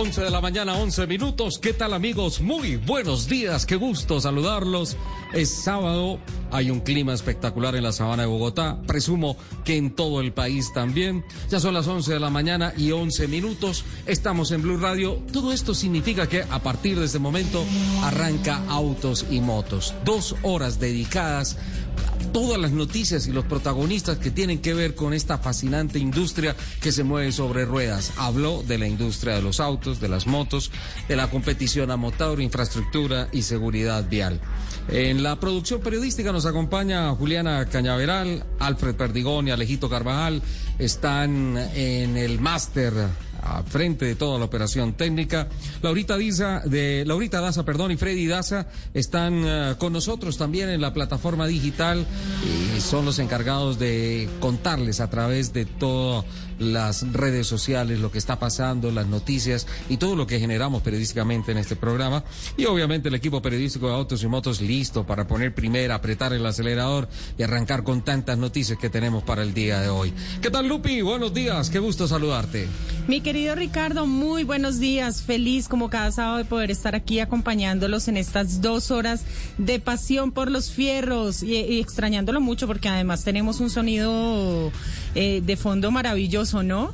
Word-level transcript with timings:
11 0.00 0.22
de 0.22 0.30
la 0.30 0.40
mañana, 0.40 0.78
11 0.78 1.06
minutos. 1.06 1.58
¿Qué 1.58 1.74
tal 1.74 1.92
amigos? 1.92 2.40
Muy 2.40 2.76
buenos 2.76 3.28
días, 3.28 3.66
qué 3.66 3.76
gusto 3.76 4.18
saludarlos. 4.18 4.96
Es 5.34 5.50
sábado, 5.50 6.18
hay 6.50 6.70
un 6.70 6.80
clima 6.80 7.12
espectacular 7.12 7.76
en 7.76 7.82
la 7.82 7.92
sabana 7.92 8.22
de 8.22 8.28
Bogotá, 8.28 8.80
presumo 8.86 9.36
que 9.62 9.76
en 9.76 9.94
todo 9.94 10.22
el 10.22 10.32
país 10.32 10.72
también. 10.72 11.22
Ya 11.50 11.60
son 11.60 11.74
las 11.74 11.86
11 11.86 12.14
de 12.14 12.18
la 12.18 12.30
mañana 12.30 12.72
y 12.78 12.92
11 12.92 13.28
minutos, 13.28 13.84
estamos 14.06 14.52
en 14.52 14.62
Blue 14.62 14.78
Radio. 14.78 15.20
Todo 15.34 15.52
esto 15.52 15.74
significa 15.74 16.26
que 16.26 16.44
a 16.48 16.60
partir 16.60 16.98
de 16.98 17.04
este 17.04 17.18
momento 17.18 17.62
arranca 18.02 18.62
Autos 18.70 19.26
y 19.30 19.40
Motos. 19.40 19.92
Dos 20.06 20.34
horas 20.42 20.80
dedicadas 20.80 21.58
todas 22.32 22.60
las 22.60 22.72
noticias 22.72 23.26
y 23.26 23.32
los 23.32 23.44
protagonistas 23.44 24.18
que 24.18 24.30
tienen 24.30 24.60
que 24.60 24.74
ver 24.74 24.94
con 24.94 25.12
esta 25.12 25.38
fascinante 25.38 25.98
industria 25.98 26.54
que 26.80 26.92
se 26.92 27.04
mueve 27.04 27.32
sobre 27.32 27.64
ruedas. 27.64 28.12
Habló 28.16 28.62
de 28.62 28.78
la 28.78 28.86
industria 28.86 29.34
de 29.34 29.42
los 29.42 29.60
autos, 29.60 30.00
de 30.00 30.08
las 30.08 30.26
motos, 30.26 30.70
de 31.08 31.16
la 31.16 31.30
competición 31.30 31.90
a 31.90 31.96
motor, 31.96 32.40
infraestructura 32.40 33.28
y 33.32 33.42
seguridad 33.42 34.08
vial. 34.08 34.40
En 34.88 35.22
la 35.22 35.38
producción 35.38 35.80
periodística 35.80 36.32
nos 36.32 36.46
acompaña 36.46 37.10
Juliana 37.14 37.66
Cañaveral, 37.66 38.44
Alfred 38.58 38.94
Perdigón 38.94 39.48
y 39.48 39.50
Alejito 39.50 39.88
Carvajal. 39.88 40.42
Están 40.78 41.56
en 41.74 42.16
el 42.16 42.40
máster 42.40 42.92
a 43.42 43.62
frente 43.62 44.04
de 44.04 44.14
toda 44.14 44.38
la 44.38 44.44
operación 44.44 44.94
técnica. 44.94 45.48
Laurita 45.82 46.16
Daza, 46.16 46.60
de 46.60 47.04
Laurita 47.06 47.40
Daza, 47.40 47.64
perdón, 47.64 47.92
y 47.92 47.96
Freddy 47.96 48.26
Daza 48.26 48.66
están 48.94 49.44
uh, 49.44 49.76
con 49.78 49.92
nosotros 49.92 50.36
también 50.36 50.68
en 50.68 50.80
la 50.80 50.92
plataforma 50.92 51.46
digital 51.46 52.06
y 52.44 52.80
son 52.80 53.04
los 53.04 53.18
encargados 53.18 53.78
de 53.78 54.28
contarles 54.40 55.00
a 55.00 55.10
través 55.10 55.52
de 55.52 55.64
todas 55.64 56.24
las 56.60 57.10
redes 57.12 57.46
sociales 57.46 57.98
lo 57.98 58.12
que 58.12 58.18
está 58.18 58.38
pasando, 58.38 58.90
las 58.92 59.06
noticias 59.06 59.66
y 59.88 59.96
todo 59.96 60.14
lo 60.14 60.26
que 60.26 60.38
generamos 60.38 60.82
periodísticamente 60.82 61.52
en 61.52 61.58
este 61.58 61.74
programa. 61.74 62.22
Y 62.56 62.66
obviamente 62.66 63.08
el 63.08 63.14
equipo 63.14 63.42
periodístico 63.42 63.88
de 63.88 63.94
Autos 63.94 64.22
y 64.22 64.28
Motos 64.28 64.60
listo 64.60 65.04
para 65.04 65.26
poner 65.26 65.54
primera, 65.54 65.96
apretar 65.96 66.32
el 66.32 66.44
acelerador 66.46 67.08
y 67.38 67.42
arrancar 67.42 67.82
con 67.82 68.02
tantas 68.02 68.38
noticias 68.38 68.78
que 68.78 68.90
tenemos 68.90 69.24
para 69.24 69.42
el 69.42 69.54
día 69.54 69.80
de 69.80 69.88
hoy. 69.88 70.12
¿Qué 70.42 70.50
tal, 70.50 70.68
Lupi? 70.68 71.00
Buenos 71.00 71.32
días, 71.32 71.70
qué 71.70 71.78
gusto 71.78 72.06
saludarte. 72.06 72.68
Mi 73.08 73.22
querido 73.22 73.54
Ricardo, 73.54 74.06
muy 74.06 74.44
buenos 74.44 74.78
días. 74.78 75.22
Feliz 75.22 75.66
como 75.66 75.88
cada 75.88 76.12
sábado 76.12 76.36
de 76.36 76.44
poder 76.44 76.70
estar 76.70 76.94
aquí 76.94 77.20
acompañándolos 77.20 78.06
en 78.08 78.16
estas 78.16 78.60
dos 78.60 78.90
horas 78.90 79.22
de 79.56 79.80
pasión 79.80 80.30
por 80.30 80.50
los 80.50 80.70
fierros 80.70 81.42
y, 81.42 81.56
y 81.56 81.80
extrañándolo 81.80 82.40
mucho 82.40 82.66
porque 82.66 82.88
además 82.88 83.24
tenemos 83.24 83.60
un 83.60 83.70
sonido 83.70 84.70
eh, 85.14 85.40
de 85.44 85.56
fondo 85.56 85.90
maravilloso, 85.90 86.62
¿no? 86.62 86.92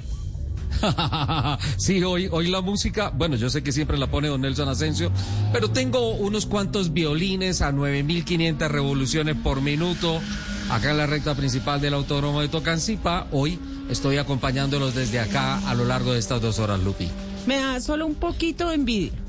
sí, 1.76 2.02
hoy, 2.02 2.28
hoy 2.30 2.48
la 2.48 2.60
música, 2.60 3.10
bueno, 3.10 3.36
yo 3.36 3.50
sé 3.50 3.62
que 3.62 3.72
siempre 3.72 3.98
la 3.98 4.08
pone 4.08 4.28
don 4.28 4.40
Nelson 4.40 4.68
Asensio, 4.68 5.10
pero 5.52 5.70
tengo 5.70 6.10
unos 6.10 6.46
cuantos 6.46 6.92
violines 6.92 7.62
a 7.62 7.72
9.500 7.72 8.68
revoluciones 8.68 9.36
por 9.36 9.60
minuto 9.62 10.20
acá 10.70 10.90
en 10.90 10.98
la 10.98 11.06
recta 11.06 11.34
principal 11.34 11.80
del 11.80 11.94
Autódromo 11.94 12.40
de 12.40 12.48
Tocancipá. 12.48 13.26
Hoy 13.32 13.58
estoy 13.90 14.18
acompañándolos 14.18 14.94
desde 14.94 15.20
acá 15.20 15.58
a 15.68 15.74
lo 15.74 15.84
largo 15.84 16.12
de 16.12 16.18
estas 16.18 16.40
dos 16.40 16.58
horas, 16.58 16.80
Lupi. 16.80 17.08
Me 17.46 17.56
da 17.56 17.80
solo 17.80 18.06
un 18.06 18.14
poquito 18.14 18.68
de 18.68 18.74
envidia. 18.74 19.25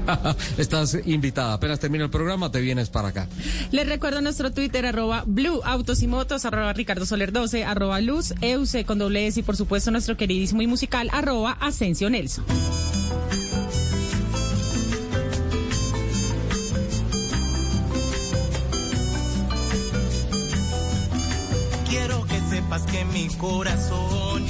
Estás 0.58 0.98
invitada. 1.04 1.54
Apenas 1.54 1.80
termina 1.80 2.04
el 2.04 2.10
programa, 2.10 2.50
te 2.50 2.60
vienes 2.60 2.90
para 2.90 3.08
acá. 3.08 3.28
Les 3.70 3.88
recuerdo 3.88 4.20
nuestro 4.20 4.52
Twitter, 4.52 4.86
arroba 4.86 5.24
Blue 5.26 5.60
Autos 5.64 6.02
y 6.02 6.06
Motos, 6.06 6.44
arroba 6.44 6.72
Ricardo 6.72 7.06
Soler 7.06 7.32
12, 7.32 7.64
arroba 7.64 8.00
Luz, 8.00 8.34
Euse 8.40 8.84
con 8.84 8.98
doble 8.98 9.26
S 9.26 9.40
y 9.40 9.42
por 9.42 9.56
supuesto 9.56 9.90
nuestro 9.90 10.16
queridísimo 10.16 10.62
y 10.62 10.66
musical, 10.66 11.08
arroba 11.12 11.52
Asensio 11.60 12.10
Nelson. 12.10 12.44
Quiero 21.88 22.24
que 22.26 22.40
sepas 22.50 22.82
que 22.82 23.04
mi 23.06 23.28
corazón 23.36 24.46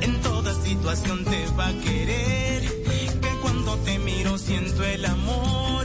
en 0.00 0.20
toda 0.22 0.54
situación 0.62 1.24
te 1.24 1.46
va 1.56 1.68
a 1.68 1.72
querer. 1.72 2.75
Cuando 3.66 3.84
te 3.84 3.98
miro 3.98 4.38
siento 4.38 4.84
el 4.84 5.04
amor 5.04 5.84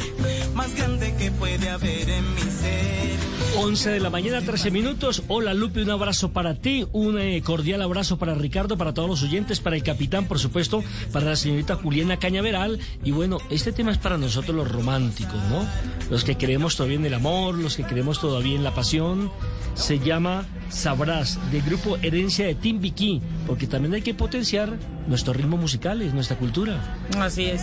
más 0.53 0.75
grande 0.75 1.15
que 1.15 1.31
puede 1.31 1.67
haber 1.67 2.11
en 2.11 2.35
mi 2.35 2.41
ser. 2.41 3.30
11 3.57 3.89
de 3.89 3.99
la 3.99 4.09
mañana, 4.09 4.41
13 4.41 4.71
minutos. 4.71 5.23
Hola 5.27 5.53
Lupe, 5.53 5.83
un 5.83 5.89
abrazo 5.89 6.31
para 6.31 6.55
ti, 6.55 6.87
un 6.93 7.19
eh, 7.19 7.41
cordial 7.41 7.81
abrazo 7.81 8.17
para 8.17 8.33
Ricardo, 8.33 8.77
para 8.77 8.93
todos 8.93 9.09
los 9.09 9.23
oyentes, 9.23 9.59
para 9.59 9.75
el 9.75 9.83
capitán, 9.83 10.25
por 10.25 10.39
supuesto, 10.39 10.83
para 11.11 11.25
la 11.25 11.35
señorita 11.35 11.75
Juliana 11.75 12.17
Cañaveral. 12.17 12.79
Y 13.03 13.11
bueno, 13.11 13.39
este 13.49 13.73
tema 13.73 13.91
es 13.91 13.97
para 13.97 14.17
nosotros 14.17 14.55
los 14.55 14.71
románticos, 14.71 15.41
¿no? 15.49 15.67
Los 16.09 16.23
que 16.23 16.37
creemos 16.37 16.77
todavía 16.77 16.97
en 16.97 17.05
el 17.05 17.13
amor, 17.13 17.55
los 17.55 17.75
que 17.75 17.83
creemos 17.83 18.21
todavía 18.21 18.55
en 18.55 18.63
la 18.63 18.73
pasión. 18.73 19.31
Se 19.73 19.99
llama 19.99 20.45
Sabrás, 20.69 21.39
del 21.51 21.61
grupo 21.61 21.97
Herencia 22.01 22.45
de 22.45 22.55
Timbiquí, 22.55 23.21
porque 23.47 23.67
también 23.67 23.93
hay 23.93 24.01
que 24.01 24.13
potenciar 24.13 24.77
nuestros 25.07 25.35
ritmos 25.35 25.59
musicales, 25.59 26.13
nuestra 26.13 26.37
cultura. 26.37 26.99
Así 27.17 27.45
es. 27.45 27.61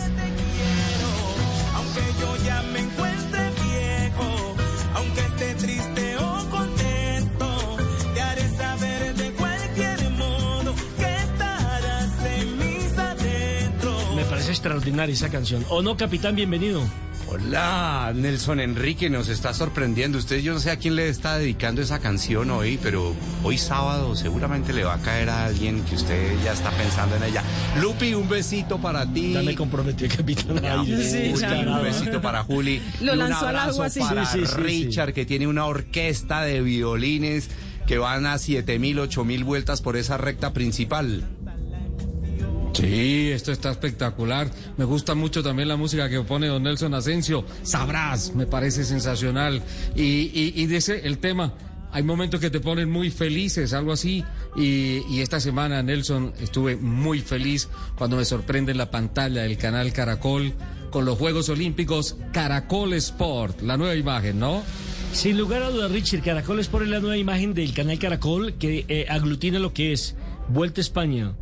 Aunque 1.73 2.01
yo 2.19 2.45
ya 2.45 2.61
me 2.73 2.79
encuentre 2.79 3.08
extraordinaria 14.69 15.13
esa 15.13 15.29
canción. 15.29 15.65
¿O 15.69 15.81
no, 15.81 15.97
capitán? 15.97 16.35
Bienvenido. 16.35 16.83
Hola, 17.27 18.11
Nelson 18.15 18.59
Enrique, 18.59 19.09
nos 19.09 19.27
está 19.29 19.53
sorprendiendo. 19.53 20.17
Usted, 20.19 20.39
yo 20.41 20.53
no 20.53 20.59
sé 20.59 20.69
a 20.71 20.77
quién 20.77 20.95
le 20.95 21.09
está 21.09 21.37
dedicando 21.37 21.81
esa 21.81 21.99
canción 21.99 22.51
hoy, 22.51 22.79
pero 22.81 23.15
hoy 23.43 23.57
sábado 23.57 24.15
seguramente 24.15 24.71
le 24.73 24.83
va 24.83 24.95
a 24.95 25.01
caer 25.01 25.29
a 25.29 25.45
alguien 25.45 25.83
que 25.85 25.95
usted 25.95 26.35
ya 26.43 26.53
está 26.53 26.69
pensando 26.71 27.15
en 27.15 27.23
ella. 27.23 27.43
Lupi, 27.81 28.13
un 28.13 28.29
besito 28.29 28.79
para 28.79 29.11
ti. 29.11 29.33
Ya 29.33 29.41
me 29.41 29.55
comprometió 29.55 30.05
el 30.07 30.15
capitán. 30.17 30.85
Sí, 30.85 31.31
Juli, 31.31 31.41
ya 31.41 31.63
no. 31.63 31.77
un 31.77 31.83
besito 31.83 32.21
para 32.21 32.43
Juli. 32.43 32.81
Lo 33.01 33.13
Y 33.13 33.13
un 33.13 33.19
lanzó 33.19 33.47
al 33.47 33.57
agua 33.57 33.87
así. 33.87 33.99
para 33.99 34.25
Sí, 34.25 34.39
sí, 34.39 34.45
sí, 34.45 34.53
sí. 34.55 34.61
Richard, 34.61 35.13
que 35.13 35.25
tiene 35.25 35.47
una 35.47 35.65
orquesta 35.65 36.41
de 36.41 36.61
violines 36.61 37.49
que 37.87 37.97
van 37.97 38.27
a 38.27 38.37
siete 38.37 38.77
mil, 38.77 38.99
ocho 38.99 39.25
mil 39.25 39.43
vueltas 39.43 39.81
por 39.81 39.97
esa 39.97 40.17
recta 40.17 40.53
principal. 40.53 41.27
Sí, 42.79 43.29
esto 43.31 43.51
está 43.51 43.71
espectacular. 43.71 44.49
Me 44.77 44.85
gusta 44.85 45.15
mucho 45.15 45.43
también 45.43 45.67
la 45.67 45.75
música 45.75 46.09
que 46.09 46.21
pone 46.21 46.47
don 46.47 46.63
Nelson 46.63 46.93
Asensio. 46.93 47.45
Sabrás, 47.63 48.33
me 48.35 48.45
parece 48.45 48.83
sensacional. 48.83 49.61
Y, 49.95 50.01
y, 50.01 50.53
y 50.55 50.65
dice 50.67 51.01
el 51.03 51.17
tema. 51.17 51.53
Hay 51.91 52.03
momentos 52.03 52.39
que 52.39 52.51
te 52.51 52.59
ponen 52.59 52.89
muy 52.89 53.09
felices, 53.09 53.73
algo 53.73 53.91
así. 53.91 54.23
Y, 54.55 55.21
esta 55.21 55.39
semana, 55.39 55.81
Nelson, 55.81 56.33
estuve 56.39 56.75
muy 56.75 57.19
feliz 57.19 57.67
cuando 57.97 58.17
me 58.17 58.25
sorprende 58.25 58.71
en 58.71 58.77
la 58.77 58.91
pantalla 58.91 59.41
del 59.41 59.57
canal 59.57 59.91
Caracol 59.91 60.53
con 60.91 61.05
los 61.05 61.17
Juegos 61.17 61.49
Olímpicos 61.49 62.15
Caracol 62.31 62.93
Sport, 62.93 63.61
la 63.61 63.77
nueva 63.77 63.95
imagen, 63.95 64.39
¿no? 64.39 64.63
Sin 65.13 65.37
lugar 65.37 65.63
a 65.63 65.69
dudas, 65.69 65.91
Richard, 65.91 66.21
Caracol 66.21 66.59
es 66.59 66.67
por 66.67 66.85
la 66.87 66.99
nueva 66.99 67.17
imagen 67.17 67.53
del 67.53 67.73
canal 67.73 67.97
Caracol 67.97 68.53
que 68.53 68.85
eh, 68.87 69.05
aglutina 69.09 69.59
lo 69.59 69.73
que 69.73 69.91
es 69.91 70.15
Vuelta 70.49 70.81
a 70.81 70.83
España, 70.83 71.33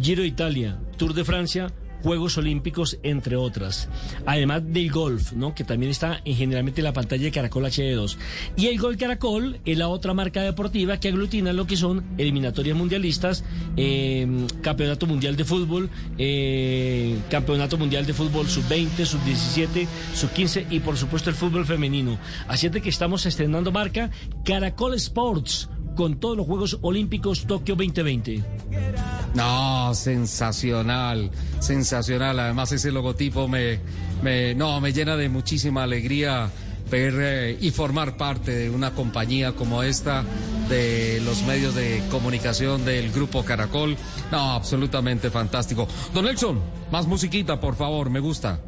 Giro 0.00 0.22
de 0.22 0.28
Italia, 0.28 0.78
Tour 0.96 1.14
de 1.14 1.24
Francia, 1.24 1.72
Juegos 2.04 2.36
Olímpicos, 2.36 2.98
entre 3.02 3.34
otras. 3.36 3.88
Además 4.26 4.62
del 4.62 4.90
golf, 4.90 5.32
¿no? 5.32 5.54
Que 5.54 5.64
también 5.64 5.90
está 5.90 6.20
en, 6.26 6.36
generalmente 6.36 6.82
en 6.82 6.84
la 6.84 6.92
pantalla 6.92 7.24
de 7.24 7.30
Caracol 7.30 7.64
HD2. 7.64 8.18
Y 8.58 8.66
el 8.66 8.78
Gol 8.78 8.98
Caracol 8.98 9.58
es 9.64 9.78
la 9.78 9.88
otra 9.88 10.12
marca 10.12 10.42
deportiva 10.42 11.00
que 11.00 11.08
aglutina 11.08 11.54
lo 11.54 11.66
que 11.66 11.78
son 11.78 12.04
eliminatorias 12.18 12.76
mundialistas, 12.76 13.42
eh, 13.78 14.26
campeonato 14.60 15.06
mundial 15.06 15.34
de 15.34 15.44
fútbol, 15.46 15.88
eh, 16.18 17.16
campeonato 17.30 17.78
mundial 17.78 18.04
de 18.04 18.12
fútbol 18.12 18.48
sub-20, 18.48 19.06
sub-17, 19.06 19.86
sub-15 20.14 20.66
y 20.68 20.80
por 20.80 20.98
supuesto 20.98 21.30
el 21.30 21.36
fútbol 21.36 21.64
femenino. 21.64 22.18
Así 22.48 22.66
es 22.66 22.72
de 22.72 22.82
que 22.82 22.90
estamos 22.90 23.24
estrenando 23.24 23.72
marca 23.72 24.10
Caracol 24.44 24.92
Sports 24.94 25.70
con 25.94 26.16
todos 26.16 26.36
los 26.36 26.46
Juegos 26.46 26.78
Olímpicos 26.82 27.46
Tokio 27.46 27.74
2020. 27.76 28.42
No, 29.34 29.94
sensacional, 29.94 31.30
sensacional. 31.60 32.38
Además 32.38 32.72
ese 32.72 32.92
logotipo 32.92 33.48
me, 33.48 33.80
no, 34.54 34.80
me 34.80 34.92
llena 34.92 35.16
de 35.16 35.28
muchísima 35.28 35.82
alegría 35.82 36.50
ver 36.90 37.14
eh, 37.18 37.58
y 37.60 37.70
formar 37.70 38.16
parte 38.16 38.52
de 38.52 38.70
una 38.70 38.92
compañía 38.92 39.52
como 39.52 39.82
esta, 39.82 40.24
de 40.68 41.20
los 41.24 41.42
medios 41.42 41.74
de 41.74 42.02
comunicación 42.10 42.84
del 42.84 43.10
Grupo 43.10 43.44
Caracol. 43.44 43.96
No, 44.30 44.52
absolutamente 44.52 45.30
fantástico. 45.30 45.88
Don 46.12 46.24
Nelson, 46.24 46.60
más 46.92 47.06
musiquita, 47.06 47.60
por 47.60 47.74
favor, 47.74 48.10
me 48.10 48.20
gusta. 48.20 48.60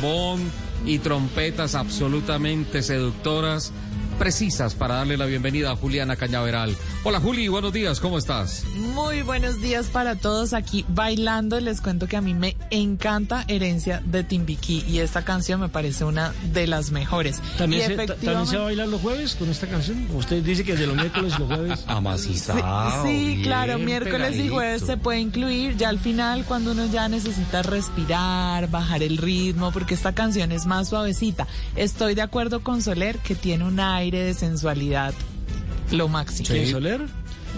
Trombón 0.00 0.40
y 0.86 0.98
trompetas 0.98 1.74
absolutamente 1.74 2.82
seductoras, 2.82 3.72
precisas 4.20 4.74
para 4.74 4.96
darle 4.96 5.16
la 5.16 5.24
bienvenida 5.24 5.70
a 5.70 5.76
Juliana 5.76 6.14
Cañaveral. 6.14 6.76
Hola 7.04 7.20
Juli, 7.20 7.48
buenos 7.48 7.72
días, 7.72 8.00
¿cómo 8.00 8.18
estás? 8.18 8.64
Muy 8.76 9.22
buenos 9.22 9.62
días 9.62 9.86
para 9.86 10.14
todos 10.14 10.52
aquí 10.52 10.84
bailando. 10.88 11.58
Les 11.58 11.80
cuento 11.80 12.06
que 12.06 12.18
a 12.18 12.20
mí 12.20 12.34
me 12.34 12.54
encanta 12.68 13.46
Herencia 13.48 14.02
de 14.04 14.22
Timbiquí 14.22 14.84
y 14.86 14.98
esta 14.98 15.24
canción 15.24 15.58
me 15.62 15.70
parece 15.70 16.04
una 16.04 16.34
de 16.52 16.66
las 16.66 16.90
mejores. 16.90 17.40
¿También, 17.56 17.92
Y 17.92 17.96
se, 17.96 18.06
ta- 18.06 18.14
¿También 18.14 18.46
se 18.46 18.56
va 18.58 18.62
a 18.64 18.66
bailar 18.66 18.88
los 18.88 19.00
jueves 19.00 19.36
con 19.36 19.48
esta 19.48 19.66
canción? 19.66 20.06
Usted 20.14 20.42
dice 20.42 20.64
que 20.64 20.76
de 20.76 20.86
los 20.86 20.96
miércoles 20.96 21.32
y 21.34 21.38
los 21.40 21.48
jueves. 21.48 21.84
Amacizado. 21.86 23.02
Sí, 23.06 23.36
sí, 23.36 23.42
claro, 23.42 23.78
miércoles 23.78 24.36
y 24.36 24.50
jueves 24.50 24.82
se 24.82 24.98
puede 24.98 25.20
incluir 25.20 25.78
ya 25.78 25.88
al 25.88 25.98
final 25.98 26.44
cuando 26.44 26.72
uno 26.72 26.84
ya 26.84 27.08
necesita 27.08 27.62
respirar, 27.62 28.68
bajar 28.68 29.02
el 29.02 29.16
ritmo, 29.16 29.72
porque 29.72 29.94
esta 29.94 30.12
canción 30.12 30.52
es 30.52 30.66
más 30.66 30.90
suavecita. 30.90 31.46
Estoy 31.74 32.14
de 32.14 32.20
acuerdo 32.20 32.62
con 32.62 32.82
Soler 32.82 33.16
que 33.20 33.34
tiene 33.34 33.64
un 33.64 33.80
aire 33.80 34.09
de 34.18 34.34
sensualidad 34.34 35.14
lo 35.90 36.08
máximo. 36.08 36.48
¿Quién 36.48 36.70
Soler? 36.70 37.00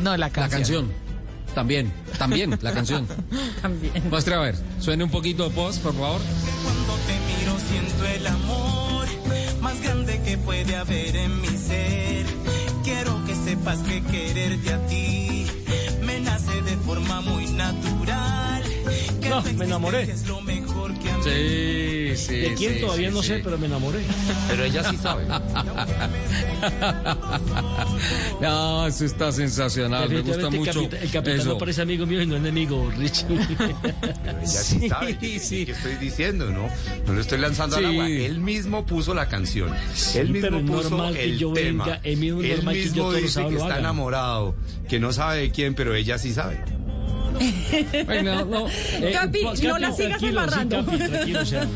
No, 0.02 0.10
la 0.12 0.18
La 0.18 0.30
canción. 0.30 0.50
canción. 0.60 0.92
También, 1.54 1.92
también, 2.18 2.58
la 2.62 2.72
canción. 2.72 3.06
También. 3.62 3.92
Muestre 4.08 4.34
a 4.34 4.38
ver, 4.38 4.56
suene 4.80 5.04
un 5.04 5.10
poquito 5.10 5.48
de 5.48 5.54
post, 5.54 5.82
por 5.82 5.92
favor. 5.92 6.20
Cuando 6.64 6.94
te 7.06 7.12
miro 7.28 7.58
siento 7.68 8.06
el 8.06 8.26
amor 8.26 9.06
más 9.60 9.80
grande 9.82 10.20
que 10.24 10.38
puede 10.38 10.74
haber 10.76 11.14
en 11.14 11.40
mi 11.42 11.48
ser. 11.48 12.24
Quiero 12.84 13.22
que 13.26 13.34
sepas 13.34 13.78
que 13.80 14.02
quererte 14.02 14.72
a 14.72 14.86
ti 14.86 15.46
me 16.02 16.20
nace 16.20 16.62
de 16.62 16.76
forma 16.78 17.20
muy 17.20 17.46
natural. 17.48 18.61
No, 19.34 19.42
me 19.54 19.64
enamoré. 19.64 20.06
Sí, 20.06 20.12
sí. 22.16 22.34
¿De 22.36 22.54
quién 22.56 22.74
sí, 22.74 22.80
todavía 22.80 23.08
sí, 23.08 23.14
no 23.14 23.22
sí. 23.22 23.28
sé, 23.28 23.40
pero 23.42 23.58
me 23.58 23.66
enamoré? 23.66 24.00
Pero 24.48 24.64
ella 24.64 24.84
sí 24.90 24.96
sabe. 24.96 25.24
No, 28.40 28.86
eso 28.86 29.04
está 29.04 29.30
sensacional, 29.32 30.08
me 30.08 30.20
gusta 30.20 30.50
mucho. 30.50 30.70
El, 30.80 30.88
capita- 30.88 31.00
el 31.02 31.10
capitán 31.10 31.40
eso. 31.40 31.48
no 31.50 31.58
parece 31.58 31.82
amigo 31.82 32.06
mío 32.06 32.22
y 32.22 32.26
no 32.26 32.36
enemigo, 32.36 32.90
Richie. 32.96 33.26
Pero 33.26 34.38
ella 34.40 34.46
sí, 34.46 34.88
sabe. 34.88 35.16
Sí, 35.20 35.38
sí. 35.38 35.66
¿Qué 35.66 35.72
estoy 35.72 35.94
diciendo, 35.96 36.50
no? 36.50 36.68
No 37.06 37.12
lo 37.12 37.20
estoy 37.20 37.38
lanzando 37.38 37.76
al 37.76 37.86
agua. 37.86 38.08
Él 38.08 38.40
mismo 38.40 38.84
puso 38.84 39.14
la 39.14 39.28
canción. 39.28 39.70
Él 40.14 40.30
mismo 40.30 40.60
puso 40.66 41.08
el 41.10 41.38
yo 41.38 41.52
tema. 41.52 41.84
venga, 41.84 42.00
es 42.02 42.18
mismo 42.18 42.40
Él 42.42 42.56
normal 42.56 42.74
que 42.74 42.84
yo 42.84 42.90
mismo 42.92 43.12
dice 43.12 43.46
que 43.46 43.54
está 43.54 43.66
haga. 43.66 43.78
enamorado, 43.78 44.54
que 44.88 44.98
no 44.98 45.12
sabe 45.12 45.40
de 45.42 45.50
quién, 45.50 45.74
pero 45.74 45.94
ella 45.94 46.18
sí 46.18 46.32
sabe. 46.32 46.60
Bueno, 48.06 48.44
no, 48.44 48.66
Eh, 48.68 49.10
Capi, 49.12 49.42
pa- 49.42 49.54
no 49.62 49.78
la 49.78 49.92
sigas 49.92 50.18
tranquilo, 50.18 50.40
embarrando. 50.42 50.80
Sí, 50.80 50.84
Capi, 50.86 50.98
tranquilo, 51.10 51.40
o 51.40 51.44
sea. 51.46 51.68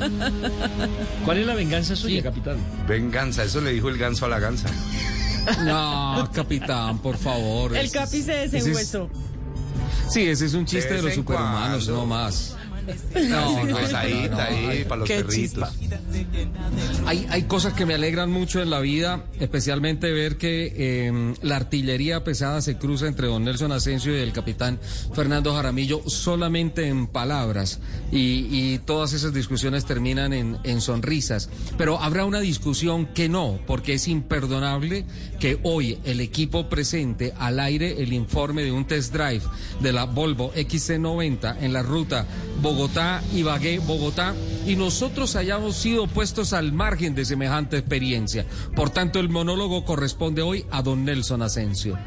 ¿Cuál 1.25 1.39
es 1.39 1.47
la 1.47 1.55
venganza 1.55 1.97
suya, 1.97 2.17
Sí. 2.17 2.23
capitán? 2.23 2.57
Venganza, 2.89 3.45
eso 3.45 3.61
le 3.61 3.73
dijo 3.73 3.89
el 3.89 3.99
ganso 3.99 4.27
a 4.27 4.29
la 4.29 4.39
gansa. 4.39 4.69
no, 5.65 6.29
capitán, 6.33 6.99
por 6.99 7.17
favor. 7.17 7.77
El 7.77 7.91
Capi 7.91 8.23
se 8.23 8.45
ese 8.45 8.45
es- 8.45 8.53
desenhuesó. 8.53 9.09
Sí, 10.09 10.23
ese 10.29 10.47
es 10.47 10.55
un 10.55 10.65
chiste 10.67 10.95
De 10.95 11.03
los 11.03 11.15
superhumanos, 11.15 11.85
cuando. 11.85 12.01
no 12.03 12.07
más. 12.07 12.56
No, 13.29 13.65
no, 13.65 13.81
no, 13.81 13.97
ahí, 13.97 14.29
no, 14.31 14.39
ahí, 14.39 14.85
para 14.85 15.01
los 15.01 15.09
qué 15.09 15.25
perritos. 15.25 15.69
Hay, 17.07 17.27
hay 17.31 17.43
cosas 17.45 17.73
que 17.73 17.87
me 17.87 17.95
alegran 17.95 18.31
mucho 18.31 18.61
en 18.61 18.71
la 18.71 18.81
vida, 18.81 19.25
especialmente 19.41 20.13
ver 20.13 20.37
que 20.37 20.73
eh, 20.77 21.35
la 21.43 21.57
artillería 21.57 22.25
pesada 22.25 22.61
se 22.63 22.77
cruza 22.77 23.07
entre 23.07 23.27
don 23.27 23.45
Nelson 23.45 23.73
Asensio 23.73 24.17
y 24.17 24.21
el 24.21 24.33
capitán 24.33 24.79
Fernando 25.15 25.55
Jaramillo 25.55 26.03
solamente 26.07 26.89
en 26.89 27.07
palabras 27.07 27.81
y, 28.13 28.47
y 28.51 28.79
todas 28.85 29.13
esas 29.13 29.33
discusiones 29.33 29.85
terminan 29.85 30.33
en, 30.33 30.59
en 30.65 30.81
sonrisas. 30.81 31.49
Pero 31.79 32.01
habrá 32.01 32.25
una 32.25 32.41
discusión 32.41 33.07
que 33.07 33.29
no, 33.29 33.59
porque 33.67 33.95
es 33.95 34.09
imperdonable 34.09 35.05
que 35.41 35.59
hoy 35.63 35.99
el 36.05 36.21
equipo 36.21 36.69
presente 36.69 37.33
al 37.39 37.61
aire 37.61 38.03
el 38.03 38.13
informe 38.13 38.63
de 38.63 38.73
un 38.73 38.87
test 38.87 39.13
drive 39.13 39.43
de 39.81 39.93
la 39.93 40.05
Volvo 40.05 40.53
XC90 40.55 41.57
en 41.61 41.73
la 41.73 41.83
ruta 41.83 42.27
Bogotá-Ibagué, 42.63 42.76
Bogotá, 42.77 44.35
y 44.67 44.77
nosotros 44.77 45.35
hayamos 45.37 45.77
sido 45.77 46.07
puestos 46.07 46.53
al 46.53 46.73
margen 46.73 47.15
de 47.15 47.25
semejante 47.25 47.79
experiencia. 47.79 48.45
Por 48.75 48.91
tanto, 48.91 49.19
el 49.19 49.29
monólogo 49.29 49.85
corresponde 49.85 50.43
hoy 50.43 50.67
a 50.71 50.83
don 50.83 51.05
Nelson 51.05 51.43
Asensio. 51.43 51.99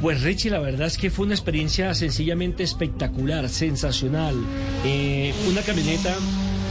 Pues 0.00 0.22
Richie, 0.22 0.50
la 0.50 0.58
verdad 0.58 0.86
es 0.86 0.98
que 0.98 1.10
fue 1.10 1.26
una 1.26 1.34
experiencia 1.34 1.94
sencillamente 1.94 2.62
espectacular, 2.62 3.48
sensacional. 3.48 4.34
Eh, 4.84 5.34
una 5.48 5.62
camioneta 5.62 6.16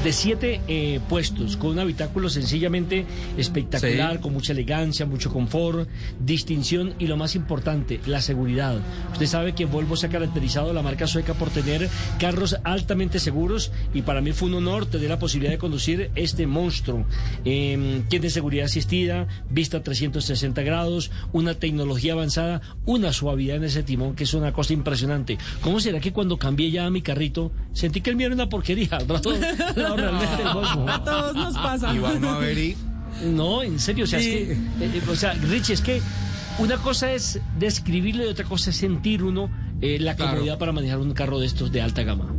de 0.03 0.13
siete 0.13 0.61
eh, 0.67 0.99
puestos, 1.09 1.57
con 1.57 1.71
un 1.71 1.79
habitáculo 1.79 2.29
sencillamente 2.29 3.05
espectacular, 3.37 4.13
Sí. 4.15 4.21
con 4.21 4.33
mucha 4.33 4.51
elegancia, 4.53 5.05
mucho 5.05 5.31
confort, 5.31 5.87
distinción 6.19 6.93
y 6.97 7.07
lo 7.07 7.17
más 7.17 7.35
importante, 7.35 7.99
la 8.07 8.21
seguridad. 8.21 8.79
Usted 9.13 9.27
sabe 9.27 9.53
que 9.53 9.65
Volvo 9.65 9.95
se 9.95 10.07
ha 10.07 10.09
caracterizado 10.09 10.73
la 10.73 10.81
marca 10.81 11.05
sueca 11.05 11.33
por 11.35 11.49
tener 11.49 11.87
carros 12.19 12.57
altamente 12.63 13.19
seguros 13.19 13.71
y 13.93 14.01
para 14.01 14.21
mí 14.21 14.31
fue 14.31 14.47
un 14.49 14.55
honor 14.55 14.85
tener 14.87 15.09
la 15.09 15.19
posibilidad 15.19 15.51
de 15.51 15.59
conducir 15.59 16.09
este 16.15 16.47
monstruo. 16.47 17.05
Eh, 17.45 18.01
tiene 18.09 18.29
seguridad 18.29 18.65
asistida, 18.65 19.27
vista 19.49 19.83
360 19.83 20.61
grados, 20.63 21.11
una 21.31 21.53
tecnología 21.55 22.13
avanzada, 22.13 22.61
una 22.85 23.13
suavidad 23.13 23.57
en 23.57 23.65
ese 23.65 23.83
timón 23.83 24.15
que 24.15 24.23
es 24.23 24.33
una 24.33 24.51
cosa 24.51 24.73
impresionante. 24.73 25.37
¿Cómo 25.61 25.79
será 25.79 25.99
que 25.99 26.11
cuando 26.11 26.37
cambié 26.37 26.71
ya 26.71 26.89
mi 26.89 27.01
carrito 27.01 27.51
sentí 27.73 28.01
que 28.01 28.09
el 28.09 28.15
mío 28.15 28.27
era 28.27 28.35
una 28.35 28.49
porquería? 28.49 28.97
Realmente 29.97 30.41
el 30.43 30.53
Volvo. 30.53 30.89
A 30.89 31.03
todos 31.03 31.35
nos 31.35 31.53
pasa. 31.55 31.93
Iván 31.93 32.21
Maverick. 32.21 32.77
No, 33.25 33.61
en 33.63 33.79
serio, 33.79 34.05
o 34.05 34.07
sea, 34.07 34.19
es 34.19 34.25
que, 34.25 34.51
eh, 34.53 34.57
eh, 34.81 35.01
o 35.09 35.15
sea, 35.15 35.33
Richie, 35.33 35.73
es 35.73 35.81
que 35.81 36.01
una 36.59 36.77
cosa 36.77 37.11
es 37.13 37.39
describirlo 37.59 38.23
y 38.23 38.27
otra 38.27 38.45
cosa 38.45 38.69
es 38.71 38.77
sentir 38.77 39.23
uno 39.23 39.49
eh, 39.81 39.97
la 39.99 40.15
Claro. 40.15 40.31
comodidad 40.31 40.57
para 40.57 40.71
manejar 40.71 40.99
un 40.99 41.11
carro 41.13 41.39
de 41.39 41.45
estos 41.45 41.71
de 41.71 41.81
alta 41.81 42.03
gama. 42.03 42.33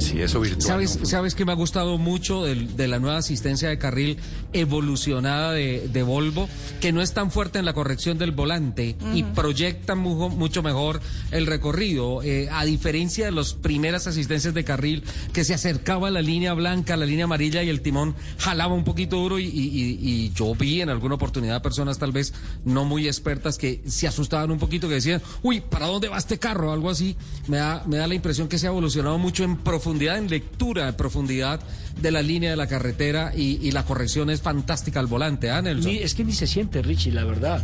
Sí, 0.00 0.20
eso 0.20 0.40
virtual. 0.40 0.62
¿Sabes, 0.66 0.98
¿no? 1.00 1.06
¿Sabes 1.06 1.34
que 1.34 1.44
me 1.44 1.52
ha 1.52 1.54
gustado 1.54 1.98
mucho 1.98 2.42
del- 2.44 2.76
de, 2.76 2.88
la 2.88 2.98
nueva 2.98 3.18
asistencia 3.18 3.68
de 3.68 3.78
carril 3.78 4.16
evolucionada 4.52 5.52
de, 5.52 5.88
de 5.92 6.02
Volvo? 6.02 6.48
Que 6.80 6.92
no 6.92 7.02
es 7.02 7.12
tan 7.12 7.30
fuerte 7.30 7.58
en 7.58 7.64
la 7.64 7.72
corrección 7.74 8.18
del 8.18 8.32
volante 8.32 8.96
y 9.14 9.22
proyecta 9.22 9.94
mu- 9.94 10.30
mucho 10.30 10.62
mejor 10.62 11.00
el 11.30 11.46
recorrido. 11.46 12.22
Eh, 12.22 12.48
a 12.50 12.64
diferencia 12.64 13.26
de 13.26 13.32
las 13.32 13.54
primeras 13.54 14.06
asistencias 14.06 14.54
de 14.54 14.64
carril 14.64 15.02
que 15.32 15.44
se 15.44 15.54
acercaba 15.54 16.08
a 16.08 16.10
la 16.10 16.22
línea 16.22 16.54
blanca, 16.54 16.94
a 16.94 16.96
la 16.96 17.06
línea 17.06 17.26
amarilla 17.26 17.62
y 17.62 17.68
el 17.68 17.80
timón 17.82 18.14
jalaba 18.38 18.74
un 18.74 18.84
poquito 18.84 19.16
duro 19.16 19.38
y, 19.38 19.44
y- 19.44 19.48
y- 19.48 19.98
y 20.00 20.32
yo 20.34 20.54
vi 20.54 20.80
en 20.80 20.88
alguna 20.88 21.14
oportunidad 21.16 21.62
personas 21.62 21.98
tal 21.98 22.12
vez 22.12 22.32
no 22.64 22.84
muy 22.84 23.06
expertas 23.06 23.58
que 23.58 23.82
se 23.86 24.06
asustaban 24.08 24.50
un 24.50 24.58
poquito, 24.58 24.88
que 24.88 24.94
decían, 24.94 25.20
uy, 25.42 25.60
¿para 25.60 25.86
dónde 25.86 26.08
va 26.08 26.16
este 26.18 26.38
carro? 26.38 26.72
Algo 26.72 26.88
así. 26.90 27.16
Me 27.48 27.58
da, 27.58 27.84
me 27.86 27.96
da 27.98 28.06
la 28.06 28.14
impresión 28.14 28.48
que 28.48 28.58
se 28.58 28.66
ha 28.66 28.70
evolucionado 28.70 29.18
mucho 29.18 29.44
en 29.44 29.56
profundidad 29.58 29.89
profundidad, 29.90 30.18
en 30.18 30.28
lectura, 30.30 30.88
en 30.88 30.94
profundidad 30.94 31.60
de 32.00 32.10
la 32.10 32.22
línea 32.22 32.50
de 32.50 32.56
la 32.56 32.66
carretera 32.66 33.32
y, 33.36 33.58
y 33.66 33.72
la 33.72 33.84
corrección 33.84 34.30
es 34.30 34.40
fantástica 34.40 35.00
al 35.00 35.06
volante, 35.06 35.50
¿ah, 35.50 35.60
Nelson? 35.60 35.90
Ni- 35.92 35.98
es 35.98 36.14
que 36.14 36.24
ni 36.24 36.32
se 36.32 36.46
siente, 36.46 36.80
Richie, 36.82 37.12
la 37.12 37.24
verdad. 37.24 37.62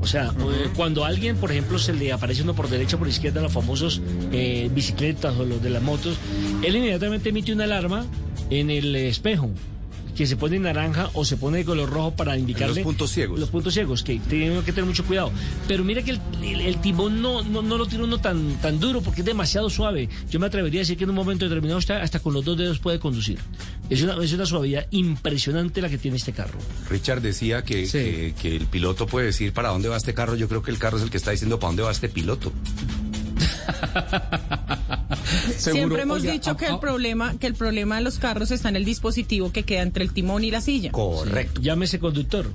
O 0.00 0.06
sea, 0.06 0.26
eh, 0.26 0.68
cuando 0.76 1.04
a 1.04 1.08
alguien, 1.08 1.36
por 1.36 1.50
ejemplo, 1.52 1.78
se 1.78 1.92
le 1.92 2.12
aparece 2.12 2.42
uno 2.42 2.54
por 2.54 2.68
derecha 2.68 2.96
o 2.96 2.98
por 2.98 3.08
izquierda, 3.08 3.40
los 3.40 3.52
famosos 3.52 4.00
eh, 4.32 4.68
bicicletas 4.74 5.36
o 5.36 5.44
los 5.44 5.62
de 5.62 5.70
las 5.70 5.82
motos, 5.82 6.16
él 6.62 6.76
inmediatamente 6.76 7.28
emite 7.30 7.52
una 7.52 7.64
alarma 7.64 8.04
en 8.50 8.70
el 8.70 8.94
espejo 8.96 9.50
que 10.18 10.26
se 10.26 10.36
pone 10.36 10.58
naranja 10.58 11.10
o 11.14 11.24
se 11.24 11.36
pone 11.36 11.58
de 11.58 11.64
color 11.64 11.88
rojo 11.88 12.10
para 12.16 12.36
indicarle 12.36 12.82
puntos 12.82 13.12
ciegos. 13.12 13.38
los 13.38 13.50
puntos 13.50 13.72
ciegos 13.72 14.02
que 14.02 14.18
tienen 14.18 14.62
que 14.64 14.72
tener 14.72 14.84
mucho 14.84 15.04
cuidado 15.04 15.30
pero 15.68 15.84
mira 15.84 16.02
que 16.02 16.10
el, 16.10 16.20
el- 16.42 16.60
el 16.60 16.80
timón 16.80 17.22
no, 17.22 17.44
no, 17.44 17.62
no 17.62 17.78
lo 17.78 17.86
tiene 17.86 18.02
uno 18.02 18.18
tan, 18.20 18.60
tan 18.60 18.80
duro 18.80 19.00
porque 19.00 19.20
es 19.20 19.24
demasiado 19.24 19.70
suave 19.70 20.08
yo 20.28 20.40
me 20.40 20.46
atrevería 20.46 20.80
a 20.80 20.82
decir 20.82 20.96
que 20.98 21.04
en 21.04 21.10
un 21.10 21.16
momento 21.16 21.44
determinado 21.44 21.78
hasta, 21.78 22.02
hasta 22.02 22.18
con 22.18 22.34
los 22.34 22.44
dos 22.44 22.58
dedos 22.58 22.80
puede 22.80 22.98
conducir 22.98 23.38
es 23.88 24.02
una, 24.02 24.22
es 24.22 24.32
una 24.32 24.44
suavidad 24.44 24.86
impresionante 24.90 25.80
la 25.80 25.88
que 25.88 25.98
tiene 25.98 26.16
este 26.16 26.32
carro 26.32 26.58
Richard 26.90 27.22
decía 27.22 27.62
que, 27.62 27.86
Sí. 27.86 27.98
que, 27.98 28.34
que 28.42 28.56
el 28.56 28.66
piloto 28.66 29.06
puede 29.06 29.26
decir 29.26 29.52
para 29.52 29.68
dónde 29.68 29.88
va 29.88 29.96
este 29.96 30.14
carro. 30.14 30.34
Yo 30.34 30.48
creo 30.48 30.62
que 30.62 30.70
el 30.72 30.78
carro 30.78 30.96
es 30.96 31.04
el 31.04 31.10
que 31.10 31.16
está 31.16 31.30
diciendo 31.30 31.58
para 31.60 31.68
dónde 31.68 31.82
va 31.84 31.90
este 31.92 32.08
piloto. 32.08 32.52
Seguro. 35.56 35.72
Siempre 35.78 36.02
hemos 36.02 36.20
Oiga, 36.22 36.32
dicho 36.32 36.50
ah, 36.50 36.56
que 36.56 36.66
ah, 36.66 36.74
el 36.74 36.78
problema 36.80 37.34
que 37.38 37.46
el 37.46 37.54
problema 37.54 37.96
de 37.96 38.02
los 38.02 38.18
carros 38.18 38.50
está 38.50 38.68
en 38.68 38.76
el 38.76 38.84
dispositivo 38.84 39.52
que 39.52 39.62
queda 39.64 39.82
entre 39.82 40.04
el 40.04 40.12
timón 40.12 40.44
y 40.44 40.50
la 40.50 40.60
silla. 40.60 40.90
Correcto. 40.92 41.60
llámese 41.60 41.98
conductor 41.98 42.50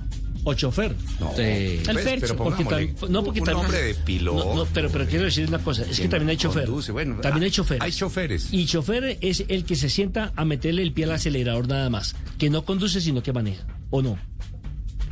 o 0.46 0.52
chofer 0.54 0.94
No, 1.20 1.32
Sí. 1.34 1.42
El 1.42 1.80
pues, 1.84 2.04
Fercho. 2.04 2.36
pero 2.36 2.36
Porque 2.36 2.64
tam- 2.64 3.08
no, 3.08 3.24
porque 3.24 3.40
un 3.40 3.46
tam- 3.46 3.52
nombre 3.54 3.80
de 3.82 3.94
piloto. 3.94 4.44
No, 4.44 4.54
no, 4.54 4.66
pero, 4.72 4.90
pero 4.90 5.06
quiero 5.06 5.24
decir 5.24 5.48
una 5.48 5.58
cosa, 5.58 5.82
es 5.88 5.98
que 5.98 6.08
también 6.08 6.30
hay 6.30 6.36
chofer. 6.36 6.66
conduce, 6.66 6.92
bueno, 6.92 7.16
también 7.20 7.44
ah, 7.44 7.46
hay 7.46 7.50
chofer. 7.50 7.82
hay 7.82 7.92
choferes. 7.92 8.48
Y 8.52 8.66
chofer 8.66 9.18
es 9.22 9.44
el 9.48 9.64
que 9.64 9.76
se 9.76 9.88
sienta 9.88 10.32
a 10.36 10.44
meterle 10.44 10.82
el 10.82 10.92
pie 10.92 11.04
al 11.04 11.12
acelerador 11.12 11.66
nada 11.68 11.88
más. 11.88 12.14
Que 12.38 12.50
no 12.50 12.64
conduce, 12.64 13.00
sino 13.00 13.22
que 13.22 13.32
maneja. 13.32 13.64
¿O 13.90 14.02
no? 14.02 14.18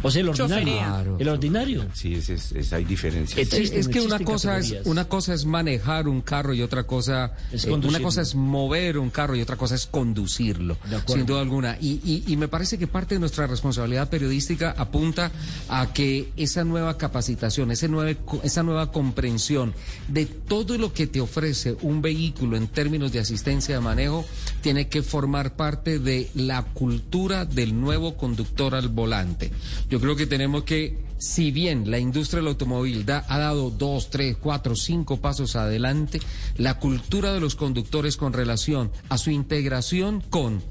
O 0.02 0.10
sea, 0.10 0.20
el 0.22 0.28
ordinario. 0.30 0.64
Claro. 0.78 1.16
El 1.20 1.28
ordinario. 1.28 1.86
Sí, 1.94 2.14
es, 2.14 2.28
es- 2.28 2.52
es- 2.52 2.72
hay 2.72 2.84
diferencias. 2.84 3.38
Es- 3.72 3.88
que 3.88 4.00
una 4.00 4.18
cosa 4.24 4.58
es 4.58 4.86
una 4.86 5.04
cosa 5.08 5.34
es 5.34 5.44
manejar 5.44 6.08
un 6.08 6.20
carro 6.22 6.54
y 6.54 6.62
otra 6.62 6.84
cosa 6.84 7.32
Es 7.52 7.64
eh, 7.64 7.70
una 7.72 7.98
cosa 8.02 8.22
es 8.22 8.34
mover 8.34 8.98
un 8.98 9.10
carro 9.10 9.36
y 9.36 9.40
otra 9.42 9.56
cosa 9.56 9.74
es 9.74 9.86
conducirlo 9.86 10.76
sin 11.06 11.26
duda 11.26 11.40
alguna 11.40 11.76
y, 11.80 12.00
y- 12.04 12.24
y 12.26 12.36
me 12.36 12.48
parece 12.48 12.78
que 12.78 12.86
parte 12.86 13.14
de 13.14 13.18
nuestra 13.20 13.46
responsabilidad 13.46 14.08
periodística 14.08 14.74
apunta 14.76 15.30
a 15.68 15.92
que 15.92 16.30
esa 16.36 16.64
nueva 16.64 16.96
capacitación 16.98 17.70
ese 17.70 17.88
nueve- 17.88 18.18
esa 18.42 18.62
nueva 18.62 18.90
comprensión 18.92 19.74
de 20.08 20.26
todo 20.26 20.78
lo 20.78 20.92
que 20.92 21.06
te 21.06 21.20
ofrece 21.20 21.76
un 21.82 22.02
vehículo 22.02 22.56
en 22.56 22.66
términos 22.68 23.12
de 23.12 23.20
asistencia 23.20 23.74
de 23.76 23.80
manejo 23.80 24.24
tiene 24.62 24.88
que 24.88 25.02
formar 25.02 25.54
parte 25.56 25.98
de 25.98 26.28
la 26.34 26.62
cultura 26.62 27.44
del 27.44 27.78
nuevo 27.80 28.16
conductor 28.16 28.74
al 28.74 28.88
volante 28.88 29.50
yo 29.92 30.00
creo 30.00 30.16
que 30.16 30.26
tenemos 30.26 30.64
que 30.64 30.96
si 31.18 31.50
bien 31.50 31.90
la 31.90 31.98
industria 31.98 32.40
del 32.40 32.48
automóvil 32.48 33.04
ha 33.10 33.38
dado 33.38 33.68
dos, 33.70 34.08
tres, 34.08 34.38
cuatro, 34.40 34.74
cinco 34.74 35.18
pasos 35.18 35.54
adelante, 35.54 36.18
la 36.56 36.78
cultura 36.78 37.34
de 37.34 37.40
los 37.40 37.56
conductores 37.56 38.16
con 38.16 38.32
relación 38.32 38.90
a 39.10 39.18
su 39.18 39.30
integración 39.30 40.22
con 40.30 40.62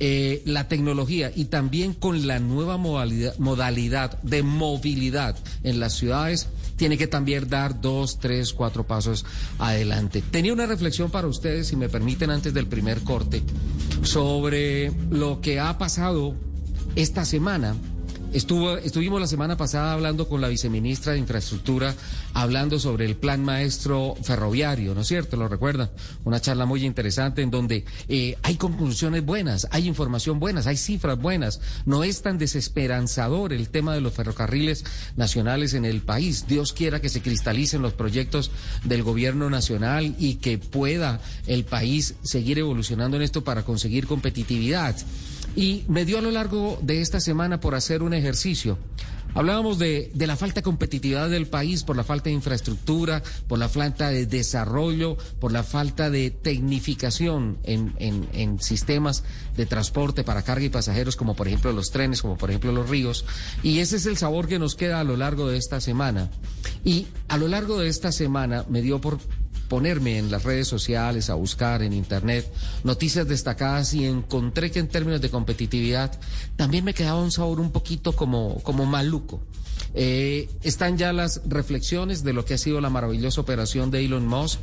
eh, 0.00 0.40
la 0.46 0.68
tecnología 0.68 1.30
y 1.36 1.44
también 1.44 1.92
con 1.92 2.26
la 2.26 2.38
nueva 2.38 2.78
modalidad, 2.78 3.36
modalidad 3.36 4.22
de 4.22 4.42
movilidad 4.42 5.36
en 5.64 5.78
las 5.78 5.92
ciudades 5.92 6.48
tiene 6.76 6.96
que 6.96 7.06
también 7.06 7.50
dar 7.50 7.78
dos, 7.82 8.20
tres, 8.20 8.54
cuatro 8.54 8.86
pasos 8.86 9.26
adelante. 9.58 10.22
Tenía 10.30 10.54
una 10.54 10.64
reflexión 10.64 11.10
para 11.10 11.26
ustedes, 11.26 11.66
si 11.66 11.76
me 11.76 11.90
permiten, 11.90 12.30
antes 12.30 12.54
del 12.54 12.68
primer 12.68 13.02
corte, 13.02 13.42
sobre 14.02 14.90
lo 15.10 15.42
que 15.42 15.60
ha 15.60 15.76
pasado 15.76 16.34
esta 16.96 17.26
semana 17.26 17.76
Estuvo, 18.32 18.78
estuvimos 18.78 19.20
la 19.20 19.26
semana 19.26 19.58
pasada 19.58 19.92
hablando 19.92 20.26
con 20.26 20.40
la 20.40 20.48
viceministra 20.48 21.12
de 21.12 21.18
Infraestructura, 21.18 21.94
hablando 22.32 22.78
sobre 22.78 23.04
el 23.04 23.14
plan 23.14 23.44
maestro 23.44 24.14
ferroviario, 24.22 24.94
¿no 24.94 25.02
es 25.02 25.08
cierto? 25.08 25.36
¿Lo 25.36 25.48
recuerdan? 25.48 25.90
Una 26.24 26.40
charla 26.40 26.64
muy 26.64 26.86
interesante 26.86 27.42
en 27.42 27.50
donde 27.50 27.84
eh, 28.08 28.38
hay 28.42 28.56
conclusiones 28.56 29.22
buenas, 29.22 29.68
hay 29.70 29.86
información 29.86 30.40
buenas, 30.40 30.66
hay 30.66 30.78
cifras 30.78 31.20
buenas. 31.20 31.60
No 31.84 32.04
es 32.04 32.22
tan 32.22 32.38
desesperanzador 32.38 33.52
el 33.52 33.68
tema 33.68 33.92
de 33.92 34.00
los 34.00 34.14
ferrocarriles 34.14 34.86
nacionales 35.14 35.74
en 35.74 35.84
el 35.84 36.00
país. 36.00 36.46
Dios 36.48 36.72
quiera 36.72 37.02
que 37.02 37.10
se 37.10 37.20
cristalicen 37.20 37.82
los 37.82 37.92
proyectos 37.92 38.50
del 38.84 39.02
gobierno 39.02 39.50
nacional 39.50 40.16
y 40.18 40.36
que 40.36 40.56
pueda 40.56 41.20
el 41.46 41.64
país 41.66 42.14
seguir 42.22 42.58
evolucionando 42.58 43.18
en 43.18 43.24
esto 43.24 43.44
para 43.44 43.62
conseguir 43.62 44.06
competitividad. 44.06 44.96
Y 45.54 45.84
me 45.88 46.04
dio 46.04 46.18
a 46.18 46.22
lo 46.22 46.30
largo 46.30 46.78
de 46.82 47.00
esta 47.00 47.20
semana 47.20 47.60
por 47.60 47.74
hacer 47.74 48.02
un 48.02 48.14
ejercicio. 48.14 48.78
Hablábamos 49.34 49.78
de, 49.78 50.10
de, 50.12 50.26
la 50.26 50.36
falta 50.36 50.56
de 50.56 50.62
competitividad 50.62 51.30
del 51.30 51.46
país 51.46 51.84
por 51.84 51.96
la 51.96 52.04
falta 52.04 52.24
de 52.24 52.32
infraestructura, 52.34 53.22
por 53.48 53.58
la 53.58 53.68
falta 53.68 54.10
de 54.10 54.26
desarrollo, 54.26 55.16
por 55.40 55.52
la 55.52 55.62
falta 55.62 56.10
de 56.10 56.30
tecnificación 56.30 57.56
en, 57.62 57.94
en, 57.98 58.28
en, 58.34 58.60
sistemas 58.60 59.24
de 59.56 59.64
transporte 59.64 60.22
para 60.22 60.42
carga 60.42 60.66
y 60.66 60.68
pasajeros, 60.68 61.16
como 61.16 61.34
por 61.34 61.48
ejemplo 61.48 61.72
los 61.72 61.90
trenes, 61.90 62.20
como 62.20 62.36
por 62.36 62.50
ejemplo 62.50 62.72
los 62.72 62.90
ríos. 62.90 63.24
Y 63.62 63.78
ese 63.78 63.96
es 63.96 64.04
el 64.04 64.18
sabor 64.18 64.48
que 64.48 64.58
nos 64.58 64.74
queda 64.74 65.00
a 65.00 65.04
lo 65.04 65.16
largo 65.16 65.48
de 65.48 65.56
esta 65.56 65.80
semana. 65.80 66.30
Y 66.84 67.06
a 67.28 67.38
lo 67.38 67.48
largo 67.48 67.78
de 67.78 67.88
esta 67.88 68.12
semana 68.12 68.66
me 68.68 68.82
dio 68.82 69.00
por 69.00 69.18
ponerme 69.72 70.18
en 70.18 70.30
las 70.30 70.42
redes 70.42 70.68
sociales, 70.68 71.30
a 71.30 71.34
buscar 71.34 71.82
en 71.82 71.94
internet 71.94 72.46
noticias 72.84 73.26
destacadas 73.26 73.94
y 73.94 74.04
encontré 74.04 74.70
que 74.70 74.80
en 74.80 74.86
términos 74.86 75.22
de 75.22 75.30
competitividad 75.30 76.12
también 76.56 76.84
me 76.84 76.92
quedaba 76.92 77.22
un 77.22 77.32
sabor 77.32 77.58
un 77.58 77.72
poquito 77.72 78.12
como, 78.12 78.62
como 78.64 78.84
maluco. 78.84 79.40
Eh, 79.94 80.50
están 80.62 80.98
ya 80.98 81.14
las 81.14 81.40
reflexiones 81.46 82.22
de 82.22 82.34
lo 82.34 82.44
que 82.44 82.52
ha 82.52 82.58
sido 82.58 82.82
la 82.82 82.90
maravillosa 82.90 83.40
operación 83.40 83.90
de 83.90 84.04
Elon 84.04 84.26
Musk 84.26 84.60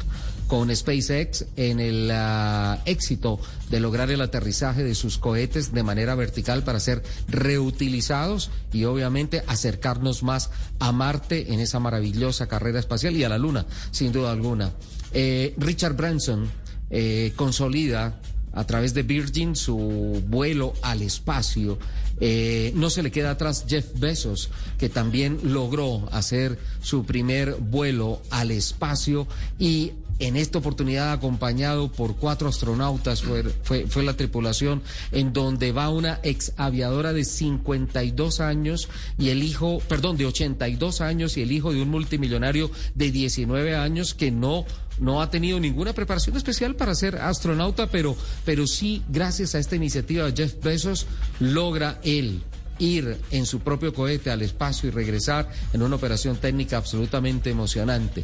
con 0.48 0.76
SpaceX 0.76 1.46
en 1.56 1.80
el 1.80 2.12
uh, 2.12 2.80
éxito 2.86 3.40
de 3.72 3.80
lograr 3.80 4.12
el 4.12 4.22
aterrizaje 4.22 4.84
de 4.84 4.94
sus 4.94 5.18
cohetes 5.18 5.74
de 5.74 5.82
manera 5.82 6.14
vertical 6.14 6.64
para 6.64 6.80
ser 6.80 7.02
reutilizados 7.28 8.52
y 8.72 8.86
obviamente 8.86 9.44
acercarnos 9.48 10.22
más 10.22 10.52
a 10.80 10.92
Marte 10.92 11.52
en 11.52 11.60
esa 11.60 11.80
maravillosa 11.80 12.48
carrera 12.48 12.80
espacial 12.80 13.16
y 13.16 13.24
a 13.24 13.30
la 13.30 13.40
Luna, 13.40 13.66
sin 13.90 14.12
duda 14.12 14.32
alguna. 14.32 14.72
Eh, 15.14 15.54
Richard 15.58 15.96
Branson 15.96 16.50
eh, 16.90 17.34
consolida 17.36 18.20
a 18.54 18.66
través 18.66 18.94
de 18.94 19.04
Virgin 19.04 19.56
su 19.56 20.24
vuelo 20.28 20.74
al 20.82 21.02
espacio. 21.02 21.78
Eh, 22.20 22.74
no 22.76 22.90
se 22.90 23.04
le 23.04 23.12
queda 23.12 23.32
atrás 23.32 23.66
Jeff 23.68 23.86
Bezos, 23.96 24.50
que 24.78 24.90
también 24.90 25.40
logró 25.44 26.10
hacer 26.12 26.60
su 26.82 27.06
primer 27.06 27.56
vuelo 27.56 28.22
al 28.30 28.52
espacio 28.52 29.28
y 29.58 29.94
en 30.20 30.36
esta 30.36 30.58
oportunidad 30.60 31.14
acompañado 31.14 31.90
por 31.90 32.18
cuatro 32.18 32.50
astronautas, 32.50 33.22
fue, 33.22 33.44
fue, 33.64 33.88
fue, 33.88 34.04
la 34.04 34.18
tripulación, 34.18 34.82
en 35.14 35.32
donde 35.32 35.72
va 35.72 35.90
una 35.90 36.20
ex 36.24 36.52
aviadora 36.58 37.14
de 37.14 37.24
52 37.24 38.42
años 38.42 38.90
y 39.18 39.30
el 39.30 39.44
hijo, 39.44 39.80
perdón, 39.88 40.18
de 40.18 40.26
82 40.26 41.00
años 41.00 41.38
y 41.38 41.44
el 41.44 41.54
hijo 41.54 41.72
de 41.72 41.82
un 41.82 41.90
multimillonario 41.90 42.70
de 42.96 43.12
19 43.12 43.78
años 43.78 44.14
que 44.14 44.30
no 44.30 44.66
no 45.00 45.22
ha 45.22 45.30
tenido 45.30 45.60
ninguna 45.60 45.94
preparación 45.94 46.38
especial 46.38 46.76
para 46.76 46.96
ser 46.96 47.16
astronauta, 47.18 47.88
pero, 47.88 48.16
pero 48.46 48.68
sí, 48.68 49.04
gracias 49.10 49.56
a 49.56 49.60
esta 49.60 49.76
iniciativa 49.76 50.26
de 50.26 50.44
Jeff 50.44 50.64
Bezos, 50.64 51.08
logra 51.40 52.00
él 52.04 52.44
ir 52.80 53.20
en 53.32 53.46
su 53.46 53.60
propio 53.60 53.94
cohete 53.94 54.32
al 54.32 54.42
espacio 54.42 54.88
y 54.88 54.92
regresar 54.92 55.50
en 55.74 55.82
una 55.82 55.98
operación 55.98 56.38
técnica 56.38 56.78
absolutamente 56.78 57.50
emocionante. 57.50 58.24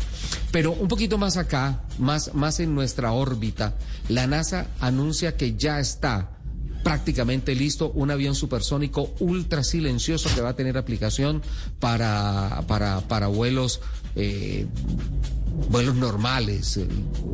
Pero 0.51 0.71
un 0.71 0.87
poquito 0.87 1.17
más 1.17 1.37
acá, 1.37 1.83
más, 1.99 2.33
más 2.33 2.59
en 2.59 2.73
nuestra 2.73 3.11
órbita, 3.11 3.75
la 4.09 4.27
NASA 4.27 4.67
anuncia 4.79 5.35
que 5.35 5.55
ya 5.55 5.79
está 5.79 6.34
prácticamente 6.85 7.55
listo 7.55 7.89
un 7.95 8.11
avión 8.11 8.35
supersónico 8.35 9.11
ultra 9.19 9.63
silencioso 9.63 10.29
que 10.35 10.41
va 10.41 10.49
a 10.49 10.55
tener 10.55 10.77
aplicación 10.77 11.41
para, 11.79 12.63
para, 12.67 13.01
para 13.01 13.25
vuelos 13.25 13.81
eh, 14.15 14.67
vuelos 15.71 15.95
normales, 15.95 16.77
eh, 16.77 16.85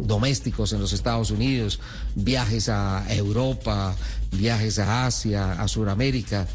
domésticos 0.05 0.71
en 0.71 0.79
los 0.79 0.93
Estados 0.93 1.31
Unidos, 1.31 1.81
viajes 2.15 2.69
a 2.69 3.05
Europa, 3.13 3.93
viajes 4.31 4.79
a 4.79 5.05
Asia, 5.05 5.61
a 5.61 5.67
Sudamérica. 5.67 6.47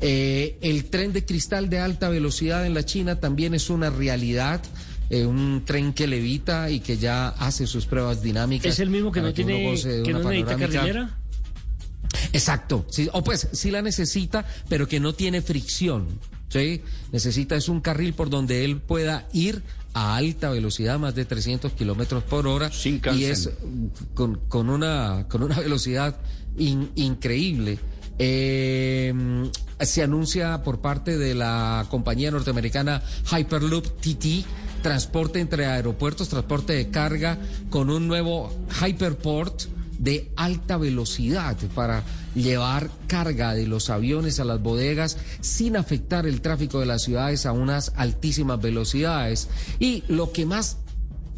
Eh, 0.00 0.56
el 0.60 0.84
tren 0.84 1.12
de 1.12 1.24
cristal 1.24 1.68
de 1.68 1.80
alta 1.80 2.08
velocidad 2.08 2.64
en 2.64 2.74
la 2.74 2.84
China 2.84 3.18
también 3.18 3.54
es 3.54 3.70
una 3.70 3.90
realidad. 3.90 4.62
Eh, 5.10 5.26
un 5.26 5.62
tren 5.64 5.92
que 5.92 6.06
levita 6.06 6.70
y 6.70 6.80
que 6.80 6.96
ya 6.96 7.28
hace 7.28 7.66
sus 7.66 7.86
pruebas 7.86 8.22
dinámicas. 8.22 8.72
¿Es 8.72 8.80
el 8.80 8.90
mismo 8.90 9.10
que 9.10 9.20
no 9.20 9.28
que 9.28 9.34
tiene 9.34 9.74
que 10.04 10.12
no 10.12 10.30
necesita 10.30 10.56
carrilera? 10.56 11.16
Exacto, 12.32 12.86
sí, 12.90 13.08
o 13.12 13.22
pues 13.24 13.48
sí 13.52 13.70
la 13.70 13.82
necesita, 13.82 14.46
pero 14.68 14.86
que 14.88 15.00
no 15.00 15.14
tiene 15.14 15.42
fricción. 15.42 16.06
¿sí? 16.48 16.82
Necesita 17.12 17.56
es 17.56 17.68
un 17.68 17.80
carril 17.80 18.14
por 18.14 18.30
donde 18.30 18.64
él 18.64 18.78
pueda 18.78 19.26
ir 19.32 19.62
a 19.94 20.16
alta 20.16 20.50
velocidad, 20.50 20.98
más 20.98 21.14
de 21.14 21.24
300 21.24 21.72
kilómetros 21.72 22.22
por 22.24 22.46
hora. 22.46 22.70
y 23.16 23.24
es 23.24 23.50
con, 24.14 24.40
con, 24.48 24.68
una, 24.70 25.26
con 25.28 25.42
una 25.42 25.58
velocidad 25.58 26.16
in- 26.58 26.90
increíble. 26.96 27.78
Eh, 28.18 29.12
se 29.80 30.02
anuncia 30.02 30.62
por 30.62 30.80
parte 30.80 31.18
de 31.18 31.34
la 31.34 31.86
compañía 31.90 32.30
norteamericana 32.30 33.02
Hyperloop 33.30 33.86
TT 34.00 34.44
transporte 34.82 35.40
entre 35.40 35.66
aeropuertos, 35.66 36.28
transporte 36.28 36.72
de 36.74 36.90
carga 36.90 37.38
con 37.70 37.90
un 37.90 38.06
nuevo 38.06 38.54
Hyperport 38.80 39.62
de 39.98 40.30
alta 40.36 40.76
velocidad 40.76 41.56
para 41.74 42.02
llevar 42.34 42.90
carga 43.06 43.54
de 43.54 43.66
los 43.66 43.90
aviones 43.90 44.40
a 44.40 44.44
las 44.44 44.62
bodegas 44.62 45.16
sin 45.40 45.76
afectar 45.76 46.26
el 46.26 46.40
tráfico 46.40 46.80
de 46.80 46.86
las 46.86 47.02
ciudades 47.02 47.46
a 47.46 47.52
unas 47.52 47.92
altísimas 47.96 48.60
velocidades. 48.60 49.48
Y 49.78 50.04
lo 50.08 50.32
que 50.32 50.46
más 50.46 50.78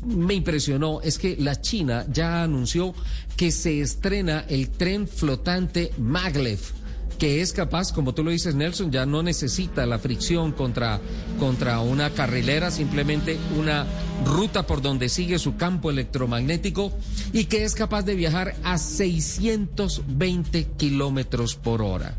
me 0.05 0.35
impresionó 0.35 1.01
es 1.03 1.19
que 1.19 1.37
la 1.39 1.61
China 1.61 2.07
ya 2.13 2.43
anunció 2.43 2.95
que 3.37 3.51
se 3.51 3.81
estrena 3.81 4.45
el 4.49 4.71
tren 4.71 5.09
flotante 5.09 5.93
Maglev 5.99 6.78
que 7.19 7.41
es 7.43 7.53
capaz, 7.53 7.93
como 7.93 8.15
tú 8.15 8.23
lo 8.23 8.31
dices 8.31 8.55
Nelson, 8.55 8.93
ya 8.93 9.05
no 9.05 9.23
necesita 9.23 9.85
la 9.87 9.99
fricción 9.99 10.53
contra, 10.53 11.01
contra 11.39 11.81
una 11.81 12.11
carrilera, 12.11 12.71
simplemente 12.71 13.37
una 13.59 13.87
ruta 14.25 14.67
por 14.67 14.83
donde 14.83 15.09
sigue 15.09 15.39
su 15.39 15.57
campo 15.57 15.91
electromagnético 15.91 16.93
y 17.33 17.45
que 17.45 17.65
es 17.65 17.75
capaz 17.75 18.03
de 18.03 18.15
viajar 18.15 18.55
a 18.63 18.79
620 18.79 20.65
kilómetros 20.77 21.57
por 21.57 21.83
hora. 21.83 22.17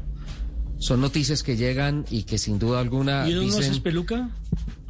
Son 0.77 1.01
noticias 1.01 1.43
que 1.43 1.57
llegan 1.57 2.05
y 2.09 2.23
que 2.23 2.37
sin 2.37 2.59
duda 2.59 2.79
alguna 2.79 3.27
¿Y 3.27 3.33
uno 3.33 3.41
no 3.41 3.57
dicen... 3.57 3.81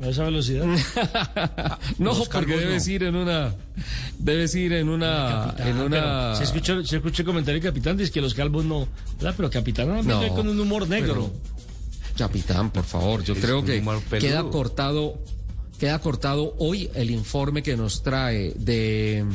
a 0.02 0.08
esa 0.08 0.24
velocidad? 0.24 0.66
No, 1.98 2.14
Los 2.18 2.30
porque 2.30 2.58
debes 2.58 2.88
no. 2.88 2.94
ir 2.94 3.04
en 3.04 3.16
una, 3.16 3.54
debes 4.18 4.56
ir 4.56 4.74
en 4.74 4.90
una, 4.90 5.54
en 5.60 5.78
una. 5.80 6.36
Se 6.36 6.44
escuchó, 6.44 6.84
se 6.86 6.98
escuchó 6.98 7.22
el 7.24 7.26
comentario 7.26 7.62
del 7.62 7.70
capitán, 7.72 7.98
dice 7.98 8.12
que 8.12 8.22
los 8.22 8.34
calvos 8.34 8.64
no. 8.66 8.88
¿verdad? 9.18 9.34
Pero 9.36 9.50
capitán 9.50 9.88
no, 9.88 10.02
No, 10.04 10.28
con 10.36 10.48
un 10.48 10.60
humor 10.60 10.88
negro. 10.88 11.32
Capitán, 12.18 12.72
por 12.72 12.84
favor, 12.84 13.24
yo 13.24 13.34
Es 13.34 13.40
creo 13.40 13.64
que 13.64 13.82
queda 14.20 14.44
cortado, 14.44 15.22
queda 15.80 16.00
cortado 16.00 16.54
hoy 16.60 16.90
el 16.94 17.12
informe 17.12 17.64
que 17.64 17.78
nos 17.78 18.04
trae 18.04 18.54
de 18.58 19.26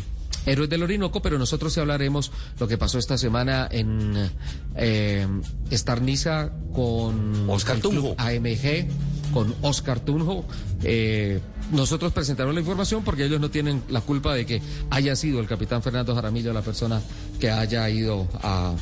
Héroes 0.46 0.68
del 0.68 0.82
Orinoco, 0.82 1.22
pero 1.22 1.38
nosotros 1.38 1.72
sí 1.72 1.80
hablaremos 1.80 2.30
lo 2.58 2.68
que 2.68 2.76
pasó 2.76 2.98
esta 2.98 3.16
semana 3.16 3.66
en 3.70 4.30
eh, 4.76 5.26
Estarniza 5.70 6.50
con 6.74 7.48
Oscar 7.48 7.76
el 7.76 7.82
club. 7.82 8.14
AMG, 8.18 8.86
con 9.34 9.52
Oscar 9.62 9.98
Tunjo. 10.00 10.44
Eh, 10.84 11.40
nosotros 11.72 12.12
presentamos 12.12 12.54
la 12.54 12.60
información 12.60 13.02
porque 13.02 13.24
ellos 13.24 13.40
no 13.40 13.50
tienen 13.50 13.82
la 13.88 14.00
culpa 14.00 14.32
de 14.32 14.46
que 14.46 14.62
haya 14.90 15.16
sido 15.16 15.40
el 15.40 15.48
capitán 15.48 15.82
Fernando 15.82 16.14
Jaramillo 16.14 16.52
la 16.52 16.62
persona 16.62 17.02
que 17.40 17.50
haya 17.50 17.90
ido 17.90 18.28
a 18.42 18.74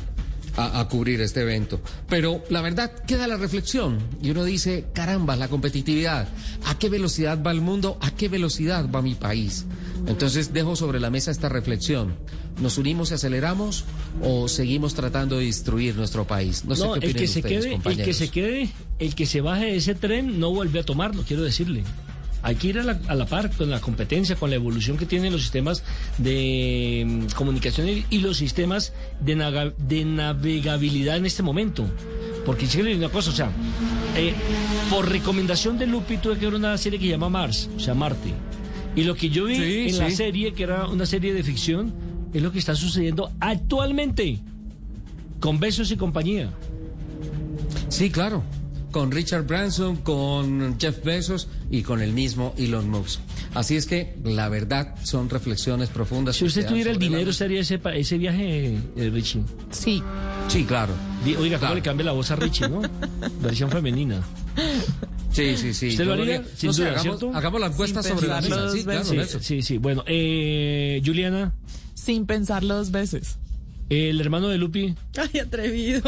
a, 0.56 0.80
a 0.80 0.88
cubrir 0.88 1.20
este 1.20 1.40
evento. 1.42 1.80
Pero 2.08 2.42
la 2.50 2.60
verdad 2.60 2.92
queda 3.06 3.26
la 3.26 3.36
reflexión 3.36 3.98
y 4.22 4.30
uno 4.30 4.44
dice, 4.44 4.86
caramba, 4.92 5.36
la 5.36 5.48
competitividad, 5.48 6.28
¿a 6.66 6.78
qué 6.78 6.88
velocidad 6.88 7.42
va 7.42 7.50
el 7.50 7.60
mundo? 7.60 7.98
¿A 8.00 8.10
qué 8.10 8.28
velocidad 8.28 8.88
va 8.90 9.02
mi 9.02 9.14
país? 9.14 9.66
Entonces 10.06 10.52
dejo 10.52 10.74
sobre 10.76 11.00
la 11.00 11.10
mesa 11.10 11.30
esta 11.30 11.48
reflexión. 11.48 12.14
¿Nos 12.60 12.76
unimos 12.76 13.10
y 13.10 13.14
aceleramos 13.14 13.84
o 14.22 14.46
seguimos 14.48 14.94
tratando 14.94 15.38
de 15.38 15.46
destruir 15.46 15.96
nuestro 15.96 16.26
país? 16.26 16.64
No 16.64 16.76
sé 16.76 16.84
No, 16.84 16.94
qué 16.94 17.06
el 17.06 17.14
que 17.14 17.26
se 17.26 17.42
quede, 17.42 17.80
el 17.84 17.96
que 18.02 18.12
se 18.12 18.28
quede, 18.28 18.68
el 18.98 19.14
que 19.14 19.26
se 19.26 19.40
baje 19.40 19.66
de 19.66 19.76
ese 19.76 19.94
tren 19.94 20.38
no 20.38 20.50
vuelve 20.50 20.80
a 20.80 20.84
tomarlo, 20.84 21.22
quiero 21.26 21.42
decirle. 21.42 21.82
Hay 22.42 22.56
que 22.56 22.68
ir 22.68 22.78
a 22.78 22.82
la, 22.82 22.98
a 23.08 23.14
la 23.14 23.26
par 23.26 23.50
con 23.52 23.70
la 23.70 23.80
competencia, 23.80 24.34
con 24.36 24.50
la 24.50 24.56
evolución 24.56 24.96
que 24.96 25.06
tienen 25.06 25.32
los 25.32 25.42
sistemas 25.42 25.84
de 26.18 27.04
mm, 27.06 27.26
comunicación 27.36 27.88
y, 28.10 28.18
los 28.18 28.36
sistemas 28.36 28.92
de, 29.20 29.36
naga- 29.36 29.72
de 29.78 30.04
navegabilidad 30.04 31.16
en 31.16 31.26
este 31.26 31.42
momento. 31.42 31.86
Porque 32.44 32.66
digo 32.66 32.88
una 32.96 33.08
cosa, 33.08 33.30
o 33.30 33.32
sea, 33.32 33.50
eh, 34.16 34.34
por 34.90 35.08
recomendación 35.08 35.78
de 35.78 35.86
Lupi 35.86 36.16
tuve 36.18 36.36
que 36.38 36.46
ver 36.46 36.54
una 36.54 36.76
serie 36.76 36.98
que 36.98 37.04
se 37.06 37.10
llama 37.12 37.28
Mars, 37.28 37.70
o 37.76 37.80
sea, 37.80 37.94
Marte. 37.94 38.32
Y 38.96 39.04
lo 39.04 39.14
que 39.14 39.30
yo 39.30 39.44
vi 39.44 39.54
Sí, 39.56 39.86
en 39.90 39.98
la 39.98 40.10
sí. 40.10 40.16
serie, 40.16 40.52
que 40.52 40.64
era 40.64 40.88
una 40.88 41.06
serie 41.06 41.32
de 41.32 41.42
ficción, 41.44 41.94
es 42.34 42.42
lo 42.42 42.50
que 42.50 42.58
está 42.58 42.74
sucediendo 42.74 43.30
actualmente 43.40 44.40
con 45.38 45.60
Besos 45.60 45.90
y 45.92 45.96
compañía. 45.96 46.50
Sí, 47.88 48.10
claro. 48.10 48.42
Con 48.92 49.10
Richard 49.10 49.44
Branson, 49.46 49.96
con 49.96 50.78
Jeff 50.78 51.02
Bezos 51.02 51.48
y 51.70 51.82
con 51.82 52.00
el 52.02 52.12
mismo 52.12 52.54
Elon 52.58 52.88
Musk. 52.90 53.20
Así 53.54 53.76
es 53.76 53.86
que, 53.86 54.14
la 54.22 54.48
verdad, 54.48 54.94
son 55.02 55.28
reflexiones 55.30 55.88
profundas. 55.88 56.36
Si 56.36 56.44
usted 56.44 56.66
tuviera 56.66 56.90
el 56.90 56.98
dinero. 56.98 57.30
¿estaría 57.30 57.60
ese, 57.60 57.80
ese 57.94 58.18
viaje, 58.18 58.76
eh, 58.96 59.10
Richie? 59.10 59.42
Sí. 59.70 60.02
Sí, 60.48 60.64
claro. 60.64 60.92
Oiga, 61.24 61.56
¿cómo 61.56 61.58
Claro. 61.58 61.74
le 61.74 61.82
cambia 61.82 62.06
la 62.06 62.12
voz 62.12 62.30
a 62.30 62.36
Richie, 62.36 62.68
no? 62.68 62.82
Versión 63.40 63.70
femenina. 63.70 64.20
Sí, 65.30 65.56
sí, 65.56 65.72
sí. 65.72 65.88
¿Usted 65.88 66.04
lo 66.04 66.12
haría? 66.12 66.44
Sin 66.56 66.66
No 66.68 66.72
sé, 66.74 66.82
duda, 66.82 66.90
hagamos, 66.92 67.18
¿cierto? 67.18 67.36
hagamos 67.36 67.60
la 67.60 67.66
encuesta 67.68 68.02
Sin 68.02 68.12
sobre 68.14 68.28
la 68.28 68.40
mesa. 68.42 68.70
Sí, 68.70 68.84
claro. 68.84 69.12
Nelson. 69.14 69.42
Sí, 69.42 69.62
sí. 69.62 69.78
Bueno, 69.78 70.04
eh, 70.06 71.00
Juliana, 71.04 71.54
Sin 71.94 72.26
pensarlo 72.26 72.74
dos 72.76 72.90
veces. 72.90 73.38
El 73.92 74.20
hermano 74.20 74.48
de 74.48 74.58
Lupi. 74.58 74.94
Ay, 75.16 75.40
atrevido. 75.40 76.02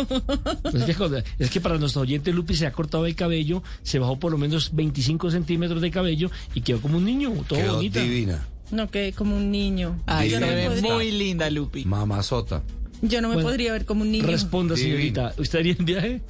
pues 0.63 0.75
es, 0.75 0.85
que, 0.85 0.95
joder, 0.95 1.25
es 1.39 1.51
que 1.51 1.61
para 1.61 1.79
nuestro 1.79 2.03
oyente 2.03 2.33
Lupi 2.33 2.55
se 2.55 2.67
ha 2.67 2.73
cortado 2.73 3.07
el 3.07 3.15
cabello, 3.15 3.63
se 3.83 3.99
bajó 3.99 4.19
por 4.19 4.33
lo 4.33 4.39
menos 4.39 4.71
25 4.75 5.31
centímetros 5.31 5.81
de 5.83 5.91
cabello 5.91 6.31
y 6.55 6.61
quedó 6.63 6.81
como 6.81 6.99
un 6.99 7.05
niño, 7.05 7.31
todo 7.49 7.59
Quedó 7.59 7.75
bonita. 7.77 8.01
divina. 8.01 8.47
No 8.71 8.91
quedé 8.91 9.13
como 9.13 9.37
un 9.37 9.51
niño. 9.51 10.01
Ay, 10.07 10.31
se 10.31 10.39
ve 10.41 10.81
muy 10.83 11.11
linda, 11.13 11.51
Lupi. 11.51 11.85
Mamazota. 11.85 12.63
yo 13.03 13.21
no 13.21 13.29
me 13.29 13.35
Bueno, 13.35 13.49
podría 13.51 13.73
ver 13.73 13.85
como 13.85 14.03
un 14.03 14.11
niño. 14.13 14.27
Responda, 14.27 14.77
señorita. 14.77 15.35
¿Usted 15.39 15.59
haría 15.59 15.77
el 15.79 15.85
viaje? 15.85 16.23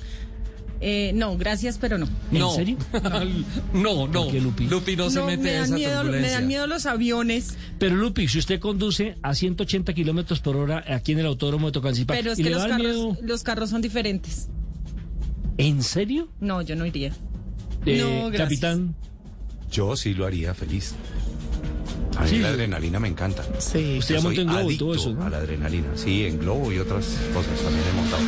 Eh, 0.86 1.12
no, 1.14 1.38
gracias, 1.38 1.78
pero 1.80 1.96
no. 1.96 2.06
¿En 2.30 2.50
serio? 2.54 2.76
no, 3.72 4.06
no. 4.06 4.24
¿Por 4.24 4.30
qué, 4.32 4.38
Lupi? 4.40 4.66
no, 4.66 5.08
se 5.08 5.22
mete 5.22 5.42
me 5.42 5.48
en 5.48 5.54
dan, 5.54 5.64
esa 5.64 5.74
miedo, 5.74 6.04
me 6.04 6.28
dan 6.30 6.46
miedo 6.46 6.66
los 6.66 6.84
aviones. 6.84 7.56
Pero 7.78 7.96
Lupi, 7.96 8.28
si 8.28 8.38
usted 8.38 8.60
conduce 8.60 9.16
a 9.22 9.34
180 9.34 9.94
kilómetros 9.94 10.40
por 10.40 10.56
hora 10.56 10.84
aquí 10.86 11.12
en 11.12 11.20
el 11.20 11.26
autódromo 11.26 11.68
de 11.68 11.72
Tocancipá, 11.72 12.12
Pero 12.12 12.32
es 12.32 12.38
¿y 12.38 12.42
que 12.42 12.50
los 12.50 12.64
carros, 12.66 12.78
miedo? 12.78 13.16
los 13.22 13.42
carros 13.42 13.70
son 13.70 13.80
diferentes. 13.80 14.48
¿En 15.56 15.82
serio? 15.82 16.28
No, 16.38 16.60
yo 16.60 16.76
no 16.76 16.84
iría. 16.84 17.12
Eh, 17.86 17.98
No, 18.02 18.28
gracias. 18.28 18.42
capitán. 18.42 18.94
Yo 19.72 19.96
sí 19.96 20.12
lo 20.12 20.26
haría 20.26 20.52
feliz. 20.52 20.94
A 22.18 22.24
mí 22.24 22.28
Sí. 22.28 22.38
la 22.40 22.48
adrenalina 22.48 23.00
me 23.00 23.08
encanta. 23.08 23.42
Sí. 23.58 23.96
Usted 24.00 24.16
ya 24.16 24.20
montó 24.20 24.40
en 24.42 24.48
globo 24.48 24.70
y 24.70 24.76
todo 24.76 24.94
eso, 24.94 25.14
¿no? 25.14 25.24
A 25.24 25.30
la 25.30 25.38
adrenalina. 25.38 25.88
Sí, 25.94 26.24
en 26.26 26.38
globo 26.40 26.70
y 26.72 26.78
otras 26.78 27.06
cosas 27.32 27.58
también 27.62 27.84
he 27.88 27.92
montado. 27.96 28.22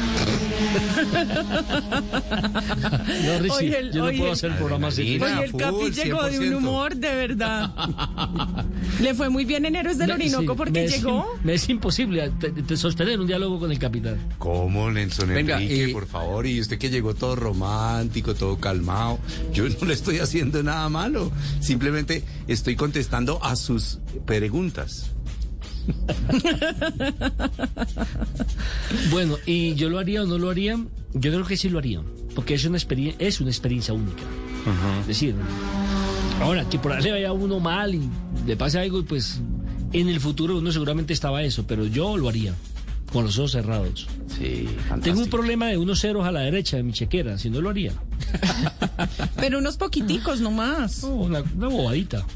No, 3.25 3.39
Richie, 3.41 3.51
Oye, 3.57 3.79
el- 3.79 3.93
yo 3.93 4.11
no 4.11 4.19
puedo 4.19 4.33
hacer 4.33 4.51
el 4.53 4.57
programa 4.57 4.89
así. 4.89 5.19
Oye, 5.21 5.45
el 5.45 5.51
full, 5.51 5.61
Capi 5.61 5.91
llegó 5.91 6.23
de 6.25 6.39
un 6.39 6.45
100%. 6.45 6.57
humor, 6.59 6.97
de 6.97 7.15
verdad. 7.15 7.71
Le 9.01 9.15
fue 9.15 9.29
muy 9.29 9.45
bien 9.45 9.65
en 9.67 9.77
Héroes 9.77 9.99
del 9.99 10.09
Me- 10.09 10.15
Orinoco 10.15 10.53
sí, 10.53 10.57
porque 10.57 10.73
me 10.73 10.85
es 10.85 10.97
llegó. 10.97 11.35
im- 11.35 11.41
me 11.45 11.55
es 11.55 11.69
imposible 11.69 12.31
te- 12.41 12.51
te 12.51 12.77
sostener 12.77 13.21
un 13.21 13.27
diálogo 13.27 13.59
con 13.61 13.71
el 13.71 13.79
capitán. 13.79 14.19
¿Cómo, 14.39 14.91
Nelson 14.91 15.29
Venga, 15.29 15.61
Enrique, 15.61 15.89
y- 15.91 15.93
por 15.93 16.07
favor? 16.07 16.47
Y 16.47 16.61
usted 16.61 16.79
que 16.79 16.91
llegó 16.91 17.15
todo 17.15 17.37
romántico, 17.37 18.35
todo 18.35 18.59
calmado. 18.59 19.19
Yo 19.53 19.69
no 19.69 19.87
le 19.87 19.95
estoy 19.95 20.19
haciendo 20.19 20.63
nada 20.63 20.89
malo. 20.89 21.31
Simplemente 21.61 22.25
estoy 22.49 22.77
contestando 22.77 23.43
a 23.45 23.57
sus 23.57 23.99
preguntas. 24.25 25.11
Bueno, 29.11 29.37
y 29.47 29.75
yo 29.75 29.89
lo 29.89 29.99
haría 29.99 30.23
o 30.23 30.27
no 30.27 30.39
lo 30.39 30.51
haría, 30.51 30.77
yo 31.15 31.33
creo 31.33 31.45
que 31.45 31.57
sí 31.57 31.69
lo 31.69 31.79
haría, 31.79 32.01
porque 32.35 32.55
es 32.55 32.65
una 32.65 32.77
experiencia, 32.77 33.27
es 33.27 33.41
una 33.41 33.51
experiencia 33.51 33.95
única. 33.95 34.23
Es 35.01 35.07
decir, 35.07 35.35
ahora 36.41 36.69
que 36.69 36.79
por 36.79 36.93
ahí 36.93 37.03
le 37.03 37.13
vaya 37.13 37.33
uno 37.33 37.61
mal 37.61 37.95
y 37.95 38.09
le 38.47 38.57
pase 38.57 38.79
algo, 38.79 38.99
y 38.99 39.03
pues 39.03 39.41
en 39.93 40.09
el 40.09 40.21
futuro 40.21 40.59
uno 40.59 40.73
seguramente 40.73 41.13
estaba 41.13 41.43
eso, 41.43 41.67
pero 41.67 41.87
yo 41.87 42.17
lo 42.17 42.29
haría 42.29 42.55
con 43.13 43.25
los 43.25 43.39
ojos 43.39 43.53
cerrados. 43.53 44.09
Sí, 44.39 44.69
Tengo 45.03 45.21
un 45.21 45.31
problema 45.31 45.69
de 45.69 45.79
unos 45.79 46.01
ceros 46.01 46.27
a 46.27 46.33
la 46.33 46.41
derecha 46.41 46.77
de 46.77 46.83
mi 46.83 46.93
chequera, 46.93 47.39
si 47.39 47.49
no 47.49 47.61
lo 47.61 47.71
haría. 47.71 47.93
Pero 49.37 49.59
unos 49.59 49.77
poquiticos 49.77 50.41
nomás. 50.41 51.03
No, 51.03 51.15
una, 51.15 51.43
una 51.57 51.69
bobadita. 51.69 52.27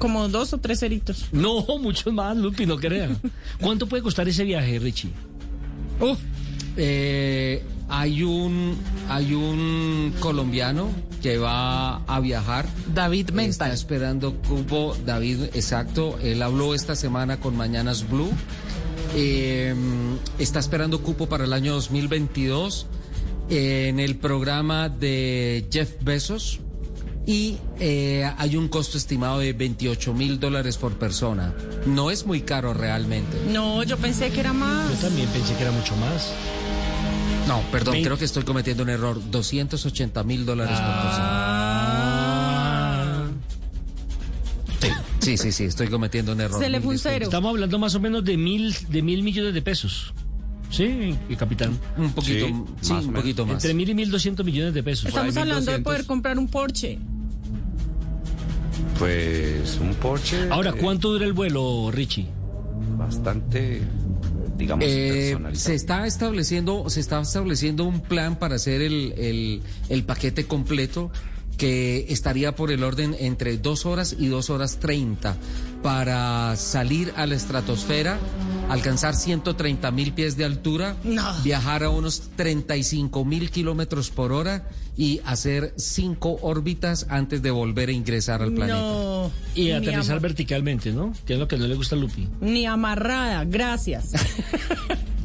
Como 0.00 0.28
dos 0.28 0.52
o 0.52 0.58
tres 0.58 0.80
ceritos. 0.80 1.26
No, 1.30 1.64
muchos 1.80 2.12
más, 2.12 2.36
Lupi, 2.36 2.66
no 2.66 2.76
crean. 2.76 3.20
¿Cuánto 3.60 3.86
puede 3.86 4.02
costar 4.02 4.28
ese 4.28 4.42
viaje, 4.42 4.78
Richie? 4.80 5.10
Uf, 6.00 6.18
eh, 6.76 7.62
hay 7.88 8.22
un 8.22 8.76
hay 9.08 9.34
un 9.34 10.14
colombiano 10.20 10.88
que 11.22 11.36
va 11.38 11.96
a 12.04 12.20
viajar. 12.20 12.66
David 12.94 13.26
Está 13.28 13.34
Mental. 13.34 13.70
esperando 13.72 14.34
cupo, 14.48 14.96
David, 15.04 15.44
exacto. 15.54 16.18
Él 16.22 16.42
habló 16.42 16.74
esta 16.74 16.96
semana 16.96 17.38
con 17.38 17.56
Mañanas 17.56 18.08
Blue. 18.08 18.30
Eh, 19.14 19.74
está 20.38 20.60
esperando 20.60 21.02
cupo 21.02 21.28
para 21.28 21.44
el 21.44 21.52
año 21.52 21.74
2022 21.74 22.86
en 23.50 23.98
el 24.00 24.16
programa 24.16 24.88
de 24.88 25.66
Jeff 25.70 25.92
Bezos. 26.02 26.60
Y 27.26 27.58
eh, 27.78 28.30
hay 28.38 28.56
un 28.56 28.68
costo 28.68 28.96
estimado 28.98 29.38
de 29.40 29.52
28 29.52 30.14
mil 30.14 30.40
dólares 30.40 30.76
por 30.78 30.94
persona. 30.98 31.54
No 31.86 32.10
es 32.10 32.26
muy 32.26 32.40
caro 32.42 32.72
realmente. 32.74 33.36
No, 33.52 33.82
yo 33.82 33.96
pensé 33.98 34.30
que 34.30 34.40
era 34.40 34.50
Yo 34.50 34.54
más. 34.54 35.00
también 35.00 35.28
pensé 35.28 35.54
que 35.56 35.62
era 35.62 35.70
mucho 35.72 35.94
más. 35.96 36.32
No, 37.46 37.60
perdón, 37.72 38.02
creo 38.02 38.16
que 38.18 38.24
estoy 38.24 38.42
cometiendo 38.44 38.82
un 38.84 38.90
error. 38.90 39.20
280 39.30 40.22
mil 40.24 40.44
dólares 40.46 40.76
por 40.78 40.88
Ah. 40.88 41.02
persona. 44.80 45.00
Sí, 45.20 45.36
sí, 45.36 45.52
sí, 45.52 45.64
estoy 45.64 45.88
cometiendo 45.88 46.32
un 46.32 46.40
error. 46.40 46.58
Se 46.62 46.68
le 46.70 46.78
Mil 46.78 46.82
fue 46.82 46.88
un 46.90 46.94
disculpas. 46.94 47.12
cero. 47.18 47.24
Estamos 47.26 47.50
hablando 47.50 47.78
más 47.78 47.94
o 47.94 48.00
menos 48.00 48.24
de 48.24 48.36
mil, 48.38 48.74
de 48.88 49.02
mil 49.02 49.22
millones 49.22 49.52
de 49.52 49.60
pesos. 49.62 50.14
Sí, 50.70 51.14
y 51.28 51.36
capitán. 51.36 51.78
Un 51.96 52.12
poquito, 52.12 52.46
Sí, 52.46 52.54
sí, 52.80 52.92
más 52.92 53.04
un 53.04 53.12
poquito 53.14 53.44
más. 53.44 53.54
Entre 53.54 53.74
mil 53.74 53.88
y 53.90 53.94
mil 53.94 54.10
doscientos 54.10 54.46
millones 54.46 54.72
de 54.72 54.82
pesos. 54.82 55.06
Estamos 55.06 55.36
hablando 55.36 55.56
de 55.72 55.78
1200. 55.78 55.82
poder 55.82 56.06
comprar 56.06 56.38
un 56.38 56.46
Porsche. 56.48 56.98
Pues 58.98 59.78
un 59.80 59.94
Porsche. 59.94 60.48
Ahora, 60.50 60.70
eh, 60.70 60.78
¿cuánto 60.80 61.10
dura 61.12 61.24
el 61.24 61.32
vuelo, 61.32 61.90
Richie? 61.90 62.26
Bastante, 62.98 63.80
digamos, 64.56 64.84
Eh, 64.86 65.36
se 65.54 65.74
está 65.74 66.06
estableciendo, 66.06 66.88
se 66.90 67.00
está 67.00 67.20
estableciendo 67.20 67.84
un 67.84 68.00
plan 68.00 68.38
para 68.38 68.56
hacer 68.56 68.82
el, 68.82 69.14
el, 69.16 69.62
el 69.88 70.04
paquete 70.04 70.44
completo 70.46 71.10
que 71.56 72.06
estaría 72.08 72.54
por 72.54 72.70
el 72.70 72.82
orden 72.84 73.14
entre 73.18 73.58
dos 73.58 73.84
horas 73.86 74.16
y 74.18 74.28
dos 74.28 74.48
horas 74.50 74.78
treinta 74.78 75.36
para 75.82 76.54
salir 76.56 77.12
a 77.16 77.26
la 77.26 77.34
estratosfera, 77.34 78.18
alcanzar 78.68 79.14
130 79.14 79.90
mil 79.90 80.12
pies 80.12 80.36
de 80.36 80.44
altura, 80.44 80.96
No. 81.04 81.32
viajar 81.42 81.82
a 81.84 81.90
unos 81.90 82.30
35 82.36 83.24
mil 83.24 83.50
kilómetros 83.50 84.10
por 84.10 84.32
hora 84.32 84.68
y 84.96 85.20
hacer 85.24 85.72
cinco 85.76 86.38
órbitas 86.42 87.06
antes 87.08 87.40
de 87.42 87.50
volver 87.50 87.88
a 87.88 87.92
ingresar 87.92 88.42
al 88.42 88.52
planeta. 88.52 88.78
No. 88.78 89.30
Y 89.54 89.70
aterrizar 89.70 90.20
verticalmente, 90.20 90.92
¿no? 90.92 91.12
Que 91.24 91.34
es 91.34 91.38
lo 91.38 91.48
que 91.48 91.56
no 91.56 91.66
le 91.66 91.74
gusta 91.74 91.96
a 91.96 91.98
Lupi. 91.98 92.28
Ni 92.40 92.66
amarrada, 92.66 93.44
gracias. 93.44 94.10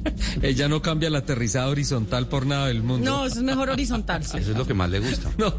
Ella 0.42 0.68
no 0.68 0.82
cambia 0.82 1.08
el 1.08 1.16
aterrizado 1.16 1.72
horizontal 1.72 2.28
por 2.28 2.46
nada 2.46 2.68
del 2.68 2.84
mundo. 2.84 3.10
No, 3.10 3.26
eso 3.26 3.38
es 3.38 3.44
mejor 3.44 3.70
horizontal. 3.70 4.24
sí. 4.24 4.38
Eso 4.38 4.52
es 4.52 4.58
lo 4.58 4.66
que 4.66 4.74
más 4.74 4.90
le 4.90 5.00
gusta. 5.00 5.32
No, 5.46 5.54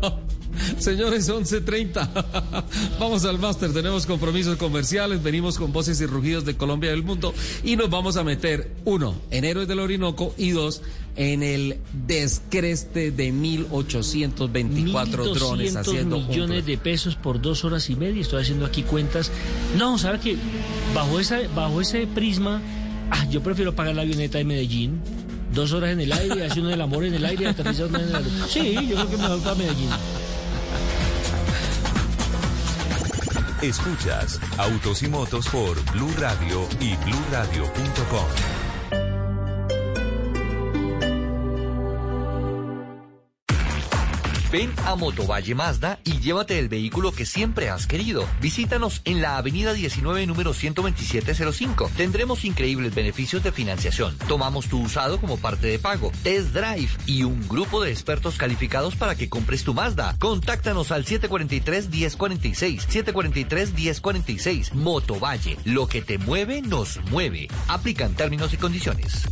señores, 0.79 1.29
11.30. 1.29 2.65
Vamos 2.99 3.25
al 3.25 3.39
máster, 3.39 3.73
tenemos 3.73 4.07
compromisos 4.07 4.57
comerciales, 4.57 5.23
venimos 5.23 5.59
con 5.59 5.73
voces 5.73 6.01
y 6.01 6.07
rugidos 6.07 6.45
de 6.45 6.57
Colombia 6.57 6.89
y 6.89 6.91
del 6.93 7.03
mundo 7.03 7.35
y 7.63 7.77
nos 7.77 7.91
vamos 7.91 8.17
a 8.17 8.25
meter, 8.25 8.73
uno, 8.85 9.15
en 9.31 9.45
Héroes 9.45 9.69
del 9.69 9.81
Orinoco 9.81 10.35
y 10.39 10.51
dos, 10.51 10.83
en 11.17 11.43
el 11.43 11.79
descreste 12.07 13.11
de 13.11 13.33
1824 13.33 15.35
drones 15.35 15.75
1.200 15.75 15.79
haciendo 15.79 16.19
un 16.19 16.29
millones 16.29 16.67
de 16.67 16.79
pesos 16.79 17.17
por 17.17 17.41
dos 17.41 17.65
horas 17.65 17.89
y 17.91 17.97
media. 17.97 18.21
Estoy 18.21 18.43
haciendo 18.43 18.67
aquí 18.67 18.83
cuentas. 18.83 19.31
No, 19.77 19.99
¿sabe 19.99 20.21
qué? 20.21 20.37
Bajo, 20.95 21.21
esa, 21.21 21.41
bajo 21.55 21.81
ese 21.81 22.07
prisma, 22.07 22.61
ah, 23.11 23.27
yo 23.31 23.43
prefiero 23.43 23.75
pagar 23.75 23.95
la 23.95 24.03
avioneta 24.03 24.39
de 24.39 24.45
Medellín. 24.45 25.01
Dos 25.53 25.73
horas 25.73 25.91
en 25.91 26.01
el 26.01 26.13
aire, 26.13 26.47
haciendo 26.47 26.71
el 26.71 26.81
amor 26.81 27.05
en 27.05 27.15
el 27.15 27.25
aire, 27.25 27.49
aterrizando 27.49 27.99
en 27.99 28.09
el 28.09 28.17
aire. 28.17 28.31
Sí, 28.49 28.75
yo 28.89 28.97
creo 28.97 29.11
que 29.11 29.17
mejor 29.17 29.41
para 29.41 29.55
Medellín. 29.55 29.91
Escuchas 33.63 34.39
Autos 34.59 35.03
y 35.03 35.09
Motos 35.09 35.49
por 35.49 35.83
Blue 35.93 36.13
Radio 36.19 36.69
y 36.79 36.95
BlueRadio.com. 36.97 38.56
Ven 44.57 44.73
a 44.87 44.95
Motovalle 44.95 45.55
Mazda 45.55 45.99
y 46.03 46.19
llévate 46.19 46.59
el 46.59 46.71
vehículo 46.71 47.13
que 47.13 47.27
siempre 47.27 47.69
has 47.69 47.87
querido. 47.87 48.27
Visítanos 48.41 49.03
en 49.05 49.21
la 49.21 49.37
avenida 49.37 49.75
19, 49.75 50.27
número 50.27 50.55
12705. 50.55 51.91
Tendremos 51.95 52.43
increíbles 52.47 52.95
beneficios 52.95 53.43
de 53.43 53.53
financiación. 53.53 54.17
Tomamos 54.27 54.69
tu 54.69 54.81
usado 54.81 55.21
como 55.21 55.37
parte 55.37 55.67
de 55.67 55.79
pago, 55.79 56.11
test 56.23 56.55
drive 56.55 56.89
y 57.05 57.25
un 57.25 57.47
grupo 57.47 57.83
de 57.83 57.91
expertos 57.91 58.39
calificados 58.39 58.97
para 58.97 59.15
que 59.15 59.29
compres 59.29 59.63
tu 59.63 59.75
Mazda. 59.75 60.17
Contáctanos 60.19 60.91
al 60.91 61.05
743-1046. 61.05 62.87
743-1046. 63.13 64.73
Motovalle. 64.73 65.59
Lo 65.67 65.87
que 65.87 66.01
te 66.01 66.17
mueve, 66.17 66.63
nos 66.63 66.99
mueve. 67.11 67.49
Aplican 67.69 68.15
términos 68.15 68.55
y 68.55 68.57
condiciones. 68.57 69.29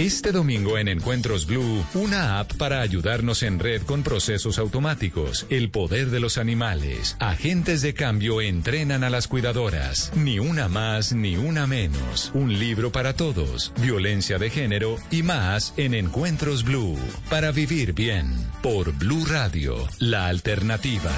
Este 0.00 0.32
domingo 0.32 0.78
en 0.78 0.88
Encuentros 0.88 1.46
Blue, 1.46 1.84
una 1.92 2.38
app 2.38 2.54
para 2.54 2.80
ayudarnos 2.80 3.42
en 3.42 3.58
red 3.58 3.82
con 3.82 4.02
procesos 4.02 4.58
automáticos, 4.58 5.46
el 5.50 5.70
poder 5.70 6.08
de 6.08 6.20
los 6.20 6.38
animales, 6.38 7.18
agentes 7.18 7.82
de 7.82 7.92
cambio 7.92 8.40
entrenan 8.40 9.04
a 9.04 9.10
las 9.10 9.28
cuidadoras, 9.28 10.10
ni 10.14 10.38
una 10.38 10.68
más 10.68 11.12
ni 11.12 11.36
una 11.36 11.66
menos, 11.66 12.30
un 12.32 12.58
libro 12.58 12.92
para 12.92 13.12
todos, 13.12 13.74
violencia 13.78 14.38
de 14.38 14.48
género 14.48 14.96
y 15.10 15.22
más 15.22 15.74
en 15.76 15.92
Encuentros 15.92 16.64
Blue, 16.64 16.98
para 17.28 17.50
vivir 17.50 17.92
bien, 17.92 18.32
por 18.62 18.92
Blue 18.92 19.26
Radio, 19.26 19.86
la 19.98 20.28
alternativa. 20.28 21.12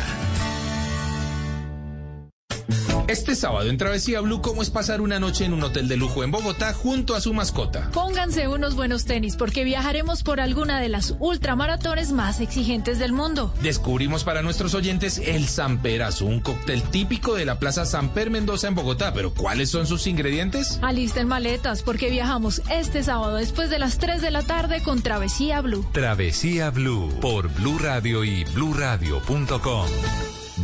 Este 3.08 3.34
sábado 3.34 3.68
en 3.68 3.76
Travesía 3.76 4.20
Blue, 4.20 4.40
¿cómo 4.40 4.62
es 4.62 4.70
pasar 4.70 5.00
una 5.00 5.18
noche 5.18 5.44
en 5.44 5.52
un 5.52 5.62
hotel 5.62 5.88
de 5.88 5.96
lujo 5.96 6.22
en 6.22 6.30
Bogotá 6.30 6.72
junto 6.72 7.14
a 7.14 7.20
su 7.20 7.34
mascota? 7.34 7.90
Pónganse 7.92 8.48
unos 8.48 8.76
buenos 8.76 9.04
tenis 9.04 9.36
porque 9.36 9.64
viajaremos 9.64 10.22
por 10.22 10.40
alguna 10.40 10.80
de 10.80 10.88
las 10.88 11.16
ultramaratones 11.18 12.12
más 12.12 12.40
exigentes 12.40 12.98
del 12.98 13.12
mundo. 13.12 13.52
Descubrimos 13.60 14.24
para 14.24 14.42
nuestros 14.42 14.74
oyentes 14.74 15.18
el 15.18 15.48
Samperazo, 15.48 16.26
un 16.26 16.40
cóctel 16.40 16.82
típico 16.82 17.34
de 17.34 17.44
la 17.44 17.58
Plaza 17.58 17.84
Samper 17.84 18.30
Mendoza 18.30 18.68
en 18.68 18.74
Bogotá. 18.74 19.12
¿Pero 19.12 19.34
cuáles 19.34 19.70
son 19.70 19.86
sus 19.86 20.06
ingredientes? 20.06 20.78
Alisten 20.82 21.26
maletas 21.26 21.82
porque 21.82 22.08
viajamos 22.08 22.62
este 22.70 23.02
sábado 23.02 23.36
después 23.36 23.68
de 23.68 23.78
las 23.78 23.98
3 23.98 24.22
de 24.22 24.30
la 24.30 24.42
tarde 24.42 24.82
con 24.82 25.02
Travesía 25.02 25.60
Blue. 25.60 25.84
Travesía 25.92 26.70
Blue 26.70 27.12
por 27.20 27.48
Blue 27.48 27.78
Radio 27.78 28.24
y 28.24 28.44
BlueRadio.com. 28.44 29.88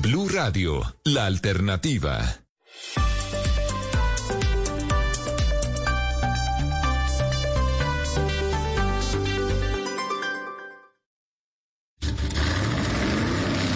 Blue 0.00 0.28
Radio, 0.28 0.80
la 1.04 1.26
alternativa. 1.26 2.40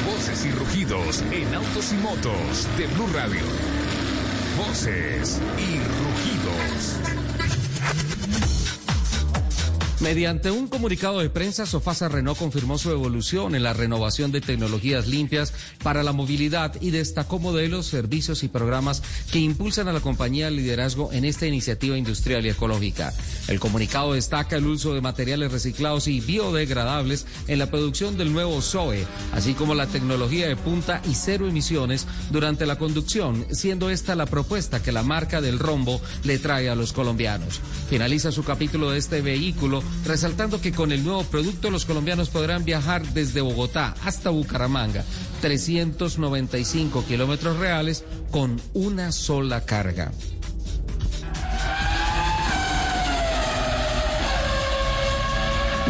Voces 0.07 0.47
y 0.47 0.53
rugidos 0.53 1.23
en 1.33 1.55
autos 1.55 1.93
y 1.93 1.97
motos 1.97 2.69
de 2.79 2.87
Blue 2.87 3.09
Radio. 3.13 3.43
Voces 4.59 5.41
y 5.59 5.79
rugidos. 6.03 7.03
Mediante 10.03 10.51
un 10.51 10.67
comunicado 10.67 11.21
de 11.21 11.31
prensa, 11.31 11.65
Sofasa 11.65 12.09
Renault 12.09 12.37
confirmó 12.37 12.77
su 12.77 12.91
evolución 12.91 13.55
en 13.55 13.63
la 13.63 13.73
renovación 13.73 14.33
de 14.33 14.41
tecnologías 14.41 15.07
limpias 15.07 15.55
para 15.81 16.03
la 16.03 16.13
movilidad 16.13 16.75
y 16.81 16.91
destacó 16.91 17.39
modelos, 17.39 17.87
servicios 17.87 18.43
y 18.43 18.49
programas 18.49 19.01
que 19.31 19.39
impulsan 19.39 19.87
a 19.87 19.93
la 19.93 20.01
compañía 20.01 20.49
al 20.49 20.57
liderazgo 20.57 21.13
en 21.13 21.25
esta 21.25 21.47
iniciativa 21.47 21.97
industrial 21.97 22.45
y 22.45 22.49
ecológica. 22.49 23.15
El 23.47 23.61
comunicado 23.61 24.15
destaca 24.15 24.57
el 24.57 24.67
uso 24.67 24.93
de 24.93 25.01
materiales 25.01 25.53
reciclados 25.53 26.09
y 26.09 26.21
biodegradables 26.21 27.25
en 27.47 27.61
la 27.61 27.71
producción 27.71 28.19
del 28.19 28.33
nuevo 28.33 28.61
Zoe, 28.61 29.07
así 29.33 29.55
como 29.55 29.77
la 29.77 29.87
tecnología 29.87 30.49
de 30.49 30.57
punta 30.57 31.01
y 31.09 31.15
cero 31.15 31.47
emisiones 31.47 32.09
durante 32.31 32.67
la 32.67 32.77
conducción, 32.77 33.47
siendo 33.53 33.89
esta 33.89 34.17
la 34.17 34.27
propuesta 34.27 34.83
que 34.83 34.91
la 34.91 35.05
marca 35.05 35.41
del 35.41 35.61
rombo 35.61 36.01
le 36.25 36.41
trae 36.41 36.69
a 36.69 36.75
los 36.75 36.93
colombianos. 36.93 37.61
Finaliza 37.89 38.33
su 38.33 38.43
capítulo 38.43 38.91
de 38.91 38.99
este 38.99 39.21
vehículo 39.21 39.81
resaltando 40.05 40.61
que 40.61 40.73
con 40.73 40.93
el 40.93 41.05
nuevo 41.05 41.25
producto 41.25 41.71
los 41.71 41.85
colombianos 41.85 42.29
podrán 42.29 42.65
viajar 42.65 43.07
desde 43.13 43.41
Bogotá 43.41 43.95
hasta 44.05 44.31
Bucaramanga, 44.31 45.05
395 45.41 47.05
kilómetros 47.07 47.59
reales 47.59 48.05
con 48.31 48.61
una 48.75 49.13
sola 49.13 49.65
carga. 49.65 50.13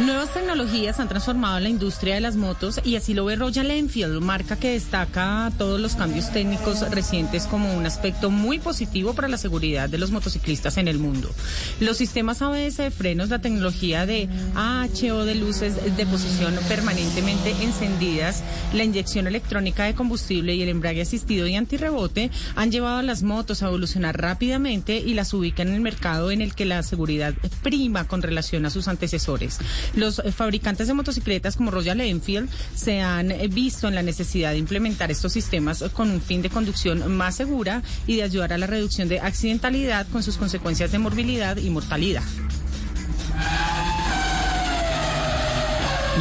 Nuevas 0.05 0.35
tecnologías 0.35 0.99
han 0.99 1.09
transformado 1.09 1.61
la 1.61 1.69
industria 1.69 2.17
de 2.17 2.21
las 2.21 2.35
motos 2.35 2.81
y 2.83 2.97
así 2.97 3.15
lo 3.15 3.25
ve 3.25 3.37
Royal 3.37 3.71
Enfield, 3.71 4.21
marca 4.21 4.57
que 4.57 4.73
destaca 4.73 5.53
todos 5.57 5.81
los 5.81 5.95
cambios 5.95 6.33
técnicos 6.33 6.81
recientes 6.91 7.47
como 7.47 7.73
un 7.73 7.87
aspecto 7.87 8.29
muy 8.29 8.59
positivo 8.59 9.15
para 9.15 9.29
la 9.29 9.39
seguridad 9.39 9.89
de 9.89 9.99
los 9.99 10.11
motociclistas 10.11 10.77
en 10.77 10.89
el 10.89 10.99
mundo. 10.99 11.31
Los 11.79 11.99
sistemas 11.99 12.43
ABS 12.43 12.79
de 12.79 12.91
frenos, 12.91 13.29
la 13.29 13.39
tecnología 13.39 14.05
de 14.05 14.29
AHO 14.57 15.25
de 15.25 15.37
luces 15.37 15.77
de 15.97 16.07
posición 16.07 16.59
permanentemente 16.67 17.55
encendidas, 17.63 18.43
la 18.73 18.83
inyección 18.83 19.29
electrónica 19.29 19.85
de 19.85 19.95
combustible 19.95 20.57
y 20.57 20.63
el 20.63 20.69
embrague 20.69 21.03
asistido 21.03 21.47
y 21.47 21.55
antirrebote 21.55 22.33
han 22.57 22.73
llevado 22.73 22.99
a 22.99 23.03
las 23.05 23.23
motos 23.23 23.63
a 23.63 23.69
evolucionar 23.69 24.21
rápidamente 24.21 24.97
y 24.97 25.15
las 25.15 25.33
ubican 25.33 25.69
en 25.69 25.75
el 25.75 25.81
mercado 25.81 26.33
en 26.33 26.41
el 26.41 26.57
que 26.57 26.65
la 26.65 26.83
seguridad 26.83 27.35
prima 27.63 28.09
con 28.09 28.21
relación 28.21 28.67
a 28.67 28.71
sus 28.71 28.89
antecesores. 28.89 29.61
Los 29.95 30.19
eh, 30.19 30.33
fabricantes 30.33 30.87
de 30.89 30.95
motocicletas 30.95 31.57
como 31.57 31.71
Royal 31.71 32.01
Enfield 32.01 32.49
se 32.75 33.01
han 33.01 33.31
eh, 33.31 33.49
visto 33.49 33.89
en 33.89 33.95
la 33.95 34.03
necesidad 34.03 34.53
de 34.53 34.59
implementar 34.59 35.11
estos 35.11 35.33
sistemas 35.33 35.85
con 35.93 36.11
un 36.11 36.21
fin 36.21 36.43
de 36.43 36.51
conducción 36.51 37.15
más 37.15 37.37
segura 37.37 37.83
y 38.07 38.17
de 38.17 38.23
ayudar 38.23 38.53
a 38.53 38.59
la 38.59 38.67
reducción 38.67 39.09
de 39.09 39.21
accidentalidad 39.21 40.07
con 40.09 40.23
sus 40.23 40.37
consecuencias 40.37 40.93
de 40.93 40.99
morbilidad 40.99 41.57
y 41.57 41.71
mortalidad. 41.71 42.23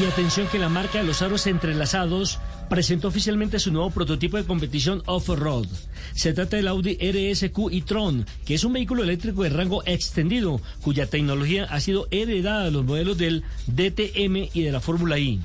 Y 0.01 0.05
atención 0.05 0.47
que 0.47 0.57
la 0.57 0.69
marca 0.69 0.99
de 0.99 1.03
los 1.03 1.21
aros 1.21 1.45
entrelazados 1.47 2.39
presentó 2.71 3.09
oficialmente 3.09 3.59
su 3.59 3.69
nuevo 3.69 3.89
prototipo 3.89 4.37
de 4.37 4.45
competición 4.45 5.03
off-road. 5.05 5.67
Se 6.13 6.31
trata 6.31 6.55
del 6.55 6.69
Audi 6.69 6.93
RSQ 6.93 7.69
e-tron, 7.69 8.25
que 8.45 8.53
es 8.53 8.63
un 8.63 8.71
vehículo 8.71 9.03
eléctrico 9.03 9.43
de 9.43 9.49
rango 9.49 9.83
extendido, 9.85 10.61
cuya 10.81 11.05
tecnología 11.05 11.65
ha 11.65 11.81
sido 11.81 12.07
heredada 12.11 12.63
de 12.63 12.71
los 12.71 12.85
modelos 12.85 13.17
del 13.17 13.43
DTM 13.67 14.51
y 14.53 14.61
de 14.61 14.71
la 14.71 14.79
Fórmula 14.79 15.19
I. 15.19 15.41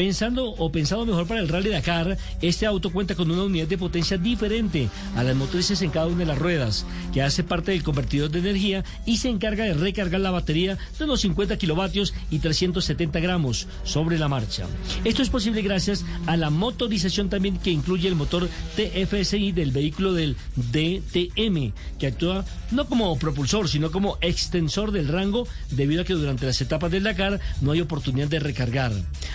Pensando 0.00 0.46
o 0.46 0.72
pensado 0.72 1.04
mejor 1.04 1.26
para 1.26 1.40
el 1.40 1.48
Rally 1.48 1.68
Dakar, 1.68 2.16
este 2.40 2.64
auto 2.64 2.90
cuenta 2.90 3.14
con 3.14 3.30
una 3.30 3.42
unidad 3.42 3.66
de 3.66 3.76
potencia 3.76 4.16
diferente 4.16 4.88
a 5.14 5.22
las 5.22 5.36
motrices 5.36 5.82
en 5.82 5.90
cada 5.90 6.06
una 6.06 6.20
de 6.20 6.24
las 6.24 6.38
ruedas, 6.38 6.86
que 7.12 7.20
hace 7.20 7.44
parte 7.44 7.72
del 7.72 7.82
convertidor 7.82 8.30
de 8.30 8.38
energía 8.38 8.82
y 9.04 9.18
se 9.18 9.28
encarga 9.28 9.64
de 9.64 9.74
recargar 9.74 10.22
la 10.22 10.30
batería 10.30 10.78
de 10.98 11.04
unos 11.04 11.20
50 11.20 11.58
kilovatios 11.58 12.14
y 12.30 12.38
370 12.38 13.20
gramos 13.20 13.68
sobre 13.84 14.18
la 14.18 14.28
marcha. 14.28 14.64
Esto 15.04 15.20
es 15.20 15.28
posible 15.28 15.60
gracias 15.60 16.02
a 16.24 16.38
la 16.38 16.48
motorización 16.48 17.28
también 17.28 17.58
que 17.58 17.70
incluye 17.70 18.08
el 18.08 18.14
motor 18.14 18.48
TFSI 18.76 19.52
del 19.52 19.70
vehículo 19.70 20.14
del 20.14 20.34
DTM, 20.56 21.72
que 21.98 22.06
actúa 22.06 22.46
no 22.70 22.86
como 22.86 23.18
propulsor, 23.18 23.68
sino 23.68 23.90
como 23.90 24.16
extensor 24.22 24.92
del 24.92 25.08
rango, 25.08 25.46
debido 25.70 26.00
a 26.00 26.04
que 26.06 26.14
durante 26.14 26.46
las 26.46 26.58
etapas 26.62 26.90
del 26.90 27.02
Dakar 27.02 27.38
no 27.60 27.72
hay 27.72 27.82
oportunidad 27.82 28.28
de 28.28 28.38
recargar. 28.38 28.92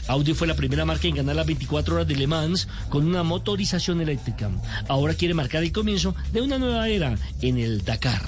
Audi 0.08 0.34
fue 0.34 0.48
la 0.48 0.55
primera 0.56 0.86
marca 0.86 1.08
en 1.08 1.16
ganar 1.16 1.36
las 1.36 1.46
24 1.46 1.96
horas 1.96 2.08
de 2.08 2.16
Le 2.16 2.28
Mans 2.28 2.68
con 2.90 3.06
una 3.06 3.24
motorización 3.24 4.02
eléctrica. 4.02 4.50
Ahora 4.88 5.14
quiere 5.14 5.34
marcar 5.34 5.64
el 5.64 5.72
comienzo 5.72 6.16
de 6.32 6.42
una 6.42 6.58
nueva 6.58 6.88
era 6.90 7.16
en 7.42 7.58
el 7.58 7.84
Dakar. 7.84 8.22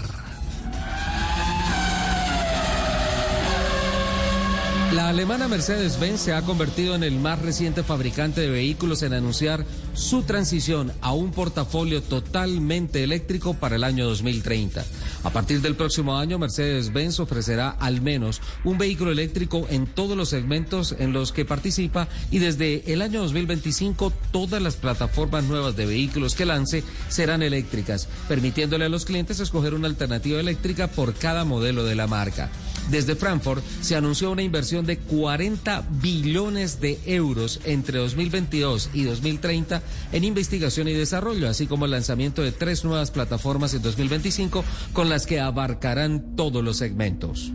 La 4.94 5.10
alemana 5.10 5.48
Mercedes-Benz 5.48 6.22
se 6.22 6.34
ha 6.34 6.42
convertido 6.42 6.96
en 6.96 7.04
el 7.04 7.20
más 7.20 7.40
reciente 7.40 7.84
fabricante 7.84 8.42
de 8.42 8.50
vehículos 8.50 9.04
en 9.04 9.14
anunciar 9.14 9.66
su 9.98 10.22
transición 10.22 10.94
a 11.02 11.12
un 11.12 11.32
portafolio 11.32 12.04
totalmente 12.04 13.04
eléctrico 13.04 13.56
para 13.56 13.76
el 13.76 13.84
año 13.84 14.06
2030. 14.06 14.86
A 15.24 15.30
partir 15.32 15.62
del 15.62 15.76
próximo 15.76 16.18
año, 16.18 16.38
Mercedes-Benz 16.38 17.20
ofrecerá 17.20 17.70
al 17.72 18.02
menos 18.02 18.40
un 18.64 18.78
vehículo 18.78 19.12
eléctrico 19.12 19.66
en 19.72 19.88
todos 19.88 20.16
los 20.16 20.30
segmentos 20.30 20.96
en 21.00 21.14
los 21.14 21.32
que 21.32 21.46
participa 21.46 22.08
y 22.30 22.38
desde 22.38 22.94
el 22.94 23.02
año 23.02 23.22
2025 23.24 24.14
todas 24.32 24.62
las 24.62 24.76
plataformas 24.76 25.46
nuevas 25.46 25.76
de 25.76 25.88
vehículos 25.88 26.36
que 26.36 26.46
lance 26.46 26.84
serán 27.10 27.42
eléctricas, 27.42 28.08
permitiéndole 28.28 28.86
a 28.86 28.90
los 28.90 29.04
clientes 29.04 29.40
escoger 29.40 29.74
una 29.74 29.88
alternativa 29.88 30.40
eléctrica 30.40 30.88
por 30.88 31.16
cada 31.16 31.44
modelo 31.44 31.84
de 31.84 31.96
la 31.96 32.06
marca. 32.06 32.52
Desde 32.90 33.16
Frankfurt 33.18 33.64
se 33.82 33.98
anunció 33.98 34.32
una 34.32 34.44
inversión 34.44 34.86
de 34.86 34.98
40 34.98 35.84
billones 36.02 36.80
de 36.80 37.00
euros 37.06 37.60
entre 37.66 38.00
2022 38.00 38.92
y 38.94 39.04
2030 39.04 39.82
en 40.12 40.24
investigación 40.24 40.88
y 40.88 40.94
desarrollo, 40.94 41.50
así 41.50 41.68
como 41.68 41.86
el 41.86 41.92
lanzamiento 41.92 42.42
de 42.42 42.52
tres 42.52 42.84
nuevas 42.84 43.12
plataformas 43.12 43.74
en 43.74 43.82
2025 43.82 44.64
con 44.94 45.10
las 45.10 45.26
que 45.26 45.40
abarcarán 45.40 46.36
todos 46.36 46.64
los 46.64 46.78
segmentos. 46.78 47.52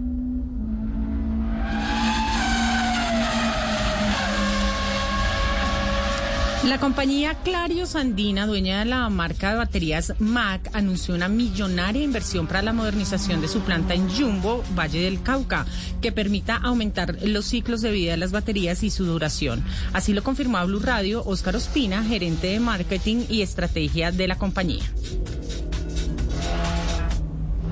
La 6.65 6.79
compañía 6.79 7.35
Clarios 7.43 7.97
Andina, 7.97 8.47
dueña 8.47 8.79
de 8.79 8.85
la 8.85 9.09
marca 9.09 9.51
de 9.51 9.57
baterías 9.57 10.15
MAC, 10.21 10.71
anunció 10.75 11.13
una 11.17 11.27
millonaria 11.27 12.05
inversión 12.05 12.47
para 12.47 12.63
la 12.63 12.73
modernización 12.73 13.41
de 13.41 13.49
su 13.49 13.63
planta 13.63 13.95
en 13.95 14.09
Jumbo, 14.09 14.63
Valle 14.79 15.03
del 15.03 15.25
Cauca, 15.25 15.67
que 16.01 16.13
permita 16.13 16.55
aumentar 16.55 17.19
los 17.25 17.47
ciclos 17.47 17.81
de 17.81 17.91
vida 17.91 18.13
de 18.13 18.17
las 18.17 18.31
baterías 18.31 18.85
y 18.85 18.91
su 18.91 19.05
duración. 19.05 19.65
Así 19.93 20.13
lo 20.13 20.23
confirmó 20.23 20.65
Blue 20.65 20.79
Radio 20.79 21.25
Óscar 21.25 21.57
Ospina, 21.57 22.05
gerente 22.05 22.47
de 22.47 22.61
marketing 22.61 23.25
y 23.29 23.43
estrategia 23.43 24.13
de 24.13 24.29
la 24.29 24.39
compañía. 24.39 24.85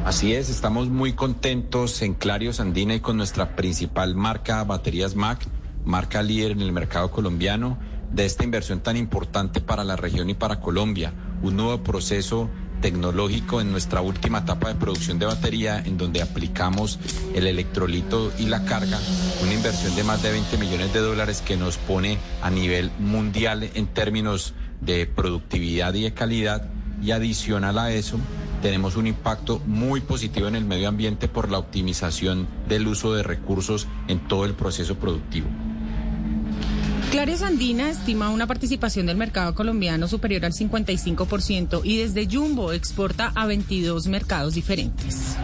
Así 0.05 0.35
es, 0.35 0.51
estamos 0.51 0.89
muy 0.89 1.13
contentos 1.13 2.03
en 2.03 2.15
Clarios 2.15 2.59
Andina 2.59 2.97
y 2.97 3.01
con 3.01 3.17
nuestra 3.17 3.55
principal 3.55 4.17
marca 4.17 4.65
Baterías 4.65 5.15
MAC, 5.15 5.47
marca 5.85 6.25
líder 6.25 6.51
en 6.51 6.61
el 6.61 6.73
mercado 6.73 7.13
colombiano 7.13 7.79
de 8.13 8.25
esta 8.25 8.45
inversión 8.45 8.81
tan 8.81 8.97
importante 8.97 9.61
para 9.61 9.85
la 9.85 9.97
región 9.97 10.31
y 10.31 10.35
para 10.35 10.61
Colombia, 10.61 11.13
un 11.43 11.57
nuevo 11.57 11.83
proceso 11.83 12.51
tecnológico 12.81 13.61
en 13.61 13.71
nuestra 13.71 14.01
última 14.01 14.39
etapa 14.39 14.69
de 14.69 14.75
producción 14.75 15.19
de 15.19 15.27
batería, 15.27 15.83
en 15.85 15.99
donde 15.99 16.23
aplicamos 16.23 16.99
el 17.35 17.47
electrolito 17.47 18.33
y 18.39 18.47
la 18.47 18.65
carga, 18.65 18.99
una 19.43 19.53
inversión 19.53 19.95
de 19.95 20.05
más 20.05 20.23
de 20.23 20.33
20 20.33 20.57
millones 20.57 20.93
de 20.93 21.01
dólares 21.01 21.43
que 21.43 21.57
nos 21.57 21.77
pone 21.77 22.19
a 22.43 22.51
nivel 22.51 22.91
mundial 22.99 23.71
en 23.75 23.87
términos 23.87 24.55
de 24.81 25.07
productividad 25.07 25.95
y 25.95 26.03
de 26.03 26.15
calidad, 26.15 26.71
y 27.03 27.13
adicional 27.13 27.79
a 27.79 27.93
eso, 27.93 28.19
tenemos 28.63 28.97
un 28.97 29.07
impacto 29.07 29.61
muy 29.67 30.01
positivo 30.01 30.49
en 30.49 30.55
el 30.55 30.65
medio 30.65 30.89
ambiente 30.89 31.29
por 31.29 31.51
la 31.51 31.59
optimización 31.59 32.47
del 32.69 32.87
uso 32.87 33.15
de 33.15 33.23
recursos 33.23 33.87
en 34.07 34.27
todo 34.29 34.45
el 34.45 34.55
proceso 34.55 34.97
productivo. 34.97 35.49
Clarios 37.11 37.43
Andina 37.43 37.91
estima 37.91 38.31
una 38.31 38.47
participación 38.47 39.07
del 39.07 39.17
mercado 39.17 39.53
colombiano 39.53 40.07
superior 40.07 40.45
al 40.45 40.53
55% 40.53 41.81
y 41.83 41.99
desde 41.99 42.29
Jumbo 42.31 42.73
exporta 42.73 43.33
a 43.35 43.47
22 43.47 44.07
mercados 44.07 44.55
diferentes. 44.55 45.37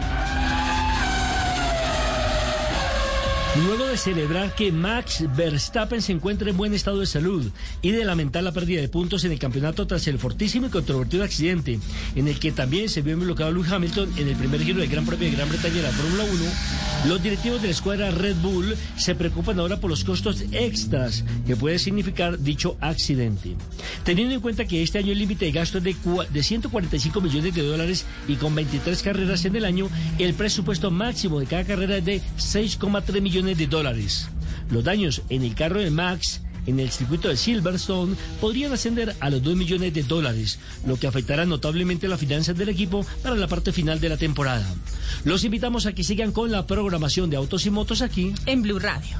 Luego 3.65 3.87
de 3.87 3.97
celebrar 3.97 4.53
que 4.53 4.71
Max 4.71 5.23
Verstappen 5.35 6.01
se 6.01 6.11
encuentra 6.11 6.49
en 6.49 6.57
buen 6.57 6.75
estado 6.75 6.99
de 6.99 7.07
salud 7.07 7.49
y 7.81 7.89
de 7.89 8.05
lamentar 8.05 8.43
la 8.43 8.51
pérdida 8.51 8.81
de 8.81 8.87
puntos 8.87 9.23
en 9.23 9.31
el 9.31 9.39
campeonato 9.39 9.87
tras 9.87 10.07
el 10.07 10.19
fortísimo 10.19 10.67
y 10.67 10.69
controvertido 10.69 11.23
accidente, 11.23 11.79
en 12.15 12.27
el 12.27 12.39
que 12.39 12.51
también 12.51 12.87
se 12.87 13.01
vio 13.01 13.13
involucrado 13.13 13.51
Lewis 13.51 13.71
Hamilton 13.71 14.13
en 14.17 14.27
el 14.27 14.35
primer 14.35 14.61
giro 14.61 14.79
del 14.79 14.89
Gran 14.89 15.05
Premio 15.05 15.29
de 15.29 15.35
Gran 15.35 15.49
Bretaña 15.49 15.75
de 15.75 15.81
la 15.81 15.91
Fórmula 15.91 16.23
1, 16.23 17.09
los 17.09 17.23
directivos 17.23 17.61
de 17.61 17.67
la 17.67 17.71
escuadra 17.71 18.11
Red 18.11 18.35
Bull 18.37 18.75
se 18.95 19.15
preocupan 19.15 19.59
ahora 19.59 19.79
por 19.79 19.89
los 19.89 20.03
costos 20.03 20.43
extras 20.51 21.23
que 21.47 21.55
puede 21.55 21.79
significar 21.79 22.39
dicho 22.39 22.77
accidente. 22.79 23.55
Teniendo 24.03 24.35
en 24.35 24.41
cuenta 24.41 24.65
que 24.65 24.83
este 24.83 24.99
año 24.99 25.13
el 25.13 25.19
límite 25.19 25.45
de 25.45 25.51
gasto 25.51 25.79
es 25.79 25.83
de 25.83 26.43
145 26.43 27.21
millones 27.21 27.55
de 27.55 27.63
dólares 27.63 28.05
y 28.27 28.35
con 28.35 28.53
23 28.53 29.01
carreras 29.01 29.45
en 29.45 29.55
el 29.55 29.65
año, 29.65 29.89
el 30.19 30.35
presupuesto 30.35 30.91
máximo 30.91 31.39
de 31.39 31.47
cada 31.47 31.63
carrera 31.63 31.97
es 31.97 32.05
de 32.05 32.21
6,3 32.37 33.21
millones 33.21 33.46
de 33.55 33.67
dólares. 33.67 34.29
Los 34.71 34.83
daños 34.83 35.21
en 35.29 35.43
el 35.43 35.55
carro 35.55 35.79
de 35.79 35.91
Max 35.91 36.41
en 36.65 36.79
el 36.79 36.91
circuito 36.91 37.29
de 37.29 37.37
Silverstone 37.37 38.15
podrían 38.41 38.73
ascender 38.73 39.15
a 39.19 39.29
los 39.29 39.41
2 39.41 39.55
millones 39.55 39.93
de 39.93 40.03
dólares, 40.03 40.59
lo 40.85 40.97
que 40.97 41.07
afectará 41.07 41.45
notablemente 41.45 42.07
las 42.07 42.19
finanzas 42.19 42.57
del 42.57 42.69
equipo 42.69 43.05
para 43.23 43.35
la 43.35 43.47
parte 43.47 43.71
final 43.71 43.99
de 43.99 44.09
la 44.09 44.17
temporada. 44.17 44.67
Los 45.23 45.43
invitamos 45.43 45.85
a 45.85 45.93
que 45.93 46.03
sigan 46.03 46.31
con 46.31 46.51
la 46.51 46.67
programación 46.67 47.29
de 47.29 47.37
Autos 47.37 47.65
y 47.65 47.69
Motos 47.69 48.01
aquí 48.01 48.33
en 48.45 48.61
Blue 48.61 48.79
Radio. 48.79 49.17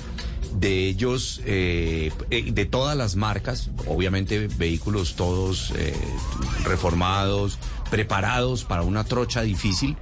de 0.54 0.88
ellos, 0.88 1.42
eh, 1.46 2.12
de 2.30 2.66
todas 2.66 2.96
las 2.96 3.16
marcas, 3.16 3.72
obviamente 3.88 4.48
vehículos 4.48 5.16
todos 5.16 5.74
reformados, 6.64 7.58
preparados 7.94 8.64
para 8.64 8.82
una 8.82 9.04
trocha 9.04 9.44
difícil. 9.44 9.96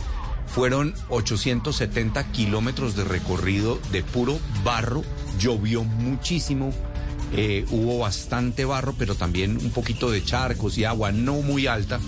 Fueron 0.47 0.93
870 1.09 2.31
kilómetros 2.31 2.95
de 2.95 3.03
recorrido 3.03 3.79
de 3.91 4.01
puro 4.01 4.39
barro, 4.63 5.03
llovió 5.37 5.83
muchísimo, 5.83 6.71
eh, 7.33 7.65
hubo 7.69 7.99
bastante 7.99 8.63
barro, 8.63 8.95
pero 8.97 9.15
también 9.15 9.57
un 9.57 9.71
poquito 9.71 10.09
de 10.09 10.23
charcos 10.23 10.77
y 10.77 10.85
agua 10.85 11.11
no 11.11 11.41
muy 11.41 11.67
alta. 11.67 11.99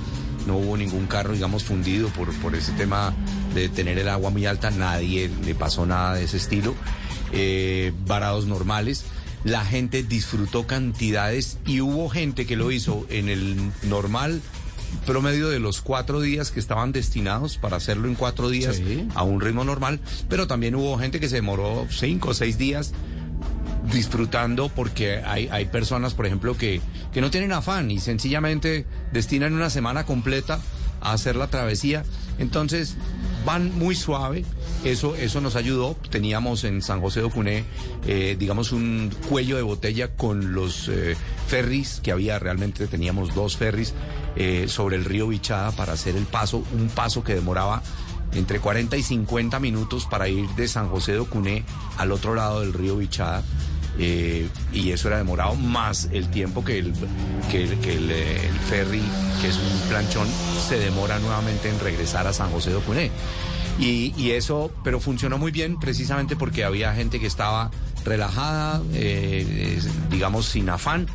No 0.47 0.55
hubo 0.55 0.77
ningún 0.77 1.05
carro, 1.05 1.33
digamos, 1.33 1.65
fundido 1.65 2.07
por, 2.07 2.33
por 2.35 2.55
ese 2.55 2.71
tema 2.71 3.13
de 3.53 3.67
tener 3.67 3.99
el 3.99 4.07
agua 4.07 4.29
muy 4.29 4.45
alta. 4.45 4.71
Nadie 4.71 5.29
le 5.43 5.53
pasó 5.53 5.85
nada 5.85 6.15
de 6.15 6.23
ese 6.23 6.37
estilo. 6.37 6.75
Eh, 7.33 7.91
varados 8.05 8.45
normales. 8.45 9.03
La 9.43 9.65
gente 9.65 10.01
disfrutó 10.01 10.65
cantidades 10.65 11.57
y 11.65 11.81
hubo 11.81 12.07
gente 12.07 12.45
que 12.45 12.55
lo 12.55 12.71
hizo 12.71 13.05
en 13.09 13.27
el 13.27 13.57
normal 13.83 14.41
promedio 15.05 15.49
de 15.49 15.59
los 15.59 15.81
cuatro 15.81 16.21
días 16.21 16.51
que 16.51 16.59
estaban 16.59 16.91
destinados 16.91 17.57
para 17.57 17.77
hacerlo 17.77 18.07
en 18.07 18.15
cuatro 18.15 18.49
días 18.49 18.81
a 19.15 19.23
un 19.23 19.41
ritmo 19.41 19.63
normal, 19.63 19.99
pero 20.29 20.47
también 20.47 20.75
hubo 20.75 20.97
gente 20.97 21.19
que 21.19 21.29
se 21.29 21.35
demoró 21.35 21.87
cinco 21.89 22.29
o 22.29 22.33
seis 22.33 22.57
días 22.57 22.93
disfrutando 23.91 24.69
porque 24.69 25.17
hay, 25.25 25.49
hay 25.51 25.65
personas, 25.65 26.13
por 26.13 26.25
ejemplo, 26.25 26.57
que, 26.57 26.81
que 27.11 27.21
no 27.21 27.31
tienen 27.31 27.51
afán 27.51 27.91
y 27.91 27.99
sencillamente 27.99 28.85
destinan 29.11 29.53
una 29.53 29.69
semana 29.69 30.05
completa 30.05 30.59
a 31.01 31.13
hacer 31.13 31.35
la 31.35 31.47
travesía. 31.47 32.03
Entonces 32.39 32.95
van 33.45 33.77
muy 33.77 33.95
suave. 33.95 34.45
Eso, 34.83 35.15
eso 35.15 35.39
nos 35.39 35.55
ayudó. 35.55 35.95
Teníamos 36.09 36.65
en 36.65 36.81
San 36.81 36.99
José 36.99 37.21
de 37.21 37.27
Ocuné, 37.27 37.63
eh, 38.05 38.35
digamos, 38.37 38.73
un 38.73 39.11
cuello 39.29 39.55
de 39.55 39.61
botella 39.61 40.09
con 40.09 40.53
los 40.53 40.89
eh, 40.89 41.15
ferries 41.47 42.01
que 42.03 42.11
había. 42.11 42.37
Realmente 42.37 42.87
teníamos 42.87 43.33
dos 43.33 43.55
ferries 43.55 43.93
eh, 44.35 44.65
sobre 44.67 44.97
el 44.97 45.05
río 45.05 45.29
Bichada 45.29 45.71
para 45.71 45.93
hacer 45.93 46.17
el 46.17 46.25
paso. 46.25 46.63
Un 46.73 46.89
paso 46.89 47.23
que 47.23 47.33
demoraba 47.33 47.81
entre 48.33 48.59
40 48.59 48.97
y 48.97 49.03
50 49.03 49.57
minutos 49.61 50.05
para 50.05 50.27
ir 50.27 50.49
de 50.49 50.67
San 50.67 50.89
José 50.89 51.13
de 51.13 51.19
Ocuné 51.19 51.63
al 51.97 52.11
otro 52.11 52.35
lado 52.35 52.59
del 52.59 52.73
río 52.73 52.97
Bichada. 52.97 53.41
y 53.97 54.89
eso 54.89 55.07
era 55.07 55.17
demorado 55.17 55.55
más 55.55 56.09
el 56.11 56.29
tiempo 56.29 56.65
que, 56.65 56.79
el, 56.79 56.93
que, 57.49 57.63
el, 57.63 58.11
el 58.11 58.59
ferry, 58.67 59.03
que 59.39 59.47
es 59.47 59.55
un 59.55 59.89
planchón, 59.89 60.27
se 60.67 60.77
demora 60.77 61.19
nuevamente 61.19 61.69
en 61.69 61.79
regresar 61.79 62.27
a 62.27 62.33
San 62.33 62.51
José 62.51 62.71
de 62.71 62.77
Ocuné. 62.77 63.11
Y, 63.79 64.13
y 64.17 64.31
eso, 64.31 64.71
pero 64.83 64.99
funcionó 64.99 65.37
muy 65.37 65.51
bien 65.51 65.79
precisamente 65.79 66.35
porque 66.35 66.63
había 66.63 66.93
gente 66.93 67.19
que 67.19 67.27
estaba 67.27 67.71
relajada, 68.05 68.81
eh, 68.93 69.79
digamos 70.11 70.45
sin 70.45 70.69
afán, 70.69 71.07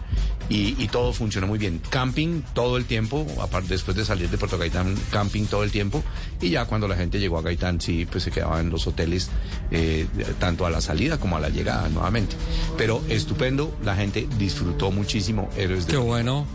y, 0.49 0.83
y 0.83 0.88
todo 0.88 1.12
funcionó 1.12 1.47
muy 1.47 1.59
bien. 1.59 1.81
Camping 1.90 2.42
todo 2.55 2.77
el 2.77 2.87
tiempo, 2.87 3.27
aparte 3.40 3.68
después 3.68 3.97
de 3.97 4.05
salir 4.05 4.31
de 4.31 4.38
Puerto 4.38 4.59
Gaitán, 4.59 4.97
camping 5.11 5.44
todo 5.44 5.62
el 5.62 5.71
tiempo, 5.71 6.03
y 6.40 6.51
ya 6.51 6.64
cuando 6.64 6.88
la 6.88 6.97
gente 6.97 7.21
llegó 7.21 7.38
a 7.38 7.42
Gaitán, 7.42 7.81
sí, 7.81 8.07
pues 8.11 8.25
se 8.25 8.31
quedaba 8.31 8.61
en 8.61 8.71
los 8.71 8.87
hoteles, 8.87 9.31
eh, 9.71 10.07
tanto 10.40 10.66
a 10.66 10.71
la 10.71 10.81
salida 10.81 11.18
como 11.18 11.37
a 11.37 11.40
la 11.40 11.51
llegada 11.51 11.88
nuevamente. 11.90 12.35
Pero 12.77 13.03
estupendo, 13.09 13.77
la 13.85 13.94
gente 13.94 14.27
disfrutó 14.38 14.90
muchísimo 14.90 15.49
Héroes 15.57 15.87
de 15.87 15.92
Qué 15.92 15.99
bueno. 15.99 16.47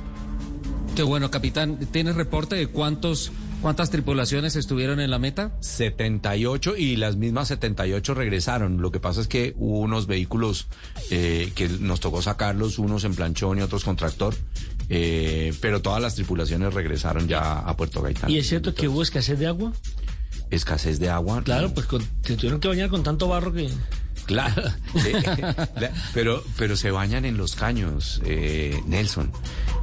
Qué 0.95 1.03
bueno, 1.03 1.31
capitán. 1.31 1.79
¿Tienes 1.91 2.15
reporte 2.15 2.55
de 2.55 2.67
cuántos, 2.67 3.31
cuántas 3.63 3.89
tripulaciones 3.89 4.55
estuvieron 4.55 4.99
en 4.99 5.09
la 5.09 5.17
meta? 5.17 5.51
78 5.61 6.75
y 6.77 6.97
las 6.97 7.15
mismas 7.15 7.47
78 7.47 8.13
regresaron. 8.13 8.79
Lo 8.81 8.91
que 8.91 8.99
pasa 8.99 9.21
es 9.21 9.27
que 9.27 9.55
hubo 9.57 9.79
unos 9.79 10.05
vehículos 10.05 10.67
eh, 11.09 11.51
que 11.55 11.67
nos 11.67 11.99
tocó 11.99 12.21
sacarlos, 12.21 12.77
unos 12.77 13.03
en 13.05 13.15
planchón 13.15 13.57
y 13.57 13.61
otros 13.61 13.83
con 13.83 13.95
tractor, 13.95 14.35
eh, 14.89 15.53
pero 15.61 15.81
todas 15.81 16.01
las 16.01 16.13
tripulaciones 16.13 16.73
regresaron 16.75 17.27
ya 17.27 17.59
a 17.59 17.75
Puerto 17.75 18.01
Gaitán. 18.03 18.29
¿Y 18.29 18.37
es 18.37 18.47
cierto 18.47 18.75
que 18.75 18.87
hubo 18.87 19.01
escasez 19.01 19.39
de 19.39 19.47
agua? 19.47 19.73
Escasez 20.51 20.99
de 20.99 21.09
agua. 21.09 21.41
Claro, 21.43 21.73
pues 21.73 21.87
con- 21.87 22.03
se 22.23 22.35
tuvieron 22.35 22.59
que 22.59 22.67
bañar 22.67 22.89
con 22.89 23.01
tanto 23.01 23.27
barro 23.27 23.51
que... 23.53 23.69
Claro, 24.25 24.61
eh, 25.05 25.21
la- 25.79 25.91
pero, 26.13 26.43
pero 26.57 26.77
se 26.77 26.91
bañan 26.91 27.25
en 27.25 27.35
los 27.37 27.55
caños, 27.55 28.21
eh, 28.25 28.79
Nelson. 28.85 29.31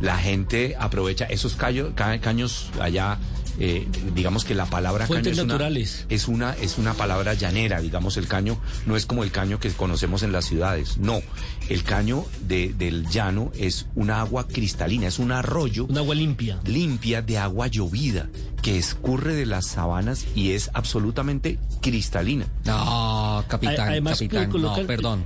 La 0.00 0.16
gente 0.16 0.76
aprovecha 0.78 1.24
esos 1.26 1.58
callo- 1.58 1.94
ca- 1.94 2.20
caños 2.20 2.70
allá. 2.80 3.18
Eh, 3.58 3.86
digamos 4.14 4.44
que 4.44 4.54
la 4.54 4.66
palabra 4.66 5.06
Fuentes 5.06 5.32
caño 5.32 5.40
es 5.42 5.44
una- 5.44 5.52
naturales. 5.54 6.06
es 6.08 6.28
una 6.28 6.52
es 6.54 6.78
una 6.78 6.94
palabra 6.94 7.34
llanera, 7.34 7.80
digamos 7.80 8.16
el 8.16 8.26
caño 8.26 8.58
no 8.86 8.96
es 8.96 9.06
como 9.06 9.24
el 9.24 9.30
caño 9.30 9.58
que 9.60 9.70
conocemos 9.70 10.22
en 10.22 10.32
las 10.32 10.44
ciudades, 10.46 10.98
no, 10.98 11.20
el 11.68 11.82
caño 11.82 12.24
de- 12.46 12.72
del 12.76 13.06
llano 13.08 13.50
es 13.58 13.86
una 13.94 14.20
agua 14.20 14.46
cristalina, 14.46 15.08
es 15.08 15.18
un 15.18 15.32
arroyo, 15.32 15.86
un 15.86 15.98
agua 15.98 16.14
limpia, 16.14 16.58
limpia 16.64 17.22
de 17.22 17.38
agua 17.38 17.66
llovida 17.66 18.28
que 18.62 18.76
escurre 18.78 19.34
de 19.34 19.46
las 19.46 19.66
sabanas 19.66 20.26
y 20.34 20.52
es 20.52 20.70
absolutamente 20.74 21.58
cristalina. 21.80 22.46
No, 22.64 23.44
capitán, 23.48 23.88
Además, 23.88 24.18
capitán, 24.18 24.44
no, 24.44 24.50
colocar- 24.50 24.86
perdón, 24.86 25.24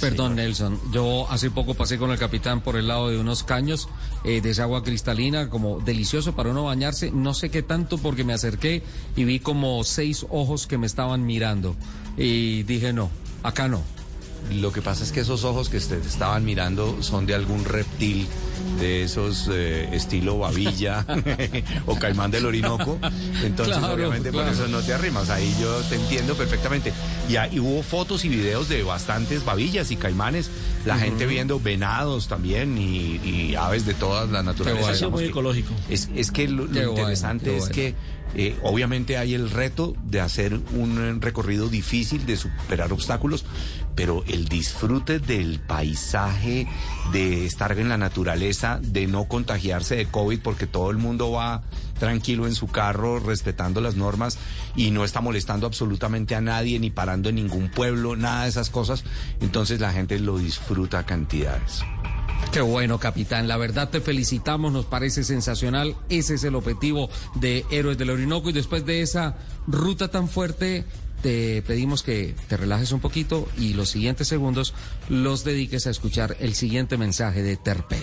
perdón. 0.00 0.36
Nelson. 0.36 0.78
Yo 0.92 1.26
hace 1.30 1.50
poco 1.50 1.74
pasé 1.74 1.98
con 1.98 2.10
el 2.10 2.18
capitán 2.18 2.60
por 2.60 2.76
el 2.76 2.88
lado 2.88 3.08
de 3.08 3.18
unos 3.18 3.42
caños 3.42 3.88
eh, 4.24 4.40
de 4.40 4.50
esa 4.50 4.64
agua 4.64 4.82
cristalina, 4.82 5.48
como 5.48 5.80
delicioso 5.80 6.34
para 6.34 6.50
uno 6.50 6.64
bañarse. 6.64 7.10
No 7.10 7.34
sé 7.34 7.50
qué 7.50 7.62
tanto 7.62 7.98
porque 7.98 8.24
me 8.24 8.32
acerqué 8.32 8.82
y 9.16 9.24
vi 9.24 9.40
como 9.40 9.82
seis 9.84 10.26
ojos 10.30 10.66
que 10.66 10.78
me 10.78 10.86
estaban 10.86 11.26
mirando. 11.26 11.76
Y 12.16 12.62
dije, 12.64 12.92
no, 12.92 13.10
acá 13.42 13.68
no. 13.68 13.82
Lo 14.52 14.72
que 14.72 14.80
pasa 14.82 15.02
es 15.04 15.12
que 15.12 15.20
esos 15.20 15.44
ojos 15.44 15.68
que 15.68 15.76
usted 15.76 16.04
estaban 16.06 16.44
mirando 16.44 17.02
son 17.02 17.26
de 17.26 17.34
algún 17.34 17.64
reptil 17.64 18.26
de 18.80 19.02
esos 19.02 19.48
eh, 19.52 19.88
estilo 19.92 20.38
babilla 20.38 21.04
o 21.86 21.96
caimán 21.98 22.30
del 22.30 22.46
Orinoco. 22.46 22.98
Entonces, 23.42 23.76
Claro, 23.76 23.94
obviamente, 23.94 24.30
claro. 24.30 24.46
por 24.46 24.54
eso 24.54 24.68
no 24.68 24.80
te 24.80 24.92
arrimas. 24.94 25.30
Ahí 25.30 25.54
yo 25.60 25.74
te 25.88 25.96
entiendo 25.96 26.34
perfectamente. 26.34 26.92
Y, 27.28 27.36
ahí 27.36 27.58
hubo 27.58 27.82
fotos 27.82 28.24
y 28.24 28.28
videos 28.28 28.68
de 28.68 28.82
bastantes 28.82 29.44
babillas 29.44 29.90
y 29.90 29.96
caimanes. 29.96 30.50
La 30.84 30.96
gente 30.98 31.26
viendo 31.26 31.58
venados 31.58 32.28
también 32.28 32.78
y, 32.78 33.16
y 33.24 33.54
aves 33.56 33.84
de 33.84 33.94
todas 33.94 34.30
las 34.30 34.44
naturalezas. 34.44 34.94
Digamos 34.94 35.12
muy 35.12 35.24
que- 35.24 35.30
ecológico. 35.30 35.72
es, 35.90 36.08
es 36.14 36.30
que 36.30 36.46
lo, 36.48 36.66
interesante 36.66 37.56
es 37.56 37.68
que 37.68 37.94
eh, 38.38 38.54
obviamente 38.62 39.16
hay 39.16 39.32
el 39.32 39.50
reto 39.50 39.94
de 40.04 40.20
hacer 40.20 40.60
un 40.74 41.00
eh, 41.00 41.16
recorrido 41.18 41.70
difícil, 41.70 42.26
de 42.26 42.36
superar 42.36 42.92
obstáculos, 42.92 43.46
pero 43.94 44.24
el 44.28 44.46
disfrute 44.46 45.18
del 45.20 45.58
paisaje, 45.58 46.68
de 47.12 47.46
estar 47.46 47.72
en 47.78 47.88
la 47.88 47.96
naturaleza, 47.96 48.78
de 48.82 49.06
no 49.06 49.24
contagiarse 49.24 49.96
de 49.96 50.04
COVID 50.04 50.40
porque 50.40 50.66
todo 50.66 50.90
el 50.90 50.98
mundo 50.98 51.30
va 51.30 51.62
tranquilo 51.98 52.46
en 52.46 52.54
su 52.54 52.66
carro, 52.66 53.20
respetando 53.20 53.80
las 53.80 53.96
normas 53.96 54.38
y 54.76 54.90
no 54.90 55.02
está 55.02 55.22
molestando 55.22 55.66
absolutamente 55.66 56.34
a 56.34 56.42
nadie, 56.42 56.78
ni 56.78 56.90
parando 56.90 57.30
en 57.30 57.36
ningún 57.36 57.70
pueblo, 57.70 58.16
nada 58.16 58.42
de 58.42 58.50
esas 58.50 58.68
cosas. 58.68 59.02
Entonces 59.40 59.80
la 59.80 59.94
gente 59.94 60.18
lo 60.18 60.36
disfruta 60.36 60.98
a 60.98 61.06
cantidades. 61.06 61.82
Qué 62.52 62.60
bueno, 62.60 62.98
capitán. 62.98 63.48
La 63.48 63.56
verdad 63.56 63.90
te 63.90 64.00
felicitamos, 64.00 64.72
nos 64.72 64.86
parece 64.86 65.24
sensacional. 65.24 65.94
Ese 66.08 66.34
es 66.34 66.44
el 66.44 66.54
objetivo 66.54 67.10
de 67.34 67.66
Héroes 67.70 67.98
del 67.98 68.10
Orinoco. 68.10 68.48
Y 68.50 68.54
después 68.54 68.86
de 68.86 69.02
esa 69.02 69.36
ruta 69.66 70.08
tan 70.08 70.28
fuerte, 70.28 70.84
te 71.22 71.62
pedimos 71.62 72.02
que 72.02 72.34
te 72.48 72.56
relajes 72.56 72.92
un 72.92 73.00
poquito 73.00 73.48
y 73.58 73.74
los 73.74 73.90
siguientes 73.90 74.28
segundos 74.28 74.74
los 75.08 75.44
dediques 75.44 75.86
a 75.86 75.90
escuchar 75.90 76.36
el 76.40 76.54
siguiente 76.54 76.96
mensaje 76.96 77.42
de 77.42 77.56
Terpel. 77.56 78.02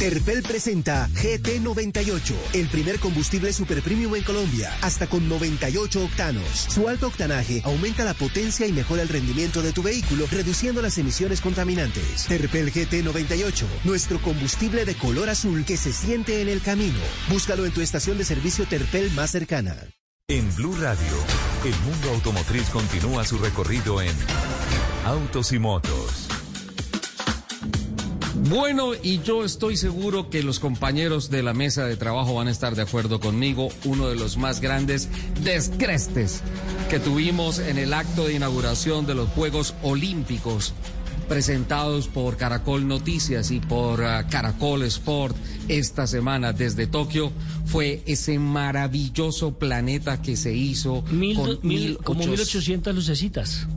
Terpel 0.00 0.42
presenta 0.42 1.10
GT98, 1.10 2.34
el 2.54 2.68
primer 2.68 2.98
combustible 2.98 3.52
super 3.52 3.82
premium 3.82 4.16
en 4.16 4.22
Colombia, 4.22 4.74
hasta 4.80 5.06
con 5.06 5.28
98 5.28 6.02
octanos. 6.02 6.48
Su 6.70 6.88
alto 6.88 7.08
octanaje 7.08 7.60
aumenta 7.66 8.02
la 8.02 8.14
potencia 8.14 8.66
y 8.66 8.72
mejora 8.72 9.02
el 9.02 9.10
rendimiento 9.10 9.60
de 9.60 9.74
tu 9.74 9.82
vehículo, 9.82 10.26
reduciendo 10.32 10.80
las 10.80 10.96
emisiones 10.96 11.42
contaminantes. 11.42 12.24
Terpel 12.28 12.72
GT98, 12.72 13.66
nuestro 13.84 14.22
combustible 14.22 14.86
de 14.86 14.94
color 14.94 15.28
azul 15.28 15.66
que 15.66 15.76
se 15.76 15.92
siente 15.92 16.40
en 16.40 16.48
el 16.48 16.62
camino. 16.62 16.98
Búscalo 17.28 17.66
en 17.66 17.72
tu 17.72 17.82
estación 17.82 18.16
de 18.16 18.24
servicio 18.24 18.64
Terpel 18.64 19.10
más 19.10 19.32
cercana. 19.32 19.76
En 20.28 20.48
Blue 20.54 20.76
Radio, 20.80 21.12
el 21.62 21.78
mundo 21.80 22.08
automotriz 22.14 22.70
continúa 22.70 23.26
su 23.26 23.36
recorrido 23.36 24.00
en 24.00 24.16
Autos 25.04 25.52
y 25.52 25.58
Motos. 25.58 26.39
Bueno, 28.48 28.92
y 29.00 29.20
yo 29.20 29.44
estoy 29.44 29.76
seguro 29.76 30.30
que 30.30 30.42
los 30.42 30.58
compañeros 30.60 31.30
de 31.30 31.42
la 31.42 31.52
mesa 31.52 31.84
de 31.84 31.96
trabajo 31.96 32.34
van 32.34 32.48
a 32.48 32.50
estar 32.50 32.74
de 32.74 32.82
acuerdo 32.82 33.20
conmigo. 33.20 33.68
Uno 33.84 34.08
de 34.08 34.16
los 34.16 34.36
más 34.38 34.60
grandes 34.60 35.08
descrestes 35.44 36.40
que 36.88 36.98
tuvimos 36.98 37.58
en 37.58 37.78
el 37.78 37.92
acto 37.92 38.24
de 38.26 38.34
inauguración 38.34 39.06
de 39.06 39.14
los 39.14 39.28
Juegos 39.30 39.74
Olímpicos 39.82 40.72
presentados 41.28 42.08
por 42.08 42.36
Caracol 42.36 42.88
Noticias 42.88 43.52
y 43.52 43.60
por 43.60 44.00
uh, 44.00 44.28
Caracol 44.30 44.82
Sport 44.82 45.36
esta 45.68 46.08
semana 46.08 46.52
desde 46.52 46.88
Tokio 46.88 47.30
fue 47.66 48.02
ese 48.06 48.40
maravilloso 48.40 49.52
planeta 49.52 50.20
que 50.22 50.36
se 50.36 50.52
hizo 50.54 51.04
Mil, 51.12 51.36
con 51.36 51.58
mil- 51.62 51.98
como 51.98 52.20
1800 52.20 52.92
lucecitas. 52.94 53.68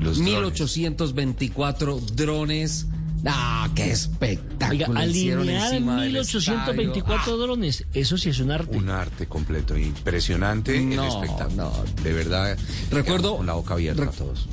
Los 0.00 0.18
1824 0.18 2.00
drones. 2.16 2.86
¡Ah, 3.26 3.68
qué 3.74 3.90
espectáculo! 3.90 4.70
Oiga, 4.70 4.86
alinear 5.00 5.40
encima 5.72 6.02
del 6.02 6.12
1824 6.12 7.36
drones, 7.36 7.84
eso 7.92 8.16
sí 8.18 8.30
es 8.30 8.38
un 8.40 8.50
arte. 8.50 8.76
Un 8.76 8.90
arte 8.90 9.26
completo, 9.26 9.76
impresionante 9.76 10.80
No, 10.80 11.02
el 11.02 11.08
espectáculo. 11.08 11.72
De 12.02 12.12
verdad, 12.12 12.56
Recuerdo- 12.90 13.36
con 13.38 13.46
la 13.46 13.54
boca 13.54 13.74
abierta 13.74 14.04
a 14.04 14.10
todos. 14.10 14.46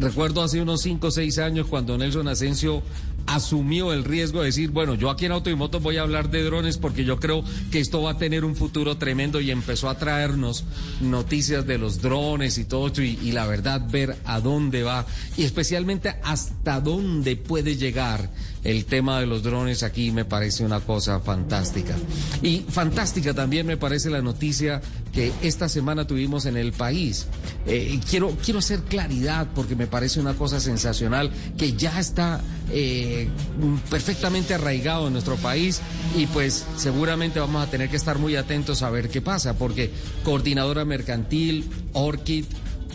Recuerdo 0.00 0.42
hace 0.42 0.62
unos 0.62 0.80
5 0.80 1.08
o 1.08 1.10
6 1.10 1.38
años 1.40 1.66
cuando 1.66 1.98
Nelson 1.98 2.26
Asensio 2.26 2.82
asumió 3.26 3.92
el 3.92 4.02
riesgo 4.02 4.40
de 4.40 4.46
decir, 4.46 4.70
bueno, 4.70 4.94
yo 4.94 5.10
aquí 5.10 5.26
en 5.26 5.32
Auto 5.32 5.50
y 5.50 5.54
Moto 5.54 5.78
voy 5.78 5.98
a 5.98 6.02
hablar 6.02 6.30
de 6.30 6.42
drones 6.42 6.78
porque 6.78 7.04
yo 7.04 7.20
creo 7.20 7.44
que 7.70 7.80
esto 7.80 8.00
va 8.00 8.12
a 8.12 8.16
tener 8.16 8.46
un 8.46 8.56
futuro 8.56 8.96
tremendo 8.96 9.42
y 9.42 9.50
empezó 9.50 9.90
a 9.90 9.98
traernos 9.98 10.64
noticias 11.02 11.66
de 11.66 11.76
los 11.76 12.00
drones 12.00 12.56
y 12.56 12.64
todo 12.64 12.86
esto 12.86 13.02
y, 13.02 13.18
y 13.22 13.32
la 13.32 13.46
verdad 13.46 13.82
ver 13.90 14.16
a 14.24 14.40
dónde 14.40 14.82
va 14.84 15.04
y 15.36 15.44
especialmente 15.44 16.16
hasta 16.22 16.80
dónde 16.80 17.36
puede 17.36 17.76
llegar 17.76 18.30
el 18.64 18.84
tema 18.84 19.20
de 19.20 19.26
los 19.26 19.42
drones 19.42 19.82
aquí 19.82 20.10
me 20.10 20.24
parece 20.24 20.64
una 20.64 20.80
cosa 20.80 21.20
fantástica. 21.20 21.94
Y 22.42 22.64
fantástica 22.68 23.34
también 23.34 23.66
me 23.66 23.76
parece 23.76 24.10
la 24.10 24.22
noticia 24.22 24.80
que 25.12 25.32
esta 25.42 25.68
semana 25.68 26.06
tuvimos 26.06 26.46
en 26.46 26.56
el 26.56 26.72
país. 26.72 27.26
Eh, 27.66 27.98
quiero, 28.08 28.36
quiero 28.42 28.58
hacer 28.58 28.80
claridad 28.82 29.48
porque 29.54 29.76
me 29.76 29.86
parece 29.86 30.20
una 30.20 30.34
cosa 30.34 30.60
sensacional 30.60 31.30
que 31.56 31.72
ya 31.72 31.98
está 31.98 32.40
eh, 32.72 33.28
perfectamente 33.88 34.54
arraigado 34.54 35.06
en 35.06 35.14
nuestro 35.14 35.36
país 35.36 35.80
y 36.16 36.26
pues 36.26 36.64
seguramente 36.76 37.40
vamos 37.40 37.66
a 37.66 37.70
tener 37.70 37.88
que 37.88 37.96
estar 37.96 38.18
muy 38.18 38.36
atentos 38.36 38.82
a 38.82 38.90
ver 38.90 39.08
qué 39.08 39.20
pasa 39.20 39.54
porque 39.56 39.90
coordinadora 40.22 40.84
mercantil, 40.84 41.68
Orchid, 41.92 42.44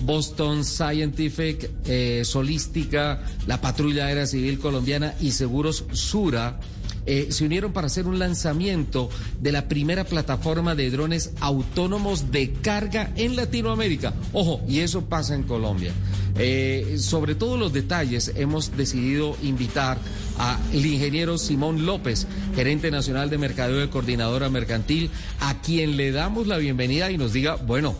Boston 0.01 0.63
Scientific, 0.63 1.69
eh, 1.85 2.21
Solística, 2.25 3.21
la 3.47 3.61
Patrulla 3.61 4.07
Aérea 4.07 4.27
Civil 4.27 4.59
Colombiana 4.59 5.15
y 5.19 5.31
Seguros 5.31 5.85
Sura 5.91 6.59
eh, 7.07 7.27
se 7.29 7.45
unieron 7.45 7.71
para 7.71 7.87
hacer 7.87 8.07
un 8.07 8.17
lanzamiento 8.17 9.09
de 9.39 9.51
la 9.51 9.67
primera 9.67 10.05
plataforma 10.05 10.73
de 10.73 10.89
drones 10.89 11.33
autónomos 11.39 12.31
de 12.31 12.51
carga 12.53 13.11
en 13.15 13.35
Latinoamérica. 13.35 14.13
Ojo, 14.33 14.61
y 14.67 14.79
eso 14.79 15.05
pasa 15.05 15.35
en 15.35 15.43
Colombia. 15.43 15.93
Eh, 16.37 16.95
sobre 16.97 17.35
todos 17.35 17.59
los 17.59 17.71
detalles 17.71 18.33
hemos 18.35 18.75
decidido 18.75 19.37
invitar 19.41 19.99
al 20.37 20.85
ingeniero 20.85 21.37
Simón 21.37 21.85
López, 21.85 22.27
gerente 22.55 22.91
nacional 22.91 23.29
de 23.29 23.37
mercadeo 23.37 23.77
de 23.77 23.89
coordinadora 23.89 24.49
mercantil, 24.49 25.11
a 25.39 25.61
quien 25.61 25.97
le 25.97 26.11
damos 26.11 26.47
la 26.47 26.57
bienvenida 26.57 27.11
y 27.11 27.17
nos 27.17 27.31
diga, 27.33 27.55
bueno, 27.55 27.95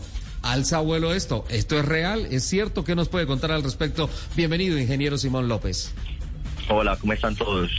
alza 0.52 0.80
vuelo 0.80 1.12
esto, 1.12 1.44
esto 1.48 1.78
es 1.78 1.84
real, 1.84 2.26
es 2.30 2.44
cierto, 2.44 2.84
¿qué 2.84 2.94
nos 2.94 3.08
puede 3.08 3.26
contar 3.26 3.50
al 3.52 3.62
respecto? 3.62 4.08
Bienvenido, 4.36 4.78
ingeniero 4.78 5.18
Simón 5.18 5.48
López. 5.48 5.92
Hola, 6.68 6.96
¿cómo 6.96 7.12
están 7.12 7.34
todos? 7.36 7.70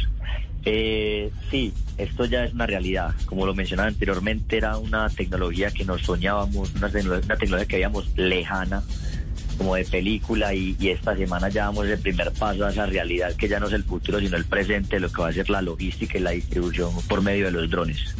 Eh, 0.65 1.31
sí, 1.49 1.73
esto 1.97 2.25
ya 2.25 2.43
es 2.43 2.53
una 2.53 2.65
realidad. 2.65 3.15
Como 3.25 3.45
lo 3.45 3.55
mencionaba 3.55 3.87
anteriormente, 3.87 4.57
era 4.57 4.77
una 4.77 5.09
tecnología 5.09 5.71
que 5.71 5.85
nos 5.85 6.01
soñábamos, 6.01 6.73
una, 6.75 6.89
tecno- 6.89 7.23
una 7.23 7.37
tecnología 7.37 7.67
que 7.67 7.75
veíamos 7.77 8.09
lejana, 8.17 8.83
como 9.57 9.75
de 9.75 9.85
película, 9.85 10.53
y, 10.53 10.75
y 10.79 10.89
esta 10.89 11.15
semana 11.15 11.49
ya 11.49 11.65
damos 11.65 11.87
el 11.87 11.97
primer 11.99 12.31
paso 12.33 12.65
a 12.65 12.71
esa 12.71 12.85
realidad 12.85 13.33
que 13.35 13.47
ya 13.47 13.59
no 13.59 13.67
es 13.67 13.73
el 13.73 13.83
futuro, 13.85 14.19
sino 14.19 14.35
el 14.35 14.45
presente, 14.45 14.99
lo 14.99 15.09
que 15.09 15.21
va 15.21 15.29
a 15.29 15.33
ser 15.33 15.49
la 15.49 15.61
logística 15.61 16.17
y 16.17 16.21
la 16.21 16.31
distribución 16.31 16.91
por 17.07 17.21
medio 17.21 17.45
de 17.45 17.51
los 17.51 17.69
drones. 17.69 18.13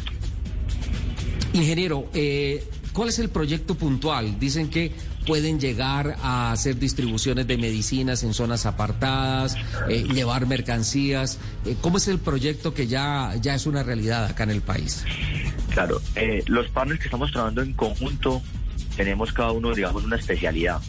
Ingeniero, 1.52 2.10
eh, 2.14 2.64
¿cuál 2.92 3.08
es 3.08 3.18
el 3.18 3.28
proyecto 3.28 3.74
puntual? 3.74 4.38
Dicen 4.38 4.70
que 4.70 4.92
pueden 5.26 5.60
llegar 5.60 6.16
a 6.22 6.52
hacer 6.52 6.78
distribuciones 6.78 7.46
de 7.46 7.58
medicinas 7.58 8.22
en 8.22 8.32
zonas 8.34 8.66
apartadas, 8.66 9.56
eh, 9.88 10.04
llevar 10.04 10.46
mercancías. 10.46 11.38
Eh, 11.66 11.76
¿Cómo 11.80 11.98
es 11.98 12.08
el 12.08 12.18
proyecto 12.18 12.72
que 12.72 12.86
ya, 12.86 13.34
ya 13.40 13.54
es 13.54 13.66
una 13.66 13.82
realidad 13.82 14.24
acá 14.24 14.44
en 14.44 14.50
el 14.50 14.62
país? 14.62 15.04
Claro, 15.70 16.00
eh, 16.16 16.42
los 16.46 16.68
partners 16.68 17.00
que 17.00 17.06
estamos 17.06 17.30
trabajando 17.30 17.62
en 17.62 17.74
conjunto 17.74 18.42
tenemos 18.96 19.32
cada 19.32 19.52
uno, 19.52 19.74
digamos, 19.74 20.04
una 20.04 20.16
especialidad. 20.16 20.80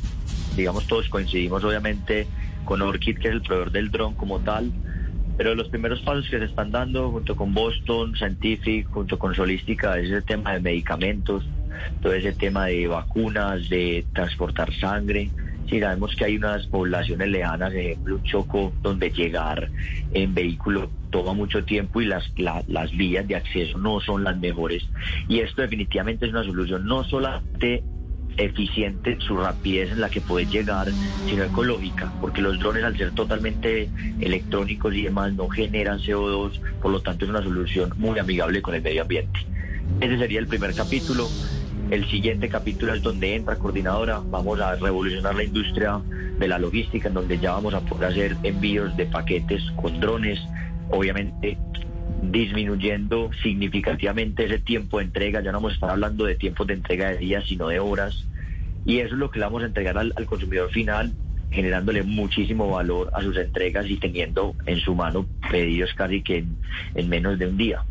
Digamos, 0.55 0.87
todos 0.87 1.07
coincidimos 1.09 1.63
obviamente 1.63 2.27
con 2.65 2.81
Orchid, 2.81 3.17
que 3.17 3.27
es 3.27 3.33
el 3.33 3.41
proveedor 3.41 3.71
del 3.71 3.91
dron 3.91 4.15
como 4.15 4.39
tal, 4.39 4.71
pero 5.37 5.55
los 5.55 5.69
primeros 5.69 6.01
pasos 6.01 6.27
que 6.29 6.37
se 6.39 6.45
están 6.45 6.71
dando 6.71 7.11
junto 7.11 7.35
con 7.35 7.53
Boston 7.53 8.15
Scientific, 8.15 8.89
junto 8.89 9.17
con 9.17 9.35
Solística, 9.35 9.97
es 9.97 10.11
el 10.11 10.23
tema 10.23 10.53
de 10.53 10.59
medicamentos, 10.59 11.45
todo 12.01 12.13
ese 12.13 12.33
tema 12.33 12.65
de 12.67 12.87
vacunas, 12.87 13.69
de 13.69 14.05
transportar 14.13 14.73
sangre. 14.73 15.31
Sí, 15.69 15.79
sabemos 15.79 16.15
que 16.15 16.25
hay 16.25 16.37
unas 16.37 16.65
poblaciones 16.67 17.27
lejanas, 17.29 17.73
ejemplo, 17.73 18.15
un 18.15 18.23
Choco, 18.23 18.73
donde 18.81 19.11
llegar 19.11 19.69
en 20.11 20.33
vehículo 20.33 20.91
toma 21.11 21.33
mucho 21.33 21.63
tiempo 21.63 22.01
y 22.01 22.05
las, 22.05 22.31
la- 22.37 22.63
las 22.67 22.91
vías 22.91 23.27
de 23.27 23.35
acceso 23.35 23.77
no 23.77 23.99
son 23.99 24.23
las 24.23 24.37
mejores. 24.39 24.87
Y 25.27 25.39
esto 25.39 25.61
definitivamente 25.61 26.25
es 26.25 26.31
una 26.31 26.43
solución 26.43 26.85
no 26.85 27.03
solamente 27.03 27.83
eficiente 28.37 29.17
su 29.19 29.35
rapidez 29.37 29.91
en 29.91 30.01
la 30.01 30.09
que 30.09 30.21
puede 30.21 30.45
llegar, 30.45 30.87
sino 31.27 31.43
ecológica, 31.43 32.11
porque 32.21 32.41
los 32.41 32.57
drones 32.59 32.83
al 32.83 32.95
ser 32.97 33.11
totalmente 33.11 33.89
electrónicos 34.19 34.95
y 34.95 35.03
demás 35.03 35.33
no 35.33 35.49
generan 35.49 35.99
CO2, 35.99 36.59
por 36.81 36.91
lo 36.91 37.01
tanto 37.01 37.25
es 37.25 37.29
una 37.31 37.43
solución 37.43 37.93
muy 37.97 38.17
amigable 38.17 38.61
con 38.61 38.75
el 38.75 38.81
medio 38.81 39.01
ambiente. 39.01 39.39
Ese 39.99 40.17
sería 40.17 40.39
el 40.39 40.47
primer 40.47 40.73
capítulo. 40.73 41.29
El 41.89 42.07
siguiente 42.07 42.49
capítulo 42.49 42.93
es 42.93 43.01
donde 43.01 43.33
entra 43.35 43.55
coordinadora. 43.55 44.21
Vamos 44.23 44.59
a 44.61 44.75
revolucionar 44.75 45.33
la 45.33 45.43
industria 45.43 45.99
de 46.37 46.47
la 46.47 46.59
logística, 46.59 47.07
en 47.07 47.15
donde 47.15 47.39
ya 47.39 47.53
vamos 47.53 47.73
a 47.73 47.79
poder 47.81 48.11
hacer 48.11 48.37
envíos 48.43 48.95
de 48.95 49.07
paquetes 49.07 49.63
con 49.75 49.99
drones. 49.99 50.39
Obviamente 50.91 51.57
disminuyendo 52.21 53.31
significativamente 53.41 54.45
ese 54.45 54.59
tiempo 54.59 54.99
de 54.99 55.05
entrega. 55.05 55.41
Ya 55.41 55.51
no 55.51 55.57
vamos 55.57 55.71
a 55.71 55.75
estar 55.75 55.89
hablando 55.89 56.25
de 56.25 56.35
tiempos 56.35 56.67
de 56.67 56.75
entrega 56.75 57.09
de 57.09 57.17
días, 57.17 57.45
sino 57.47 57.69
de 57.69 57.79
horas. 57.79 58.23
Y 58.85 58.99
eso 58.99 59.15
es 59.15 59.19
lo 59.19 59.31
que 59.31 59.39
le 59.39 59.45
vamos 59.45 59.63
a 59.63 59.65
entregar 59.65 59.97
al, 59.97 60.13
consumidor 60.27 60.69
final, 60.69 61.13
generándole 61.49 62.03
muchísimo 62.03 62.69
valor 62.69 63.09
a 63.13 63.21
sus 63.23 63.35
entregas 63.35 63.87
y 63.89 63.97
teniendo 63.97 64.53
en 64.67 64.77
su 64.79 64.93
mano 64.93 65.25
pedidos 65.49 65.91
casi 65.95 66.21
que 66.21 66.45
en 66.93 67.09
menos 67.09 67.39
de 67.39 67.47
un 67.47 67.57
día. 67.57 67.83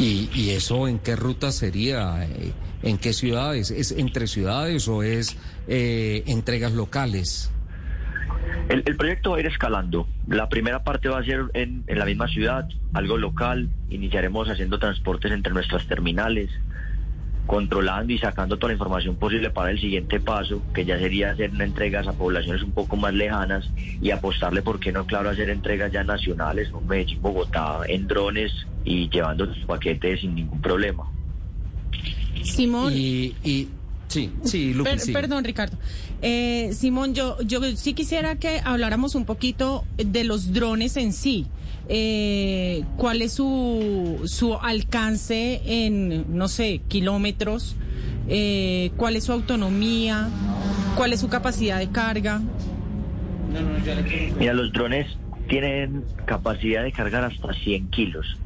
¿Y, 0.00 0.30
y 0.34 0.50
eso 0.50 0.88
en 0.88 0.98
qué 0.98 1.14
ruta 1.14 1.52
sería? 1.52 2.24
Eh, 2.24 2.52
¿En 2.82 2.96
qué 2.96 3.12
ciudades? 3.12 3.70
¿Es 3.70 3.92
entre 3.92 4.26
ciudades 4.26 4.88
o 4.88 5.02
es 5.02 5.36
eh, 5.68 6.22
entregas 6.26 6.72
locales? 6.72 7.52
El, 8.70 8.96
proyecto 8.96 9.32
va 9.32 9.36
a 9.36 9.40
ir 9.40 9.46
escalando. 9.46 10.08
La 10.26 10.48
primera 10.48 10.84
parte 10.84 11.10
va 11.10 11.18
a 11.18 11.24
ser 11.24 11.50
en 11.52 11.84
la 11.86 12.06
misma 12.06 12.28
ciudad, 12.28 12.66
algo 12.94 13.18
local. 13.18 13.68
Iniciaremos 13.90 14.48
haciendo 14.48 14.78
transportes 14.78 15.32
entre 15.32 15.52
nuestras 15.52 15.86
terminales, 15.86 16.48
controlando 17.46 18.12
y 18.12 18.18
sacando 18.18 18.56
toda 18.56 18.68
la 18.68 18.74
información 18.74 19.16
posible 19.16 19.50
para 19.50 19.70
el 19.70 19.80
siguiente 19.80 20.20
paso, 20.20 20.62
que 20.72 20.84
ya 20.84 20.98
sería 20.98 21.30
hacer 21.32 21.50
entregas 21.58 22.06
a 22.06 22.12
poblaciones 22.12 22.62
un 22.62 22.72
poco 22.72 22.96
más 22.96 23.12
lejanas 23.12 23.68
y 24.00 24.10
apostarle, 24.10 24.62
¿por 24.62 24.78
qué 24.78 24.92
no? 24.92 25.04
Claro, 25.06 25.30
hacer 25.30 25.50
entregas 25.50 25.90
ya 25.92 26.04
nacionales, 26.04 26.68
en 26.78 26.86
Medellín, 26.86 27.20
Bogotá, 27.20 27.80
en 27.88 28.06
drones 28.06 28.52
y 28.84 29.08
llevando 29.10 29.46
sus 29.46 29.64
paquetes 29.64 30.20
sin 30.20 30.34
ningún 30.34 30.60
problema. 30.60 31.04
Simón. 32.42 32.92
Y, 32.94 33.34
y 33.44 33.68
sí, 34.08 34.30
sí, 34.44 34.72
Lupi, 34.72 34.90
Per- 34.90 35.00
sí. 35.00 35.12
Perdón, 35.12 35.44
Ricardo. 35.44 35.76
Eh, 36.22 36.70
Simón, 36.72 37.14
yo, 37.14 37.36
yo 37.42 37.60
sí 37.76 37.94
quisiera 37.94 38.36
que 38.36 38.60
habláramos 38.64 39.14
un 39.14 39.24
poquito 39.24 39.84
de 39.96 40.24
los 40.24 40.52
drones 40.52 40.96
en 40.96 41.12
sí. 41.12 41.46
Eh, 41.92 42.84
¿Cuál 42.96 43.20
es 43.20 43.32
su, 43.32 44.22
su 44.26 44.54
alcance 44.54 45.60
en, 45.66 46.36
no 46.36 46.46
sé, 46.46 46.82
kilómetros? 46.86 47.74
Eh, 48.28 48.92
¿Cuál 48.96 49.16
es 49.16 49.24
su 49.24 49.32
autonomía? 49.32 50.28
¿Cuál 50.94 51.12
es 51.12 51.18
su 51.18 51.28
capacidad 51.28 51.80
de 51.80 51.90
carga? 51.90 52.40
Mira, 54.38 54.54
los 54.54 54.72
drones 54.72 55.08
tienen 55.48 56.04
capacidad 56.26 56.84
de 56.84 56.92
cargar 56.92 57.24
hasta 57.24 57.52
100 57.52 57.88
kilos. 57.88 58.38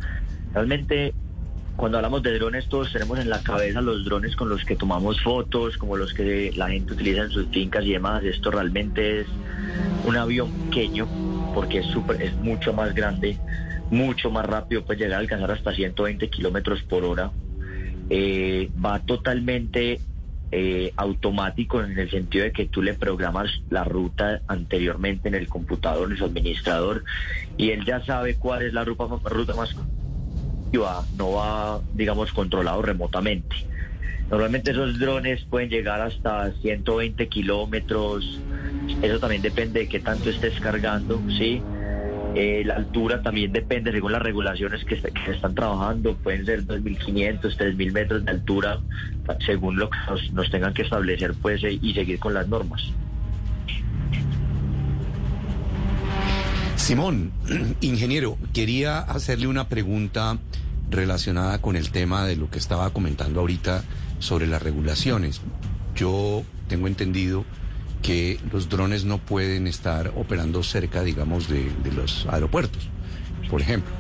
Realmente, 0.55 1.12
cuando 1.76 1.99
hablamos 1.99 2.22
de 2.22 2.38
drones, 2.38 2.66
todos 2.70 2.95
tenemos 2.95 3.18
en 3.18 3.28
la 3.28 3.42
cabeza 3.42 3.82
los 3.82 4.07
drones 4.07 4.36
con 4.36 4.49
los 4.49 4.64
que 4.64 4.74
tomamos 4.74 5.20
fotos, 5.20 5.76
como 5.76 5.99
los 5.99 6.14
que 6.14 6.51
la 6.57 6.70
gente 6.70 6.95
utiliza 6.95 7.24
en 7.24 7.30
sus 7.30 7.47
fincas 7.49 7.84
y 7.84 7.92
demás. 7.92 8.24
Esto 8.24 8.51
realmente 8.51 9.20
es 9.20 9.26
un 10.07 10.16
avión 10.16 10.51
pequeño, 10.70 11.07
porque 11.55 11.81
es, 11.81 11.87
súper- 11.89 12.19
es 12.21 12.37
mucho 12.39 12.75
más 12.75 12.95
grande, 12.95 13.41
mucho 13.91 14.31
más 14.31 14.47
rápido, 14.47 14.85
puede 14.85 15.01
llegar 15.01 15.19
a 15.19 15.21
alcanzar 15.21 15.53
hasta 15.53 15.75
120 15.75 16.31
kilómetros 16.31 16.83
por 16.85 17.05
hora. 17.05 17.35
Eh, 18.11 18.71
va 18.85 19.01
totalmente 19.01 20.03
eh, 20.51 20.93
automático 20.97 21.83
en 21.83 21.99
el 21.99 22.11
sentido 22.11 22.45
de 22.45 22.53
que 22.53 22.67
tú 22.67 22.83
le 22.83 22.95
programas 22.95 23.51
la 23.71 23.85
ruta 23.85 24.43
anteriormente 24.49 25.29
en 25.29 25.35
el 25.37 25.49
computador, 25.49 26.11
en 26.11 26.19
su 26.19 26.27
administrador, 26.27 27.05
y 27.57 27.71
él 27.71 27.85
ya 27.87 28.05
sabe 28.05 28.37
cuál 28.37 28.63
es 28.63 28.73
la 28.75 28.85
ruta, 28.85 29.07
ruta 29.25 29.55
más 29.55 29.75
y 30.73 30.77
va, 30.79 31.07
no 31.13 31.33
va, 31.33 31.83
digamos, 31.93 32.33
controlado 32.33 32.83
remotamente. 32.83 33.57
Normalmente 34.31 34.70
esos 34.70 34.99
drones 34.99 35.45
pueden 35.45 35.68
llegar 35.68 36.01
hasta 36.01 36.51
120 36.62 37.29
kilómetros, 37.29 38.41
eso 39.03 39.18
también 39.20 39.43
depende 39.43 39.81
de 39.81 39.89
qué 39.89 40.01
tanto 40.01 40.31
estés 40.31 40.59
cargando, 40.61 41.22
¿sí? 41.39 41.62
Eh, 42.35 42.62
la 42.66 42.75
altura 42.75 43.22
también 43.22 43.53
depende 43.53 43.93
según 43.93 44.11
las 44.11 44.20
regulaciones 44.22 44.85
que, 44.85 45.01
se- 45.01 45.12
están 45.31 45.55
trabajando, 45.55 46.16
pueden 46.16 46.45
ser 46.45 46.64
2.500, 46.66 47.57
3.000 47.57 47.93
metros 47.93 48.25
de 48.25 48.31
altura, 48.33 48.81
según 49.47 49.77
lo 49.77 49.89
que 49.89 49.99
nos, 50.09 50.33
nos 50.33 50.51
tengan 50.51 50.75
que 50.75 50.83
establecer 50.83 51.35
pues, 51.41 51.62
eh, 51.62 51.79
y 51.81 51.95
seguir 51.95 52.18
con 52.18 52.35
las 52.35 52.49
normas. 52.49 52.83
Simón, 56.77 57.31
ingeniero, 57.83 58.37
quería 58.53 58.99
hacerle 58.99 59.47
una 59.47 59.68
pregunta 59.68 60.39
relacionada 60.91 61.61
con 61.61 61.77
el 61.77 61.91
tema 61.91 62.27
de 62.27 62.37
lo 62.37 62.51
que 62.51 62.59
estaba 62.59 62.91
comentando 62.91 63.41
ahorita 63.41 63.83
sobre 64.25 64.47
las 64.47 64.62
regulaciones. 64.62 65.43
Yo 65.95 66.45
tengo 66.66 66.89
entendido 66.89 67.45
que 68.03 68.41
los 68.53 68.68
drones 68.68 69.05
no 69.05 69.18
pueden 69.18 69.66
estar 69.66 70.12
operando 70.16 70.62
cerca, 70.62 71.03
digamos, 71.03 71.49
de, 71.49 71.70
los 71.95 72.27
aeropuertos, 72.27 72.89
por 73.51 73.61
ejemplo. 73.61 73.93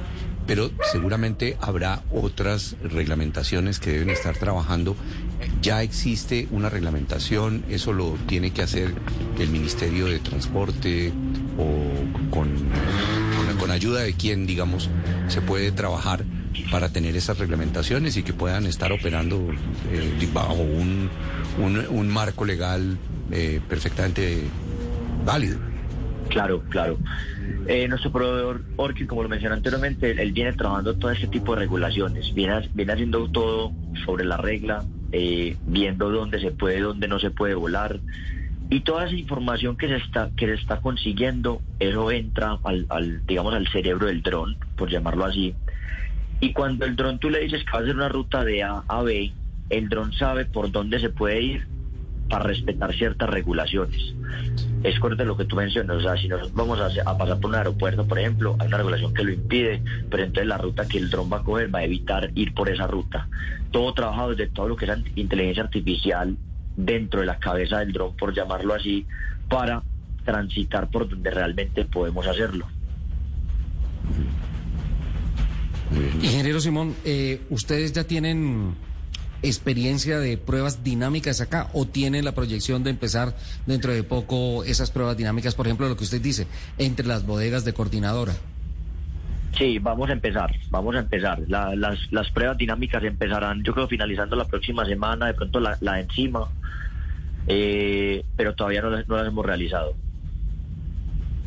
Pero 0.46 0.70
seguramente 0.92 1.56
habrá 1.60 2.02
otras 2.10 2.76
reglamentaciones 2.82 3.78
que 3.78 3.92
deben 3.92 4.10
estar 4.10 4.36
trabajando. 4.36 4.96
Ya 5.62 5.82
existe 5.82 6.48
una 6.50 6.68
reglamentación, 6.68 7.64
eso 7.68 7.92
lo 7.92 8.16
tiene 8.26 8.50
que 8.50 8.62
hacer 8.62 8.94
el 9.38 9.48
Ministerio 9.48 10.06
de 10.06 10.18
Transporte 10.18 11.12
o 11.58 12.30
con, 12.30 12.50
con, 12.50 13.56
con 13.58 13.70
ayuda 13.70 14.00
de 14.00 14.12
quién, 14.14 14.46
digamos, 14.46 14.90
se 15.28 15.40
puede 15.40 15.72
trabajar 15.72 16.24
para 16.70 16.88
tener 16.88 17.16
esas 17.16 17.38
reglamentaciones 17.38 18.16
y 18.16 18.22
que 18.22 18.32
puedan 18.32 18.66
estar 18.66 18.92
operando 18.92 19.48
eh, 19.90 20.28
bajo 20.32 20.54
un, 20.54 21.10
un, 21.58 22.08
marco 22.08 22.44
legal 22.44 22.96
eh, 23.30 23.60
perfectamente 23.68 24.44
válido. 25.24 25.58
Claro, 26.28 26.62
claro. 26.68 26.98
Eh, 27.66 27.86
nuestro 27.88 28.10
proveedor 28.10 28.62
Orchid, 28.76 29.06
como 29.06 29.22
lo 29.22 29.28
mencioné 29.28 29.56
anteriormente, 29.56 30.10
él, 30.10 30.18
él 30.18 30.32
viene 30.32 30.52
trabajando 30.52 30.94
todo 30.96 31.10
este 31.10 31.28
tipo 31.28 31.54
de 31.54 31.60
regulaciones, 31.60 32.32
viene, 32.34 32.68
viene 32.74 32.92
haciendo 32.92 33.28
todo 33.28 33.72
sobre 34.04 34.24
la 34.24 34.36
regla, 34.36 34.84
eh, 35.12 35.56
viendo 35.66 36.10
dónde 36.10 36.40
se 36.40 36.50
puede, 36.50 36.80
dónde 36.80 37.08
no 37.08 37.18
se 37.18 37.30
puede 37.30 37.54
volar. 37.54 38.00
Y 38.70 38.80
toda 38.80 39.06
esa 39.06 39.14
información 39.14 39.76
que 39.76 39.88
se 39.88 39.96
está, 39.96 40.30
que 40.36 40.46
se 40.46 40.54
está 40.54 40.80
consiguiendo, 40.80 41.60
eso 41.78 42.10
entra 42.10 42.58
al, 42.64 42.86
al, 42.88 43.24
digamos, 43.26 43.54
al 43.54 43.68
cerebro 43.68 44.06
del 44.06 44.22
dron, 44.22 44.56
por 44.76 44.90
llamarlo 44.90 45.26
así. 45.26 45.54
Y 46.44 46.52
cuando 46.52 46.84
el 46.84 46.94
dron 46.94 47.18
tú 47.18 47.30
le 47.30 47.40
dices 47.40 47.64
que 47.64 47.70
va 47.72 47.78
a 47.78 47.80
hacer 47.80 47.96
una 47.96 48.10
ruta 48.10 48.44
de 48.44 48.62
A 48.62 48.82
a 48.86 49.02
B, 49.02 49.32
el 49.70 49.88
dron 49.88 50.12
sabe 50.12 50.44
por 50.44 50.70
dónde 50.70 51.00
se 51.00 51.08
puede 51.08 51.40
ir 51.40 51.66
para 52.28 52.44
respetar 52.44 52.92
ciertas 52.92 53.30
regulaciones. 53.30 54.14
Es 54.82 55.00
correcto 55.00 55.24
lo 55.24 55.38
que 55.38 55.46
tú 55.46 55.56
mencionas, 55.56 55.96
o 55.96 56.00
sea, 56.02 56.18
si 56.18 56.28
nos 56.28 56.52
vamos 56.52 56.78
a, 56.80 57.10
a 57.10 57.16
pasar 57.16 57.40
por 57.40 57.48
un 57.48 57.54
aeropuerto, 57.56 58.06
por 58.06 58.18
ejemplo, 58.18 58.56
hay 58.58 58.66
una 58.66 58.76
regulación 58.76 59.14
que 59.14 59.24
lo 59.24 59.32
impide, 59.32 59.80
pero 60.10 60.22
entonces 60.22 60.46
la 60.46 60.58
ruta 60.58 60.86
que 60.86 60.98
el 60.98 61.08
dron 61.08 61.32
va 61.32 61.38
a 61.38 61.42
coger 61.42 61.74
va 61.74 61.78
a 61.78 61.84
evitar 61.84 62.30
ir 62.34 62.52
por 62.52 62.68
esa 62.68 62.86
ruta. 62.86 63.26
Todo 63.70 63.94
trabajado 63.94 64.34
desde 64.34 64.48
todo 64.48 64.68
lo 64.68 64.76
que 64.76 64.84
es 64.84 64.98
inteligencia 65.14 65.62
artificial 65.62 66.36
dentro 66.76 67.20
de 67.20 67.26
la 67.26 67.38
cabeza 67.38 67.78
del 67.78 67.94
dron, 67.94 68.14
por 68.16 68.34
llamarlo 68.34 68.74
así, 68.74 69.06
para 69.48 69.82
transitar 70.26 70.90
por 70.90 71.08
donde 71.08 71.30
realmente 71.30 71.86
podemos 71.86 72.26
hacerlo. 72.26 72.66
Ingeniero 76.22 76.60
Simón, 76.60 76.94
eh, 77.04 77.40
¿ustedes 77.50 77.92
ya 77.92 78.04
tienen 78.04 78.74
experiencia 79.42 80.18
de 80.18 80.38
pruebas 80.38 80.82
dinámicas 80.82 81.40
acá 81.42 81.68
o 81.74 81.86
tienen 81.86 82.24
la 82.24 82.32
proyección 82.32 82.82
de 82.82 82.90
empezar 82.90 83.36
dentro 83.66 83.92
de 83.92 84.02
poco 84.02 84.64
esas 84.64 84.90
pruebas 84.90 85.16
dinámicas, 85.18 85.54
por 85.54 85.66
ejemplo, 85.66 85.88
lo 85.88 85.96
que 85.96 86.04
usted 86.04 86.20
dice, 86.22 86.46
entre 86.78 87.06
las 87.06 87.26
bodegas 87.26 87.64
de 87.64 87.74
coordinadora? 87.74 88.34
Sí, 89.58 89.78
vamos 89.78 90.08
a 90.10 90.14
empezar, 90.14 90.52
vamos 90.70 90.96
a 90.96 91.00
empezar. 91.00 91.40
La- 91.46 91.76
las, 91.76 91.98
las 92.10 92.30
pruebas 92.30 92.56
dinámicas 92.58 93.04
empezarán, 93.04 93.62
yo 93.62 93.72
creo, 93.74 93.86
finalizando 93.86 94.34
la 94.34 94.46
próxima 94.46 94.84
semana, 94.86 95.26
de 95.26 95.34
pronto 95.34 95.60
la, 95.60 95.76
la 95.80 95.94
de 95.94 96.00
encima, 96.00 96.48
eh, 97.46 98.24
pero 98.36 98.54
todavía 98.54 98.80
no 98.82 98.90
las, 98.90 99.06
no 99.06 99.16
las 99.16 99.28
hemos 99.28 99.44
realizado. 99.44 99.94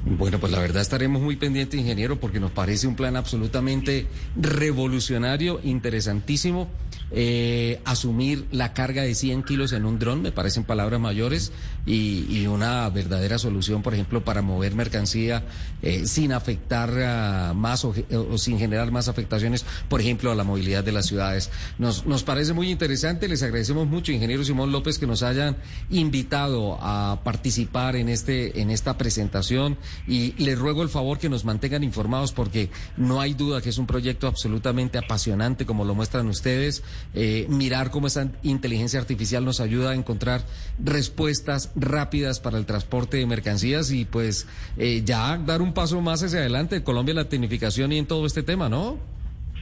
Bueno, 0.10 0.40
pues 0.40 0.54
la 0.54 0.60
verdad 0.60 0.82
estaremos 0.82 1.22
muy 1.22 1.36
pendientes, 1.36 1.78
ingeniero, 1.78 2.18
porque 2.18 2.40
nos 2.40 2.52
parece 2.52 2.88
un 2.88 2.96
plan 2.96 3.18
absolutamente 3.18 4.08
revolucionario, 4.38 5.60
interesantísimo. 5.64 6.70
Eh, 7.12 7.80
asumir 7.86 8.46
la 8.52 8.74
carga 8.74 9.04
de 9.04 9.16
100 9.16 9.44
kilos 9.44 9.72
en 9.72 9.86
un 9.86 10.00
dron, 10.00 10.22
me 10.22 10.32
parecen 10.32 10.64
palabras 10.64 11.00
mayores, 11.00 11.52
y, 11.86 12.46
una 12.48 12.90
verdadera 12.90 13.38
solución, 13.38 13.82
por 13.82 13.94
ejemplo, 13.94 14.24
para 14.24 14.42
mover 14.42 14.76
mercancía 14.76 15.44
eh, 15.82 16.06
sin 16.06 16.32
afectar 16.34 17.54
más 17.56 17.86
o, 17.86 17.94
o 18.30 18.38
sin 18.38 18.58
generar 18.60 18.92
más 18.92 19.08
afectaciones, 19.08 19.66
por 19.90 20.02
ejemplo, 20.02 20.32
a 20.32 20.36
la 20.36 20.44
movilidad 20.44 20.84
de 20.84 20.92
las 20.92 21.06
ciudades. 21.06 21.50
Nos, 21.78 22.06
nos 22.06 22.24
parece 22.24 22.54
muy 22.54 22.72
interesante, 22.72 23.28
les 23.28 23.44
agradecemos 23.44 23.88
mucho, 23.88 24.12
ingeniero 24.12 24.44
Simón 24.44 24.72
López, 24.72 24.98
que 24.98 25.08
nos 25.08 25.24
hayan 25.24 25.58
invitado 25.90 26.78
a 26.82 27.22
participar 27.24 27.96
en, 27.96 28.10
este, 28.10 28.62
en 28.62 28.70
esta 28.70 28.98
presentación 28.98 29.78
y 30.08 30.34
les 30.34 30.58
ruego 30.58 30.84
el 30.84 30.90
favor 30.90 31.20
que 31.20 31.30
nos 31.30 31.46
mantengan 31.46 31.84
informados 31.84 32.32
porque 32.32 32.70
no 32.98 33.22
hay 33.22 33.34
duda 33.34 33.62
que 33.62 33.70
es 33.70 33.78
un 33.78 33.88
proyecto 33.88 34.28
absolutamente 34.28 34.98
apasionante 34.98 35.66
como 35.66 35.86
lo 35.86 35.96
muestran 35.96 36.28
ustedes. 36.28 36.84
Eh, 37.14 37.48
mirar 37.50 37.90
cómo 37.90 38.08
esa 38.08 38.30
inteligencia 38.44 39.00
artificial 39.00 39.44
nos 39.44 39.60
ayuda 39.60 39.92
a 39.92 39.96
encontrar 39.96 40.44
respuestas 40.84 41.72
rápidas 41.76 42.40
para 42.40 42.58
el 42.58 42.66
transporte 42.66 43.18
de 43.18 43.26
mercancías 43.26 43.92
y 43.92 44.06
pues 44.06 44.46
eh, 44.78 45.02
ya 45.04 45.38
dar 45.38 45.62
un 45.62 45.74
paso 45.74 46.00
más 46.02 46.22
hacia 46.22 46.40
adelante 46.40 46.84
Colombia 46.84 47.14
la 47.14 47.30
tecnificación 47.30 47.92
y 47.92 47.98
en 47.98 48.06
todo 48.06 48.26
este 48.26 48.44
tema, 48.44 48.70
¿no? 48.70 48.98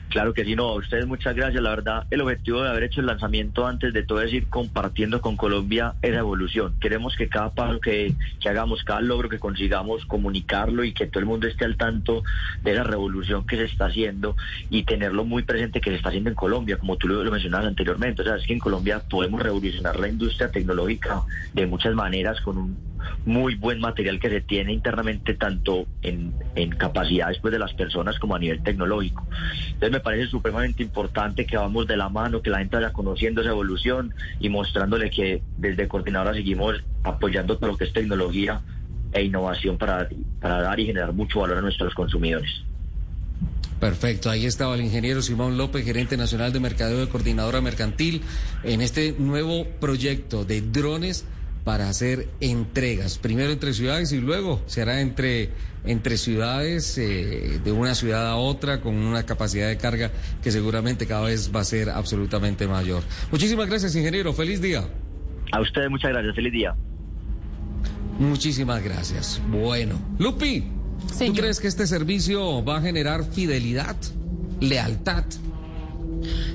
Claro 0.10 0.34
que 0.34 0.46
sí, 0.46 0.56
no, 0.56 0.70
a 0.70 0.76
ustedes 0.76 1.06
muchas 1.08 1.36
gracias. 1.36 1.62
La 1.62 1.72
verdad, 1.72 2.06
el 2.10 2.22
objetivo 2.22 2.62
de 2.62 2.70
haber 2.70 2.84
hecho 2.84 3.02
el 3.02 3.08
lanzamiento 3.08 3.68
antes 3.68 3.92
de 3.94 4.04
todo 4.04 4.22
es 4.22 4.32
ir 4.32 4.48
compartiendo 4.48 5.20
con 5.20 5.36
Colombia 5.36 5.96
esa 6.02 6.20
evolución. 6.20 6.76
Queremos 6.80 7.16
que 7.16 7.28
cada 7.28 7.50
paso 7.50 7.80
que, 7.80 8.14
que 8.40 8.50
hagamos, 8.50 8.84
cada 8.84 9.02
logro 9.02 9.30
que 9.30 9.40
consigamos, 9.40 10.06
comunicarlo 10.06 10.84
y 10.84 10.94
que 10.94 11.08
todo 11.08 11.20
el 11.20 11.26
mundo 11.26 11.48
esté 11.48 11.66
al 11.66 11.76
tanto 11.76 12.24
de 12.64 12.72
esa 12.72 12.84
revolución 12.84 13.46
que 13.46 13.58
se 13.58 13.66
está 13.66 13.88
haciendo 13.88 14.36
y 14.70 14.84
tenerlo 14.84 15.26
muy 15.26 15.44
presente 15.44 15.82
que 15.82 15.90
se 15.90 15.98
está 15.98 16.10
haciendo 16.10 16.30
en 16.30 16.36
Colombia, 16.36 16.78
como 16.78 16.98
tú 16.98 17.08
lo 17.08 17.30
mencionabas 17.30 17.68
anteriormente. 17.68 18.22
O 18.22 18.26
sea, 18.26 18.36
es 18.36 18.46
que 18.46 18.54
en 18.54 18.60
Colombia 18.60 19.02
podemos 19.10 19.42
revolucionar 19.42 20.00
la 20.00 20.08
industria 20.08 20.50
tecnológica 20.50 21.24
de 21.54 21.66
muchas 21.66 21.94
maneras 21.94 22.40
con 22.42 22.58
un 22.58 22.95
muy 23.26 23.56
buen 23.56 23.80
material 23.80 24.20
que 24.20 24.30
se 24.30 24.42
tiene 24.42 24.74
internamente 24.74 25.34
tanto 25.34 25.88
en, 26.02 26.34
en 26.56 26.70
capacidades 26.72 27.40
pues, 27.40 27.52
de 27.52 27.60
las 27.60 27.74
personas 27.74 28.20
como 28.20 28.36
a 28.36 28.40
nivel 28.40 28.62
tecnológico. 28.64 29.28
Entonces 29.66 29.92
me 29.92 30.00
parece 30.00 30.28
supremamente 30.28 30.84
importante 30.84 31.46
que 31.46 31.58
vamos 31.58 31.88
de 31.88 31.98
la 31.98 32.10
mano, 32.10 32.42
que 32.42 32.50
la 32.50 32.60
gente 32.60 32.76
vaya 32.76 32.94
conociendo 32.94 33.42
esa 33.42 33.52
evolución 33.52 34.14
y 34.40 34.50
mostrándole 34.50 35.10
que 35.10 35.42
desde 35.58 35.88
Coordinadora 35.88 36.34
seguimos 36.34 36.84
apoyando 37.04 37.58
todo 37.58 37.72
lo 37.72 37.78
que 37.78 37.86
es 37.86 37.94
tecnología 37.94 38.62
e 39.12 39.24
innovación 39.24 39.78
para, 39.78 40.10
para 40.42 40.62
dar 40.62 40.80
y 40.80 40.86
generar 40.86 41.14
mucho 41.14 41.40
valor 41.40 41.58
a 41.58 41.62
nuestros 41.62 41.94
consumidores. 41.94 42.64
Perfecto, 43.80 44.30
ahí 44.30 44.46
estaba 44.46 44.76
el 44.76 44.82
ingeniero 44.82 45.22
Simón 45.22 45.58
López, 45.58 45.84
gerente 45.84 46.16
nacional 46.16 46.54
de 46.54 46.60
mercadeo 46.60 47.00
de 47.00 47.10
Coordinadora 47.10 47.60
Mercantil, 47.60 48.22
en 48.64 48.82
este 48.82 49.16
nuevo 49.20 49.66
proyecto 49.80 50.46
de 50.46 50.62
drones 50.62 51.26
para 51.66 51.90
hacer 51.90 52.30
entregas, 52.40 53.18
primero 53.18 53.52
entre 53.52 53.74
ciudades 53.74 54.12
y 54.12 54.22
luego 54.22 54.62
se 54.68 54.84
hará 54.84 55.02
entre, 55.02 55.50
entre 55.84 56.16
ciudades, 56.16 56.96
eh, 57.00 57.60
de 57.62 57.72
una 57.72 57.96
ciudad 57.96 58.28
a 58.28 58.36
otra, 58.36 58.82
con 58.82 58.96
una 58.96 59.26
capacidad 59.26 59.68
de 59.68 59.76
carga 59.76 60.12
que 60.44 60.52
seguramente 60.52 61.08
cada 61.08 61.26
vez 61.26 61.52
va 61.54 61.62
a 61.62 61.64
ser 61.64 61.90
absolutamente 61.90 62.68
mayor. 62.68 63.02
Muchísimas 63.32 63.68
gracias, 63.68 63.96
ingeniero, 63.96 64.32
feliz 64.32 64.62
día. 64.62 64.88
A 65.52 65.60
ustedes 65.60 65.90
muchas 65.90 66.12
gracias, 66.12 66.36
feliz 66.36 66.54
día. 66.54 66.76
Muchísimas 68.20 68.84
gracias. 68.84 69.42
Bueno, 69.50 70.00
Lupi, 70.20 70.64
¿tú 71.18 71.34
crees 71.34 71.60
que 71.60 71.68
este 71.68 71.88
servicio 71.88 72.64
va 72.64 72.78
a 72.78 72.82
generar 72.82 73.24
fidelidad, 73.24 73.96
lealtad? 74.62 75.26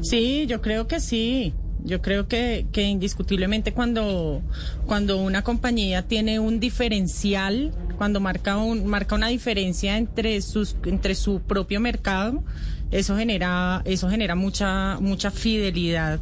Sí, 0.02 0.46
yo 0.46 0.62
creo 0.62 0.86
que 0.86 1.00
sí. 1.00 1.52
Yo 1.84 2.02
creo 2.02 2.28
que, 2.28 2.66
que 2.72 2.82
indiscutiblemente 2.82 3.72
cuando, 3.72 4.42
cuando 4.86 5.16
una 5.18 5.42
compañía 5.42 6.02
tiene 6.02 6.38
un 6.38 6.60
diferencial, 6.60 7.72
cuando 7.96 8.20
marca, 8.20 8.56
un, 8.58 8.86
marca 8.86 9.14
una 9.14 9.28
diferencia 9.28 9.96
entre, 9.96 10.40
sus, 10.42 10.76
entre 10.84 11.14
su 11.14 11.40
propio 11.40 11.80
mercado, 11.80 12.42
eso 12.90 13.16
genera, 13.16 13.82
eso 13.84 14.10
genera 14.10 14.34
mucha, 14.34 14.98
mucha 15.00 15.30
fidelidad 15.30 16.20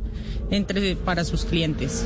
entre, 0.51 0.97
para 0.97 1.25
sus 1.25 1.45
clientes. 1.45 2.05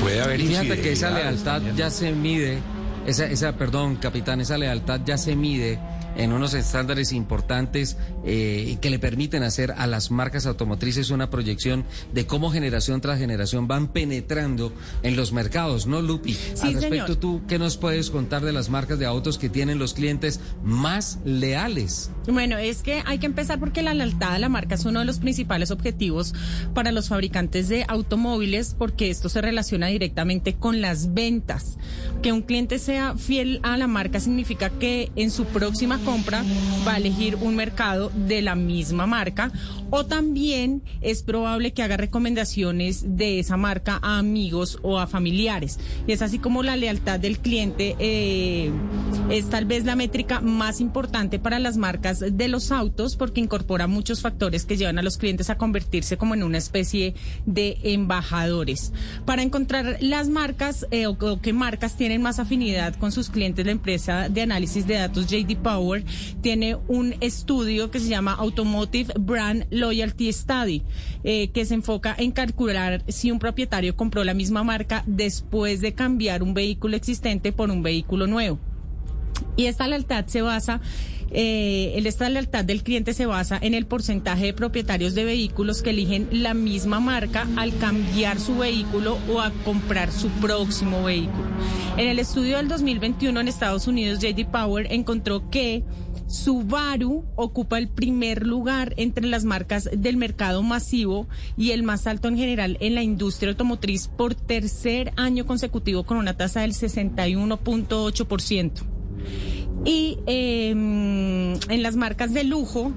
Puede 0.00 0.20
haber 0.20 0.40
Y 0.40 0.48
fíjate 0.48 0.80
que 0.80 0.92
esa 0.92 1.10
lealtad 1.10 1.62
ya 1.76 1.90
se 1.90 2.12
mide, 2.12 2.58
esa, 3.06 3.26
esa, 3.26 3.56
perdón, 3.56 3.96
capitán, 3.96 4.40
esa 4.40 4.58
lealtad 4.58 5.00
ya 5.04 5.16
se 5.16 5.34
mide 5.34 5.78
en 6.16 6.32
unos 6.32 6.54
estándares 6.54 7.12
importantes 7.12 7.96
eh, 8.24 8.76
que 8.80 8.90
le 8.90 8.98
permiten 8.98 9.42
hacer 9.42 9.72
a 9.72 9.86
las 9.86 10.10
marcas 10.10 10.46
automotrices 10.46 11.10
una 11.10 11.30
proyección 11.30 11.84
de 12.12 12.26
cómo 12.26 12.50
generación 12.50 13.00
tras 13.00 13.18
generación 13.18 13.68
van 13.68 13.88
penetrando 13.88 14.72
en 15.02 15.16
los 15.16 15.32
mercados, 15.32 15.86
¿no, 15.86 16.02
Lupi? 16.02 16.34
Sí, 16.34 16.68
Al 16.68 16.74
respecto, 16.74 17.06
señor. 17.06 17.16
¿tú 17.16 17.42
qué 17.48 17.58
nos 17.58 17.76
puedes 17.76 18.10
contar 18.10 18.44
de 18.44 18.52
las 18.52 18.68
marcas 18.68 18.98
de 18.98 19.06
autos 19.06 19.38
que 19.38 19.48
tienen 19.48 19.78
los 19.78 19.94
clientes 19.94 20.40
más 20.64 21.18
leales? 21.24 22.10
Bueno, 22.26 22.58
es 22.58 22.82
que 22.82 23.02
hay 23.06 23.18
que 23.18 23.26
empezar 23.26 23.60
porque 23.60 23.82
la 23.82 23.94
lealtad 23.94 24.34
a 24.34 24.38
la 24.38 24.48
marca 24.48 24.74
es 24.74 24.84
uno 24.84 25.00
de 25.00 25.04
los 25.04 25.18
principales 25.18 25.70
objetivos 25.70 26.34
para 26.74 26.92
los 26.92 27.08
fabricantes 27.08 27.68
de 27.68 27.84
automóviles 27.88 28.74
porque 28.76 29.10
esto 29.10 29.28
se 29.28 29.40
relaciona 29.40 29.86
directamente 29.88 30.54
con 30.54 30.80
las 30.80 31.14
ventas. 31.14 31.76
Que 32.22 32.32
un 32.32 32.42
cliente 32.42 32.78
sea 32.78 33.16
fiel 33.16 33.60
a 33.62 33.76
la 33.76 33.86
marca 33.86 34.20
significa 34.20 34.70
que 34.70 35.10
en 35.16 35.30
su 35.30 35.44
próxima 35.46 35.98
compra 36.06 36.44
va 36.86 36.94
a 36.94 36.96
elegir 36.98 37.34
un 37.34 37.56
mercado 37.56 38.12
de 38.14 38.40
la 38.40 38.54
misma 38.54 39.06
marca 39.06 39.50
o 39.90 40.06
también 40.06 40.82
es 41.00 41.22
probable 41.22 41.72
que 41.72 41.82
haga 41.82 41.96
recomendaciones 41.96 43.16
de 43.16 43.38
esa 43.38 43.56
marca 43.56 43.98
a 44.02 44.18
amigos 44.18 44.78
o 44.82 44.98
a 44.98 45.06
familiares. 45.06 45.78
Y 46.06 46.12
es 46.12 46.22
así 46.22 46.38
como 46.38 46.62
la 46.62 46.76
lealtad 46.76 47.20
del 47.20 47.38
cliente 47.38 47.96
eh, 47.98 48.70
es 49.30 49.48
tal 49.48 49.64
vez 49.64 49.84
la 49.84 49.96
métrica 49.96 50.40
más 50.40 50.80
importante 50.80 51.38
para 51.38 51.58
las 51.58 51.76
marcas 51.76 52.20
de 52.20 52.48
los 52.48 52.72
autos 52.72 53.16
porque 53.16 53.40
incorpora 53.40 53.86
muchos 53.86 54.20
factores 54.20 54.64
que 54.64 54.76
llevan 54.76 54.98
a 54.98 55.02
los 55.02 55.16
clientes 55.16 55.50
a 55.50 55.58
convertirse 55.58 56.16
como 56.16 56.34
en 56.34 56.42
una 56.42 56.58
especie 56.58 57.14
de 57.44 57.78
embajadores. 57.82 58.92
Para 59.24 59.42
encontrar 59.42 59.98
las 60.00 60.28
marcas 60.28 60.86
eh, 60.90 61.06
o, 61.06 61.12
o 61.12 61.40
qué 61.40 61.52
marcas 61.52 61.96
tienen 61.96 62.22
más 62.22 62.38
afinidad 62.38 62.94
con 62.96 63.12
sus 63.12 63.30
clientes, 63.30 63.66
la 63.66 63.72
empresa 63.72 64.28
de 64.28 64.42
análisis 64.42 64.86
de 64.86 64.94
datos 64.94 65.26
JD 65.26 65.56
Power 65.62 66.04
tiene 66.40 66.76
un 66.88 67.14
estudio 67.20 67.90
que 67.90 68.00
se 68.00 68.08
llama 68.08 68.32
Automotive 68.32 69.14
Brand 69.18 69.66
Loyalty 69.76 70.32
Study, 70.32 70.82
eh, 71.24 71.48
que 71.48 71.64
se 71.64 71.74
enfoca 71.74 72.14
en 72.18 72.32
calcular 72.32 73.02
si 73.08 73.30
un 73.30 73.38
propietario 73.38 73.96
compró 73.96 74.24
la 74.24 74.34
misma 74.34 74.64
marca 74.64 75.02
después 75.06 75.80
de 75.80 75.94
cambiar 75.94 76.42
un 76.42 76.54
vehículo 76.54 76.96
existente 76.96 77.52
por 77.52 77.70
un 77.70 77.82
vehículo 77.82 78.26
nuevo. 78.26 78.58
Y 79.56 79.66
esta 79.66 79.88
lealtad 79.88 80.26
se 80.26 80.42
basa, 80.42 80.80
eh, 81.30 82.00
esta 82.04 82.28
lealtad 82.28 82.64
del 82.64 82.82
cliente 82.82 83.14
se 83.14 83.26
basa 83.26 83.58
en 83.60 83.74
el 83.74 83.86
porcentaje 83.86 84.46
de 84.46 84.52
propietarios 84.52 85.14
de 85.14 85.24
vehículos 85.24 85.82
que 85.82 85.90
eligen 85.90 86.28
la 86.30 86.54
misma 86.54 87.00
marca 87.00 87.46
al 87.56 87.76
cambiar 87.78 88.38
su 88.38 88.58
vehículo 88.58 89.18
o 89.30 89.40
a 89.40 89.50
comprar 89.64 90.12
su 90.12 90.28
próximo 90.28 91.04
vehículo. 91.04 91.46
En 91.96 92.08
el 92.08 92.18
estudio 92.18 92.58
del 92.58 92.68
2021 92.68 93.40
en 93.40 93.48
Estados 93.48 93.86
Unidos, 93.86 94.20
JD 94.20 94.46
Power 94.46 94.92
encontró 94.92 95.48
que 95.48 95.82
Subaru 96.28 97.24
ocupa 97.36 97.78
el 97.78 97.88
primer 97.88 98.46
lugar 98.46 98.92
entre 98.96 99.26
las 99.26 99.44
marcas 99.44 99.88
del 99.96 100.16
mercado 100.16 100.62
masivo 100.62 101.26
y 101.56 101.70
el 101.70 101.82
más 101.84 102.06
alto 102.06 102.28
en 102.28 102.36
general 102.36 102.76
en 102.80 102.94
la 102.94 103.02
industria 103.02 103.50
automotriz 103.50 104.08
por 104.08 104.34
tercer 104.34 105.12
año 105.16 105.46
consecutivo 105.46 106.04
con 106.04 106.16
una 106.18 106.36
tasa 106.36 106.60
del 106.62 106.72
61.8%. 106.72 108.70
Y 109.84 110.18
eh, 110.26 110.70
en 110.70 111.82
las 111.82 111.96
marcas 111.96 112.32
de 112.34 112.42
lujo, 112.44 112.92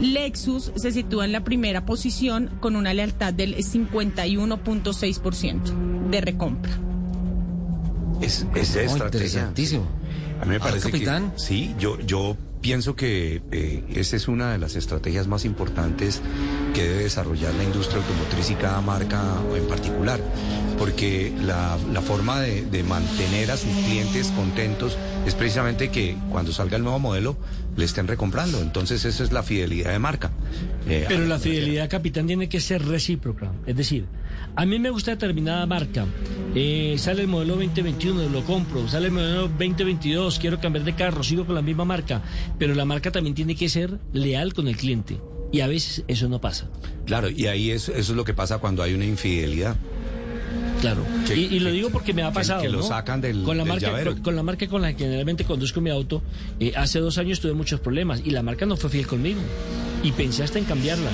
Lexus 0.00 0.72
se 0.74 0.90
sitúa 0.90 1.24
en 1.24 1.30
la 1.32 1.44
primera 1.44 1.84
posición 1.86 2.50
con 2.60 2.74
una 2.74 2.92
lealtad 2.94 3.32
del 3.32 3.54
51.6% 3.56 6.10
de 6.10 6.20
recompra. 6.20 6.72
Es, 8.20 8.44
es 8.54 8.76
Oh, 8.76 8.80
estrategia. 8.80 9.04
interesantísimo. 9.06 9.84
A 10.40 10.44
mí 10.44 10.50
me 10.50 10.56
Ah, 10.56 10.60
parece 10.60 10.90
capitán. 10.90 11.30
que 11.32 11.38
sí, 11.38 11.74
yo, 11.78 11.98
yo 12.00 12.36
pienso 12.62 12.96
que 12.96 13.42
eh, 13.50 13.84
esa 13.94 14.16
es 14.16 14.28
una 14.28 14.52
de 14.52 14.58
las 14.58 14.76
estrategias 14.76 15.26
más 15.26 15.44
importantes 15.44 16.22
que 16.74 16.84
debe 16.84 17.02
desarrollar 17.02 17.52
la 17.54 17.64
industria 17.64 18.00
automotriz 18.00 18.50
y 18.50 18.54
cada 18.54 18.80
marca 18.80 19.20
en 19.54 19.66
particular, 19.66 20.20
porque 20.78 21.32
la, 21.42 21.76
la 21.92 22.00
forma 22.00 22.40
de, 22.40 22.64
de 22.64 22.82
mantener 22.84 23.50
a 23.50 23.56
sus 23.56 23.72
clientes 23.84 24.28
contentos 24.28 24.96
es 25.26 25.34
precisamente 25.34 25.90
que 25.90 26.16
cuando 26.30 26.52
salga 26.52 26.76
el 26.76 26.84
nuevo 26.84 26.98
modelo 27.00 27.36
le 27.76 27.84
estén 27.84 28.06
recomprando, 28.06 28.60
entonces 28.60 29.04
esa 29.04 29.24
es 29.24 29.32
la 29.32 29.42
fidelidad 29.42 29.90
de 29.92 29.98
marca. 29.98 30.30
Eh, 30.88 31.04
Pero 31.08 31.26
la 31.26 31.38
fidelidad, 31.38 31.90
capitán, 31.90 32.26
tiene 32.26 32.48
que 32.48 32.60
ser 32.60 32.84
recíproca. 32.86 33.50
Es 33.66 33.76
decir, 33.76 34.06
a 34.54 34.66
mí 34.66 34.78
me 34.78 34.90
gusta 34.90 35.12
determinada 35.12 35.66
marca. 35.66 36.06
Eh, 36.54 36.96
sale 36.98 37.22
el 37.22 37.28
modelo 37.28 37.56
2021, 37.56 38.28
lo 38.28 38.44
compro. 38.44 38.86
Sale 38.88 39.06
el 39.06 39.12
modelo 39.12 39.48
2022, 39.48 40.38
quiero 40.38 40.60
cambiar 40.60 40.84
de 40.84 40.94
carro, 40.94 41.22
sigo 41.22 41.46
con 41.46 41.54
la 41.54 41.62
misma 41.62 41.84
marca. 41.84 42.22
Pero 42.58 42.74
la 42.74 42.84
marca 42.84 43.10
también 43.10 43.34
tiene 43.34 43.56
que 43.56 43.68
ser 43.68 43.98
leal 44.12 44.52
con 44.52 44.68
el 44.68 44.76
cliente. 44.76 45.20
Y 45.52 45.60
a 45.60 45.66
veces 45.66 46.04
eso 46.08 46.28
no 46.28 46.40
pasa. 46.40 46.70
Claro, 47.04 47.28
y 47.28 47.46
ahí 47.46 47.70
es, 47.70 47.88
eso 47.88 48.12
es 48.12 48.16
lo 48.16 48.24
que 48.24 48.34
pasa 48.34 48.58
cuando 48.58 48.82
hay 48.82 48.94
una 48.94 49.04
infidelidad. 49.04 49.76
Claro. 50.80 51.04
Que- 51.26 51.36
y, 51.36 51.44
y 51.54 51.60
lo 51.60 51.66
que- 51.66 51.72
digo 51.76 51.90
porque 51.90 52.12
me 52.12 52.22
ha 52.22 52.28
que- 52.28 52.34
pasado. 52.34 52.62
que 52.62 52.68
lo 52.68 52.78
¿no? 52.78 52.82
sacan 52.84 53.20
del- 53.20 53.42
con 53.44 53.56
la 53.56 53.62
del 53.64 53.72
marca, 53.72 53.86
llavero. 53.86 54.12
con, 54.14 54.22
con 54.22 54.36
la 54.36 54.42
marca 54.42 54.66
con 54.68 54.82
la 54.82 54.92
que 54.92 55.04
generalmente 55.04 55.44
conduzco 55.44 55.80
mi 55.80 55.90
auto. 55.90 56.22
eh, 56.58 56.72
hace 56.76 56.98
dos 56.98 57.18
años 57.18 57.40
tuve 57.40 57.52
muchos 57.52 57.78
problemas 57.80 58.20
y 58.24 58.30
la 58.30 58.42
marca 58.42 58.66
no 58.66 58.76
fue 58.76 58.90
fiel 58.90 59.06
conmigo. 59.06 59.40
Y 60.02 60.10
pensé 60.12 60.42
hasta 60.42 60.58
en 60.58 60.64
cambiarla. 60.64 61.10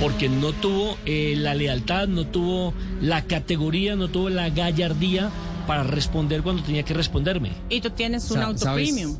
Porque 0.00 0.28
no 0.28 0.52
tuvo 0.52 0.96
eh, 1.06 1.34
la 1.36 1.54
lealtad, 1.54 2.08
no 2.08 2.26
tuvo 2.26 2.74
la 3.00 3.22
categoría, 3.24 3.94
no 3.94 4.08
tuvo 4.08 4.28
la 4.30 4.48
gallardía 4.50 5.30
para 5.68 5.84
responder 5.84 6.42
cuando 6.42 6.62
tenía 6.64 6.82
que 6.82 6.94
responderme. 6.94 7.52
Y 7.68 7.80
tú 7.80 7.90
tienes 7.90 8.28
un 8.32 8.38
Sa- 8.38 8.44
auto 8.46 8.58
¿sabes? 8.58 8.88
premium. 8.88 9.16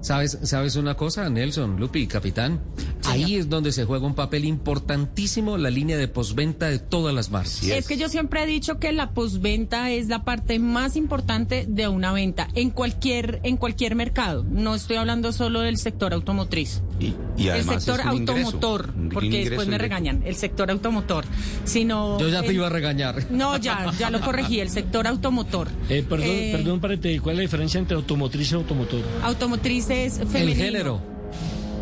¿Sabes, 0.00 0.38
¿Sabes 0.42 0.74
una 0.76 0.94
cosa, 0.96 1.28
Nelson, 1.30 1.78
Lupi, 1.78 2.06
capitán? 2.08 2.60
Ahí 3.04 3.36
es 3.36 3.48
donde 3.48 3.72
se 3.72 3.84
juega 3.84 4.06
un 4.06 4.14
papel 4.14 4.44
importantísimo 4.44 5.56
la 5.58 5.70
línea 5.70 5.96
de 5.96 6.08
postventa 6.08 6.68
de 6.68 6.78
todas 6.78 7.14
las 7.14 7.30
marcas. 7.30 7.62
Es 7.62 7.88
que 7.88 7.96
yo 7.96 8.08
siempre 8.08 8.42
he 8.42 8.46
dicho 8.46 8.78
que 8.78 8.92
la 8.92 9.10
postventa 9.12 9.90
es 9.90 10.08
la 10.08 10.24
parte 10.24 10.58
más 10.58 10.96
importante 10.96 11.66
de 11.68 11.88
una 11.88 12.12
venta 12.12 12.48
en 12.54 12.70
cualquier 12.70 13.40
en 13.42 13.56
cualquier 13.56 13.94
mercado. 13.96 14.44
No 14.48 14.74
estoy 14.74 14.96
hablando 14.96 15.32
solo 15.32 15.60
del 15.60 15.76
sector 15.78 16.12
automotriz. 16.14 16.82
Y, 17.00 17.14
y 17.36 17.44
el 17.48 17.50
además 17.54 17.82
sector 17.82 18.00
es 18.00 18.06
un 18.06 18.12
ingreso, 18.18 18.46
automotor, 18.46 18.92
un 18.96 19.08
porque 19.08 19.26
ingreso 19.26 19.50
después 19.50 19.68
me 19.68 19.78
regañan. 19.78 20.22
El 20.24 20.36
sector 20.36 20.70
automotor, 20.70 21.24
sino 21.64 22.18
Yo 22.18 22.28
ya 22.28 22.40
te 22.42 22.48
el- 22.48 22.54
iba 22.56 22.66
a 22.66 22.70
regañar. 22.70 23.26
No, 23.30 23.56
ya 23.56 23.92
ya 23.98 24.10
lo 24.10 24.20
corregí. 24.20 24.60
El 24.60 24.70
sector 24.70 25.06
automotor. 25.06 25.68
Eh, 25.88 26.04
perdón, 26.08 26.28
Eh, 26.28 26.52
perdón, 26.56 26.80
párate, 26.80 27.18
¿cuál 27.20 27.34
es 27.34 27.36
la 27.38 27.42
diferencia 27.42 27.78
entre 27.78 27.96
automotriz 27.96 28.52
y 28.52 28.54
automotor? 28.54 29.00
Automotriz 29.22 29.90
es 29.90 30.18
El 30.18 30.28
femenino. 30.28 30.56
género. 30.64 31.11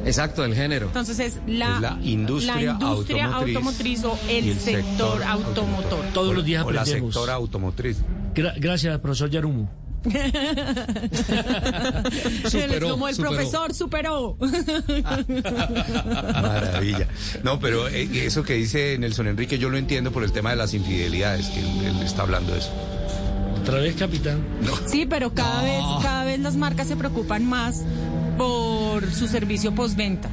Exacto, 0.05 0.45
el 0.45 0.55
género. 0.55 0.87
Entonces 0.87 1.19
es 1.21 1.41
la, 1.47 1.75
Es 1.77 1.81
la 1.81 1.99
industria 2.03 2.55
la 2.57 2.63
industria 2.73 3.27
automotriz 3.27 4.03
automotriz 4.03 4.05
o 4.05 4.19
el, 4.29 4.59
sector, 4.59 4.83
sector 4.85 5.23
automotor. 5.25 6.05
Todos 6.15 6.31
O- 6.31 6.35
los 6.35 6.45
días 6.45 6.65
o 6.65 6.71
la 6.71 6.81
aprendemos. 6.83 7.15
sectora 7.15 7.35
automotriz. 7.35 7.99
Gra- 8.35 8.55
gracias, 8.59 8.99
profesor 9.01 9.29
Yarumu. 9.31 9.67
Él 12.55 12.73
es 12.73 12.81
como 12.81 13.07
el 13.09 13.15
superó. 13.15 13.35
profesor 13.35 13.75
superó. 13.75 14.37
Maravilla. 16.43 17.07
No, 17.43 17.61
pero 17.61 17.87
eh, 17.89 18.09
eso 18.27 18.43
que 18.43 18.55
dice 18.55 18.97
Nelson 18.99 19.27
Enrique 19.29 19.59
yo 19.59 19.69
lo 19.69 19.77
entiendo 19.77 20.11
por 20.13 20.25
el 20.25 20.33
tema 20.33 20.51
de 20.51 20.57
las 20.57 20.73
infidelidades, 20.75 21.47
que 21.49 21.61
él, 21.61 21.67
él 21.87 22.03
está 22.03 22.23
hablando 22.23 22.53
de 22.53 22.59
eso. 22.61 22.71
Otra 23.61 23.79
vez, 23.81 23.95
capitán. 23.97 24.41
Sí, 24.87 25.05
pero 25.07 25.35
cada 25.35 25.63
vez, 25.63 25.83
cada 26.03 26.25
vez 26.25 26.41
las 26.41 26.57
marcas 26.57 26.89
se 26.89 26.97
preocupan 26.97 27.45
más 27.45 27.85
por 28.41 29.13
su 29.13 29.29
servicio 29.29 29.75
postventa. 29.75 30.31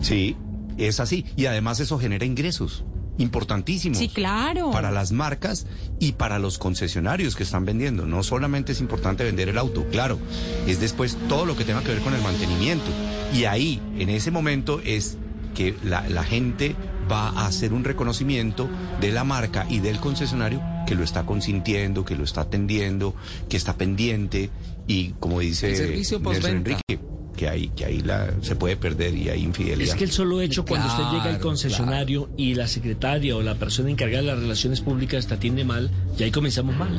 Sí, 0.00 0.36
es 0.76 1.00
así. 1.00 1.24
Y 1.36 1.46
además 1.46 1.80
eso 1.80 1.98
genera 1.98 2.26
ingresos 2.26 2.84
importantísimos. 3.16 3.96
Sí, 3.96 4.08
claro. 4.08 4.72
Para 4.72 4.90
las 4.90 5.10
marcas 5.10 5.66
y 5.98 6.12
para 6.12 6.38
los 6.38 6.58
concesionarios 6.58 7.34
que 7.34 7.44
están 7.44 7.64
vendiendo. 7.64 8.04
No 8.04 8.22
solamente 8.22 8.72
es 8.72 8.80
importante 8.82 9.24
vender 9.24 9.48
el 9.48 9.56
auto, 9.56 9.86
claro, 9.90 10.18
es 10.66 10.80
después 10.80 11.16
todo 11.30 11.46
lo 11.46 11.56
que 11.56 11.64
tenga 11.64 11.82
que 11.82 11.92
ver 11.94 12.02
con 12.02 12.12
el 12.12 12.20
mantenimiento. 12.20 12.90
Y 13.34 13.44
ahí, 13.44 13.80
en 13.96 14.10
ese 14.10 14.30
momento, 14.30 14.82
es 14.84 15.16
que 15.54 15.74
la, 15.82 16.06
la 16.10 16.24
gente 16.24 16.76
va 17.10 17.28
a 17.28 17.46
hacer 17.46 17.72
un 17.72 17.84
reconocimiento 17.84 18.68
de 19.00 19.12
la 19.12 19.24
marca 19.24 19.64
y 19.70 19.78
del 19.78 19.98
concesionario 19.98 20.60
que 20.86 20.94
lo 20.94 21.04
está 21.04 21.24
consintiendo, 21.24 22.04
que 22.04 22.16
lo 22.16 22.24
está 22.24 22.42
atendiendo, 22.42 23.14
que 23.48 23.56
está 23.56 23.76
pendiente 23.76 24.50
y 24.86 25.10
como 25.20 25.40
dice 25.40 25.70
El 25.70 25.76
servicio. 25.76 26.20
Enrique, 26.48 26.98
que 27.36 27.48
ahí, 27.48 27.70
que 27.74 27.84
ahí 27.86 28.00
la, 28.02 28.30
se 28.42 28.56
puede 28.56 28.76
perder 28.76 29.14
y 29.16 29.28
hay 29.28 29.42
infidelidad. 29.42 29.88
Es 29.92 29.94
que 29.94 30.04
el 30.04 30.10
solo 30.10 30.40
hecho 30.40 30.64
cuando 30.64 30.86
usted 30.88 31.02
llega 31.04 31.14
al 31.24 31.28
Claro, 31.30 31.40
concesionario 31.40 32.30
y 32.36 32.54
la 32.54 32.66
secretaria 32.68 33.36
o 33.36 33.42
la 33.42 33.54
persona 33.54 33.90
encargada 33.90 34.22
de 34.22 34.28
las 34.28 34.38
relaciones 34.40 34.80
públicas 34.80 35.26
te 35.26 35.34
atiende 35.34 35.64
mal, 35.64 35.90
ya 36.16 36.26
ahí 36.26 36.30
comenzamos 36.30 36.76
mal. 36.76 36.90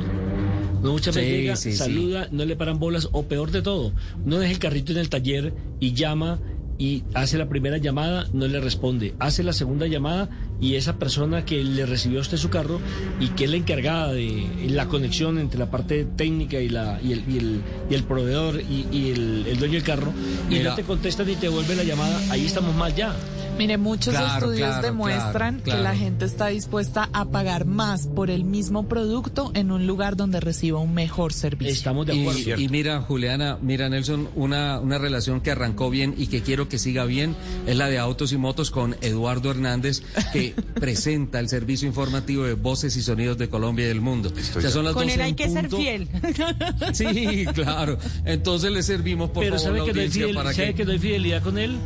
No 0.81 0.91
muchas 0.91 1.15
veces 1.15 1.29
Sí, 1.31 1.37
llega, 1.41 1.55
sí, 1.55 1.71
sí. 1.71 1.77
saluda, 1.77 2.27
no 2.31 2.43
le 2.45 2.55
paran 2.57 2.77
bolas 2.79 3.07
o 3.13 3.23
peor 3.27 3.51
de 3.51 3.61
todo, 3.61 3.93
uno 4.25 4.39
deja 4.39 4.51
el 4.51 4.59
carrito 4.59 4.91
en 4.91 4.97
el 4.97 5.09
taller 5.09 5.53
y 5.79 5.93
llama 5.93 6.39
y 6.77 7.03
hace 7.13 7.37
la 7.37 7.47
primera 7.47 7.77
llamada, 7.77 8.27
no 8.33 8.47
le 8.47 8.59
responde, 8.59 9.13
hace 9.19 9.43
la 9.43 9.53
segunda 9.53 9.87
llamada 9.87 10.29
y 10.59 10.75
esa 10.75 10.97
persona 10.97 11.45
que 11.45 11.63
le 11.63 11.85
recibió 11.85 12.19
a 12.19 12.21
usted 12.21 12.37
su 12.37 12.49
carro 12.49 12.79
y 13.19 13.27
que 13.29 13.45
es 13.45 13.51
la 13.51 13.57
encargada 13.57 14.11
de 14.13 14.47
la 14.69 14.87
conexión 14.87 15.37
entre 15.37 15.59
la 15.59 15.69
parte 15.69 16.05
técnica 16.05 16.59
y, 16.59 16.69
la, 16.69 16.99
y, 17.03 17.11
el, 17.13 17.23
y, 17.29 17.37
el, 17.37 17.61
y 17.89 17.93
el 17.93 18.03
proveedor 18.03 18.59
y, 18.61 18.87
y 18.91 19.11
el, 19.11 19.45
el 19.47 19.57
dueño 19.59 19.73
del 19.75 19.83
carro 19.83 20.11
y 20.49 20.55
Mira. 20.55 20.71
no 20.71 20.75
te 20.75 20.83
contesta 20.83 21.23
ni 21.23 21.35
te 21.35 21.47
devuelve 21.47 21.75
la 21.75 21.83
llamada, 21.83 22.19
ahí 22.31 22.45
estamos 22.45 22.75
mal 22.75 22.93
ya. 22.95 23.13
Mire, 23.57 23.77
muchos 23.77 24.13
Claro, 24.15 24.45
estudios 24.47 24.67
claro, 24.69 24.81
demuestran 24.87 25.59
claro, 25.59 25.77
que 25.79 25.83
la 25.83 25.95
gente 25.95 26.25
está 26.25 26.47
dispuesta 26.47 27.09
a 27.13 27.25
pagar 27.25 27.65
más 27.65 28.07
por 28.07 28.29
el 28.31 28.43
mismo 28.45 28.87
producto 28.87 29.51
en 29.53 29.71
un 29.71 29.85
lugar 29.87 30.15
donde 30.17 30.39
reciba 30.39 30.79
un 30.79 30.93
mejor 30.93 31.33
servicio. 31.33 31.71
Estamos 31.73 32.07
Y, 32.09 32.51
y 32.51 32.67
mira, 32.69 33.01
Juliana, 33.01 33.57
mira, 33.61 33.87
Nelson, 33.89 34.27
una, 34.35 34.79
una 34.79 34.97
relación 34.97 35.39
que 35.39 35.51
arrancó 35.51 35.89
bien 35.91 36.15
y 36.17 36.27
que 36.27 36.41
quiero 36.41 36.67
que 36.67 36.79
siga 36.79 37.05
bien 37.05 37.35
es 37.67 37.77
la 37.77 37.87
de 37.87 37.99
Autos 37.99 38.33
y 38.33 38.37
Motos 38.37 38.71
con 38.71 38.95
Eduardo 39.01 39.51
Hernández, 39.51 40.01
que 40.33 40.55
presenta 40.75 41.39
el 41.39 41.47
servicio 41.47 41.87
informativo 41.87 42.43
de 42.45 42.55
voces 42.55 42.97
y 42.97 43.01
sonidos 43.03 43.37
de 43.37 43.49
Colombia 43.49 43.85
y 43.85 43.87
del 43.89 44.01
mundo. 44.01 44.31
O 44.57 44.61
sea, 44.61 44.71
son 44.71 44.83
las 44.85 44.93
Con 44.93 45.03
12 45.03 45.13
él 45.15 45.21
hay 45.21 45.33
que 45.35 45.49
ser 45.49 45.69
punto. 45.69 45.77
fiel. 45.77 46.07
Sí, 46.93 47.45
claro. 47.53 47.97
Entonces 48.25 48.71
le 48.71 48.83
servimos, 48.83 49.29
por 49.29 49.43
Pero 49.43 49.57
favor, 49.59 49.77
¿sabe, 49.77 49.79
la 49.79 49.85
que 49.85 49.93
no, 49.93 49.99
hay 49.99 50.05
audiencia 50.07 50.23
fidel- 50.25 50.35
para 50.35 50.53
sabe 50.53 50.67
que... 50.69 50.73
que 50.73 50.85
no 50.85 50.91
hay 50.91 50.99
fidelidad 50.99 51.43
con 51.43 51.57
él? 51.57 51.77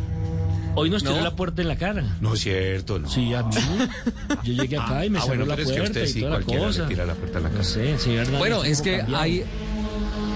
Hoy 0.77 0.89
nos 0.89 1.03
tiró 1.03 1.17
¿No? 1.17 1.23
la 1.23 1.35
puerta 1.35 1.61
en 1.61 1.67
la 1.67 1.75
cara. 1.75 2.17
No 2.21 2.33
es 2.33 2.39
cierto, 2.41 2.99
no. 2.99 3.09
Sí, 3.09 3.33
a 3.33 3.43
mí. 3.43 3.55
Yo 4.43 4.53
llegué 4.53 4.77
acá 4.77 5.05
y 5.05 5.09
me 5.09 5.19
Ah, 5.19 5.23
cerró 5.23 5.37
bueno, 5.37 5.45
la 5.47 5.55
pero 5.55 5.67
es 5.67 5.73
que 5.73 5.79
puerta 5.81 5.99
usted 5.99 6.09
y 6.09 6.13
sí, 6.13 6.21
la 6.21 6.39
le 6.39 6.45
tira 6.87 7.05
la 7.05 7.15
puerta 7.15 7.37
en 7.39 7.43
la 7.43 7.49
No 7.49 7.55
cara. 7.55 7.67
sé, 7.67 7.97
señor 7.99 8.19
Hernández, 8.21 8.39
Bueno, 8.39 8.63
es 8.63 8.81
que 8.81 8.97
cambiado. 8.99 9.23
hay, 9.23 9.43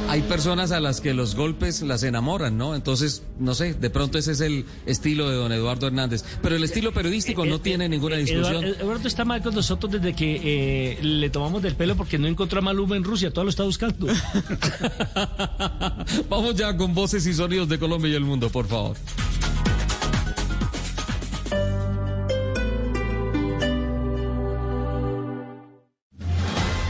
hay 0.09 0.21
personas 0.23 0.71
a 0.71 0.79
las 0.79 0.99
que 0.99 1.13
los 1.13 1.35
golpes 1.35 1.81
las 1.83 2.03
enamoran, 2.03 2.57
¿no? 2.57 2.75
Entonces, 2.75 3.23
no 3.39 3.53
sé, 3.55 3.73
de 3.75 3.89
pronto 3.89 4.17
ese 4.17 4.33
es 4.33 4.41
el 4.41 4.65
estilo 4.85 5.29
de 5.29 5.35
don 5.35 5.51
Eduardo 5.51 5.87
Hernández. 5.87 6.23
Pero 6.41 6.55
el 6.55 6.63
estilo 6.63 6.91
periodístico 6.91 7.45
no 7.45 7.61
tiene 7.61 7.87
ninguna 7.87 8.17
discusión. 8.17 8.63
Eduardo, 8.63 8.81
Eduardo 8.83 9.07
está 9.07 9.23
mal 9.23 9.41
con 9.41 9.55
nosotros 9.55 9.91
desde 9.91 10.13
que 10.13 10.41
eh, 10.43 10.99
le 11.03 11.29
tomamos 11.29 11.61
del 11.61 11.75
pelo 11.75 11.95
porque 11.95 12.17
no 12.17 12.27
encontró 12.27 12.59
a 12.59 12.61
Maluma 12.61 12.97
en 12.97 13.03
Rusia, 13.03 13.31
todo 13.31 13.45
lo 13.45 13.49
está 13.51 13.63
buscando. 13.63 14.07
Vamos 16.29 16.55
ya 16.55 16.75
con 16.75 16.93
voces 16.93 17.25
y 17.27 17.33
sonidos 17.33 17.69
de 17.69 17.79
Colombia 17.79 18.11
y 18.11 18.15
el 18.15 18.23
mundo, 18.25 18.49
por 18.49 18.67
favor. 18.67 18.97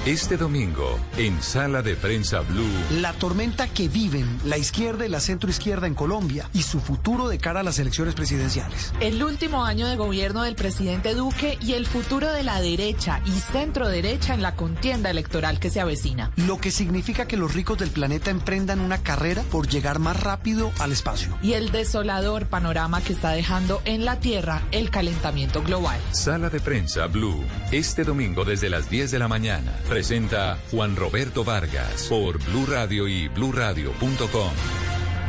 Este 0.06 0.36
domingo, 0.36 1.00
en 1.16 1.44
Sala 1.44 1.84
de 1.84 1.96
Prensa 1.96 2.40
Blue, 2.40 2.66
La 3.02 3.14
tormenta 3.14 3.68
que 3.68 3.88
viven 3.88 4.26
la 4.46 4.58
izquierda 4.58 5.06
y 5.06 5.10
la 5.10 5.20
centroizquierda 5.20 5.86
en 5.86 5.94
Colombia 5.94 6.50
y 6.54 6.64
su 6.64 6.80
futuro 6.80 7.28
de 7.30 7.38
cara 7.38 7.60
a 7.60 7.64
las 7.64 7.78
elecciones 7.78 8.16
presidenciales. 8.16 8.94
El 9.00 9.24
último 9.24 9.64
año 9.64 9.86
de 9.86 9.98
gobierno 9.98 10.42
del 10.42 10.56
presidente 10.56 11.14
Duque 11.14 11.60
y 11.62 11.74
el 11.74 11.86
futuro 11.86 12.32
de 12.32 12.42
la 12.42 12.60
derecha 12.62 13.22
y 13.28 13.30
centro 13.30 13.90
derecha 13.90 14.34
en 14.34 14.42
la 14.42 14.56
contienda 14.56 15.12
electoral 15.12 15.60
que 15.60 15.70
se 15.70 15.80
avecina. 15.80 16.32
Lo 16.36 16.58
que 16.58 16.72
significa 16.72 17.28
que 17.28 17.38
los 17.38 17.54
ricos 17.54 17.78
del 17.78 17.92
planeta 17.92 18.32
emprendan 18.32 18.80
una 18.80 19.04
carrera 19.04 19.44
por 19.52 19.68
llegar 19.68 20.00
más 20.00 20.20
rápido 20.20 20.72
al 20.80 20.94
espacio. 20.94 21.38
Y 21.44 21.54
el 21.54 21.72
desolador 21.72 22.48
panorama 22.48 23.02
que 23.02 23.14
está 23.14 23.34
dejando 23.34 23.84
en 23.86 24.04
la 24.06 24.20
Tierra 24.20 24.64
el 24.72 24.90
calentamiento 24.90 25.62
global. 25.62 26.00
Sala 26.10 26.50
de 26.50 26.60
Prensa 26.60 27.06
Blue, 27.06 27.44
este 27.72 28.04
domingo 28.04 28.46
desde 28.46 28.68
las 28.68 28.90
10 28.90 29.12
de 29.12 29.20
la 29.20 29.28
mañana. 29.28 29.72
Presenta 30.02 30.58
Juan 30.72 30.96
Roberto 30.96 31.44
Vargas 31.44 32.08
por 32.10 32.44
Blue 32.44 32.66
Radio 32.66 33.08
y 33.08 33.28
bluradio.com. 33.28 34.52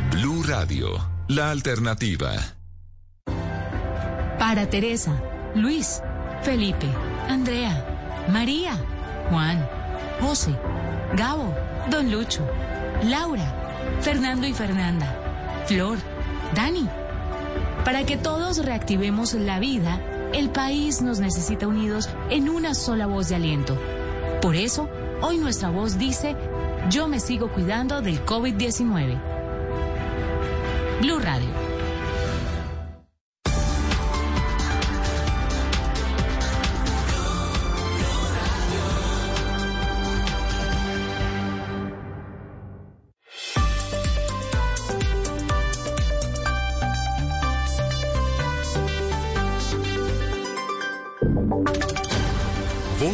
Blue 0.09 0.41
Radio, 0.47 0.87
la 1.27 1.51
alternativa. 1.51 2.31
Para 4.39 4.67
Teresa, 4.71 5.21
Luis, 5.53 6.01
Felipe, 6.41 6.87
Andrea, 7.29 8.25
María, 8.29 8.75
Juan, 9.29 9.63
José, 10.19 10.55
Gabo, 11.15 11.53
Don 11.91 12.11
Lucho, 12.11 12.41
Laura, 13.03 13.53
Fernando 14.01 14.47
y 14.47 14.53
Fernanda, 14.55 15.63
Flor, 15.67 15.99
Dani. 16.55 16.89
Para 17.85 18.07
que 18.07 18.17
todos 18.17 18.65
reactivemos 18.65 19.35
la 19.35 19.59
vida, 19.59 20.01
el 20.33 20.49
país 20.49 21.03
nos 21.03 21.19
necesita 21.19 21.67
unidos 21.67 22.09
en 22.31 22.49
una 22.49 22.73
sola 22.73 23.05
voz 23.05 23.29
de 23.29 23.35
aliento. 23.35 23.77
Por 24.43 24.57
eso, 24.57 24.89
hoy 25.21 25.37
nuestra 25.37 25.69
voz 25.69 25.97
dice, 25.97 26.35
yo 26.89 27.07
me 27.07 27.21
sigo 27.21 27.47
cuidando 27.49 28.01
del 28.01 28.25
COVID-19. 28.25 29.17
Blue 30.99 31.19
Radio. 31.19 31.47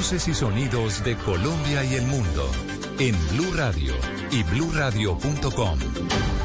Voces 0.10 0.28
y 0.28 0.34
sonidos 0.34 1.04
de 1.04 1.16
Colombia 1.18 1.84
y 1.84 1.94
el 1.94 2.08
mundo 2.08 2.50
en 2.98 3.16
Blue 3.30 3.54
Radio 3.54 3.94
y 4.32 4.42
bluradio.com. 4.42 5.78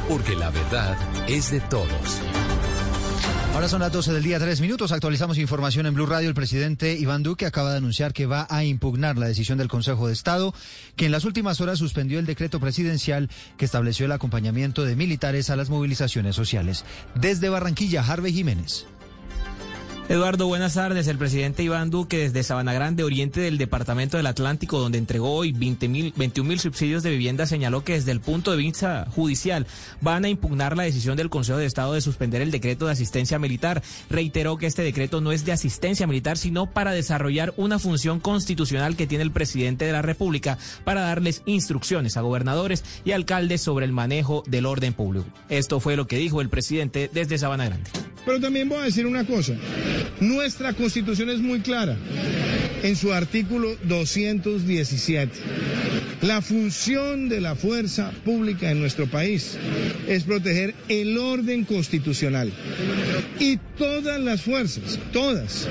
Porque 0.07 0.35
la 0.35 0.51
verdad 0.51 0.95
es 1.27 1.49
de 1.49 1.61
todos. 1.61 2.21
Ahora 3.55 3.67
son 3.67 3.79
las 3.81 3.91
12 3.91 4.13
del 4.13 4.21
día, 4.21 4.37
tres 4.37 4.61
minutos. 4.61 4.91
Actualizamos 4.91 5.39
información 5.39 5.87
en 5.87 5.95
Blue 5.95 6.05
Radio. 6.05 6.29
El 6.29 6.35
presidente 6.35 6.93
Iván 6.93 7.23
Duque 7.23 7.47
acaba 7.47 7.71
de 7.71 7.77
anunciar 7.77 8.13
que 8.13 8.27
va 8.27 8.45
a 8.51 8.63
impugnar 8.63 9.17
la 9.17 9.25
decisión 9.25 9.57
del 9.57 9.67
Consejo 9.67 10.05
de 10.05 10.13
Estado, 10.13 10.53
que 10.95 11.07
en 11.07 11.11
las 11.11 11.25
últimas 11.25 11.59
horas 11.59 11.79
suspendió 11.79 12.19
el 12.19 12.27
decreto 12.27 12.59
presidencial 12.59 13.31
que 13.57 13.65
estableció 13.65 14.05
el 14.05 14.11
acompañamiento 14.11 14.85
de 14.85 14.95
militares 14.95 15.49
a 15.49 15.55
las 15.55 15.71
movilizaciones 15.71 16.35
sociales. 16.35 16.85
Desde 17.15 17.49
Barranquilla, 17.49 18.03
Harvey 18.03 18.31
Jiménez. 18.31 18.85
Eduardo, 20.07 20.45
buenas 20.45 20.75
tardes. 20.75 21.07
El 21.07 21.17
presidente 21.17 21.63
Iván 21.63 21.89
Duque 21.89 22.19
desde 22.19 22.43
Sabana 22.43 22.73
Grande, 22.73 23.03
oriente 23.03 23.41
del 23.41 23.57
Departamento 23.57 24.17
del 24.17 24.27
Atlántico, 24.27 24.77
donde 24.79 24.99
entregó 24.99 25.31
hoy 25.31 25.51
20 25.51 25.87
mil, 25.87 26.13
21 26.15 26.47
mil 26.47 26.59
subsidios 26.59 27.01
de 27.01 27.09
vivienda, 27.09 27.47
señaló 27.47 27.83
que 27.83 27.93
desde 27.93 28.11
el 28.11 28.21
punto 28.21 28.51
de 28.51 28.57
vista 28.57 29.07
judicial 29.15 29.65
van 30.01 30.23
a 30.23 30.29
impugnar 30.29 30.77
la 30.77 30.83
decisión 30.83 31.17
del 31.17 31.31
Consejo 31.31 31.57
de 31.57 31.65
Estado 31.65 31.93
de 31.93 32.01
suspender 32.01 32.43
el 32.43 32.51
decreto 32.51 32.85
de 32.85 32.91
asistencia 32.91 33.39
militar. 33.39 33.81
Reiteró 34.07 34.57
que 34.57 34.67
este 34.67 34.83
decreto 34.83 35.21
no 35.21 35.31
es 35.31 35.43
de 35.43 35.53
asistencia 35.53 36.05
militar, 36.05 36.37
sino 36.37 36.71
para 36.71 36.91
desarrollar 36.91 37.55
una 37.57 37.79
función 37.79 38.19
constitucional 38.19 38.95
que 38.95 39.07
tiene 39.07 39.23
el 39.23 39.31
presidente 39.31 39.85
de 39.85 39.91
la 39.91 40.03
República 40.03 40.59
para 40.83 41.01
darles 41.01 41.41
instrucciones 41.47 42.15
a 42.15 42.21
gobernadores 42.21 42.83
y 43.05 43.13
alcaldes 43.13 43.61
sobre 43.61 43.87
el 43.87 43.91
manejo 43.91 44.43
del 44.45 44.67
orden 44.67 44.93
público. 44.93 45.25
Esto 45.49 45.79
fue 45.79 45.95
lo 45.95 46.05
que 46.05 46.17
dijo 46.17 46.41
el 46.41 46.49
presidente 46.49 47.09
desde 47.11 47.39
Sabana 47.39 47.65
Grande. 47.65 47.89
Pero 48.23 48.39
también 48.39 48.69
voy 48.69 48.79
a 48.79 48.83
decir 48.83 49.05
una 49.05 49.25
cosa. 49.25 49.53
Nuestra 50.19 50.73
constitución 50.73 51.29
es 51.29 51.39
muy 51.39 51.59
clara 51.59 51.97
en 52.83 52.95
su 52.95 53.13
artículo 53.13 53.75
217. 53.83 55.31
La 56.21 56.41
función 56.41 57.29
de 57.29 57.41
la 57.41 57.55
fuerza 57.55 58.11
pública 58.23 58.71
en 58.71 58.79
nuestro 58.79 59.07
país 59.07 59.57
es 60.07 60.23
proteger 60.23 60.73
el 60.87 61.17
orden 61.17 61.65
constitucional. 61.65 62.51
Y 63.39 63.57
todas 63.77 64.19
las 64.19 64.41
fuerzas, 64.41 64.99
todas, 65.11 65.67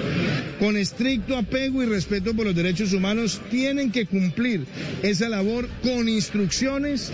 con 0.59 0.77
estricto 0.77 1.37
apego 1.37 1.83
y 1.83 1.87
respeto 1.87 2.35
por 2.35 2.47
los 2.47 2.55
derechos 2.55 2.93
humanos, 2.93 3.41
tienen 3.51 3.91
que 3.91 4.07
cumplir 4.07 4.67
esa 5.03 5.29
labor 5.29 5.69
con 5.83 6.09
instrucciones 6.09 7.11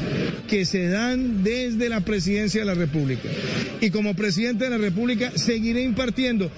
que 0.48 0.64
se 0.64 0.88
dan 0.88 1.42
desde 1.42 1.88
la 1.88 2.00
presidencia 2.00 2.60
de 2.60 2.66
la 2.66 2.74
República. 2.74 3.28
Y 3.80 3.90
como 3.90 4.14
presidente 4.14 4.64
de 4.64 4.70
la 4.70 4.78
República 4.78 5.32
seguiré 5.36 5.82
impartiendo 5.82 6.50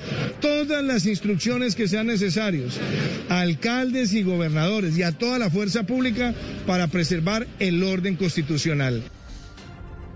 todas 0.42 0.84
las 0.84 1.06
instrucciones 1.06 1.74
que 1.74 1.88
sean 1.88 2.08
necesarias 2.08 2.78
a 3.30 3.40
alcaldes 3.40 4.12
y 4.12 4.22
gobernadores 4.22 4.98
y 4.98 5.02
a 5.02 5.12
toda 5.12 5.38
la 5.38 5.48
fuerza 5.48 5.84
pública 5.84 6.34
para 6.66 6.88
preservar 6.88 7.46
el 7.58 7.82
orden 7.82 8.16
constitucional. 8.16 9.02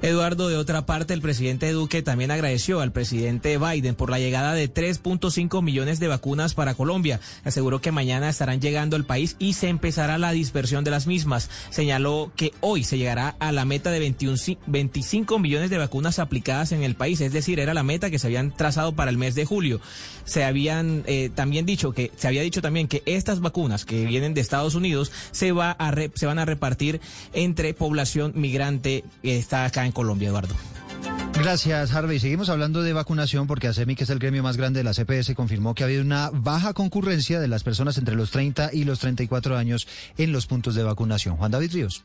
Eduardo, 0.03 0.49
de 0.49 0.59
otra 0.59 0.85
parte, 0.85 1.15
el 1.15 1.23
presidente 1.23 1.73
Duque 1.73 2.03
también 2.03 2.31
agradeció 2.31 2.81
al 2.81 2.93
presidente 2.93 3.57
Biden 3.57 3.95
por 3.95 4.11
la 4.11 4.19
llegada 4.19 4.53
de 4.53 4.73
3.5 4.73 5.63
millones 5.63 6.01
de 6.01 6.09
vacunas 6.09 6.53
para 6.55 6.75
Colombia. 6.75 7.19
Aseguró 7.45 7.81
que 7.81 7.93
mañana 7.93 8.29
estarán 8.29 8.61
llegando 8.61 8.97
al 8.97 9.07
país 9.07 9.37
y 9.39 9.55
se 9.55 9.69
empezará 9.69 10.19
la 10.19 10.33
dispersión 10.33 10.85
de 10.85 10.91
las 10.91 11.07
mismas. 11.07 11.49
Señaló 11.71 12.31
que 12.37 12.53
hoy 12.61 12.85
se 12.85 12.99
llegará 12.99 13.37
a 13.39 13.53
la 13.53 13.65
meta 13.65 13.91
de 13.91 14.01
21, 14.01 14.37
25 14.67 15.39
millones 15.39 15.71
de 15.71 15.79
vacunas 15.79 16.19
aplicadas 16.19 16.73
en 16.73 16.83
el 16.83 16.95
país, 16.95 17.23
es 17.23 17.33
decir, 17.33 17.59
era 17.59 17.73
la 17.73 17.83
meta 17.83 18.11
que 18.11 18.19
se 18.19 18.27
habían 18.27 18.55
trazado 18.55 18.95
para 18.95 19.11
el 19.11 19.17
mes 19.17 19.35
de 19.35 19.47
julio. 19.47 19.81
Se 20.27 20.45
habían 20.45 21.05
eh, 21.07 21.31
también 21.35 21.65
dicho 21.65 21.93
que 21.93 22.13
se 22.17 22.29
había 22.29 22.43
dicho 22.43 22.61
también 22.61 22.87
que 22.87 23.03
estas 23.07 23.41
vacunas 23.41 23.87
que 23.87 24.05
vienen 24.05 24.35
de 24.35 24.43
Estados 24.43 24.75
Unidos 24.75 25.11
se 25.31 25.53
va 25.53 25.75
a 25.79 25.95
se 26.15 26.27
van 26.27 26.39
a 26.39 26.45
repartir 26.45 27.01
entre 27.33 27.73
población 27.73 28.33
migrante 28.35 29.05
que 29.23 29.39
está 29.39 29.65
acá 29.65 29.86
en 29.87 29.93
Colombia, 29.93 30.29
Eduardo. 30.29 30.55
Gracias, 31.35 31.93
Harvey. 31.93 32.19
Seguimos 32.19 32.49
hablando 32.49 32.83
de 32.83 32.93
vacunación 32.93 33.47
porque 33.47 33.69
ASEMI, 33.69 33.95
que 33.95 34.05
es 34.05 34.11
el 34.11 34.19
gremio 34.19 34.43
más 34.43 34.57
grande 34.57 34.81
de 34.81 34.85
la 34.85 34.95
CPS, 34.95 35.35
confirmó 35.35 35.75
que 35.75 35.83
ha 35.83 35.87
habido 35.87 36.03
una 36.03 36.31
baja 36.33 36.73
concurrencia 36.73 37.41
de 37.41 37.49
las 37.49 37.63
personas 37.63 37.99
entre 37.99 38.15
los 38.15 38.31
30 38.31 38.71
y 38.73 38.85
los 38.85 39.01
34 39.01 39.57
años 39.57 39.87
en 40.17 40.33
los 40.33 40.47
puntos 40.47 40.75
de 40.75 40.83
vacunación. 40.83 41.37
Juan 41.37 41.51
David 41.51 41.73
Ríos 41.73 42.05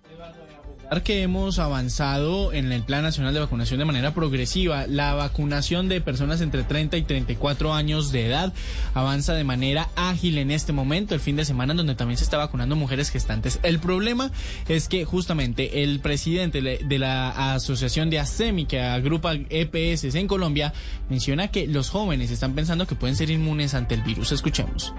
que 0.99 1.21
hemos 1.21 1.57
avanzado 1.57 2.51
en 2.51 2.73
el 2.73 2.83
Plan 2.83 3.01
Nacional 3.01 3.33
de 3.33 3.39
Vacunación 3.39 3.79
de 3.79 3.85
manera 3.85 4.13
progresiva. 4.13 4.87
La 4.87 5.13
vacunación 5.13 5.87
de 5.87 6.01
personas 6.01 6.41
entre 6.41 6.63
30 6.63 6.97
y 6.97 7.03
34 7.03 7.73
años 7.73 8.11
de 8.11 8.25
edad 8.25 8.53
avanza 8.93 9.33
de 9.33 9.45
manera 9.45 9.87
ágil 9.95 10.37
en 10.37 10.51
este 10.51 10.73
momento, 10.73 11.15
el 11.15 11.21
fin 11.21 11.37
de 11.37 11.45
semana 11.45 11.73
donde 11.73 11.95
también 11.95 12.17
se 12.17 12.25
está 12.25 12.37
vacunando 12.37 12.75
mujeres 12.75 13.09
gestantes. 13.09 13.61
El 13.63 13.79
problema 13.79 14.31
es 14.67 14.89
que 14.89 15.05
justamente 15.05 15.81
el 15.83 16.01
presidente 16.01 16.61
de 16.61 16.99
la 16.99 17.53
Asociación 17.53 18.09
de 18.09 18.19
ASEMI, 18.19 18.65
que 18.65 18.81
agrupa 18.81 19.33
EPS 19.33 20.13
en 20.15 20.27
Colombia, 20.27 20.73
menciona 21.09 21.47
que 21.47 21.67
los 21.67 21.89
jóvenes 21.89 22.31
están 22.31 22.53
pensando 22.53 22.85
que 22.85 22.95
pueden 22.95 23.15
ser 23.15 23.29
inmunes 23.29 23.75
ante 23.75 23.95
el 23.95 24.01
virus. 24.01 24.33
Escuchemos. 24.33 24.93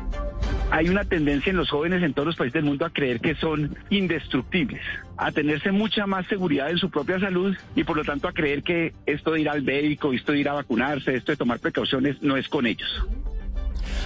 Hay 0.70 0.88
una 0.88 1.04
tendencia 1.04 1.50
en 1.50 1.56
los 1.56 1.68
jóvenes 1.68 2.02
en 2.02 2.14
todos 2.14 2.26
los 2.26 2.36
países 2.36 2.54
del 2.54 2.64
mundo 2.64 2.86
a 2.86 2.90
creer 2.90 3.20
que 3.20 3.34
son 3.34 3.76
indestructibles, 3.90 4.80
a 5.22 5.30
tenerse 5.30 5.70
mucha 5.70 6.06
más 6.06 6.26
seguridad 6.26 6.70
en 6.70 6.78
su 6.78 6.90
propia 6.90 7.20
salud 7.20 7.56
y 7.76 7.84
por 7.84 7.96
lo 7.96 8.04
tanto 8.04 8.26
a 8.26 8.32
creer 8.32 8.62
que 8.62 8.92
esto 9.06 9.32
de 9.32 9.40
ir 9.40 9.48
al 9.48 9.62
médico, 9.62 10.12
esto 10.12 10.32
de 10.32 10.40
ir 10.40 10.48
a 10.48 10.54
vacunarse, 10.54 11.14
esto 11.14 11.32
de 11.32 11.36
tomar 11.36 11.60
precauciones 11.60 12.20
no 12.22 12.36
es 12.36 12.48
con 12.48 12.66
ellos. 12.66 13.06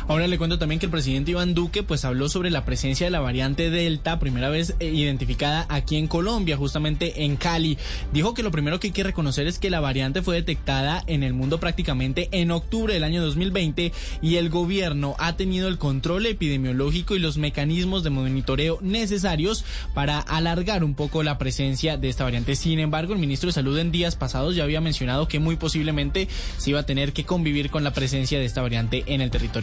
Ahora 0.08 0.26
le 0.26 0.38
cuento 0.38 0.58
también 0.58 0.78
que 0.78 0.86
el 0.86 0.92
presidente 0.92 1.32
Iván 1.32 1.54
Duque 1.54 1.82
pues 1.82 2.04
habló 2.04 2.28
sobre 2.28 2.50
la 2.50 2.64
presencia 2.64 3.06
de 3.06 3.10
la 3.10 3.20
variante 3.20 3.70
Delta, 3.70 4.18
primera 4.18 4.48
vez 4.48 4.74
eh, 4.78 4.86
identificada 4.86 5.66
aquí 5.68 5.96
en 5.96 6.06
Colombia, 6.06 6.56
justamente 6.56 7.24
en 7.24 7.36
Cali. 7.36 7.78
Dijo 8.12 8.34
que 8.34 8.42
lo 8.42 8.50
primero 8.50 8.78
que 8.78 8.88
hay 8.88 8.92
que 8.92 9.02
reconocer 9.02 9.46
es 9.46 9.58
que 9.58 9.70
la 9.70 9.80
variante 9.80 10.22
fue 10.22 10.36
detectada 10.36 11.02
en 11.06 11.22
el 11.22 11.34
mundo 11.34 11.58
prácticamente 11.58 12.28
en 12.32 12.50
octubre 12.50 12.94
del 12.94 13.04
año 13.04 13.22
2020 13.22 13.92
y 14.22 14.36
el 14.36 14.48
gobierno 14.48 15.16
ha 15.18 15.36
tenido 15.36 15.68
el 15.68 15.78
control 15.78 16.26
epidemiológico 16.26 17.16
y 17.16 17.18
los 17.18 17.38
mecanismos 17.38 18.02
de 18.02 18.10
monitoreo 18.10 18.78
necesarios 18.82 19.64
para 19.94 20.20
alargar 20.20 20.84
un 20.84 20.94
poco 20.94 21.22
la 21.22 21.38
presencia 21.38 21.96
de 21.96 22.08
esta 22.08 22.24
variante. 22.24 22.56
Sin 22.56 22.78
embargo, 22.78 23.12
el 23.12 23.18
ministro 23.18 23.48
de 23.48 23.54
Salud 23.54 23.78
en 23.78 23.90
días 23.90 24.16
pasados 24.16 24.54
ya 24.54 24.64
había 24.64 24.80
mencionado 24.80 25.28
que 25.28 25.38
muy 25.38 25.56
posiblemente 25.56 26.28
se 26.58 26.70
iba 26.70 26.80
a 26.80 26.86
tener 26.86 27.12
que 27.12 27.24
convivir 27.24 27.70
con 27.70 27.84
la 27.84 27.92
presencia 27.92 28.38
de 28.38 28.44
esta 28.44 28.62
variante 28.62 29.04
en 29.06 29.20
el 29.20 29.30
territorio 29.30 29.55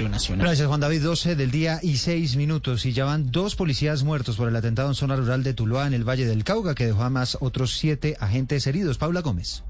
Gracias, 0.43 0.67
Juan 0.67 0.79
David. 0.79 1.03
12 1.03 1.35
del 1.35 1.51
día 1.51 1.79
y 1.81 1.97
6 1.97 2.35
minutos. 2.35 2.85
Y 2.85 2.93
ya 2.93 3.05
van 3.05 3.31
dos 3.31 3.55
policías 3.55 4.03
muertos 4.03 4.37
por 4.37 4.47
el 4.47 4.55
atentado 4.55 4.89
en 4.89 4.95
zona 4.95 5.15
rural 5.15 5.43
de 5.43 5.53
Tuluá, 5.53 5.87
en 5.87 5.93
el 5.93 6.07
Valle 6.07 6.25
del 6.25 6.43
Cauca, 6.43 6.75
que 6.75 6.85
dejó 6.85 7.03
a 7.03 7.09
más 7.09 7.37
otros 7.41 7.77
siete 7.77 8.17
agentes 8.19 8.65
heridos. 8.67 8.97
Paula 8.97 9.21
Gómez. 9.21 9.63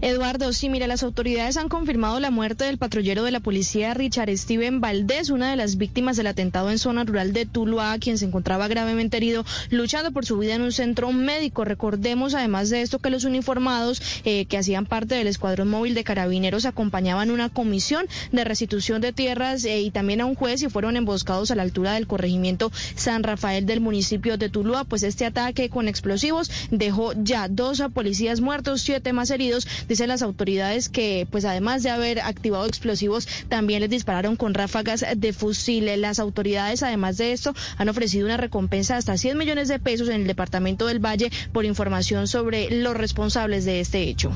Eduardo, 0.00 0.52
sí, 0.52 0.68
mira, 0.68 0.86
las 0.86 1.02
autoridades 1.02 1.56
han 1.56 1.68
confirmado 1.68 2.20
la 2.20 2.30
muerte 2.30 2.64
del 2.64 2.78
patrullero 2.78 3.24
de 3.24 3.32
la 3.32 3.40
policía 3.40 3.94
Richard 3.94 4.30
Steven 4.36 4.80
Valdés, 4.80 5.28
una 5.28 5.50
de 5.50 5.56
las 5.56 5.76
víctimas 5.76 6.16
del 6.16 6.28
atentado 6.28 6.70
en 6.70 6.78
zona 6.78 7.02
rural 7.02 7.32
de 7.32 7.46
Tuluá, 7.46 7.98
quien 7.98 8.16
se 8.16 8.24
encontraba 8.24 8.68
gravemente 8.68 9.16
herido 9.16 9.44
luchando 9.70 10.12
por 10.12 10.24
su 10.24 10.38
vida 10.38 10.54
en 10.54 10.62
un 10.62 10.70
centro 10.70 11.10
médico. 11.10 11.64
Recordemos, 11.64 12.34
además 12.34 12.70
de 12.70 12.82
esto, 12.82 13.00
que 13.00 13.10
los 13.10 13.24
uniformados 13.24 14.00
eh, 14.24 14.46
que 14.46 14.56
hacían 14.56 14.86
parte 14.86 15.16
del 15.16 15.26
escuadrón 15.26 15.68
móvil 15.68 15.94
de 15.94 16.04
carabineros 16.04 16.64
acompañaban 16.64 17.32
una 17.32 17.48
comisión 17.48 18.06
de 18.30 18.44
restitución 18.44 19.00
de 19.00 19.12
tierras 19.12 19.64
eh, 19.64 19.80
y 19.80 19.90
también 19.90 20.20
a 20.20 20.26
un 20.26 20.36
juez 20.36 20.62
y 20.62 20.68
fueron 20.68 20.96
emboscados 20.96 21.50
a 21.50 21.56
la 21.56 21.62
altura 21.62 21.94
del 21.94 22.06
corregimiento 22.06 22.70
San 22.94 23.24
Rafael 23.24 23.66
del 23.66 23.80
municipio 23.80 24.38
de 24.38 24.48
Tuluá. 24.48 24.84
Pues 24.84 25.02
este 25.02 25.26
ataque 25.26 25.70
con 25.70 25.88
explosivos 25.88 26.52
dejó 26.70 27.14
ya 27.14 27.48
dos 27.48 27.82
policías 27.92 28.40
muertos, 28.40 28.82
siete 28.82 29.12
más 29.12 29.30
heridos 29.30 29.66
Dicen 29.88 30.08
las 30.08 30.22
autoridades 30.22 30.88
que, 30.88 31.26
pues 31.30 31.44
además 31.44 31.82
de 31.82 31.90
haber 31.90 32.20
activado 32.20 32.66
explosivos, 32.66 33.26
también 33.48 33.80
les 33.80 33.90
dispararon 33.90 34.36
con 34.36 34.54
ráfagas 34.54 35.04
de 35.16 35.32
fusil. 35.32 35.88
Las 36.00 36.18
autoridades, 36.18 36.82
además 36.82 37.16
de 37.16 37.32
esto, 37.32 37.54
han 37.76 37.88
ofrecido 37.88 38.26
una 38.26 38.36
recompensa 38.36 38.96
hasta 38.96 39.16
100 39.16 39.38
millones 39.38 39.68
de 39.68 39.78
pesos 39.78 40.08
en 40.08 40.22
el 40.22 40.26
departamento 40.26 40.86
del 40.86 41.04
Valle 41.04 41.30
por 41.52 41.64
información 41.64 42.28
sobre 42.28 42.70
los 42.70 42.94
responsables 42.94 43.64
de 43.64 43.80
este 43.80 44.02
hecho. 44.02 44.32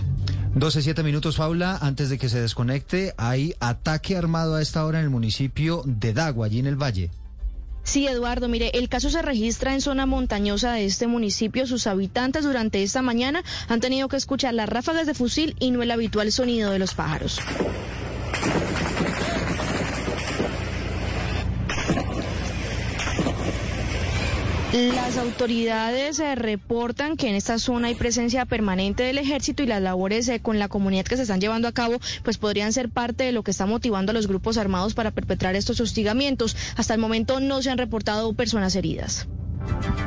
12, 0.54 0.82
7 0.82 1.02
minutos, 1.02 1.36
Paula. 1.36 1.78
Antes 1.80 2.10
de 2.10 2.18
que 2.18 2.28
se 2.28 2.40
desconecte, 2.40 3.14
hay 3.16 3.54
ataque 3.60 4.16
armado 4.16 4.54
a 4.54 4.62
esta 4.62 4.84
hora 4.84 4.98
en 4.98 5.04
el 5.04 5.10
municipio 5.10 5.82
de 5.86 6.12
Dagua, 6.12 6.46
allí 6.46 6.58
en 6.58 6.66
el 6.66 6.76
Valle. 6.76 7.10
Sí, 7.84 8.06
Eduardo, 8.06 8.48
mire, 8.48 8.70
el 8.74 8.88
caso 8.88 9.10
se 9.10 9.22
registra 9.22 9.74
en 9.74 9.80
zona 9.80 10.06
montañosa 10.06 10.72
de 10.72 10.84
este 10.84 11.06
municipio. 11.06 11.66
Sus 11.66 11.86
habitantes 11.86 12.44
durante 12.44 12.82
esta 12.82 13.02
mañana 13.02 13.42
han 13.68 13.80
tenido 13.80 14.08
que 14.08 14.16
escuchar 14.16 14.54
las 14.54 14.68
ráfagas 14.68 15.06
de 15.06 15.14
fusil 15.14 15.56
y 15.58 15.72
no 15.72 15.82
el 15.82 15.90
habitual 15.90 16.30
sonido 16.30 16.70
de 16.70 16.78
los 16.78 16.94
pájaros. 16.94 17.40
Las 24.72 25.18
autoridades 25.18 26.18
eh, 26.18 26.34
reportan 26.34 27.18
que 27.18 27.28
en 27.28 27.34
esta 27.34 27.58
zona 27.58 27.88
hay 27.88 27.94
presencia 27.94 28.46
permanente 28.46 29.02
del 29.02 29.18
ejército 29.18 29.62
y 29.62 29.66
las 29.66 29.82
labores 29.82 30.26
eh, 30.28 30.40
con 30.40 30.58
la 30.58 30.68
comunidad 30.68 31.04
que 31.04 31.16
se 31.16 31.22
están 31.22 31.42
llevando 31.42 31.68
a 31.68 31.72
cabo 31.72 31.98
pues 32.22 32.38
podrían 32.38 32.72
ser 32.72 32.88
parte 32.88 33.24
de 33.24 33.32
lo 33.32 33.42
que 33.42 33.50
está 33.50 33.66
motivando 33.66 34.12
a 34.12 34.14
los 34.14 34.26
grupos 34.26 34.56
armados 34.56 34.94
para 34.94 35.10
perpetrar 35.10 35.56
estos 35.56 35.78
hostigamientos. 35.80 36.56
Hasta 36.76 36.94
el 36.94 37.00
momento 37.00 37.38
no 37.38 37.60
se 37.60 37.70
han 37.70 37.76
reportado 37.76 38.32
personas 38.32 38.74
heridas. 38.74 39.26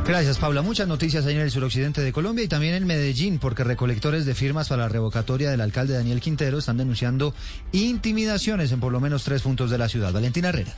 Gracias, 0.08 0.40
Paula. 0.40 0.64
Muchas 0.64 0.88
noticias 0.88 1.28
ahí 1.28 1.36
en 1.36 1.42
el 1.42 1.52
suroccidente 1.52 2.02
de 2.02 2.12
Colombia 2.12 2.44
y 2.44 2.48
también 2.48 2.74
en 2.74 2.88
Medellín, 2.88 3.38
porque 3.38 3.64
recolectores 3.64 4.26
de 4.26 4.34
firmas 4.34 4.70
para 4.70 4.84
la 4.84 4.90
revocatoria 4.90 5.52
del 5.52 5.62
alcalde 5.62 5.94
Daniel 5.94 6.22
Quintero 6.22 6.58
están 6.58 6.78
denunciando 6.78 7.36
intimidaciones 7.72 8.72
en 8.72 8.80
por 8.80 8.92
lo 8.92 9.00
menos 9.00 9.24
tres 9.24 9.44
puntos 9.44 9.70
de 9.70 9.78
la 9.78 9.90
ciudad. 9.90 10.12
Valentina 10.12 10.50
Herrera. 10.50 10.74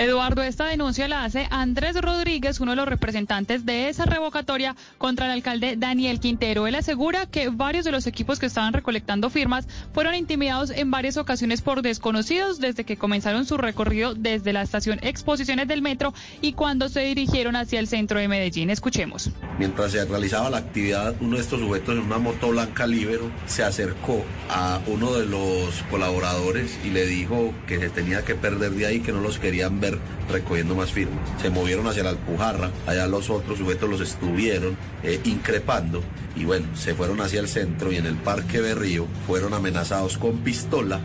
Eduardo, 0.00 0.42
esta 0.42 0.64
denuncia 0.64 1.08
la 1.08 1.24
hace 1.24 1.46
Andrés 1.50 1.94
Rodríguez, 2.00 2.58
uno 2.58 2.72
de 2.72 2.76
los 2.76 2.88
representantes 2.88 3.66
de 3.66 3.90
esa 3.90 4.06
revocatoria 4.06 4.74
contra 4.96 5.26
el 5.26 5.32
alcalde 5.32 5.76
Daniel 5.76 6.20
Quintero. 6.20 6.66
Él 6.66 6.74
asegura 6.74 7.26
que 7.26 7.50
varios 7.50 7.84
de 7.84 7.92
los 7.92 8.06
equipos 8.06 8.38
que 8.38 8.46
estaban 8.46 8.72
recolectando 8.72 9.28
firmas 9.28 9.68
fueron 9.92 10.14
intimidados 10.14 10.70
en 10.70 10.90
varias 10.90 11.18
ocasiones 11.18 11.60
por 11.60 11.82
desconocidos 11.82 12.60
desde 12.60 12.84
que 12.84 12.96
comenzaron 12.96 13.44
su 13.44 13.58
recorrido 13.58 14.14
desde 14.14 14.54
la 14.54 14.62
estación 14.62 15.00
Exposiciones 15.02 15.68
del 15.68 15.82
Metro 15.82 16.14
y 16.40 16.54
cuando 16.54 16.88
se 16.88 17.00
dirigieron 17.00 17.54
hacia 17.54 17.78
el 17.78 17.86
centro 17.86 18.18
de 18.20 18.26
Medellín. 18.26 18.70
Escuchemos. 18.70 19.28
Mientras 19.58 19.92
se 19.92 20.02
realizaba 20.06 20.48
la 20.48 20.56
actividad, 20.56 21.14
uno 21.20 21.36
de 21.36 21.42
estos 21.42 21.60
sujetos 21.60 21.98
en 21.98 22.04
una 22.04 22.16
moto 22.16 22.48
blanca 22.48 22.86
Libero 22.86 23.30
se 23.44 23.64
acercó 23.64 24.24
a 24.48 24.80
uno 24.86 25.12
de 25.12 25.26
los 25.26 25.82
colaboradores 25.90 26.78
y 26.86 26.88
le 26.88 27.04
dijo 27.04 27.52
que 27.66 27.78
se 27.78 27.90
tenía 27.90 28.24
que 28.24 28.34
perder 28.34 28.70
de 28.70 28.86
ahí, 28.86 29.00
que 29.00 29.12
no 29.12 29.20
los 29.20 29.38
querían 29.38 29.78
ver 29.78 29.89
recogiendo 30.30 30.74
más 30.74 30.92
firmas. 30.92 31.18
Se 31.40 31.50
movieron 31.50 31.86
hacia 31.86 32.02
la 32.02 32.10
Alpujarra, 32.10 32.70
allá 32.86 33.06
los 33.06 33.30
otros 33.30 33.58
sujetos 33.58 33.88
los 33.88 34.00
estuvieron 34.00 34.76
eh, 35.02 35.20
increpando 35.24 36.02
y 36.36 36.44
bueno, 36.44 36.66
se 36.76 36.94
fueron 36.94 37.20
hacia 37.20 37.40
el 37.40 37.48
centro 37.48 37.92
y 37.92 37.96
en 37.96 38.06
el 38.06 38.16
Parque 38.16 38.60
Berrío 38.60 39.06
fueron 39.26 39.54
amenazados 39.54 40.18
con 40.18 40.38
pistola 40.38 41.00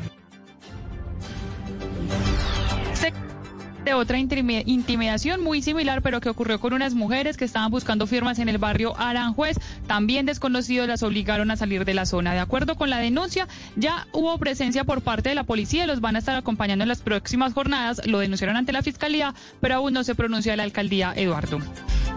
de 3.85 3.93
otra 3.93 4.17
intimidación 4.17 5.41
muy 5.41 5.61
similar, 5.61 6.01
pero 6.01 6.19
que 6.19 6.29
ocurrió 6.29 6.59
con 6.59 6.73
unas 6.73 6.95
mujeres 6.95 7.37
que 7.37 7.45
estaban 7.45 7.71
buscando 7.71 8.07
firmas 8.07 8.39
en 8.39 8.49
el 8.49 8.57
barrio 8.57 8.97
Aranjuez. 8.99 9.57
También 9.87 10.25
desconocidos 10.25 10.87
las 10.87 11.03
obligaron 11.03 11.51
a 11.51 11.55
salir 11.55 11.85
de 11.85 11.93
la 11.93 12.05
zona. 12.05 12.33
De 12.33 12.39
acuerdo 12.39 12.75
con 12.75 12.89
la 12.89 12.97
denuncia, 12.97 13.47
ya 13.75 14.07
hubo 14.11 14.37
presencia 14.37 14.83
por 14.83 15.01
parte 15.01 15.29
de 15.29 15.35
la 15.35 15.43
policía, 15.43 15.85
los 15.85 16.01
van 16.01 16.15
a 16.15 16.19
estar 16.19 16.35
acompañando 16.35 16.83
en 16.83 16.89
las 16.89 17.01
próximas 17.01 17.53
jornadas, 17.53 18.01
lo 18.05 18.19
denunciaron 18.19 18.57
ante 18.57 18.73
la 18.73 18.81
fiscalía, 18.81 19.33
pero 19.61 19.75
aún 19.75 19.93
no 19.93 20.03
se 20.03 20.15
pronuncia 20.15 20.55
la 20.55 20.63
alcaldía 20.63 21.13
Eduardo. 21.15 21.59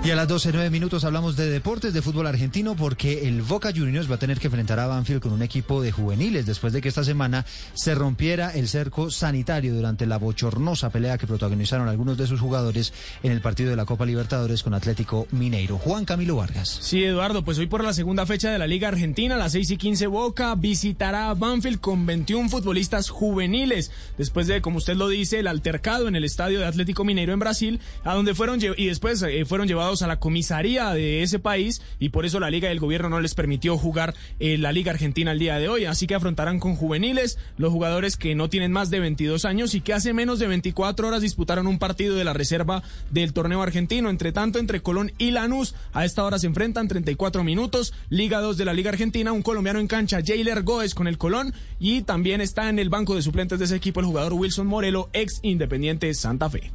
Y 0.05 0.11
a 0.11 0.17
las 0.17 0.29
12, 0.29 0.53
9 0.53 0.71
minutos 0.71 1.05
hablamos 1.05 1.37
de 1.37 1.51
deportes, 1.51 1.93
de 1.93 2.03
fútbol 2.03 2.29
argentino, 2.29 2.77
porque 2.77 3.29
el 3.29 3.43
Boca 3.43 3.73
Juniors 3.75 4.11
va 4.11 4.15
a 4.15 4.19
tener 4.19 4.39
que 4.39 4.47
enfrentar 4.47 4.79
a 4.79 4.87
Banfield 4.87 5.21
con 5.21 5.33
un 5.33 5.43
equipo 5.43 5.83
de 5.83 5.93
juveniles 5.93 6.47
después 6.47 6.73
de 6.73 6.81
que 6.81 6.89
esta 6.89 7.05
semana 7.05 7.45
se 7.75 7.95
rompiera 7.95 8.51
el 8.51 8.69
cerco 8.69 9.11
sanitario 9.11 9.75
durante 9.75 10.07
la 10.07 10.17
bochornosa 10.17 10.91
pelea 10.91 11.19
que 11.19 11.27
protagonizaron 11.59 11.89
algunos 11.89 12.17
de 12.17 12.27
sus 12.27 12.41
jugadores 12.41 12.93
en 13.23 13.33
el 13.33 13.41
partido 13.41 13.71
de 13.71 13.77
la 13.77 13.85
Copa 13.85 14.07
Libertadores 14.07 14.63
con 14.63 14.75
Atlético 14.75 15.27
Mineiro. 15.33 15.77
Juan 15.79 16.05
Camilo 16.05 16.37
Vargas. 16.37 16.79
Sí, 16.81 17.03
Eduardo, 17.03 17.45
pues 17.45 17.59
hoy 17.59 17.67
por 17.67 17.83
la 17.83 17.93
segunda 17.93 18.27
fecha 18.27 18.51
de 18.51 18.59
la 18.59 18.67
Liga 18.67 18.89
Argentina, 18.89 19.35
a 19.35 19.39
las 19.39 19.53
6 19.53 19.73
y 19.73 19.77
15 19.77 20.07
Boca 20.07 20.55
visitará 20.55 21.31
a 21.31 21.35
Banfield 21.35 21.81
con 21.81 22.07
21 22.07 22.49
futbolistas 22.49 23.11
juveniles, 23.11 23.91
después 24.17 24.47
de, 24.47 24.61
como 24.61 24.79
usted 24.79 24.95
lo 24.95 25.09
dice, 25.09 25.41
el 25.41 25.49
altercado 25.49 26.07
en 26.07 26.15
el 26.15 26.25
estadio 26.25 26.61
de 26.61 26.67
Atlético 26.67 27.05
Mineiro 27.05 27.33
en 27.33 27.41
Brasil, 27.41 27.81
a 28.05 28.15
donde 28.15 28.35
fueron 28.35 28.61
y 28.77 28.87
después 28.87 29.21
eh, 29.23 29.45
fueron 29.45 29.67
llevados 29.67 30.03
a 30.03 30.07
la 30.07 30.21
comisaría 30.21 30.91
de 30.91 31.23
ese 31.23 31.39
país 31.39 31.83
y 31.99 32.11
por 32.11 32.25
eso 32.25 32.39
la 32.39 32.51
liga 32.51 32.69
y 32.69 32.73
el 32.73 32.81
gobierno 32.81 33.09
no 33.09 33.21
les 33.21 33.35
permitió 33.35 33.77
jugar 33.77 34.15
en 34.39 34.63
la 34.63 34.73
liga 34.73 34.93
argentina 34.93 35.33
el 35.33 35.39
día 35.39 35.59
de 35.59 35.69
hoy. 35.69 35.87
Así 35.87 36.07
que 36.07 36.15
afrontarán 36.15 36.61
con 36.61 36.77
juveniles 36.77 37.39
los 37.57 37.73
jugadores 37.73 38.17
que 38.17 38.35
no 38.35 38.49
tienen 38.49 38.71
más 38.71 38.91
de 38.91 39.01
22 39.01 39.45
años 39.45 39.75
y 39.75 39.81
que 39.81 39.93
hace 39.93 40.13
menos 40.13 40.39
de 40.39 40.47
24 40.47 41.09
horas 41.09 41.23
disputaron 41.23 41.48
un 41.57 41.79
partido 41.79 42.15
de 42.15 42.25
la 42.25 42.35
reserva 42.35 42.83
del 43.11 43.33
torneo 43.33 43.63
argentino. 43.63 44.11
Entre 44.11 44.33
tanto, 44.33 44.59
entre 44.59 44.83
Colón 44.83 45.13
y 45.19 45.31
Lanús, 45.31 45.75
a 45.93 46.05
esta 46.05 46.25
hora 46.25 46.39
se 46.39 46.47
enfrentan 46.47 46.89
34 46.89 47.43
minutos. 47.43 47.95
Liga 48.11 48.41
2 48.41 48.57
de 48.59 48.65
la 48.65 48.75
Liga 48.75 48.91
Argentina, 48.91 49.33
un 49.33 49.43
colombiano 49.43 49.81
en 49.81 49.87
cancha, 49.87 50.21
Jailer 50.25 50.63
Goes 50.63 50.95
con 50.95 51.09
el 51.09 51.17
Colón 51.17 51.55
y 51.81 52.03
también 52.03 52.41
está 52.41 52.69
en 52.69 52.79
el 52.79 52.91
banco 52.91 53.15
de 53.15 53.23
suplentes 53.23 53.59
de 53.59 53.65
ese 53.65 53.77
equipo 53.77 54.01
el 54.01 54.07
jugador 54.07 54.35
Wilson 54.35 54.67
Morelo, 54.67 55.09
ex 55.13 55.41
Independiente 55.43 56.13
Santa 56.15 56.51
Fe. 56.51 56.71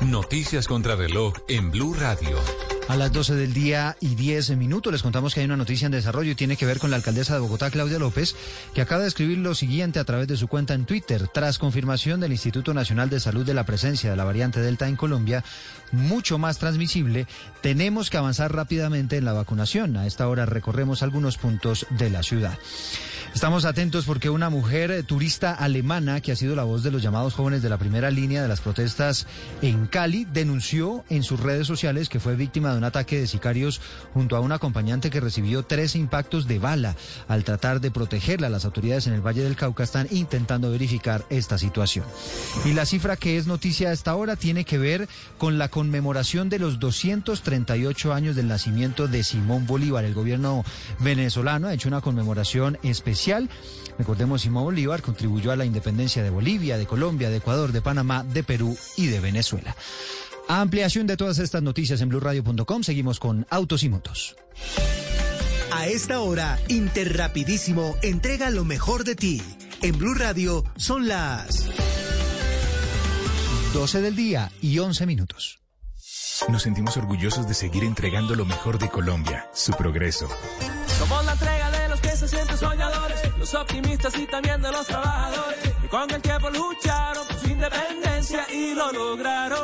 Noticias 0.00 0.66
contra 0.66 0.96
reloj 0.96 1.34
en 1.48 1.70
Blue 1.70 1.94
Radio. 1.94 2.36
A 2.90 2.96
las 2.96 3.12
12 3.12 3.36
del 3.36 3.54
día 3.54 3.96
y 4.00 4.16
10 4.16 4.56
minutos 4.56 4.92
les 4.92 5.04
contamos 5.04 5.32
que 5.32 5.38
hay 5.38 5.46
una 5.46 5.56
noticia 5.56 5.86
en 5.86 5.92
desarrollo 5.92 6.32
y 6.32 6.34
tiene 6.34 6.56
que 6.56 6.66
ver 6.66 6.80
con 6.80 6.90
la 6.90 6.96
alcaldesa 6.96 7.34
de 7.34 7.38
Bogotá, 7.38 7.70
Claudia 7.70 8.00
López, 8.00 8.34
que 8.74 8.80
acaba 8.80 9.02
de 9.02 9.06
escribir 9.06 9.38
lo 9.38 9.54
siguiente 9.54 10.00
a 10.00 10.04
través 10.04 10.26
de 10.26 10.36
su 10.36 10.48
cuenta 10.48 10.74
en 10.74 10.86
Twitter. 10.86 11.28
Tras 11.28 11.60
confirmación 11.60 12.18
del 12.18 12.32
Instituto 12.32 12.74
Nacional 12.74 13.08
de 13.08 13.20
Salud 13.20 13.46
de 13.46 13.54
la 13.54 13.64
presencia 13.64 14.10
de 14.10 14.16
la 14.16 14.24
variante 14.24 14.60
Delta 14.60 14.88
en 14.88 14.96
Colombia, 14.96 15.44
mucho 15.92 16.36
más 16.38 16.58
transmisible, 16.58 17.28
tenemos 17.60 18.10
que 18.10 18.16
avanzar 18.16 18.52
rápidamente 18.52 19.18
en 19.18 19.24
la 19.24 19.34
vacunación. 19.34 19.96
A 19.96 20.08
esta 20.08 20.26
hora 20.26 20.44
recorremos 20.44 21.04
algunos 21.04 21.36
puntos 21.36 21.86
de 21.90 22.10
la 22.10 22.24
ciudad. 22.24 22.58
Estamos 23.32 23.64
atentos 23.64 24.06
porque 24.06 24.28
una 24.28 24.50
mujer 24.50 24.90
eh, 24.90 25.02
turista 25.04 25.54
alemana 25.54 26.20
que 26.20 26.32
ha 26.32 26.36
sido 26.36 26.56
la 26.56 26.64
voz 26.64 26.82
de 26.82 26.90
los 26.90 27.00
llamados 27.00 27.32
jóvenes 27.32 27.62
de 27.62 27.68
la 27.68 27.78
primera 27.78 28.10
línea 28.10 28.42
de 28.42 28.48
las 28.48 28.60
protestas 28.60 29.26
en 29.62 29.86
Cali 29.86 30.24
denunció 30.24 31.04
en 31.08 31.22
sus 31.22 31.38
redes 31.38 31.66
sociales 31.66 32.08
que 32.08 32.18
fue 32.18 32.34
víctima 32.34 32.72
de 32.72 32.78
un 32.78 32.84
ataque 32.84 33.20
de 33.20 33.28
sicarios 33.28 33.80
junto 34.12 34.36
a 34.36 34.40
un 34.40 34.50
acompañante 34.50 35.10
que 35.10 35.20
recibió 35.20 35.62
tres 35.62 35.94
impactos 35.94 36.48
de 36.48 36.58
bala. 36.58 36.96
Al 37.28 37.44
tratar 37.44 37.80
de 37.80 37.92
protegerla, 37.92 38.48
las 38.48 38.64
autoridades 38.64 39.06
en 39.06 39.12
el 39.12 39.24
Valle 39.24 39.44
del 39.44 39.56
Cauca 39.56 39.84
están 39.84 40.08
intentando 40.10 40.70
verificar 40.70 41.24
esta 41.30 41.56
situación. 41.56 42.04
Y 42.64 42.72
la 42.72 42.84
cifra 42.84 43.16
que 43.16 43.38
es 43.38 43.46
noticia 43.46 43.90
a 43.90 43.92
esta 43.92 44.16
hora 44.16 44.34
tiene 44.34 44.64
que 44.64 44.76
ver 44.76 45.08
con 45.38 45.56
la 45.56 45.68
conmemoración 45.68 46.48
de 46.48 46.58
los 46.58 46.80
238 46.80 48.12
años 48.12 48.34
del 48.34 48.48
nacimiento 48.48 49.06
de 49.06 49.22
Simón 49.22 49.66
Bolívar. 49.66 50.04
El 50.04 50.14
gobierno 50.14 50.64
venezolano 50.98 51.68
ha 51.68 51.74
hecho 51.74 51.88
una 51.88 52.00
conmemoración 52.00 52.76
especial 52.82 53.19
Recordemos, 53.98 54.42
Simón 54.42 54.64
Bolívar 54.64 55.02
contribuyó 55.02 55.52
a 55.52 55.56
la 55.56 55.64
independencia 55.64 56.22
de 56.22 56.30
Bolivia, 56.30 56.78
de 56.78 56.86
Colombia, 56.86 57.28
de 57.28 57.36
Ecuador, 57.36 57.72
de 57.72 57.82
Panamá, 57.82 58.24
de 58.24 58.42
Perú 58.42 58.76
y 58.96 59.06
de 59.06 59.20
Venezuela. 59.20 59.76
ampliación 60.48 61.06
de 61.06 61.16
todas 61.16 61.38
estas 61.38 61.62
noticias 61.62 62.00
en 62.00 62.08
blurradio.com, 62.08 62.82
seguimos 62.82 63.20
con 63.20 63.46
Autos 63.50 63.82
y 63.82 63.88
Motos. 63.88 64.36
A 65.72 65.86
esta 65.86 66.20
hora, 66.20 66.58
Interrapidísimo 66.68 67.96
entrega 68.02 68.50
lo 68.50 68.64
mejor 68.64 69.04
de 69.04 69.14
ti. 69.14 69.42
En 69.82 69.98
Blue 69.98 70.14
Radio 70.14 70.64
son 70.76 71.06
las 71.08 71.68
12 73.72 74.00
del 74.00 74.16
día 74.16 74.50
y 74.60 74.78
11 74.78 75.06
minutos. 75.06 75.60
Nos 76.48 76.62
sentimos 76.62 76.96
orgullosos 76.96 77.46
de 77.46 77.54
seguir 77.54 77.84
entregando 77.84 78.34
lo 78.34 78.44
mejor 78.44 78.78
de 78.78 78.88
Colombia, 78.88 79.48
su 79.54 79.72
progreso. 79.72 80.28
Somos 80.98 81.24
la 81.24 81.32
entrega 81.32 81.69
de 81.69 81.69
los 82.00 82.10
que 82.10 82.16
se 82.16 82.28
sienten 82.28 82.56
soñadores, 82.56 83.38
los 83.38 83.54
optimistas 83.54 84.16
y 84.18 84.26
también 84.26 84.60
de 84.60 84.70
los 84.70 84.86
trabajadores, 84.86 85.58
que 85.80 85.88
con 85.88 86.10
el 86.10 86.22
tiempo 86.22 86.50
lucharon 86.50 87.26
por 87.26 87.36
su 87.38 87.46
independencia 87.48 88.46
y 88.52 88.74
lo 88.74 88.92
lograron. 88.92 89.60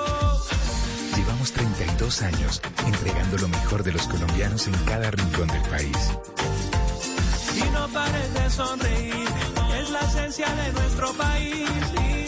Llevamos 1.16 1.52
32 1.52 2.22
años 2.22 2.62
entregando 2.84 3.38
lo 3.38 3.48
mejor 3.48 3.82
de 3.82 3.92
los 3.92 4.06
colombianos 4.06 4.66
en 4.66 4.74
cada 4.84 5.10
rincón 5.10 5.48
del 5.48 5.62
país. 5.62 6.12
Y 7.56 7.70
no 7.70 7.88
pares 7.88 8.34
de 8.34 8.50
sonreír, 8.50 9.28
es 9.80 9.90
la 9.90 10.00
esencia 10.00 10.48
de 10.54 10.72
nuestro 10.72 11.12
país. 11.14 11.68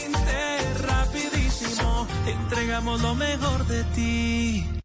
Inter 0.06 0.82
rapidísimo, 0.82 2.06
entregamos 2.26 3.00
lo 3.02 3.14
mejor 3.14 3.66
de 3.66 3.84
ti. 3.84 4.77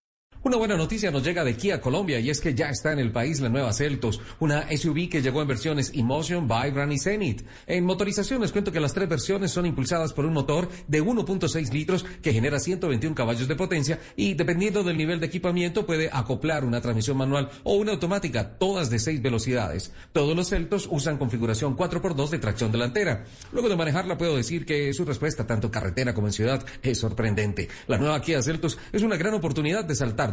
Una 0.46 0.58
buena 0.58 0.76
noticia 0.76 1.10
nos 1.10 1.24
llega 1.24 1.46
de 1.46 1.56
Kia 1.56 1.80
Colombia 1.80 2.20
y 2.20 2.30
es 2.30 2.42
que 2.42 2.54
ya 2.54 2.70
está 2.70 2.92
en 2.92 3.00
el 3.00 3.14
país 3.14 3.40
la 3.40 3.48
nueva 3.48 3.72
Celtos, 3.72 4.20
una 4.42 4.68
SUV 4.76 5.08
que 5.08 5.22
llegó 5.22 5.42
en 5.42 5.48
versiones 5.48 5.94
Emotion, 5.96 6.50
Vibrant 6.50 6.92
y 6.92 7.00
Zenith. 7.00 7.48
En 7.66 7.86
motorización 7.86 8.42
les 8.42 8.52
cuento 8.52 8.70
que 8.70 8.82
las 8.82 8.94
tres 8.94 9.08
versiones 9.08 9.52
son 9.52 9.66
impulsadas 9.66 10.12
por 10.12 10.26
un 10.26 10.34
motor 10.34 10.68
de 10.90 11.02
1.6 11.02 11.72
litros 11.72 12.04
que 12.22 12.34
genera 12.34 12.60
121 12.60 13.16
caballos 13.16 13.48
de 13.48 13.56
potencia 13.56 14.02
y 14.18 14.34
dependiendo 14.34 14.84
del 14.84 14.98
nivel 14.98 15.22
de 15.22 15.28
equipamiento 15.28 15.86
puede 15.86 16.10
acoplar 16.12 16.66
una 16.66 16.82
transmisión 16.82 17.16
manual 17.16 17.50
o 17.64 17.76
una 17.76 17.94
automática, 17.94 18.58
todas 18.58 18.90
de 18.90 19.00
6 19.00 19.22
velocidades. 19.22 19.94
Todos 20.12 20.36
los 20.36 20.50
Celtos 20.50 20.90
usan 20.92 21.18
configuración 21.18 21.78
4x2 21.78 22.30
de 22.32 22.40
tracción 22.40 22.70
delantera. 22.70 23.24
Luego 23.54 23.70
de 23.70 23.78
manejarla 23.78 24.18
puedo 24.18 24.36
decir 24.36 24.66
que 24.66 24.94
su 24.94 25.06
respuesta 25.06 25.48
tanto 25.48 25.72
carretera 25.72 26.14
como 26.14 26.28
en 26.28 26.34
ciudad 26.34 26.66
es 26.82 26.98
sorprendente. 27.00 27.70
La 27.88 27.98
nueva 27.98 28.22
Kia 28.22 28.42
Celtos 28.42 28.78
es 28.92 29.04
una 29.04 29.16
gran 29.16 29.36
oportunidad 29.36 29.86
de 29.86 29.96
saltar 29.96 30.33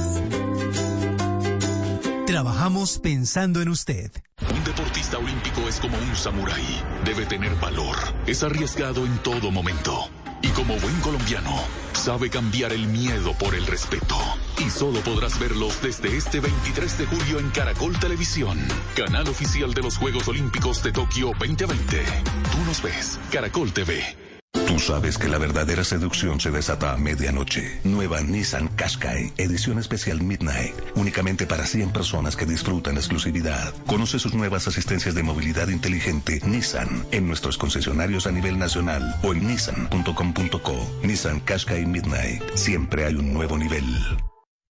Trabajamos 2.25 2.99
pensando 2.99 3.61
en 3.61 3.69
usted. 3.69 4.11
Un 4.53 4.63
deportista 4.63 5.17
olímpico 5.17 5.67
es 5.67 5.79
como 5.79 5.97
un 5.97 6.15
samurái. 6.15 6.81
Debe 7.03 7.25
tener 7.25 7.55
valor. 7.55 7.97
Es 8.27 8.43
arriesgado 8.43 9.05
en 9.05 9.17
todo 9.19 9.51
momento. 9.51 10.09
Y 10.41 10.47
como 10.49 10.75
buen 10.77 10.99
colombiano, 11.01 11.51
sabe 11.93 12.29
cambiar 12.29 12.73
el 12.73 12.87
miedo 12.87 13.33
por 13.33 13.53
el 13.53 13.65
respeto. 13.67 14.17
Y 14.59 14.69
solo 14.69 14.99
podrás 15.01 15.39
verlos 15.39 15.81
desde 15.81 16.15
este 16.15 16.39
23 16.39 16.97
de 16.99 17.05
julio 17.05 17.39
en 17.39 17.49
Caracol 17.49 17.99
Televisión, 17.99 18.59
canal 18.95 19.27
oficial 19.27 19.73
de 19.73 19.81
los 19.81 19.97
Juegos 19.97 20.27
Olímpicos 20.27 20.81
de 20.83 20.91
Tokio 20.91 21.31
2020. 21.39 22.03
Tú 22.51 22.65
nos 22.65 22.81
ves, 22.81 23.19
Caracol 23.31 23.71
TV. 23.71 24.30
Tú 24.71 24.79
sabes 24.79 25.17
que 25.17 25.27
la 25.27 25.37
verdadera 25.37 25.83
seducción 25.83 26.39
se 26.39 26.49
desata 26.49 26.93
a 26.93 26.97
medianoche. 26.97 27.81
Nueva 27.83 28.21
Nissan 28.21 28.69
Qashqai, 28.69 29.33
edición 29.35 29.79
especial 29.79 30.21
Midnight, 30.21 30.73
únicamente 30.95 31.45
para 31.45 31.65
100 31.65 31.91
personas 31.91 32.37
que 32.37 32.45
disfrutan 32.45 32.95
exclusividad. 32.95 33.73
Conoce 33.85 34.17
sus 34.17 34.33
nuevas 34.33 34.69
asistencias 34.69 35.13
de 35.13 35.23
movilidad 35.23 35.67
inteligente 35.67 36.39
Nissan 36.45 37.05
en 37.11 37.27
nuestros 37.27 37.57
concesionarios 37.57 38.27
a 38.27 38.31
nivel 38.31 38.57
nacional 38.57 39.13
o 39.23 39.33
en 39.33 39.45
nissan.com.co. 39.45 41.01
Nissan 41.03 41.41
Qashqai 41.41 41.85
Midnight, 41.85 42.41
siempre 42.55 43.03
hay 43.03 43.15
un 43.15 43.33
nuevo 43.33 43.57
nivel. 43.57 43.83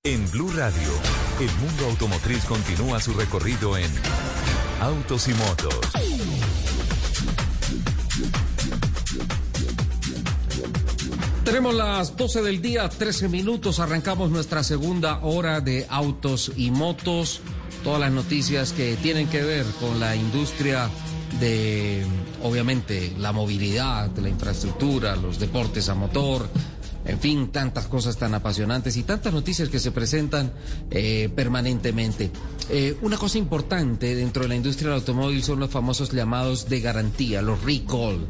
En 0.03 0.31
Blue 0.31 0.51
Radio, 0.55 0.93
el 1.39 1.51
mundo 1.63 1.85
automotriz 1.85 2.43
continúa 2.45 2.99
su 2.99 3.13
recorrido 3.13 3.77
en 3.77 3.91
Autos 4.79 5.27
y 5.27 5.33
Motos. 5.35 5.79
Tenemos 11.51 11.75
las 11.75 12.15
12 12.15 12.43
del 12.43 12.61
día, 12.61 12.87
13 12.87 13.27
minutos. 13.27 13.81
Arrancamos 13.81 14.31
nuestra 14.31 14.63
segunda 14.63 15.19
hora 15.21 15.59
de 15.59 15.85
autos 15.89 16.53
y 16.55 16.71
motos. 16.71 17.41
Todas 17.83 17.99
las 17.99 18.11
noticias 18.13 18.71
que 18.71 18.95
tienen 18.95 19.27
que 19.27 19.43
ver 19.43 19.65
con 19.81 19.99
la 19.99 20.15
industria 20.15 20.89
de, 21.41 22.05
obviamente, 22.41 23.11
la 23.17 23.33
movilidad, 23.33 24.15
la 24.15 24.29
infraestructura, 24.29 25.17
los 25.17 25.39
deportes 25.39 25.89
a 25.89 25.93
motor, 25.93 26.47
en 27.03 27.19
fin, 27.19 27.49
tantas 27.49 27.87
cosas 27.87 28.15
tan 28.15 28.33
apasionantes 28.33 28.95
y 28.95 29.03
tantas 29.03 29.33
noticias 29.33 29.67
que 29.67 29.79
se 29.79 29.91
presentan 29.91 30.53
eh, 30.89 31.29
permanentemente. 31.35 32.31
Eh, 32.69 32.95
una 33.01 33.17
cosa 33.17 33.37
importante 33.37 34.15
dentro 34.15 34.43
de 34.43 34.49
la 34.49 34.55
industria 34.55 34.91
del 34.91 34.99
automóvil 34.99 35.43
son 35.43 35.59
los 35.59 35.69
famosos 35.69 36.13
llamados 36.13 36.69
de 36.69 36.79
garantía, 36.79 37.41
los 37.41 37.61
recall. 37.61 38.25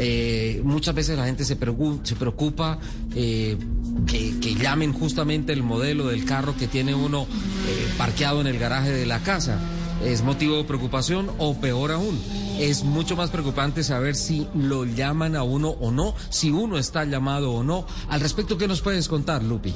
Eh, 0.00 0.60
muchas 0.64 0.94
veces 0.94 1.18
la 1.18 1.26
gente 1.26 1.44
se, 1.44 1.58
se 2.02 2.16
preocupa 2.16 2.78
que, 3.12 3.58
que, 4.06 4.54
llamen 4.54 4.92
justamente 4.92 5.52
el 5.52 5.64
modelo 5.64 6.06
del 6.06 6.24
carro 6.24 6.56
que 6.56 6.68
tiene 6.68 6.94
uno 6.94 7.26
parqueado 7.96 8.40
en 8.40 8.46
el 8.46 8.58
garaje 8.58 8.92
de 8.92 9.06
la 9.06 9.20
casa. 9.20 9.58
¿Es 10.04 10.22
motivo 10.22 10.56
de 10.56 10.64
preocupación 10.64 11.30
o 11.38 11.60
peor 11.60 11.90
aún? 11.90 12.16
es 12.60 12.82
mucho 12.82 13.16
más 13.16 13.30
preocupante 13.30 13.84
saber 13.84 14.16
si 14.16 14.48
lo 14.54 14.84
llaman 14.84 15.36
a 15.36 15.42
uno 15.44 15.70
o 15.80 15.90
no, 15.90 16.14
si 16.28 16.50
uno 16.50 16.78
está 16.78 17.04
llamado 17.04 17.52
o 17.52 17.62
no. 17.62 17.86
Al 18.08 18.20
respecto, 18.20 18.58
¿qué 18.58 18.66
nos 18.66 18.80
puedes 18.80 19.08
contar, 19.08 19.42
Lupi? 19.42 19.74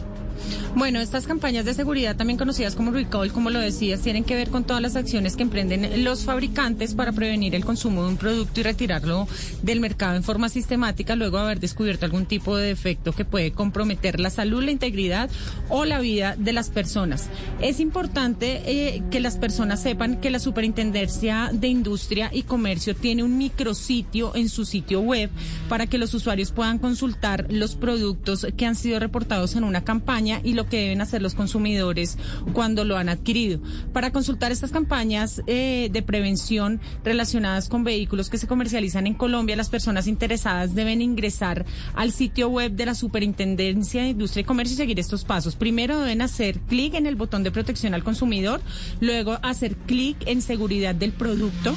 Bueno, 0.75 1.01
estas 1.01 1.27
campañas 1.27 1.65
de 1.65 1.75
seguridad, 1.75 2.17
también 2.17 2.39
conocidas 2.39 2.75
como 2.75 2.93
recall, 2.93 3.33
como 3.33 3.51
lo 3.51 3.61
decías, 3.61 4.01
tienen 4.01 4.25
que 4.25 4.35
ver 4.35 4.49
con 4.49 4.65
todas 4.65 4.81
las 4.81 4.97
acciones 4.97 5.37
que 5.37 5.43
emprenden 5.43 6.03
los 6.03 6.25
fabricantes 6.25 6.95
para 6.95 7.13
prevenir 7.13 7.55
el 7.55 7.65
consumo 7.65 8.03
de 8.03 8.09
un 8.09 8.17
producto 8.17 8.61
y 8.61 8.63
retirarlo 8.63 9.29
del 9.63 9.81
mercado 9.81 10.17
en 10.17 10.23
forma 10.23 10.49
sistemática 10.49 11.15
luego 11.15 11.37
de 11.37 11.45
haber 11.45 11.61
descubierto 11.61 12.07
algún 12.07 12.27
tipo 12.27 12.57
de 12.57 12.69
defecto 12.69 13.13
que 13.13 13.25
puede 13.25 13.53
comprometer 13.53 14.19
la 14.19 14.31
salud, 14.31 14.63
la 14.63 14.71
integridad 14.71 15.31
o 15.69 15.85
la 15.85 16.01
vida 16.01 16.37
de 16.39 16.53
las 16.53 16.71
personas. 16.71 17.29
Es 17.61 17.81
importante 17.81 18.63
eh, 18.65 19.03
que 19.11 19.21
las 19.21 19.37
personas 19.37 19.83
sepan 19.83 20.21
que 20.21 20.31
la 20.31 20.39
Superintendencia 20.39 21.51
de 21.53 21.69
Industria 21.69 22.31
y 22.33 22.43
Comercio 22.43 22.97
tiene 22.97 23.23
un 23.23 23.37
micrositio 23.39 24.35
en 24.35 24.49
su 24.49 24.65
sitio 24.65 25.01
web 25.01 25.31
para 25.69 25.87
que 25.87 25.99
los 25.99 26.15
usuarios 26.15 26.51
puedan 26.51 26.79
consultar 26.79 27.47
los 27.51 27.75
productos 27.75 28.47
que 28.57 28.67
han 28.67 28.75
sido 28.75 28.99
reportados 28.99 29.55
en 29.57 29.65
una 29.65 29.85
campaña 29.85 30.32
y 30.43 30.55
lo 30.55 30.69
que 30.69 30.79
deben 30.79 31.01
hacer 31.01 31.23
los 31.23 31.35
consumidores 31.35 32.17
cuando 32.53 32.85
lo 32.85 32.97
han 32.97 33.09
adquirido. 33.09 33.61
Para 33.93 34.13
consultar 34.13 34.53
estas 34.53 34.71
campañas 34.71 35.43
eh, 35.47 35.89
de 35.93 36.03
prevención 36.03 36.81
relacionadas 37.05 37.69
con 37.69 37.85
vehículos 37.85 38.31
que 38.31 38.39
se 38.39 38.47
comercializan 38.47 39.07
en 39.07 39.15
Colombia, 39.15 39.57
las 39.57 39.69
personas 39.69 40.07
interesadas 40.07 40.75
deben 40.75 41.03
ingresar 41.03 41.65
al 41.95 42.13
sitio 42.13 42.49
web 42.49 42.73
de 42.73 42.87
la 42.87 42.95
Superintendencia 42.95 44.03
de 44.03 44.11
Industria 44.11 44.43
y 44.43 44.45
Comercio 44.45 44.75
y 44.75 44.77
seguir 44.77 45.01
estos 45.01 45.25
pasos. 45.25 45.57
Primero 45.57 46.01
deben 46.01 46.23
hacer 46.23 46.59
clic 46.61 46.95
en 46.95 47.07
el 47.07 47.17
botón 47.17 47.43
de 47.43 47.51
protección 47.51 47.95
al 47.95 48.05
consumidor, 48.05 48.61
luego 49.01 49.39
hacer 49.43 49.77
clic 49.77 50.17
en 50.27 50.43
seguridad 50.43 50.95
del 50.95 51.13
producto. 51.13 51.75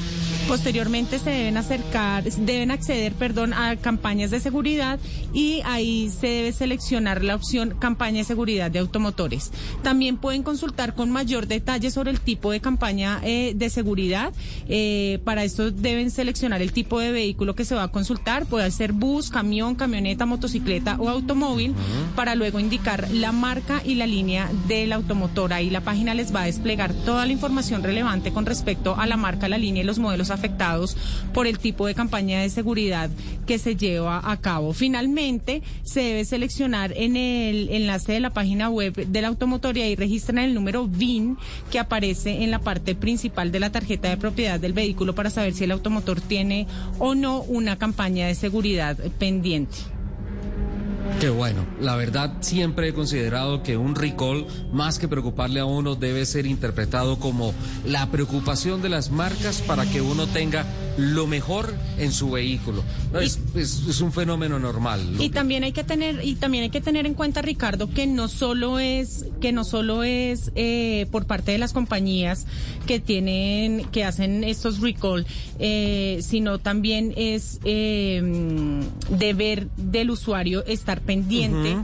Posteriormente 0.47 1.20
se 1.20 1.32
deben 1.32 1.58
acercar, 1.58 2.24
deben 2.24 2.72
acceder, 2.72 3.14
perdón, 3.14 3.53
a 3.53 3.76
campañas 3.78 4.32
de 4.32 4.39
seguridad 4.39 4.99
y 5.34 5.62
ahí 5.66 6.10
se 6.10 6.28
debe 6.28 6.51
seleccionar 6.51 7.24
la 7.24 7.36
opción 7.36 7.76
campaña 7.80 8.20
de 8.20 8.24
seguridad 8.24 8.35
de 8.36 8.80
automotores. 8.80 9.52
También 9.82 10.18
pueden 10.18 10.44
consultar 10.44 10.94
con 10.94 11.10
mayor 11.10 11.48
detalle 11.48 11.90
sobre 11.90 12.12
el 12.12 12.20
tipo 12.20 12.52
de 12.52 12.60
campaña 12.60 13.22
eh, 13.24 13.54
de 13.56 13.70
seguridad. 13.70 14.34
Eh, 14.68 15.20
para 15.24 15.44
esto 15.44 15.72
deben 15.72 16.12
seleccionar 16.12 16.62
el 16.62 16.74
tipo 16.74 17.00
de 17.00 17.12
vehículo 17.12 17.56
que 17.56 17.66
se 17.66 17.76
va 17.76 17.84
a 17.84 17.88
consultar. 17.88 18.46
Puede 18.46 18.70
ser 18.72 18.92
bus, 18.92 19.30
camión, 19.30 19.76
camioneta, 19.76 20.26
motocicleta 20.26 20.98
o 21.00 21.10
automóvil 21.10 21.74
para 22.16 22.36
luego 22.36 22.60
indicar 22.60 23.10
la 23.12 23.32
marca 23.32 23.82
y 23.86 23.96
la 23.96 24.06
línea 24.06 24.52
del 24.68 24.92
automotor. 24.92 25.54
Ahí 25.54 25.70
la 25.70 25.82
página 25.82 26.14
les 26.14 26.36
va 26.36 26.42
a 26.42 26.46
desplegar 26.46 26.94
toda 26.94 27.26
la 27.26 27.32
información 27.32 27.84
relevante 27.84 28.34
con 28.34 28.46
respecto 28.46 28.96
a 28.98 29.08
la 29.08 29.18
marca, 29.18 29.48
la 29.48 29.58
línea 29.58 29.84
y 29.84 29.86
los 29.86 30.00
modelos 30.00 30.30
afectados 30.30 30.98
por 31.34 31.48
el 31.48 31.58
tipo 31.58 31.88
de 31.88 31.96
campaña 31.96 32.42
de 32.42 32.50
seguridad 32.50 33.10
que 33.48 33.60
se 33.60 33.76
lleva 33.76 34.22
a 34.30 34.38
cabo. 34.38 34.74
Finalmente, 34.74 35.62
se 35.84 36.02
debe 36.02 36.26
seleccionar 36.26 36.94
en 36.96 37.16
el 37.16 37.70
enlace 37.70 38.14
de 38.14 38.20
la 38.20 38.25
página 38.32 38.70
web 38.70 38.94
de 38.94 39.22
la 39.22 39.28
automotor 39.28 39.78
y 39.78 39.96
registran 39.96 40.40
el 40.40 40.54
número 40.54 40.88
VIN 40.88 41.38
que 41.72 41.80
aparece 41.80 42.44
en 42.44 42.52
la 42.52 42.60
parte 42.60 42.96
principal 42.96 43.52
de 43.52 43.60
la 43.60 43.72
tarjeta 43.72 44.10
de 44.10 44.18
propiedad 44.18 44.60
del 44.60 44.74
vehículo 44.74 45.16
para 45.16 45.30
saber 45.30 45.54
si 45.54 45.64
el 45.64 45.72
automotor 45.72 46.22
tiene 46.22 46.68
o 47.00 47.16
no 47.16 47.42
una 47.42 47.78
campaña 47.78 48.28
de 48.28 48.36
seguridad 48.36 48.98
pendiente. 49.18 49.78
Qué 51.20 51.30
bueno, 51.30 51.66
la 51.80 51.96
verdad 51.96 52.34
siempre 52.42 52.90
he 52.90 52.94
considerado 52.94 53.64
que 53.64 53.78
un 53.78 53.96
recall, 53.96 54.46
más 54.74 55.00
que 55.00 55.08
preocuparle 55.08 55.62
a 55.62 55.66
uno, 55.66 55.96
debe 55.96 56.26
ser 56.26 56.46
interpretado 56.46 57.20
como 57.20 57.54
la 57.86 58.12
preocupación 58.12 58.82
de 58.82 58.90
las 58.90 59.12
marcas 59.12 59.62
para 59.62 59.86
que 59.86 60.02
uno 60.02 60.28
tenga 60.28 60.66
lo 60.98 61.28
mejor 61.28 61.74
en 61.98 62.12
su 62.12 62.32
vehículo. 62.32 62.84
es, 63.20 63.39
es, 63.56 64.02
un 64.02 64.12
fenómeno 64.12 64.60
normal. 64.60 65.02
Y 65.20 65.30
también 65.30 65.64
hay 65.64 65.72
que 65.72 65.84
tener 65.84 66.24
y 66.24 66.36
también 66.36 66.64
hay 66.64 66.70
que 66.70 66.82
tener 66.82 67.06
en 67.06 67.14
cuenta 67.14 67.41
Ricardo 67.41 67.89
que 67.89 68.08
no 68.08 68.28
solo 68.28 68.80
es 68.80 69.26
que 69.41 69.52
no 69.52 69.64
solo 69.64 70.04
es 70.04 70.52
eh, 70.56 71.08
por 71.12 71.26
parte 71.26 71.52
de 71.52 71.58
las 71.58 71.74
compañías 71.74 72.46
que 72.86 73.00
tienen 73.00 73.86
que 73.91 74.04
hacen 74.04 74.43
estos 74.43 74.82
recall, 74.82 75.26
eh, 75.60 76.20
sino 76.22 76.60
también 76.60 77.14
es 77.16 77.60
eh, 77.64 78.22
deber 79.10 79.70
del 79.78 80.12
usuario 80.12 80.66
estar 80.66 81.02
pendiente 81.02 81.78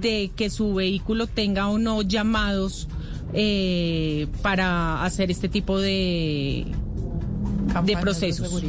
de 0.00 0.30
que 0.34 0.50
su 0.50 0.74
vehículo 0.74 1.26
tenga 1.26 1.68
o 1.68 1.78
no 1.78 2.02
llamados 2.02 2.88
para 4.40 5.04
hacer 5.04 5.30
este 5.30 5.48
tipo 5.48 5.78
de 5.78 6.66
de 7.84 7.96
procesos. 7.96 8.62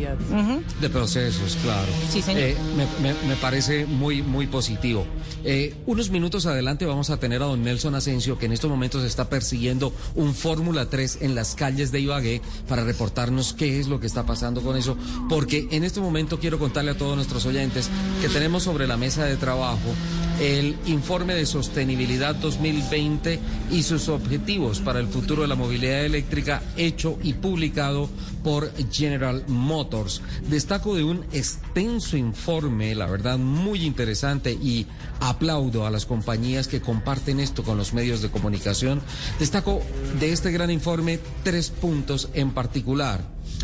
De, 0.82 0.90
procesos, 0.90 1.58
claro. 1.64 1.88
Sí, 2.10 2.22
señor. 2.22 2.42
Eh, 2.42 2.58
me, 3.02 3.36
parece 3.38 3.86
muy, 3.86 4.22
muy 4.22 4.48
positivo. 4.48 5.06
Eh, 5.44 5.76
unos 5.86 6.10
minutos 6.10 6.46
adelante 6.46 6.86
vamos 6.86 7.10
a 7.10 7.18
tener 7.18 7.42
a 7.42 7.46
don 7.46 7.64
Nelson 7.64 7.96
Asensio, 7.96 8.38
que 8.38 8.48
en 8.48 8.54
estos 8.54 8.70
momentos 8.70 9.04
está 9.04 9.30
persiguiendo 9.30 9.94
un 10.16 10.34
Fórmula 10.34 10.90
3 10.90 11.20
en 11.22 11.36
las 11.36 11.56
calles 11.56 11.92
de 11.92 12.00
Ibagué 12.00 12.42
para 12.68 12.84
reportarnos 12.84 13.54
qué 13.54 13.80
es 13.80 13.88
lo 13.88 14.00
que 14.00 14.08
está 14.08 14.26
pasando 14.26 14.62
con 14.62 14.78
eso, 14.78 14.98
porque 15.30 15.68
en 15.72 15.84
este 15.84 16.00
momento 16.00 16.40
quiero 16.40 16.60
contarle 16.60 16.92
a 16.92 16.98
todos 16.98 17.16
nuestros 17.16 17.46
oyentes 17.46 17.90
que 18.22 18.30
tenemos 18.30 18.64
sobre 18.64 18.88
la 18.88 18.98
mesa 18.98 19.26
de 19.26 19.38
trabajo 19.38 19.94
el 20.40 20.76
informe 20.86 21.34
de 21.34 21.46
sostenibilidad 21.46 22.36
2020 22.36 23.40
y 23.72 23.84
sus 23.84 24.08
objetivos 24.10 24.82
para 24.82 25.00
el 25.00 25.08
futuro 25.08 25.42
de 25.42 25.48
la 25.48 25.56
movilidad 25.56 26.06
eléctrica 26.06 26.62
hecho 26.78 27.18
y 27.24 27.34
publicado 27.34 28.10
por 28.48 28.72
General 28.90 29.44
Motors. 29.50 30.22
Destaco 30.50 30.96
de 30.96 31.04
un 31.04 31.26
extenso 31.34 32.16
informe, 32.16 32.96
la 32.96 33.06
verdad 33.06 33.38
muy 33.38 33.84
interesante 33.84 34.54
y 34.54 34.88
aplaudo 35.20 35.86
a 35.86 35.92
las 35.92 36.06
compañías 36.06 36.70
que 36.70 36.80
comparten 36.80 37.42
esto 37.42 37.64
con 37.64 37.78
los 37.78 37.94
medios 37.94 38.22
de 38.22 38.30
comunicación. 38.30 39.02
Destaco 39.38 39.82
de 40.22 40.32
este 40.32 40.54
gran 40.54 40.72
informe 40.72 41.20
tres 41.44 41.72
puntos 41.72 42.30
en 42.36 42.52
particular. 42.52 43.20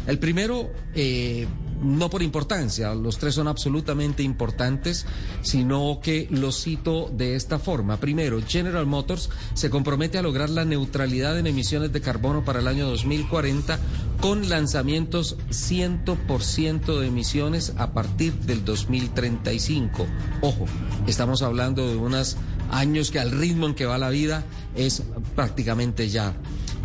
El 0.06 0.20
primero, 0.20 0.70
eh, 0.96 1.48
no 1.84 2.10
por 2.10 2.22
importancia, 2.24 2.94
los 2.96 3.18
tres 3.18 3.36
son 3.36 3.48
absolutamente 3.48 4.24
importantes, 4.24 5.06
sino 5.42 6.00
que 6.02 6.28
los 6.32 6.64
cito 6.64 7.10
de 7.12 7.36
esta 7.36 7.60
forma. 7.60 7.98
Primero, 7.98 8.42
General 8.46 8.86
Motors 8.86 9.30
se 9.54 9.70
compromete 9.70 10.18
a 10.18 10.22
lograr 10.22 10.50
la 10.50 10.66
neutralidad 10.66 11.38
en 11.38 11.48
emisiones 11.48 11.92
de 11.92 12.02
carbono 12.02 12.44
para 12.44 12.60
el 12.60 12.68
año 12.68 12.88
2040 12.88 13.80
con 14.22 14.48
lanzamientos 14.50 15.38
100% 15.50 17.00
de 17.00 17.08
emisiones 17.08 17.74
a 17.78 17.92
partir 17.92 18.34
del 18.34 18.64
2035. 18.64 20.06
Ojo, 20.42 20.66
estamos 21.08 21.42
hablando 21.42 21.88
de 21.88 21.98
unos 21.98 22.38
años 22.72 23.12
que 23.12 23.20
al 23.20 23.32
ritmo 23.32 23.68
en 23.68 23.76
que 23.76 23.86
va 23.86 23.98
la 23.98 24.10
vida 24.10 24.44
es 24.76 25.04
prácticamente 25.36 26.10
ya. 26.10 26.34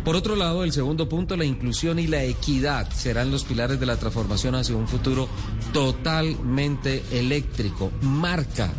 Por 0.03 0.15
otro 0.15 0.35
lado, 0.35 0.63
el 0.63 0.71
segundo 0.71 1.09
punto, 1.09 1.35
la 1.35 1.45
inclusión 1.45 1.99
y 1.99 2.07
la 2.07 2.23
equidad 2.23 2.89
serán 2.91 3.31
los 3.31 3.43
pilares 3.43 3.79
de 3.79 3.85
la 3.85 3.97
transformación 3.97 4.55
hacia 4.55 4.75
un 4.75 4.87
futuro 4.87 5.27
totalmente 5.73 7.03
eléctrico. 7.11 7.91
Marca 8.01 8.71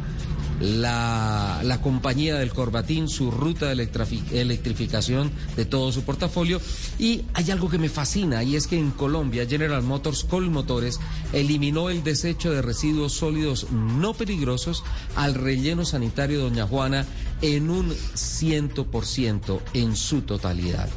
la, 0.60 1.60
la, 1.62 1.80
compañía 1.80 2.36
del 2.36 2.52
Corbatín, 2.52 3.08
su 3.08 3.30
ruta 3.30 3.66
de 3.66 3.88
electrificación 4.32 5.30
de 5.56 5.64
todo 5.64 5.90
su 5.90 6.02
portafolio. 6.02 6.60
Y 6.98 7.22
hay 7.34 7.50
algo 7.50 7.70
que 7.70 7.78
me 7.78 7.88
fascina 7.88 8.42
y 8.42 8.56
es 8.56 8.66
que 8.66 8.78
en 8.78 8.90
Colombia 8.90 9.46
General 9.46 9.82
Motors 9.82 10.24
Colmotores 10.24 11.00
eliminó 11.32 11.90
el 11.90 12.04
desecho 12.04 12.50
de 12.50 12.62
residuos 12.62 13.14
sólidos 13.14 13.68
no 13.72 14.14
peligrosos 14.14 14.84
al 15.16 15.34
relleno 15.34 15.84
sanitario 15.84 16.40
Doña 16.40 16.66
Juana 16.66 17.06
en 17.40 17.70
un 17.70 17.90
100% 17.90 19.60
en 19.72 19.96
su 19.96 20.22
totalidad. 20.22 20.88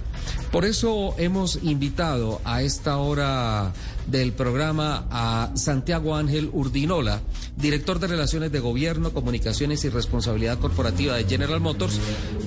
Por 0.52 0.66
eso 0.66 1.16
hemos 1.18 1.60
invitado 1.64 2.40
a 2.44 2.62
esta 2.62 2.98
hora 2.98 3.74
del 4.08 4.34
programa 4.34 5.08
a 5.10 5.52
Santiago 5.56 6.16
Ángel 6.16 6.50
Urdinola, 6.54 7.22
director 7.58 8.00
de 8.00 8.08
Relaciones 8.08 8.52
de 8.52 8.60
Gobierno, 8.60 9.12
Comunicaciones 9.12 9.84
y 9.86 9.90
Responsabilidad 9.90 10.60
Corporativa 10.60 11.16
de 11.16 11.26
General 11.26 11.60
Motors 11.60 12.00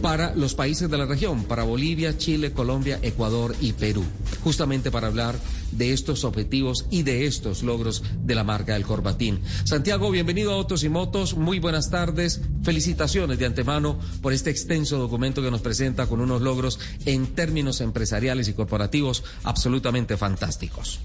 para 0.03 0.35
los 0.35 0.55
países 0.55 0.91
de 0.91 0.99
la 0.99 1.07
región, 1.07 1.45
para 1.45 1.65
Bolivia, 1.65 2.17
Chile, 2.19 2.53
Colombia, 2.53 2.99
Ecuador 3.03 3.55
y 3.61 3.73
Perú, 3.73 4.05
justamente 4.43 4.91
para 4.91 5.09
hablar 5.09 5.37
de 5.73 5.93
estos 5.93 6.25
objetivos 6.25 6.87
y 6.91 7.03
de 7.03 7.27
estos 7.27 7.63
logros 7.63 8.03
de 8.25 8.35
la 8.35 8.45
marca 8.45 8.75
del 8.75 8.85
Corbatín. 8.85 9.41
Santiago, 9.65 10.11
bienvenido 10.11 10.53
a 10.53 10.55
Autos 10.55 10.85
y 10.85 10.89
Motos, 10.89 11.37
muy 11.37 11.59
buenas 11.59 11.91
tardes, 11.91 12.41
felicitaciones 12.63 13.39
de 13.39 13.47
antemano 13.47 13.99
por 14.23 14.33
este 14.33 14.51
extenso 14.51 14.99
documento 14.99 15.43
que 15.43 15.51
nos 15.51 15.61
presenta 15.61 16.07
con 16.07 16.21
unos 16.21 16.43
logros 16.43 16.79
en 17.05 17.27
términos 17.29 17.81
empresariales 17.81 18.49
y 18.49 18.55
corporativos 18.55 19.25
absolutamente 19.45 20.17
fantásticos. 20.17 21.01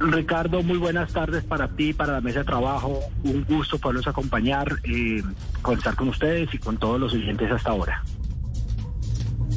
Ricardo, 0.00 0.62
muy 0.62 0.78
buenas 0.78 1.12
tardes 1.12 1.44
para 1.44 1.68
ti, 1.68 1.92
para 1.92 2.14
la 2.14 2.20
mesa 2.20 2.40
de 2.40 2.44
trabajo. 2.44 3.00
Un 3.24 3.44
gusto 3.44 3.78
poderlos 3.78 4.06
acompañar, 4.06 4.80
eh, 4.84 5.22
conversar 5.62 5.96
con 5.96 6.08
ustedes 6.08 6.52
y 6.54 6.58
con 6.58 6.76
todos 6.78 7.00
los 7.00 7.12
oyentes 7.12 7.50
hasta 7.50 7.70
ahora. 7.70 8.04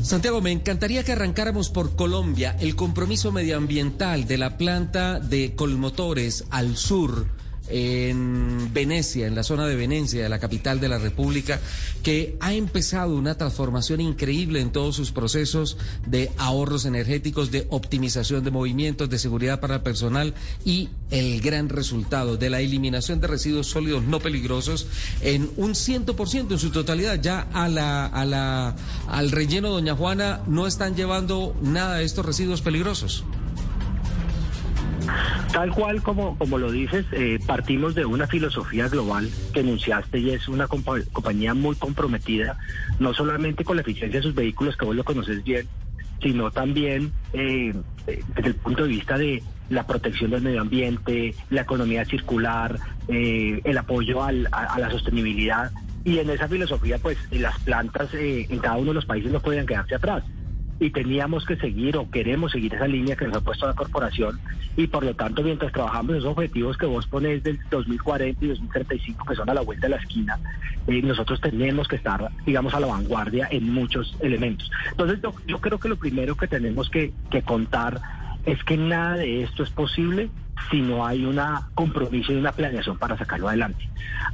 Santiago, 0.02 0.42
me 0.42 0.52
encantaría 0.52 1.04
que 1.04 1.12
arrancáramos 1.12 1.70
por 1.70 1.96
Colombia. 1.96 2.56
El 2.60 2.76
compromiso 2.76 3.32
medioambiental 3.32 4.26
de 4.26 4.38
la 4.38 4.58
planta 4.58 5.20
de 5.20 5.56
Colmotores 5.56 6.48
al 6.50 6.76
sur 6.76 7.28
en 7.72 8.74
Venecia, 8.74 9.28
en 9.28 9.36
la 9.36 9.44
zona 9.44 9.66
de 9.66 9.76
Venecia, 9.76 10.30
la 10.30 10.40
capital 10.40 10.80
de 10.80 10.90
la 10.90 10.98
República, 10.98 11.60
que 12.04 12.38
ha 12.40 12.54
empezado 12.54 13.16
una 13.16 13.36
transformación 13.36 14.02
increíble 14.02 14.60
en 14.60 14.72
todos 14.72 14.96
sus 14.96 15.12
procesos 15.12 15.78
de 16.06 16.32
ahorros 16.38 16.86
energéticos, 16.86 17.52
de 17.52 17.68
optimización 17.70 18.44
de 18.44 18.52
movimientos, 18.52 19.10
de 19.10 19.20
seguridad 19.20 19.60
para 19.60 19.76
el 19.76 19.82
personal 19.82 20.34
y 20.66 20.90
el 21.10 21.42
gran 21.42 21.70
resultado 21.70 22.38
de 22.38 22.50
la 22.50 22.62
eliminación 22.62 23.20
de 23.20 23.28
residuos 23.28 23.68
sólidos 23.68 24.04
no 24.04 24.20
peligrosos 24.20 24.88
en 25.22 25.50
un 25.58 25.72
100% 25.72 26.52
en 26.52 26.60
su 26.60 26.72
totalidad. 26.72 27.22
Ya 27.22 27.48
a 27.54 27.68
la, 27.70 28.06
a 28.06 28.26
la, 28.26 28.76
al 29.08 29.32
relleno 29.32 29.70
Doña 29.70 29.96
Juana 29.96 30.42
no 30.48 30.68
están 30.68 30.96
llevando 30.96 31.56
nada 31.62 31.96
de 31.96 32.06
estos 32.06 32.26
residuos 32.26 32.62
peligrosos. 32.62 33.24
Tal 35.52 35.72
cual 35.72 36.02
como, 36.02 36.38
como 36.38 36.58
lo 36.58 36.72
dices, 36.72 37.06
eh, 37.12 37.40
partimos 37.46 37.96
de 37.96 38.06
una 38.06 38.28
filosofía 38.28 38.88
global 38.88 39.30
que 39.54 39.62
enunciaste 39.62 40.20
y 40.20 40.32
es 40.32 40.48
una 40.48 40.68
compañía 40.68 41.54
muy 41.54 41.76
comprometida, 41.76 42.58
no 43.00 43.14
solamente 43.14 43.64
con 43.64 43.76
la 43.76 43.82
eficiencia 43.82 44.20
de 44.20 44.24
sus 44.24 44.36
vehículos, 44.36 44.78
que 44.78 44.86
vos 44.86 44.96
lo 44.96 45.04
conoces 45.04 45.44
bien, 45.44 45.68
sino 46.22 46.52
también 46.52 47.12
eh, 47.34 47.74
eh, 48.08 48.24
desde 48.36 48.50
el 48.50 48.56
punto 48.56 48.84
de 48.84 48.90
vista 48.90 49.18
de 49.18 49.44
la 49.70 49.86
protección 49.86 50.32
del 50.32 50.42
medio 50.42 50.62
ambiente, 50.62 51.34
la 51.50 51.62
economía 51.62 52.04
circular, 52.06 52.78
el 53.08 53.78
apoyo 53.78 54.22
a, 54.22 54.32
la 54.32 54.90
sostenibilidad. 54.92 55.72
Y 56.04 56.18
en 56.18 56.30
esa 56.30 56.48
filosofía, 56.48 56.98
pues 56.98 57.18
las 57.32 57.58
plantas 57.60 58.14
en 58.14 58.60
cada 58.60 58.78
uno 58.78 58.88
de 58.88 58.96
los 58.96 59.06
países 59.06 59.32
no 59.32 59.40
podían 59.40 59.66
quedarse 59.66 59.96
atrás 59.96 60.24
y 60.82 60.90
teníamos 60.90 61.46
que 61.46 61.56
seguir 61.58 61.96
o 61.96 62.10
queremos 62.10 62.52
seguir 62.52 62.74
esa 62.74 62.88
línea 62.88 63.16
que 63.16 63.28
nos 63.28 63.38
ha 63.38 63.42
puesto 63.42 63.68
la 63.68 63.74
corporación 63.74 64.40
y 64.76 64.88
por 64.88 65.06
lo 65.06 65.14
tanto 65.14 65.44
mientras 65.44 65.72
trabajamos 65.72 66.16
esos 66.16 66.32
objetivos 66.32 66.76
que 66.76 66.88
vos 66.88 67.06
pones 67.06 67.44
del 67.44 67.60
2040 67.70 68.44
y 68.44 68.48
2035 68.48 69.24
que 69.24 69.36
son 69.36 69.48
a 69.48 69.54
la 69.54 69.62
vuelta 69.62 69.86
de 69.86 69.92
la 69.92 69.98
esquina, 69.98 70.40
eh, 70.88 71.02
nosotros 71.04 71.40
tenemos 71.40 71.88
que 71.88 71.98
estar 71.98 72.32
digamos 72.48 72.74
a 72.74 72.80
la 72.80 72.88
vanguardia 72.88 73.48
en 73.52 73.72
muchos 73.72 74.18
elementos. 74.22 74.72
Entonces 74.90 75.20
yo, 75.46 75.60
creo 75.60 75.80
que 75.80 75.88
lo 75.88 75.98
primero 75.98 76.36
que 76.36 76.48
tenemos 76.48 76.90
que, 76.90 77.14
que 77.30 77.44
contar 77.44 78.02
es 78.46 78.64
que 78.64 78.78
nada 78.78 79.18
de 79.18 79.44
esto 79.44 79.64
es 79.64 79.70
posible 79.70 80.30
si 80.70 80.82
no 80.82 81.06
hay 81.06 81.26
un 81.26 81.40
compromiso 81.74 82.34
y 82.34 82.36
una 82.36 82.52
planeación 82.52 82.98
para 82.98 83.18
sacarlo 83.18 83.48
adelante. 83.48 83.90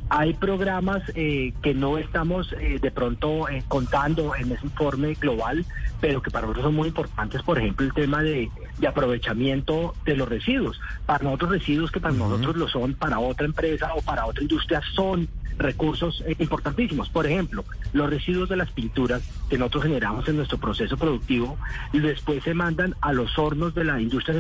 Hay 0.10 0.34
programas 0.34 1.02
eh, 1.16 1.54
que 1.62 1.74
no 1.74 1.98
estamos 1.98 2.54
eh, 2.60 2.80
de 2.82 2.92
pronto 2.92 3.48
eh, 3.48 3.64
contando 3.68 4.36
en 4.36 4.52
ese 4.52 4.66
informe 4.66 5.14
global, 5.14 5.66
pero 6.02 6.22
que 6.22 6.32
para 6.32 6.44
nosotros 6.48 6.66
son 6.66 6.76
muy 6.76 6.90
importantes, 6.90 7.42
por 7.44 7.58
ejemplo, 7.58 7.86
el 7.86 7.94
tema 7.94 8.22
de, 8.22 8.50
aprovechamiento 8.88 9.96
de 10.06 10.16
los 10.16 10.30
residuos. 10.30 10.80
Para 11.06 11.24
nosotros 11.24 11.52
residuos 11.52 11.92
que 11.92 12.00
para 12.00 12.14
nosotros 12.14 12.56
lo 12.56 12.68
son, 12.68 12.94
para 12.94 13.20
otra 13.20 13.46
empresa 13.46 13.94
o 13.96 14.02
para 14.02 14.26
otra 14.26 14.42
industria 14.44 14.82
son 14.94 15.28
recursos 15.58 16.24
importantísimos. 16.40 17.10
Por 17.10 17.26
ejemplo, 17.26 17.66
los 17.94 18.10
residuos 18.10 18.50
de 18.50 18.58
las 18.58 18.72
pinturas 18.72 19.22
que 19.50 19.58
nosotros 19.58 19.84
generamos 19.84 20.28
en 20.28 20.38
nuestro 20.38 20.58
proceso 20.58 20.98
productivo 20.98 21.58
y 21.94 22.00
después 22.00 22.44
se 22.44 22.54
mandan 22.54 22.96
a 23.02 23.14
los 23.14 23.38
hornos 23.38 23.74
de 23.74 23.84
la 23.84 24.00
industria 24.00 24.40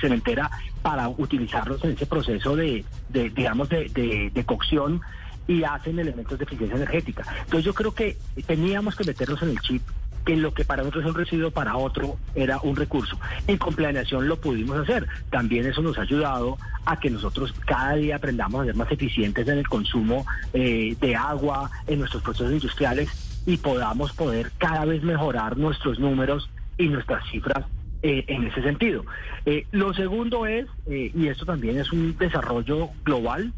cementera 0.00 0.50
para 0.82 1.08
utilizarlos 1.08 1.84
en 1.84 1.92
ese 1.92 2.06
proceso 2.06 2.56
de, 2.56 2.84
digamos, 3.10 3.68
de, 3.68 4.30
de 4.32 4.44
cocción 4.44 5.00
y 5.48 5.62
hacen 5.62 5.98
elementos 5.98 6.38
de 6.38 6.44
eficiencia 6.44 6.76
energética. 6.76 7.24
Entonces 7.44 7.64
yo 7.64 7.74
creo 7.74 7.94
que 7.94 8.16
teníamos 8.46 8.96
que 8.96 9.04
meternos 9.04 9.42
en 9.42 9.50
el 9.50 9.60
chip 9.60 9.82
que 10.26 10.36
lo 10.36 10.52
que 10.52 10.64
para 10.64 10.82
nosotros 10.82 11.04
es 11.04 11.10
un 11.10 11.16
residuo, 11.16 11.50
para 11.52 11.76
otro 11.76 12.16
era 12.34 12.58
un 12.60 12.76
recurso. 12.76 13.18
En 13.46 13.56
con 13.56 13.74
planeación 13.74 14.28
lo 14.28 14.38
pudimos 14.38 14.76
hacer. 14.76 15.06
También 15.30 15.64
eso 15.66 15.80
nos 15.80 15.96
ha 15.98 16.02
ayudado 16.02 16.58
a 16.84 16.98
que 16.98 17.08
nosotros 17.08 17.54
cada 17.64 17.94
día 17.94 18.16
aprendamos 18.16 18.60
a 18.60 18.64
ser 18.64 18.74
más 18.74 18.90
eficientes 18.90 19.46
en 19.46 19.58
el 19.58 19.68
consumo 19.68 20.26
eh, 20.52 20.96
de 21.00 21.14
agua, 21.14 21.70
en 21.86 22.00
nuestros 22.00 22.24
procesos 22.24 22.52
industriales 22.52 23.08
y 23.46 23.56
podamos 23.56 24.12
poder 24.12 24.50
cada 24.58 24.84
vez 24.84 25.02
mejorar 25.04 25.56
nuestros 25.56 26.00
números 26.00 26.50
y 26.76 26.88
nuestras 26.88 27.24
cifras 27.30 27.64
eh, 28.02 28.24
en 28.26 28.48
ese 28.48 28.62
sentido. 28.62 29.06
Eh, 29.46 29.64
lo 29.70 29.94
segundo 29.94 30.44
es, 30.44 30.66
y 30.88 31.28
esto 31.28 31.46
también 31.46 31.78
es 31.78 31.92
un 31.92 32.18
desarrollo 32.18 32.88
global, 33.04 33.52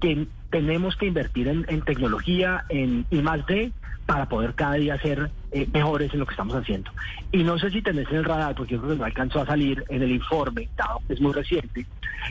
que 0.00 0.26
tenemos 0.50 0.96
que 0.96 1.06
invertir 1.06 1.46
en, 1.46 1.64
en 1.68 1.82
tecnología, 1.82 2.64
en 2.68 3.06
I 3.10 3.22
más 3.22 3.46
D, 3.46 3.72
para 4.08 4.26
poder 4.26 4.54
cada 4.54 4.76
día 4.76 4.98
ser 5.02 5.30
eh, 5.52 5.68
mejores 5.70 6.10
en 6.14 6.20
lo 6.20 6.24
que 6.24 6.32
estamos 6.32 6.56
haciendo. 6.56 6.90
Y 7.30 7.44
no 7.44 7.58
sé 7.58 7.70
si 7.70 7.82
tenés 7.82 8.08
en 8.08 8.16
el 8.16 8.24
radar, 8.24 8.54
porque 8.54 8.72
yo 8.72 8.80
creo 8.80 8.94
que 8.94 8.98
no 9.00 9.04
alcanzó 9.04 9.42
a 9.42 9.46
salir 9.46 9.84
en 9.90 10.02
el 10.02 10.12
informe, 10.12 10.66
dado 10.78 11.02
que 11.06 11.12
es 11.12 11.20
muy 11.20 11.34
reciente, 11.34 11.84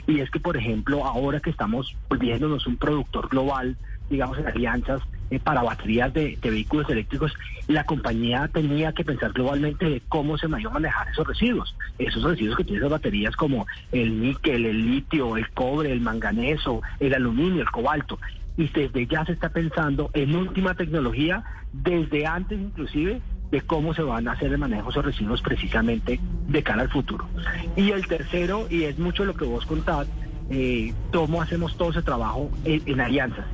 y 0.08 0.20
es 0.20 0.32
que, 0.32 0.40
por 0.40 0.58
ejemplo, 0.58 1.06
ahora 1.06 1.40
que 1.40 1.52
estamos 1.52 1.96
volviéndonos 2.10 2.66
un 2.66 2.78
productor 2.78 3.30
global, 3.30 3.78
digamos, 4.10 4.40
en 4.40 4.48
alianzas 4.48 5.04
eh, 5.30 5.40
para 5.40 5.62
baterías 5.62 6.12
de, 6.16 6.36
vehículos 6.42 6.90
eléctricos, 6.90 7.32
la 7.68 7.84
compañía 7.84 8.50
tenía 8.52 8.92
que 8.94 9.06
pensar 9.06 9.32
globalmente 9.34 9.88
de 9.88 10.02
cómo 10.10 10.36
se 10.40 10.48
iba 10.48 10.58
a 10.58 10.74
manejar 10.74 11.10
esos 11.10 11.28
residuos. 11.28 11.76
Esos 12.00 12.24
residuos 12.24 12.58
que 12.58 12.64
tienen 12.64 12.82
esas 12.82 12.92
baterías 12.92 13.36
como 13.36 13.68
el 13.92 14.20
níquel, 14.20 14.66
el 14.66 14.84
litio, 14.84 15.38
el 15.38 15.48
cobre, 15.52 15.92
el 15.92 16.02
manganeso, 16.02 16.82
el 17.00 17.14
aluminio, 17.14 17.62
el 17.62 17.70
cobalto 17.70 18.18
y 18.58 18.68
desde 18.68 19.08
ya 19.08 19.24
se 19.26 19.34
está 19.34 19.50
pensando 19.50 20.10
en 20.14 20.36
última 20.36 20.74
tecnología, 20.76 21.44
desde 21.72 22.26
antes 22.26 22.60
inclusive 22.60 23.22
de 23.52 23.62
cómo 23.62 23.94
se 23.94 24.02
van 24.02 24.28
a 24.28 24.34
hacer 24.34 24.52
el 24.52 24.58
manejo 24.58 24.86
de 24.86 24.90
esos 24.90 25.06
residuos 25.06 25.42
precisamente 25.42 26.20
de 26.48 26.64
cara 26.64 26.82
al 26.82 26.90
futuro. 26.90 27.28
Y 27.76 27.92
el 27.92 28.06
tercero, 28.08 28.68
y 28.70 28.84
es 28.84 29.00
mucho 29.00 29.24
lo 29.24 29.36
que 29.36 29.46
vos 29.46 29.66
contás, 29.66 30.08
eh, 30.50 30.94
cómo 31.14 31.42
hacemos 31.42 31.78
todo 31.78 31.92
ese 31.92 32.02
trabajo 32.02 32.50
en 32.66 33.00
alianzas 33.00 33.46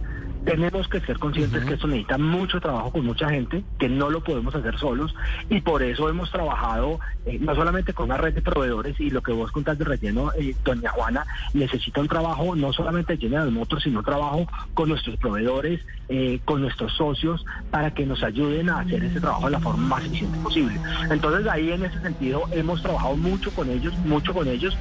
tenemos 0.45 0.87
que 0.87 0.99
ser 1.01 1.19
conscientes 1.19 1.63
que 1.65 1.73
esto 1.73 1.87
necesita 1.87 2.17
mucho 2.17 2.59
trabajo 2.59 2.91
con 2.91 3.05
mucha 3.05 3.29
gente, 3.29 3.63
que 3.79 3.89
no 3.89 4.09
lo 4.09 4.23
podemos 4.23 4.53
hacer 4.53 4.77
solos 4.77 5.15
y 5.49 5.61
por 5.61 5.83
eso 5.83 6.09
hemos 6.09 6.31
trabajado 6.31 6.99
eh, 7.25 7.37
no 7.39 7.55
solamente 7.55 7.93
con 7.93 8.05
una 8.05 8.17
red 8.17 8.33
de 8.33 8.41
proveedores 8.41 8.99
y 8.99 9.09
lo 9.09 9.21
que 9.21 9.31
vos 9.31 9.51
contás 9.51 9.77
de 9.77 9.85
relleno, 9.85 10.31
eh, 10.33 10.55
doña 10.63 10.91
Juana, 10.91 11.25
necesita 11.53 12.01
un 12.01 12.07
trabajo 12.07 12.55
no 12.55 12.73
solamente 12.73 13.17
de 13.17 13.33
de 13.33 13.51
Motors, 13.51 13.83
sino 13.83 13.99
un 13.99 14.05
trabajo 14.05 14.47
con 14.73 14.89
nuestros 14.89 15.17
proveedores, 15.17 15.81
eh, 16.09 16.39
con 16.45 16.61
nuestros 16.61 16.93
socios, 16.93 17.45
para 17.71 17.91
que 17.91 18.05
nos 18.05 18.21
ayuden 18.21 18.69
a 18.69 18.81
hacer 18.81 19.03
ese 19.03 19.19
trabajo 19.19 19.45
de 19.45 19.51
la 19.51 19.59
forma 19.59 19.87
más 19.87 20.05
eficiente 20.05 20.37
posible. 20.39 20.79
Entonces 21.09 21.47
ahí 21.47 21.71
en 21.71 21.85
ese 21.85 21.99
sentido 22.01 22.43
hemos 22.51 22.81
trabajado 22.81 23.15
mucho 23.15 23.51
con 23.51 23.69
ellos, 23.69 23.97
mucho 23.99 24.33
con 24.33 24.47
ellos, 24.47 24.77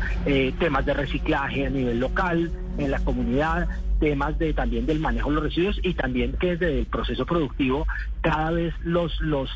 temas 0.59 0.85
de 0.85 0.95
reciclaje 0.95 1.67
a 1.67 1.71
nivel 1.71 2.01
local, 2.01 2.51
en 2.79 2.91
la 2.91 2.99
comunidad, 3.01 3.69
temas 4.03 4.37
de 4.37 4.53
también 4.53 4.85
del 4.85 4.99
manejo 4.99 5.29
de 5.29 5.37
los 5.37 5.45
residuos 5.45 5.79
y 5.81 5.95
también 5.95 6.33
que 6.33 6.57
desde 6.57 6.81
el 6.81 6.87
proceso 6.87 7.25
productivo 7.25 7.87
cada 8.21 8.51
vez 8.51 8.75
los 8.83 9.21
los 9.21 9.49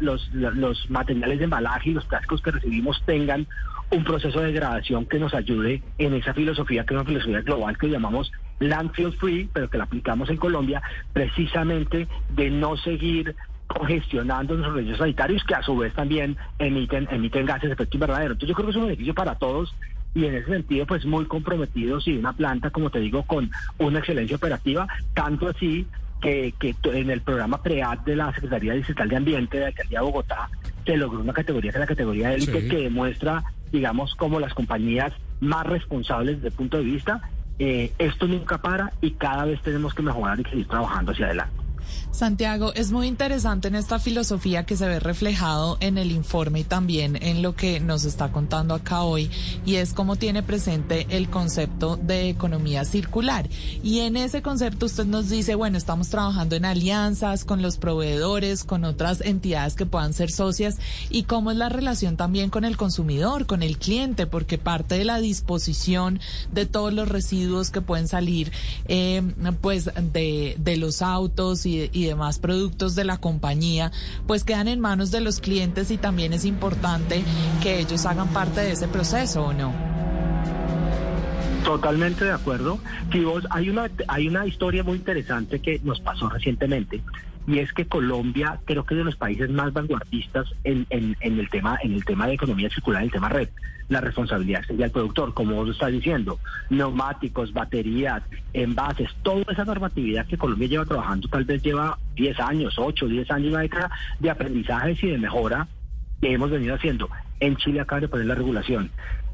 los, 0.00 0.30
los 0.32 0.90
materiales 0.90 1.38
de 1.38 1.44
embalaje 1.44 1.90
y 1.90 1.92
los 1.92 2.06
plásticos 2.06 2.40
que 2.40 2.52
recibimos 2.52 3.02
tengan 3.04 3.46
un 3.90 4.02
proceso 4.02 4.40
de 4.40 4.46
degradación 4.46 5.04
que 5.04 5.18
nos 5.18 5.34
ayude 5.34 5.82
en 5.98 6.14
esa 6.14 6.32
filosofía 6.32 6.86
que 6.86 6.94
es 6.94 7.00
una 7.00 7.06
filosofía 7.06 7.42
global 7.42 7.76
que 7.76 7.90
llamamos 7.90 8.32
landfill 8.60 9.12
free, 9.12 9.50
pero 9.52 9.68
que 9.68 9.76
la 9.76 9.84
aplicamos 9.84 10.30
en 10.30 10.38
Colombia, 10.38 10.82
precisamente 11.12 12.08
de 12.30 12.48
no 12.48 12.78
seguir 12.78 13.36
congestionando 13.66 14.54
nuestros 14.54 14.74
residuos 14.74 15.00
sanitarios 15.00 15.44
que 15.44 15.54
a 15.54 15.62
su 15.62 15.76
vez 15.76 15.92
también 15.92 16.38
emiten 16.58 17.08
emiten 17.10 17.44
gases 17.44 17.68
de 17.68 17.74
efecto 17.74 17.98
invernadero. 17.98 18.32
Entonces 18.32 18.48
yo 18.48 18.54
creo 18.54 18.66
que 18.66 18.70
es 18.70 18.76
un 18.76 18.84
beneficio 18.84 19.12
para 19.12 19.34
todos 19.34 19.74
y 20.14 20.26
en 20.26 20.34
ese 20.34 20.50
sentido 20.50 20.86
pues 20.86 21.04
muy 21.04 21.24
comprometidos 21.26 22.06
y 22.08 22.16
una 22.16 22.32
planta, 22.32 22.70
como 22.70 22.90
te 22.90 23.00
digo, 23.00 23.22
con 23.24 23.50
una 23.78 24.00
excelencia 24.00 24.36
operativa, 24.36 24.86
tanto 25.14 25.48
así 25.48 25.86
que, 26.20 26.54
que 26.58 26.74
en 26.84 27.10
el 27.10 27.20
programa 27.20 27.62
PREAD 27.62 27.98
de 28.00 28.16
la 28.16 28.32
Secretaría 28.32 28.74
Digital 28.74 29.08
de 29.08 29.16
Ambiente 29.16 29.56
de 29.56 29.62
la 29.62 29.68
Alcaldía 29.68 29.98
de 30.00 30.04
Bogotá 30.04 30.48
se 30.84 30.96
logró 30.96 31.20
una 31.20 31.32
categoría 31.32 31.72
que 31.72 31.78
es 31.78 31.80
la 31.80 31.86
categoría 31.86 32.34
élite 32.34 32.68
que 32.68 32.76
demuestra 32.76 33.42
digamos, 33.72 34.14
como 34.14 34.38
las 34.38 34.54
compañías 34.54 35.12
más 35.40 35.66
responsables 35.66 36.36
desde 36.36 36.48
el 36.48 36.54
punto 36.54 36.76
de 36.76 36.84
vista. 36.84 37.22
Eh, 37.58 37.92
esto 37.98 38.28
nunca 38.28 38.58
para 38.58 38.92
y 39.00 39.12
cada 39.12 39.46
vez 39.46 39.60
tenemos 39.62 39.94
que 39.94 40.02
mejorar 40.02 40.38
y 40.38 40.44
seguir 40.44 40.68
trabajando 40.68 41.12
hacia 41.12 41.26
adelante. 41.26 41.61
Santiago, 42.12 42.74
es 42.74 42.92
muy 42.92 43.06
interesante 43.06 43.68
en 43.68 43.74
esta 43.74 43.98
filosofía 43.98 44.64
que 44.64 44.76
se 44.76 44.86
ve 44.86 45.00
reflejado 45.00 45.78
en 45.80 45.96
el 45.96 46.12
informe 46.12 46.60
y 46.60 46.64
también 46.64 47.18
en 47.20 47.40
lo 47.40 47.56
que 47.56 47.80
nos 47.80 48.04
está 48.04 48.30
contando 48.30 48.74
acá 48.74 49.02
hoy, 49.02 49.30
y 49.64 49.76
es 49.76 49.94
cómo 49.94 50.16
tiene 50.16 50.42
presente 50.42 51.06
el 51.08 51.30
concepto 51.30 51.96
de 51.96 52.28
economía 52.28 52.84
circular. 52.84 53.48
Y 53.82 54.00
en 54.00 54.16
ese 54.16 54.42
concepto 54.42 54.86
usted 54.86 55.06
nos 55.06 55.30
dice, 55.30 55.54
bueno, 55.54 55.78
estamos 55.78 56.10
trabajando 56.10 56.54
en 56.54 56.64
alianzas 56.64 57.44
con 57.44 57.62
los 57.62 57.78
proveedores, 57.78 58.64
con 58.64 58.84
otras 58.84 59.22
entidades 59.22 59.74
que 59.74 59.86
puedan 59.86 60.12
ser 60.12 60.30
socias, 60.30 60.76
y 61.08 61.22
cómo 61.22 61.50
es 61.50 61.56
la 61.56 61.70
relación 61.70 62.16
también 62.16 62.50
con 62.50 62.64
el 62.64 62.76
consumidor, 62.76 63.46
con 63.46 63.62
el 63.62 63.78
cliente, 63.78 64.26
porque 64.26 64.58
parte 64.58 64.98
de 64.98 65.04
la 65.04 65.18
disposición 65.18 66.20
de 66.52 66.66
todos 66.66 66.92
los 66.92 67.08
residuos 67.08 67.70
que 67.70 67.80
pueden 67.80 68.06
salir, 68.06 68.52
eh, 68.86 69.22
pues, 69.60 69.90
de, 70.12 70.56
de 70.58 70.76
los 70.76 71.00
autos 71.00 71.64
y 71.64 71.81
y, 71.92 72.04
demás 72.04 72.38
productos 72.38 72.94
de 72.94 73.04
la 73.04 73.18
compañía, 73.18 73.90
pues 74.26 74.44
quedan 74.44 74.68
en 74.68 74.80
manos 74.80 75.10
de 75.10 75.20
los 75.20 75.40
clientes 75.40 75.90
y 75.90 75.96
también 75.96 76.32
es 76.32 76.44
importante 76.44 77.22
que 77.62 77.80
ellos 77.80 78.06
hagan 78.06 78.28
parte 78.28 78.60
de 78.60 78.72
ese 78.72 78.88
proceso, 78.88 79.44
¿o 79.46 79.52
no? 79.52 79.72
Totalmente 81.64 82.24
de 82.24 82.32
acuerdo. 82.32 82.78
hay 83.50 83.70
una, 83.70 83.90
hay 84.08 84.28
una 84.28 84.46
historia 84.46 84.82
muy 84.82 84.98
interesante 84.98 85.60
que 85.60 85.80
nos 85.84 86.00
pasó 86.00 86.28
recientemente 86.28 87.00
y 87.46 87.58
es 87.58 87.72
que 87.72 87.86
Colombia 87.86 88.60
creo 88.64 88.84
que 88.84 88.94
es 88.94 88.98
de 88.98 89.04
los 89.04 89.16
países 89.16 89.50
más 89.50 89.72
vanguardistas 89.72 90.54
en, 90.64 90.86
en, 90.90 91.16
el 91.20 91.50
tema 91.50 91.78
en 91.82 91.94
el 91.94 92.04
tema 92.04 92.26
de 92.26 92.34
economía 92.34 92.68
circular, 92.70 93.02
en 93.02 93.06
el 93.06 93.12
tema 93.12 93.28
red. 93.28 93.48
La 93.88 94.00
responsabilidad 94.00 94.62
sería 94.64 94.86
el 94.86 94.92
productor, 94.92 95.34
como 95.34 95.56
vos 95.56 95.68
estás 95.68 95.90
diciendo, 95.90 96.38
neumáticos, 96.70 97.52
baterías, 97.52 98.22
envases, 98.52 99.10
toda 99.22 99.44
esa 99.52 99.64
normatividad 99.64 100.26
que 100.26 100.38
Colombia 100.38 100.68
lleva 100.68 100.86
trabajando 100.86 101.28
tal 101.28 101.44
vez 101.44 101.62
lleva 101.62 101.98
10 102.14 102.40
años, 102.40 102.74
8, 102.78 103.06
10 103.06 103.30
años, 103.30 103.50
una 103.50 103.60
década 103.60 103.90
de 104.20 104.30
aprendizajes 104.30 105.02
y 105.02 105.08
de 105.08 105.18
mejora 105.18 105.66
que 106.20 106.32
hemos 106.32 106.50
venido 106.50 106.74
haciendo. 106.74 107.10
En 107.40 107.56
Chile 107.56 107.80
acaba 107.80 108.00
de 108.00 108.08
poner 108.08 108.26
la 108.26 108.36
regulación 108.36 108.90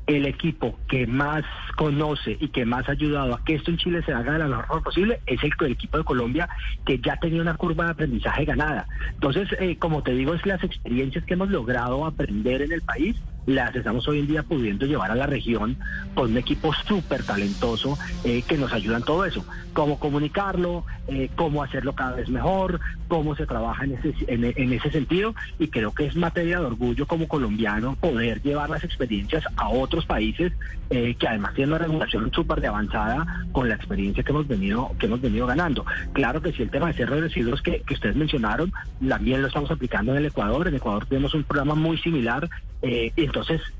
el 0.09 0.25
equipo 0.25 0.79
que 0.89 1.07
más 1.07 1.45
conoce 1.77 2.37
y 2.41 2.49
que 2.49 2.65
más 2.65 2.89
ha 2.89 2.93
ayudado 2.93 3.35
a 3.35 3.45
que 3.45 3.55
esto 3.55 3.71
en 3.71 3.77
Chile 3.77 4.03
se 4.05 4.13
haga 4.13 4.33
de 4.33 4.39
la 4.39 4.49
mejor 4.49 4.83
posible 4.83 5.21
es 5.27 5.39
el, 5.43 5.53
equipo 5.71 5.99
de 5.99 6.05
Colombia 6.05 6.49
que 6.87 6.99
ya 6.99 7.17
tenía 7.17 7.43
una 7.43 7.55
curva 7.55 7.85
de 7.85 7.91
aprendizaje 7.91 8.47
ganada. 8.47 8.89
Entonces, 9.15 9.49
eh, 9.61 9.77
como 9.77 10.03
te 10.03 10.13
digo, 10.13 10.35
es 10.35 10.45
las 10.47 10.65
experiencias 10.65 11.25
que 11.25 11.35
hemos 11.35 11.51
logrado 11.51 12.07
aprender 12.07 12.63
en 12.63 12.73
el 12.73 12.81
país 12.81 13.17
las 13.49 13.75
estamos 13.75 14.07
hoy 14.07 14.21
en 14.21 14.27
día 14.27 14.43
pudiendo 14.43 14.85
llevar 14.85 15.11
a 15.11 15.15
la 15.15 15.27
región 15.27 15.79
con 16.15 16.33
un 16.33 16.37
equipo 16.37 16.73
súper 16.87 17.25
talentoso 17.25 17.99
eh, 18.23 18.43
que 18.43 18.59
nos 18.59 18.73
ayuda 18.73 18.99
en 18.99 19.03
todo 19.05 19.25
eso. 19.25 19.45
Cómo 19.73 19.99
comunicarlo, 19.99 20.85
eh, 21.07 21.31
cómo 21.35 21.63
hacerlo 21.63 21.95
cada 21.95 22.17
vez 22.17 22.29
mejor, 22.29 22.79
cómo 23.09 23.35
se 23.37 23.47
trabaja 23.47 23.85
en 23.85 23.95
ese, 23.95 24.15
en, 24.29 24.73
ese 24.73 24.91
sentido. 24.91 25.35
Y 25.59 25.69
creo 25.69 25.95
que 25.95 26.07
es 26.07 26.15
materia 26.15 26.61
de 26.61 26.67
orgullo 26.67 27.07
como 27.07 27.27
colombiano 27.27 27.97
poder 27.97 28.43
llevar 28.43 28.69
las 28.69 28.85
experiencias 28.85 29.45
a 29.57 29.71
otros 29.71 30.05
países 30.05 30.53
eh, 30.91 31.15
que 31.19 31.27
además 31.27 31.55
tienen 31.55 31.75
una 31.75 31.85
regulación 31.85 32.31
súper 32.33 32.61
de 32.61 32.69
avanzada 32.69 33.47
con 33.53 33.69
la 33.69 33.77
experiencia 33.77 34.23
que 34.23 34.31
hemos 34.33 34.47
venido 34.47 34.91
que 34.99 35.07
hemos 35.07 35.23
venido 35.23 35.47
ganando. 35.47 35.87
Claro 36.13 36.43
que 36.43 36.53
si 36.53 36.63
el 36.63 36.71
tema 36.71 36.89
de 36.89 36.95
cierre 36.95 37.15
de 37.15 37.23
residuos 37.23 37.63
que, 37.63 37.81
que 37.81 37.95
ustedes 37.95 38.17
mencionaron, 38.17 38.73
también 39.09 39.41
lo 39.41 39.49
estamos 39.49 39.71
aplicando 39.71 40.13
en 40.13 40.19
el 40.19 40.27
Ecuador. 40.27 40.69
En 40.69 40.75
Ecuador 40.75 41.07
tenemos 41.07 41.33
un 41.33 41.45
programa 41.45 41.75
muy 41.75 41.97
similar. 41.99 42.49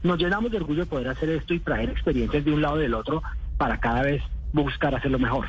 Nos 0.03 0.19
llenamos 0.19 0.51
de 0.51 0.59
orgullo 0.59 0.81
de 0.81 0.87
poder 0.87 1.09
hacer 1.09 1.31
esto 1.31 1.55
y 1.55 1.61
traer 1.61 1.91
experiencias 1.91 2.45
de 2.45 2.53
un 2.53 2.63
lado 2.63 2.79
y 2.79 2.83
del 2.83 2.95
otro 2.95 3.23
para 3.57 3.79
cada 3.79 4.03
vez 4.03 4.23
buscar 4.53 4.95
hacerlo 4.95 5.19
mejor. 5.19 5.47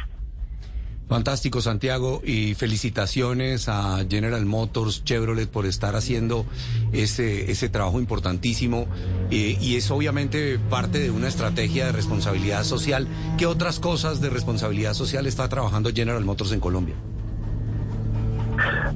Fantástico, 1.10 1.60
Santiago, 1.60 2.22
y 2.23 2.53
felicitaciones 2.53 3.68
a 3.68 4.06
General 4.07 4.45
Motors, 4.45 5.03
Chevrolet 5.03 5.49
por 5.49 5.65
estar 5.65 5.95
haciendo 5.95 6.45
ese, 6.91 7.49
ese 7.49 7.68
trabajo 7.68 7.99
importantísimo. 7.99 8.86
Eh, 9.31 9.57
y 9.60 9.76
es 9.76 9.90
obviamente 9.90 10.60
parte 10.69 10.99
de 10.99 11.10
una 11.10 11.27
estrategia 11.27 11.88
de 11.88 11.94
responsabilidad 11.94 12.64
social. 12.64 13.07
¿Qué 13.40 13.48
otras 13.48 13.80
cosas 13.80 14.22
de 14.22 14.30
responsabilidad 14.30 14.94
social 14.94 15.26
está 15.26 15.49
trabajando 15.49 15.91
General 15.91 16.23
Motors 16.23 16.52
en 16.52 16.60
Colombia? 16.60 16.95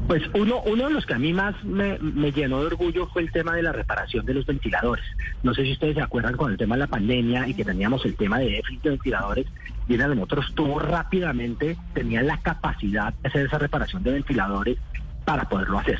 Pues 0.07 0.23
uno, 0.33 0.61
uno 0.65 0.87
de 0.87 0.93
los 0.93 1.05
que 1.05 1.13
a 1.13 1.19
mí 1.19 1.33
más 1.33 1.55
me, 1.63 1.97
llenó 2.31 2.59
de 2.61 2.67
orgullo 2.67 3.07
fue 3.07 3.21
el 3.21 3.31
tema 3.31 3.55
de 3.55 3.63
la 3.63 3.71
reparación 3.71 4.25
de 4.25 4.33
los 4.33 4.45
ventiladores. 4.45 5.05
No 5.43 5.53
sé 5.53 5.63
si 5.63 5.73
ustedes 5.73 5.95
se 5.95 6.01
acuerdan 6.01 6.35
con 6.35 6.51
el 6.51 6.57
tema 6.57 6.75
de 6.75 6.79
la 6.79 6.87
pandemia 6.87 7.47
y 7.47 7.53
que 7.53 7.65
teníamos 7.65 8.05
el 8.05 8.15
tema 8.15 8.39
de 8.39 8.49
déficit 8.49 8.81
de 8.83 8.89
ventiladores. 8.91 9.47
General 9.87 10.15
Motors 10.15 10.53
tuvo 10.55 10.79
rápidamente, 10.79 11.77
tenía 11.93 12.21
la 12.21 12.37
capacidad 12.41 13.13
de 13.13 13.29
hacer 13.29 13.45
esa 13.45 13.57
reparación 13.57 14.03
de 14.03 14.13
ventiladores 14.13 14.77
para 15.25 15.47
poderlo 15.47 15.79
hacer. 15.79 15.99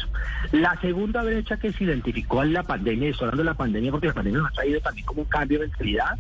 La 0.52 0.80
segunda 0.82 1.24
brecha 1.24 1.58
que 1.58 1.72
se 1.72 1.86
identificó 1.86 2.44
en 2.44 2.54
la 2.54 2.64
pandemia, 2.64 3.08
y 3.08 3.12
estoy 3.12 3.26
hablando 3.26 3.44
de 3.44 3.50
la 3.50 3.58
pandemia 3.58 3.92
porque 3.92 4.08
la 4.08 4.14
pandemia 4.14 4.42
nos 4.42 4.52
ha 4.52 4.56
traído 4.56 4.82
también 4.82 5.06
como 5.06 5.22
un 5.22 5.28
cambio 5.28 5.60
de 5.60 5.68
mentalidad, 5.68 6.18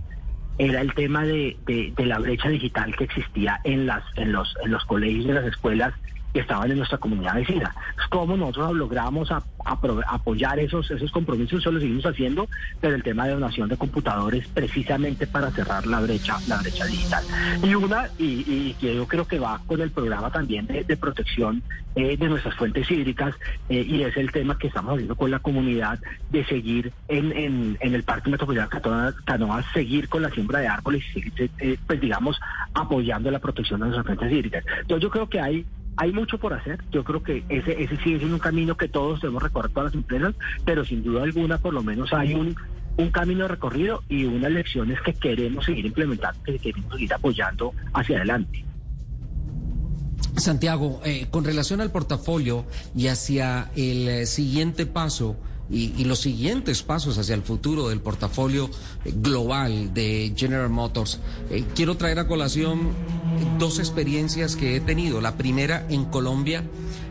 era 0.57 0.81
el 0.81 0.93
tema 0.93 1.23
de, 1.23 1.57
de, 1.65 2.05
la 2.05 2.19
brecha 2.19 2.49
digital 2.49 2.95
que 2.95 3.05
existía 3.05 3.59
en 3.63 3.87
las 3.87 4.03
en 4.15 4.31
los 4.31 4.55
en 4.63 4.71
los 4.71 4.85
colegios 4.85 5.25
y 5.25 5.29
en 5.29 5.35
las 5.35 5.45
escuelas 5.45 5.93
que 6.33 6.39
estaban 6.39 6.69
en 6.71 6.77
nuestra 6.77 6.97
comunidad 6.97 7.35
vecina. 7.35 7.73
¿Cómo 8.09 8.35
nosotros 8.35 8.73
logramos 8.73 9.29
apoyar 9.65 10.59
esos, 10.59 10.91
compromisos? 11.11 11.59
Eso 11.59 11.71
lo 11.71 11.79
seguimos 11.79 12.05
haciendo, 12.05 12.49
pero 12.81 12.95
el 12.95 13.03
tema 13.03 13.27
de 13.27 13.33
donación 13.33 13.69
de 13.69 13.77
computadores 13.77 14.47
precisamente 14.47 15.27
para 15.27 15.51
cerrar 15.51 15.85
la 15.85 15.99
brecha, 15.99 16.37
la 16.47 16.57
brecha 16.57 16.85
digital. 16.85 17.23
Y 17.63 17.75
una, 17.75 18.09
y, 18.17 18.73
que 18.73 18.95
yo 18.95 19.07
creo 19.07 19.27
que 19.27 19.39
va 19.39 19.61
con 19.67 19.81
el 19.81 19.91
programa 19.91 20.31
también 20.31 20.65
de, 20.65 20.97
protección 20.97 21.61
eh, 21.95 22.17
de 22.17 22.27
nuestras 22.29 22.55
fuentes 22.55 22.89
hídricas, 22.89 23.35
eh, 23.69 23.85
y 23.87 24.01
es 24.03 24.15
el 24.17 24.31
tema 24.31 24.57
que 24.57 24.67
estamos 24.67 24.93
haciendo 24.93 25.15
con 25.15 25.29
la 25.29 25.39
comunidad 25.39 25.99
de 26.31 26.45
seguir 26.45 26.91
en, 27.07 27.77
el 27.79 28.03
Parque 28.03 28.29
Metropolitano 28.29 28.69
Canoa, 29.25 29.63
seguir 29.73 30.09
con 30.09 30.21
la 30.23 30.29
siembra 30.29 30.59
de 30.59 30.67
árboles 30.67 31.03
y 31.09 31.13
seguir, 31.13 31.51
eh, 31.59 31.77
pues 31.85 32.01
digamos, 32.01 32.39
apoyando 32.73 33.29
la 33.29 33.39
protección 33.39 33.79
de 33.79 33.87
nuestras 33.87 34.05
fuentes 34.05 34.31
hídricas. 34.31 34.63
Entonces 34.81 35.03
yo 35.03 35.09
creo 35.09 35.29
que 35.29 35.39
hay 35.39 35.65
hay 35.97 36.11
mucho 36.11 36.37
por 36.37 36.53
hacer. 36.53 36.79
Yo 36.91 37.03
creo 37.03 37.23
que 37.23 37.43
ese, 37.49 37.83
ese 37.83 37.97
sigue 37.97 38.17
siendo 38.17 38.35
un 38.35 38.39
camino 38.39 38.75
que 38.75 38.87
todos 38.87 39.21
debemos 39.21 39.43
recorrer 39.43 39.71
todas 39.71 39.93
las 39.93 39.95
empresas, 39.95 40.35
pero 40.65 40.85
sin 40.85 41.03
duda 41.03 41.23
alguna 41.23 41.57
por 41.57 41.73
lo 41.73 41.83
menos 41.83 42.13
hay 42.13 42.33
un, 42.33 42.55
un 42.97 43.11
camino 43.11 43.47
recorrido 43.47 44.03
y 44.09 44.25
unas 44.25 44.51
lecciones 44.51 44.99
que 45.01 45.13
queremos 45.13 45.65
seguir 45.65 45.85
implementando, 45.85 46.41
que 46.43 46.59
queremos 46.59 46.91
seguir 46.93 47.13
apoyando 47.13 47.73
hacia 47.93 48.17
adelante. 48.17 48.65
Santiago, 50.37 50.99
eh, 51.05 51.27
con 51.29 51.43
relación 51.43 51.79
al 51.81 51.91
portafolio 51.91 52.65
y 52.95 53.07
hacia 53.07 53.69
el 53.75 54.07
eh, 54.07 54.25
siguiente 54.25 54.85
paso, 54.85 55.37
y, 55.69 56.03
los 56.03 56.19
siguientes 56.19 56.83
pasos 56.83 57.17
hacia 57.17 57.35
el 57.35 57.41
futuro 57.41 57.89
del 57.89 57.99
portafolio 57.99 58.69
eh, 59.05 59.13
global 59.15 59.93
de 59.93 60.33
General 60.35 60.69
Motors. 60.69 61.19
Eh, 61.49 61.63
quiero 61.73 61.95
traer 61.95 62.19
a 62.19 62.27
colación 62.27 62.89
dos 63.57 63.79
experiencias 63.79 64.55
que 64.55 64.75
he 64.75 64.79
tenido. 64.79 65.21
La 65.21 65.37
primera 65.37 65.85
en 65.89 66.05
Colombia, 66.05 66.63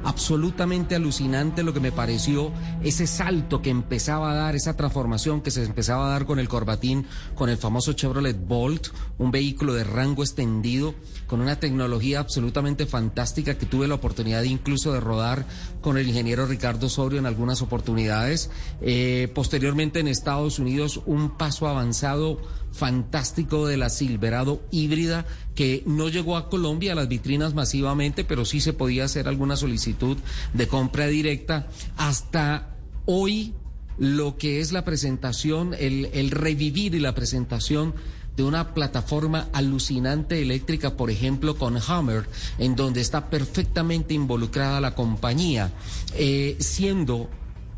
absolutamente 0.04 0.94
alucinante 0.94 1.62
lo 1.62 1.72
que 1.72 1.80
me 1.80 1.92
pareció 1.92 2.52
ese 2.82 3.06
salto 3.06 3.62
que 3.62 3.70
empezaba 3.70 4.32
a 4.32 4.34
dar, 4.34 4.56
esa 4.56 4.76
transformación 4.76 5.40
que 5.40 5.50
se 5.50 5.64
empezaba 5.64 6.06
a 6.06 6.10
dar 6.10 6.26
con 6.26 6.38
el 6.38 6.48
Corbatín, 6.48 7.06
con 7.34 7.48
el 7.48 7.56
famoso 7.56 7.92
Chevrolet 7.92 8.36
Bolt, 8.46 8.88
un 9.18 9.30
vehículo 9.30 9.74
de 9.74 9.84
rango 9.84 10.22
extendido, 10.22 10.94
con 11.26 11.40
una 11.40 11.58
tecnología 11.58 12.20
absolutamente 12.20 12.86
fantástica 12.86 13.56
que 13.56 13.66
tuve 13.66 13.88
la 13.88 13.94
oportunidad 13.94 14.42
incluso 14.42 14.92
de 14.92 15.00
rodar 15.00 15.46
con 15.80 15.98
el 15.98 16.08
ingeniero 16.08 16.46
Ricardo 16.46 16.88
Sobrio 16.88 17.18
en 17.18 17.26
algunas 17.26 17.62
oportunidades. 17.62 18.50
Eh, 18.80 19.30
posteriormente 19.34 20.00
en 20.00 20.08
Estados 20.08 20.58
Unidos, 20.58 21.00
un 21.06 21.36
paso 21.36 21.68
avanzado 21.68 22.38
fantástico 22.72 23.66
de 23.66 23.76
la 23.76 23.90
Silverado 23.90 24.62
híbrida 24.70 25.26
que 25.54 25.82
no 25.86 26.08
llegó 26.08 26.36
a 26.36 26.48
Colombia 26.48 26.92
a 26.92 26.96
las 26.96 27.08
vitrinas 27.08 27.54
masivamente, 27.54 28.24
pero 28.24 28.44
sí 28.44 28.60
se 28.60 28.72
podía 28.72 29.04
hacer 29.04 29.28
alguna 29.28 29.56
solicitud 29.56 30.16
de 30.54 30.66
compra 30.66 31.06
directa. 31.06 31.68
Hasta 31.96 32.76
hoy 33.06 33.54
lo 33.98 34.38
que 34.38 34.60
es 34.60 34.72
la 34.72 34.84
presentación, 34.84 35.74
el, 35.78 36.30
revivir 36.30 36.94
y 36.94 37.00
la 37.00 37.14
presentación 37.14 37.94
de 38.36 38.42
una 38.44 38.72
plataforma 38.72 39.48
alucinante 39.52 40.40
eléctrica, 40.40 40.96
por 40.96 41.10
ejemplo, 41.10 41.56
con 41.56 41.76
Hammer, 41.86 42.26
en 42.58 42.74
donde 42.74 43.02
está 43.02 43.28
perfectamente 43.28 44.14
involucrada 44.14 44.80
la 44.80 44.94
compañía, 44.94 45.70
eh, 46.14 46.56
siendo 46.58 47.28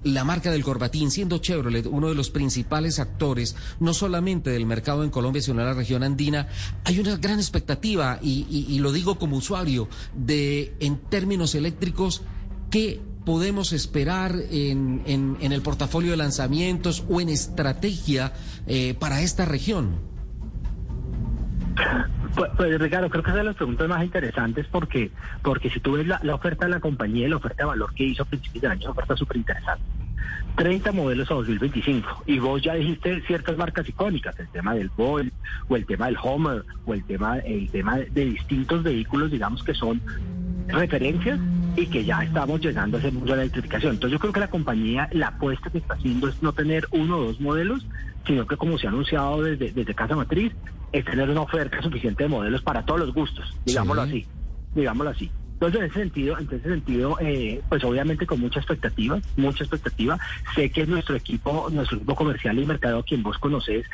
la 0.04 0.24
marca 0.24 0.50
del 0.50 0.62
Corbatín, 0.62 1.10
siendo 1.10 1.38
Chevrolet 1.38 1.86
uno 1.86 2.08
de 2.08 2.14
los 2.14 2.30
principales 2.30 2.98
actores, 2.98 3.56
no 3.80 3.94
solamente 3.94 4.50
del 4.50 4.66
mercado 4.66 5.02
en 5.02 5.10
Colombia, 5.10 5.42
sino 5.42 5.60
en 5.60 5.66
la 5.66 5.74
región 5.74 6.02
andina, 6.02 6.48
hay 6.84 6.98
una 6.98 7.16
gran 7.16 7.38
expectativa, 7.38 8.18
y, 8.22 8.78
lo 8.78 8.92
digo 8.92 9.18
como 9.18 9.36
usuario, 9.36 9.88
de 10.14 10.74
en 10.80 10.98
términos 10.98 11.54
eléctricos, 11.54 12.22
qué 12.70 13.00
podemos 13.24 13.72
esperar 13.72 14.36
en, 14.50 15.02
en, 15.06 15.38
en 15.40 15.52
el 15.52 15.62
portafolio 15.62 16.10
de 16.10 16.18
lanzamientos 16.18 17.04
o 17.08 17.20
en 17.20 17.30
estrategia 17.30 18.34
eh, 18.66 18.94
para 18.98 19.22
esta 19.22 19.46
región? 19.46 20.13
Pues, 22.34 22.50
pues, 22.56 22.80
Ricardo, 22.80 23.08
creo 23.10 23.22
que 23.22 23.30
es 23.30 23.36
de 23.36 23.44
las 23.44 23.56
preguntas 23.56 23.88
más 23.88 24.02
interesantes 24.02 24.66
porque, 24.70 25.10
porque 25.42 25.70
si 25.70 25.80
tú 25.80 25.92
ves 25.92 26.06
la, 26.06 26.20
oferta 26.34 26.66
de 26.66 26.72
la 26.72 26.80
compañía 26.80 27.26
y 27.26 27.30
la 27.30 27.36
oferta 27.36 27.62
de 27.62 27.68
valor 27.68 27.94
que 27.94 28.04
hizo 28.04 28.22
a 28.22 28.26
principios 28.26 28.62
de 28.62 28.68
año, 28.68 28.80
es 28.80 28.84
una 28.86 28.92
oferta 28.92 29.16
súper 29.16 29.36
interesante. 29.36 29.84
30 30.56 30.92
modelos 30.92 31.30
a 31.30 31.34
2025. 31.34 32.24
Y 32.26 32.38
vos 32.38 32.62
ya 32.62 32.74
dijiste 32.74 33.20
ciertas 33.22 33.56
marcas 33.56 33.88
icónicas, 33.88 34.38
el 34.38 34.48
tema 34.48 34.74
del 34.74 34.90
Volt, 34.96 35.32
o 35.68 35.76
el 35.76 35.86
tema 35.86 36.06
del 36.06 36.16
Homer, 36.22 36.64
o 36.86 36.94
el 36.94 37.04
tema, 37.04 37.38
el 37.38 37.68
tema 37.70 37.98
de 37.98 38.24
distintos 38.24 38.82
vehículos, 38.82 39.30
digamos, 39.30 39.62
que 39.62 39.74
son 39.74 40.00
referencias 40.68 41.38
y 41.76 41.86
que 41.86 42.04
ya 42.04 42.22
estamos 42.22 42.60
llegando 42.60 42.96
a 42.96 43.00
ese 43.00 43.10
mundo 43.10 43.32
de 43.32 43.36
la 43.36 43.42
electrificación. 43.42 43.94
Entonces 43.94 44.12
yo 44.12 44.20
creo 44.20 44.32
que 44.32 44.40
la 44.40 44.48
compañía, 44.48 45.08
la 45.12 45.28
apuesta 45.28 45.70
que 45.70 45.78
está 45.78 45.94
haciendo 45.94 46.28
es 46.28 46.42
no 46.42 46.52
tener 46.52 46.86
uno 46.92 47.18
o 47.18 47.24
dos 47.24 47.40
modelos, 47.40 47.86
sino 48.26 48.46
que 48.46 48.56
como 48.56 48.78
se 48.78 48.86
ha 48.86 48.90
anunciado 48.90 49.42
desde, 49.42 49.72
desde 49.72 49.94
Casa 49.94 50.16
Matriz, 50.16 50.52
es 50.94 51.04
tener 51.04 51.28
una 51.28 51.42
oferta 51.42 51.82
suficiente 51.82 52.22
de 52.22 52.28
modelos 52.28 52.62
para 52.62 52.84
todos 52.84 53.00
los 53.00 53.12
gustos, 53.12 53.44
digámoslo 53.64 54.04
Sí. 54.04 54.08
así, 54.10 54.26
digámoslo 54.74 55.10
así. 55.10 55.30
Entonces, 55.54 55.80
en 55.80 55.86
ese 55.86 55.98
sentido, 56.00 56.38
en 56.38 56.46
ese 56.46 56.60
sentido, 56.68 57.16
eh, 57.20 57.60
pues 57.68 57.82
obviamente 57.84 58.26
con 58.26 58.38
mucha 58.40 58.60
expectativa, 58.60 59.18
mucha 59.36 59.64
expectativa. 59.64 60.18
Sé 60.54 60.70
que 60.70 60.86
nuestro 60.86 61.16
equipo, 61.16 61.68
nuestro 61.70 61.96
equipo 61.96 62.14
comercial 62.14 62.58
y 62.58 62.66
mercado, 62.66 63.02
quien 63.02 63.22
vos 63.24 63.38
conocés, 63.38 63.86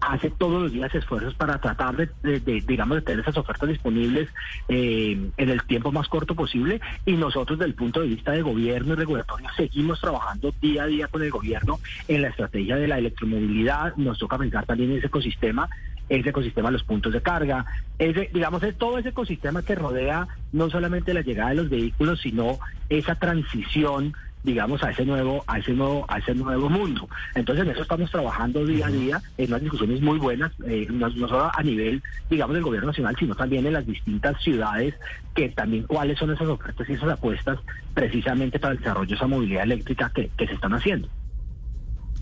hace 0.00 0.30
todos 0.30 0.62
los 0.62 0.72
días 0.72 0.94
esfuerzos 0.94 1.34
para 1.34 1.58
tratar 1.60 1.96
de, 1.96 2.08
de- 2.22 2.40
de, 2.40 2.60
digamos, 2.66 2.96
de 2.96 3.02
tener 3.02 3.20
esas 3.20 3.36
ofertas 3.36 3.68
disponibles 3.68 4.28
eh, 4.68 5.30
en 5.36 5.48
el 5.48 5.62
tiempo 5.64 5.92
más 5.92 6.08
corto 6.08 6.34
posible. 6.34 6.80
Y 7.04 7.12
nosotros, 7.12 7.58
desde 7.58 7.70
el 7.70 7.74
punto 7.76 8.00
de 8.00 8.06
vista 8.08 8.32
de 8.32 8.42
gobierno 8.42 8.94
y 8.94 8.96
regulatorio, 8.96 9.48
seguimos 9.56 10.00
trabajando 10.00 10.54
día 10.60 10.84
a 10.84 10.86
día 10.86 11.06
con 11.08 11.22
el 11.22 11.30
gobierno 11.30 11.78
en 12.08 12.22
la 12.22 12.28
estrategia 12.28 12.76
de 12.76 12.88
la 12.88 12.98
electromovilidad. 12.98 13.94
Nos 13.96 14.18
toca 14.18 14.38
pensar 14.38 14.66
también 14.66 14.92
en 14.92 14.98
ese 14.98 15.06
ecosistema 15.08 15.68
ese 16.08 16.30
ecosistema 16.30 16.70
los 16.70 16.84
puntos 16.84 17.12
de 17.12 17.20
carga, 17.20 17.66
ese, 17.98 18.30
digamos, 18.32 18.62
es 18.62 18.76
todo 18.76 18.98
ese 18.98 19.10
ecosistema 19.10 19.62
que 19.62 19.74
rodea 19.74 20.28
no 20.52 20.70
solamente 20.70 21.14
la 21.14 21.22
llegada 21.22 21.50
de 21.50 21.56
los 21.56 21.70
vehículos, 21.70 22.20
sino 22.20 22.58
esa 22.88 23.14
transición 23.16 24.14
digamos 24.44 24.82
a 24.84 24.90
ese 24.90 25.04
nuevo 25.04 25.42
a 25.48 25.58
ese 25.58 25.72
nuevo 25.72 26.04
a 26.08 26.18
ese 26.18 26.34
nuevo 26.34 26.68
mundo. 26.68 27.08
Entonces 27.34 27.64
en 27.64 27.72
eso 27.72 27.82
estamos 27.82 28.10
trabajando 28.10 28.64
día 28.64 28.86
a 28.86 28.90
día 28.90 29.22
en 29.36 29.48
unas 29.48 29.62
discusiones 29.62 30.00
muy 30.00 30.18
buenas 30.18 30.52
eh, 30.64 30.86
no, 30.90 31.10
solo 31.10 31.50
a 31.52 31.62
nivel 31.62 32.02
digamos 32.30 32.54
del 32.54 32.62
gobierno 32.62 32.88
nacional 32.88 33.16
sino 33.18 33.34
también 33.34 33.66
en 33.66 33.72
las 33.72 33.86
distintas 33.86 34.40
ciudades 34.40 34.94
que 35.34 35.48
también 35.48 35.84
cuáles 35.84 36.18
son 36.18 36.30
esas 36.32 36.48
ofertas 36.48 36.88
y 36.88 36.92
esas 36.92 37.10
apuestas 37.10 37.58
precisamente 37.94 38.60
para 38.60 38.74
el 38.74 38.78
desarrollo 38.78 39.08
de 39.08 39.16
esa 39.16 39.26
movilidad 39.26 39.64
eléctrica 39.64 40.12
que 40.14 40.30
se 40.38 40.54
están 40.54 40.72
haciendo 40.72 41.08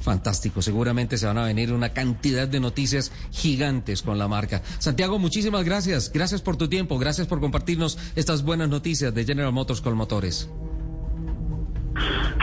Fantástico, 0.00 0.62
seguramente 0.62 1.18
se 1.18 1.26
van 1.26 1.38
a 1.38 1.44
venir 1.44 1.72
una 1.72 1.92
cantidad 1.92 2.46
de 2.46 2.60
noticias 2.60 3.12
gigantes 3.32 4.02
con 4.02 4.18
la 4.18 4.28
marca. 4.28 4.62
Santiago, 4.78 5.18
muchísimas 5.18 5.64
gracias. 5.64 6.12
Gracias 6.12 6.42
por 6.42 6.56
tu 6.56 6.68
tiempo, 6.68 6.98
gracias 6.98 7.26
por 7.26 7.40
compartirnos 7.40 7.98
estas 8.14 8.42
buenas 8.42 8.68
noticias 8.68 9.14
de 9.14 9.24
General 9.24 9.52
Motors 9.52 9.80
con 9.80 9.96
motores. 9.96 10.48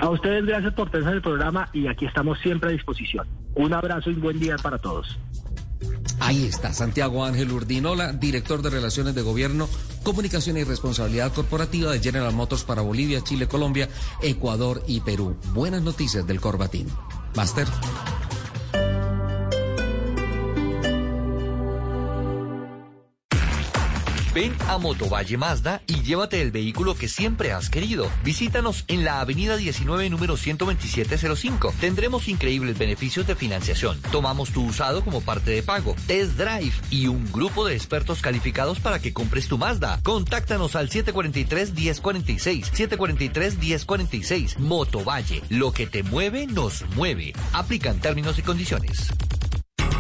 A 0.02 0.10
ustedes 0.10 0.46
gracias 0.46 0.74
por 0.74 0.90
tener 0.90 1.14
el 1.14 1.22
programa 1.22 1.70
y 1.72 1.88
aquí 1.88 2.06
estamos 2.06 2.38
siempre 2.40 2.70
a 2.70 2.74
disposición. 2.74 3.28
Un 3.56 3.74
abrazo 3.74 4.10
y 4.10 4.16
buen 4.16 4.40
día 4.40 4.58
para 4.58 4.78
todos. 4.80 5.18
Ahí 6.20 6.46
está, 6.46 6.74
Santiago 6.74 7.26
Ángel 7.26 7.52
Urdinola, 7.52 8.14
director 8.14 8.62
de 8.62 8.70
Relaciones 8.70 9.14
de 9.14 9.22
Gobierno, 9.22 9.68
Comunicación 10.04 10.58
y 10.58 10.64
Responsabilidad 10.64 11.34
Corporativa 11.34 11.92
de 11.92 12.00
General 12.00 12.34
Motors 12.34 12.64
para 12.64 12.82
Bolivia, 12.82 13.22
Chile, 13.22 13.48
Colombia, 13.48 13.90
Ecuador 14.22 14.84
y 14.88 15.02
Perú. 15.02 15.36
Buenas 15.54 15.82
noticias 15.82 16.26
del 16.26 16.40
Corbatín. 16.40 16.88
Master. 17.36 17.66
Ven 24.34 24.56
a 24.68 24.80
Motovalle 24.80 25.38
Mazda 25.38 25.84
y 25.86 26.02
llévate 26.02 26.42
el 26.42 26.52
vehículo 26.52 26.96
que 26.96 27.08
siempre 27.08 27.52
has 27.52 27.70
querido. 27.70 28.10
Visítanos 28.24 28.84
en 28.88 29.04
la 29.04 29.22
avenida 29.22 29.58
19, 29.58 30.10
número 30.10 30.36
12705. 30.38 31.74
Tendremos 31.80 32.28
increíbles 32.28 32.80
beneficios 32.80 33.28
de 33.28 33.36
financiación. 33.36 34.02
Tomamos 34.12 34.50
tu 34.50 34.66
usado 34.66 35.04
como 35.04 35.22
parte 35.22 35.52
de 35.52 35.62
pago, 35.62 35.96
test 36.08 36.32
drive 36.32 36.74
y 36.90 37.06
un 37.08 37.32
grupo 37.32 37.66
de 37.66 37.76
expertos 37.76 38.22
calificados 38.22 38.80
para 38.80 38.98
que 39.00 39.14
compres 39.14 39.48
tu 39.48 39.60
Mazda. 39.60 40.00
Contáctanos 40.02 40.76
al 40.76 40.90
743-1046. 40.90 42.72
743-1046. 42.72 44.58
Motovalle. 44.58 45.44
Lo 45.50 45.72
que 45.74 45.86
te 45.86 46.02
mueve, 46.02 46.48
nos 46.48 46.84
mueve. 46.96 47.34
Aplican 47.54 48.00
términos 48.00 48.40
y 48.40 48.42
condiciones. 48.42 49.12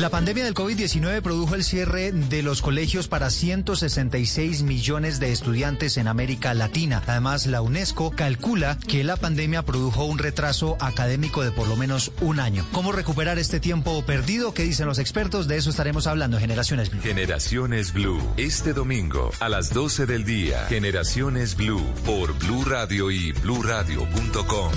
La 0.00 0.08
pandemia 0.08 0.44
del 0.44 0.54
COVID-19 0.54 1.20
produjo 1.20 1.54
el 1.54 1.62
cierre 1.62 2.10
de 2.10 2.42
los 2.42 2.62
colegios 2.62 3.06
para 3.06 3.28
166 3.28 4.62
millones 4.62 5.20
de 5.20 5.30
estudiantes 5.30 5.98
en 5.98 6.08
América 6.08 6.54
Latina. 6.54 7.02
Además, 7.06 7.44
la 7.44 7.60
UNESCO 7.60 8.10
calcula 8.10 8.78
que 8.88 9.04
la 9.04 9.18
pandemia 9.18 9.62
produjo 9.62 10.06
un 10.06 10.16
retraso 10.16 10.78
académico 10.80 11.42
de 11.42 11.52
por 11.52 11.68
lo 11.68 11.76
menos 11.76 12.12
un 12.22 12.40
año. 12.40 12.66
¿Cómo 12.72 12.92
recuperar 12.92 13.38
este 13.38 13.60
tiempo 13.60 14.02
perdido? 14.06 14.54
¿Qué 14.54 14.62
dicen 14.62 14.86
los 14.86 14.98
expertos? 14.98 15.48
De 15.48 15.58
eso 15.58 15.68
estaremos 15.68 16.06
hablando 16.06 16.38
en 16.38 16.40
Generaciones 16.40 16.88
Blue. 16.88 17.02
Generaciones 17.02 17.92
Blue, 17.92 18.22
este 18.38 18.72
domingo 18.72 19.30
a 19.38 19.50
las 19.50 19.74
12 19.74 20.06
del 20.06 20.24
día. 20.24 20.64
Generaciones 20.70 21.56
Blue 21.56 21.84
por 22.06 22.32
Blue 22.38 22.64
Radio 22.64 23.10
y 23.10 23.32
bluradio.com. 23.32 24.72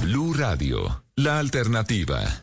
Blue 0.00 0.32
Radio, 0.32 1.04
la 1.16 1.38
alternativa. 1.38 2.42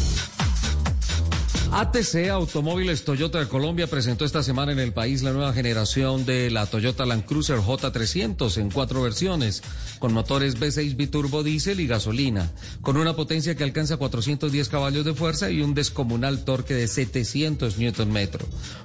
ATC 1.73 2.27
Automóviles 2.29 3.05
Toyota 3.05 3.39
de 3.39 3.47
Colombia 3.47 3.87
presentó 3.87 4.25
esta 4.25 4.43
semana 4.43 4.73
en 4.73 4.79
el 4.79 4.91
país 4.91 5.23
la 5.23 5.31
nueva 5.31 5.53
generación 5.53 6.25
de 6.25 6.51
la 6.51 6.65
Toyota 6.65 7.05
Land 7.05 7.23
Cruiser 7.23 7.59
J300 7.59 8.57
en 8.57 8.69
cuatro 8.69 9.01
versiones, 9.01 9.63
con 9.99 10.11
motores 10.11 10.59
V6 10.59 10.97
biturbo 10.97 11.43
diésel 11.43 11.79
y 11.79 11.87
gasolina, 11.87 12.51
con 12.81 12.97
una 12.97 13.15
potencia 13.15 13.55
que 13.55 13.63
alcanza 13.63 13.95
410 13.95 14.67
caballos 14.67 15.05
de 15.05 15.13
fuerza 15.13 15.49
y 15.49 15.61
un 15.61 15.73
descomunal 15.73 16.43
torque 16.43 16.73
de 16.73 16.89
700 16.89 17.77
Nm. 17.77 18.27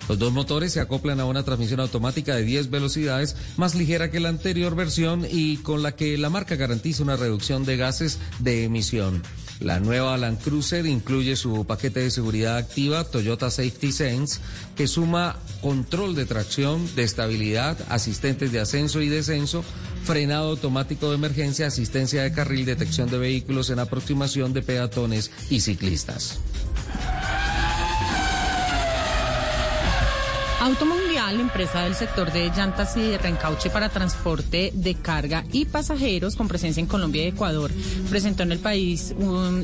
Los 0.08 0.18
dos 0.20 0.32
motores 0.32 0.72
se 0.72 0.78
acoplan 0.78 1.18
a 1.18 1.24
una 1.24 1.42
transmisión 1.42 1.80
automática 1.80 2.36
de 2.36 2.44
10 2.44 2.70
velocidades, 2.70 3.34
más 3.56 3.74
ligera 3.74 4.12
que 4.12 4.20
la 4.20 4.28
anterior 4.28 4.76
versión 4.76 5.26
y 5.28 5.56
con 5.56 5.82
la 5.82 5.96
que 5.96 6.16
la 6.18 6.30
marca 6.30 6.54
garantiza 6.54 7.02
una 7.02 7.16
reducción 7.16 7.64
de 7.64 7.78
gases 7.78 8.20
de 8.38 8.62
emisión. 8.62 9.24
La 9.60 9.80
nueva 9.80 10.16
Land 10.18 10.42
Cruiser 10.42 10.86
incluye 10.86 11.34
su 11.34 11.64
paquete 11.64 12.00
de 12.00 12.10
seguridad 12.10 12.58
activa 12.58 13.04
Toyota 13.04 13.50
Safety 13.50 13.90
Sense, 13.90 14.40
que 14.76 14.86
suma 14.86 15.36
control 15.62 16.14
de 16.14 16.26
tracción, 16.26 16.94
de 16.94 17.04
estabilidad, 17.04 17.78
asistentes 17.88 18.52
de 18.52 18.60
ascenso 18.60 19.00
y 19.00 19.08
descenso, 19.08 19.64
frenado 20.04 20.50
automático 20.50 21.08
de 21.08 21.16
emergencia, 21.16 21.66
asistencia 21.66 22.22
de 22.22 22.32
carril, 22.32 22.66
detección 22.66 23.10
de 23.10 23.18
vehículos 23.18 23.70
en 23.70 23.78
aproximación 23.78 24.52
de 24.52 24.62
peatones 24.62 25.30
y 25.50 25.60
ciclistas. 25.60 26.38
Automundial, 30.58 31.38
empresa 31.38 31.82
del 31.82 31.94
sector 31.94 32.32
de 32.32 32.48
llantas 32.48 32.96
y 32.96 33.02
de 33.02 33.18
reencauche 33.18 33.68
para 33.68 33.90
transporte 33.90 34.72
de 34.74 34.94
carga 34.94 35.44
y 35.52 35.66
pasajeros 35.66 36.34
con 36.34 36.48
presencia 36.48 36.80
en 36.80 36.86
Colombia 36.86 37.24
y 37.24 37.28
Ecuador, 37.28 37.70
presentó 38.08 38.42
en 38.42 38.52
el 38.52 38.58
país 38.58 39.14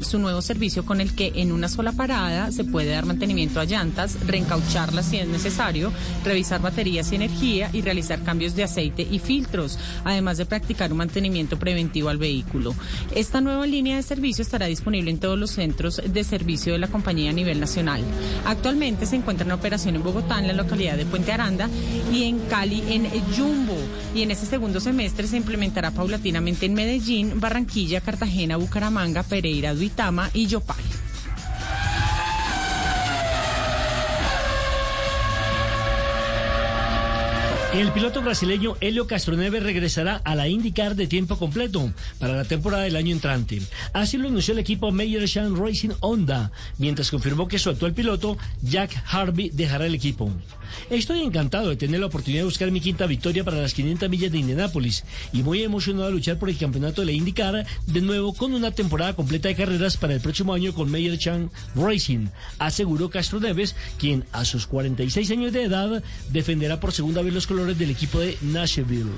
su 0.02 0.18
nuevo 0.18 0.42
servicio 0.42 0.84
con 0.84 1.00
el 1.00 1.14
que 1.14 1.32
en 1.36 1.50
una 1.50 1.68
sola 1.68 1.92
parada 1.92 2.52
se 2.52 2.64
puede 2.64 2.90
dar 2.90 3.06
mantenimiento 3.06 3.58
a 3.58 3.64
llantas, 3.64 4.18
reencaucharlas 4.26 5.06
si 5.06 5.16
es 5.16 5.26
necesario, 5.26 5.90
revisar 6.24 6.60
baterías 6.60 7.10
y 7.10 7.16
energía 7.16 7.70
y 7.72 7.80
realizar 7.80 8.22
cambios 8.22 8.54
de 8.54 8.64
aceite 8.64 9.06
y 9.10 9.18
filtros, 9.18 9.78
además 10.04 10.36
de 10.36 10.46
practicar 10.46 10.92
un 10.92 10.98
mantenimiento 10.98 11.58
preventivo 11.58 12.10
al 12.10 12.18
vehículo. 12.18 12.74
Esta 13.14 13.40
nueva 13.40 13.66
línea 13.66 13.96
de 13.96 14.02
servicio 14.02 14.42
estará 14.42 14.66
disponible 14.66 15.10
en 15.10 15.18
todos 15.18 15.38
los 15.38 15.52
centros 15.52 16.02
de 16.06 16.22
servicio 16.22 16.74
de 16.74 16.80
la 16.80 16.88
compañía 16.88 17.30
a 17.30 17.34
nivel 17.34 17.60
nacional. 17.60 18.02
Actualmente 18.44 19.06
se 19.06 19.16
encuentra 19.16 19.46
en 19.46 19.52
operación 19.52 19.96
en 19.96 20.02
Bogotá, 20.02 20.38
en 20.38 20.48
la 20.48 20.52
localidad 20.52 20.82
de 20.96 21.06
Puente 21.06 21.32
Aranda 21.32 21.68
y 22.12 22.24
en 22.24 22.38
Cali 22.40 22.82
en 22.88 23.08
Jumbo. 23.34 23.76
Y 24.14 24.22
en 24.22 24.30
ese 24.30 24.46
segundo 24.46 24.80
semestre 24.80 25.26
se 25.26 25.36
implementará 25.36 25.90
paulatinamente 25.90 26.66
en 26.66 26.74
Medellín, 26.74 27.40
Barranquilla, 27.40 28.00
Cartagena, 28.00 28.56
Bucaramanga, 28.56 29.22
Pereira, 29.22 29.74
Duitama 29.74 30.30
y 30.34 30.46
Yopal. 30.46 30.76
El 37.74 37.90
piloto 37.90 38.20
brasileño 38.20 38.76
Helio 38.82 39.06
Castroneve 39.06 39.58
regresará 39.58 40.16
a 40.24 40.34
la 40.34 40.46
IndyCar 40.46 40.94
de 40.94 41.06
tiempo 41.06 41.38
completo 41.38 41.90
para 42.18 42.36
la 42.36 42.44
temporada 42.44 42.82
del 42.82 42.96
año 42.96 43.12
entrante. 43.12 43.62
Así 43.94 44.18
lo 44.18 44.28
anunció 44.28 44.52
el 44.52 44.58
equipo 44.58 44.92
Meyer 44.92 45.24
Shan 45.24 45.56
Racing 45.56 45.92
Honda, 46.00 46.52
mientras 46.76 47.10
confirmó 47.10 47.48
que 47.48 47.58
su 47.58 47.70
actual 47.70 47.94
piloto, 47.94 48.36
Jack 48.60 49.02
Harvey, 49.10 49.48
dejará 49.54 49.86
el 49.86 49.94
equipo. 49.94 50.30
Estoy 50.90 51.22
encantado 51.22 51.70
de 51.70 51.76
tener 51.76 52.00
la 52.00 52.06
oportunidad 52.06 52.42
de 52.42 52.46
buscar 52.46 52.70
mi 52.70 52.80
quinta 52.80 53.06
victoria 53.06 53.44
para 53.44 53.60
las 53.60 53.74
500 53.74 54.08
millas 54.08 54.32
de 54.32 54.38
Indianápolis 54.38 55.04
y 55.32 55.42
muy 55.42 55.62
emocionado 55.62 56.06
de 56.06 56.12
luchar 56.12 56.38
por 56.38 56.50
el 56.50 56.58
campeonato 56.58 57.00
de 57.00 57.06
la 57.06 57.12
IndyCar 57.12 57.66
de 57.86 58.00
nuevo 58.00 58.34
con 58.34 58.52
una 58.52 58.70
temporada 58.70 59.14
completa 59.14 59.48
de 59.48 59.54
carreras 59.54 59.96
para 59.96 60.14
el 60.14 60.20
próximo 60.20 60.52
año 60.52 60.74
con 60.74 60.90
Meyer 60.90 61.18
Chan 61.18 61.50
Racing, 61.74 62.26
aseguró 62.58 63.10
Castro 63.10 63.40
Neves, 63.40 63.76
quien 63.98 64.24
a 64.32 64.44
sus 64.44 64.66
46 64.66 65.30
años 65.30 65.52
de 65.52 65.64
edad 65.64 66.02
defenderá 66.30 66.78
por 66.80 66.92
segunda 66.92 67.22
vez 67.22 67.32
los 67.32 67.46
colores 67.46 67.61
del 67.66 67.90
equipo 67.90 68.18
de 68.18 68.36
Nashville. 68.42 69.12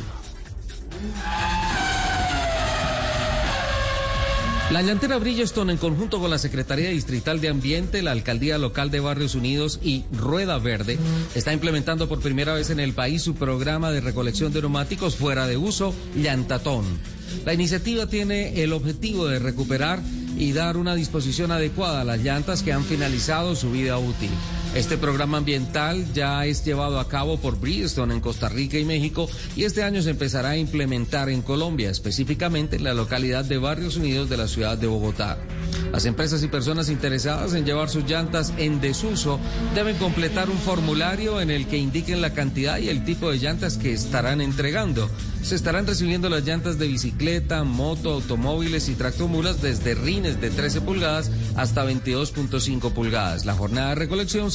La 4.71 4.83
llantera 4.83 5.19
Bridgestone, 5.19 5.73
en 5.73 5.79
conjunto 5.79 6.19
con 6.21 6.31
la 6.31 6.39
Secretaría 6.39 6.89
Distrital 6.91 7.41
de 7.41 7.49
Ambiente, 7.49 8.03
la 8.03 8.13
Alcaldía 8.13 8.59
Local 8.59 8.91
de 8.91 9.01
Barrios 9.01 9.35
Unidos 9.35 9.79
y 9.83 10.05
Rueda 10.13 10.59
Verde, 10.59 10.99
está 11.35 11.53
implementando 11.53 12.09
por 12.09 12.21
primera 12.21 12.55
vez 12.55 12.71
en 12.71 12.81
el 12.81 12.93
país 12.93 13.23
su 13.23 13.35
programa 13.35 13.91
de 13.91 14.01
recolección 14.01 14.53
de 14.53 14.63
neumáticos 14.63 15.17
fuera 15.17 15.47
de 15.47 15.57
uso, 15.57 15.95
Llantatón. 16.17 16.85
La 17.45 17.55
iniciativa 17.55 18.07
tiene 18.07 18.63
el 18.63 18.73
objetivo 18.73 19.27
de 19.27 19.39
recuperar 19.39 20.01
y 20.37 20.53
dar 20.53 20.77
una 20.77 20.95
disposición 20.95 21.53
adecuada 21.53 22.01
a 22.01 22.05
las 22.05 22.21
llantas 22.21 22.63
que 22.63 22.73
han 22.73 22.85
finalizado 22.85 23.55
su 23.55 23.71
vida 23.71 23.99
útil. 23.99 24.31
Este 24.75 24.99
programa 24.99 25.39
ambiental 25.39 26.05
ya 26.15 26.45
es 26.47 26.65
llevado 26.65 26.99
a 26.99 27.07
cabo 27.07 27.37
por 27.37 27.61
Bridgestone 27.61 28.13
en 28.13 28.21
Costa 28.21 28.49
Rica 28.49 28.77
y 28.77 28.85
México 28.85 29.29
y 29.55 29.63
este 29.63 29.85
año 29.85 30.03
se 30.03 30.11
empezará 30.11 30.51
a 30.51 30.57
implementar 30.57 31.29
en 31.29 31.43
Colombia, 31.43 31.91
específicamente 31.91 32.75
en 32.75 32.83
la 32.83 32.93
localidad 32.93 33.45
de 33.45 33.59
Barrios 33.59 33.97
Unidos 33.97 34.29
de 34.29 34.37
la 34.37 34.49
ciudad 34.49 34.77
de 34.77 34.89
Bogotá. 34.89 35.39
Las 35.93 36.07
empresas 36.07 36.43
y 36.43 36.49
personas 36.49 36.89
interesadas 36.89 37.55
en 37.55 37.65
llevar 37.65 37.89
sus 37.89 38.05
llantas 38.05 38.53
en 38.57 38.81
desuso 38.81 39.39
deben 39.77 39.97
completar 39.97 40.51
un 40.51 40.59
formulario 40.59 41.41
en 41.41 41.53
el 41.53 41.69
que 41.69 41.79
indiquen 41.79 42.21
la 42.21 42.35
cantidad 42.35 42.79
y 42.79 42.89
el 42.89 43.05
tipo 43.05 43.31
de 43.31 43.39
llantas 43.39 43.79
que 43.79 43.93
estarán 43.93 44.41
entregando. 44.41 45.09
Se 45.45 45.55
estarán 45.55 45.87
recibiendo 45.87 46.31
las 46.31 46.45
llantas 46.45 46.79
de 46.79 46.89
bicicleta, 46.89 47.63
moto, 47.65 48.15
automóviles 48.15 48.89
y 48.89 48.95
tractomulas 48.95 49.61
desde 49.61 49.95
rines 49.95 50.41
de 50.41 50.51
13 50.51 50.81
pulgadas 50.81 51.31
hasta 51.55 51.85
22.5 51.85 52.93
pulgadas. 52.93 53.45
La 53.45 53.55
jornada 53.55 53.91
de 53.91 53.95
recolección 53.97 54.51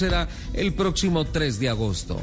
el 0.53 0.73
próximo 0.73 1.25
3 1.25 1.59
de 1.59 1.69
agosto. 1.69 2.19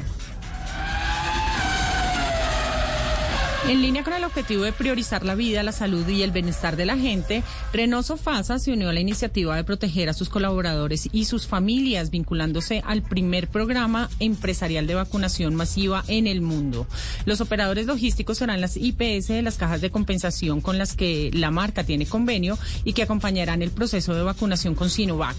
En 3.67 3.81
línea 3.81 4.01
con 4.01 4.13
el 4.13 4.23
objetivo 4.23 4.63
de 4.63 4.71
priorizar 4.71 5.25
la 5.25 5.35
vida, 5.35 5.61
la 5.61 5.73
salud 5.73 6.07
y 6.07 6.23
el 6.23 6.31
bienestar 6.31 6.77
de 6.77 6.85
la 6.85 6.97
gente, 6.97 7.43
Renault 7.73 8.05
Sofasa 8.05 8.59
se 8.59 8.71
unió 8.71 8.87
a 8.87 8.93
la 8.93 9.01
iniciativa 9.01 9.57
de 9.57 9.65
proteger 9.65 10.07
a 10.07 10.13
sus 10.13 10.29
colaboradores 10.29 11.09
y 11.11 11.25
sus 11.25 11.47
familias, 11.47 12.09
vinculándose 12.09 12.81
al 12.85 13.01
primer 13.01 13.49
programa 13.49 14.09
empresarial 14.21 14.87
de 14.87 14.95
vacunación 14.95 15.53
masiva 15.53 16.05
en 16.07 16.27
el 16.27 16.39
mundo. 16.39 16.87
Los 17.25 17.41
operadores 17.41 17.87
logísticos 17.87 18.37
serán 18.37 18.61
las 18.61 18.77
IPS 18.77 19.27
de 19.27 19.41
las 19.41 19.57
cajas 19.57 19.81
de 19.81 19.91
compensación 19.91 20.61
con 20.61 20.77
las 20.77 20.95
que 20.95 21.29
la 21.33 21.51
marca 21.51 21.83
tiene 21.83 22.05
convenio 22.05 22.57
y 22.85 22.93
que 22.93 23.03
acompañarán 23.03 23.61
el 23.61 23.71
proceso 23.71 24.13
de 24.15 24.23
vacunación 24.23 24.75
con 24.75 24.89
Sinovac. 24.89 25.35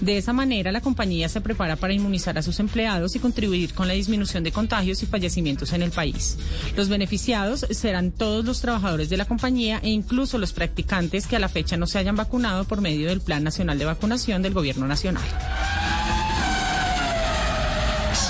De 0.00 0.18
esa 0.18 0.32
manera, 0.32 0.70
la 0.70 0.80
compañía 0.80 1.28
se 1.28 1.40
prepara 1.40 1.74
para 1.74 1.94
inmunizar 1.94 2.38
a 2.38 2.42
sus 2.42 2.60
empleados 2.60 3.16
y 3.16 3.18
contribuir 3.18 3.74
con 3.74 3.88
la 3.88 3.94
disminución 3.94 4.44
de 4.44 4.52
contagios 4.52 5.02
y 5.02 5.06
fallecimientos 5.06 5.72
en 5.72 5.82
el 5.82 5.90
país. 5.90 6.38
Los 6.76 6.88
beneficiados 6.88 7.66
serán 7.74 8.10
todos 8.12 8.44
los 8.44 8.60
trabajadores 8.60 9.08
de 9.08 9.16
la 9.16 9.24
compañía 9.24 9.80
e 9.82 9.88
incluso 9.88 10.38
los 10.38 10.52
practicantes 10.52 11.26
que 11.26 11.36
a 11.36 11.38
la 11.38 11.48
fecha 11.48 11.76
no 11.76 11.86
se 11.86 11.98
hayan 11.98 12.16
vacunado 12.16 12.64
por 12.64 12.80
medio 12.80 13.08
del 13.08 13.20
Plan 13.20 13.44
Nacional 13.44 13.78
de 13.78 13.84
Vacunación 13.84 14.42
del 14.42 14.54
Gobierno 14.54 14.86
Nacional. 14.86 15.24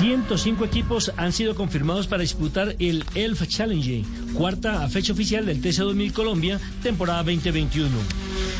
105 0.03 0.65
equipos 0.65 1.13
han 1.17 1.33
sido 1.33 1.55
confirmados 1.55 2.07
para 2.07 2.23
disputar 2.23 2.75
el 2.79 3.05
ELF 3.15 3.47
Challenge, 3.47 4.05
cuarta 4.35 4.89
fecha 4.89 5.13
oficial 5.13 5.47
del 5.47 5.63
TC2000 5.63 6.13
Colombia, 6.13 6.61
temporada 6.83 7.23
2021. 7.23 7.89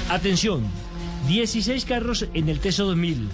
Atención, 0.09 0.63
16 1.29 1.85
carros 1.85 2.27
en 2.35 2.49
el 2.49 2.61
TC2000, 2.61 3.27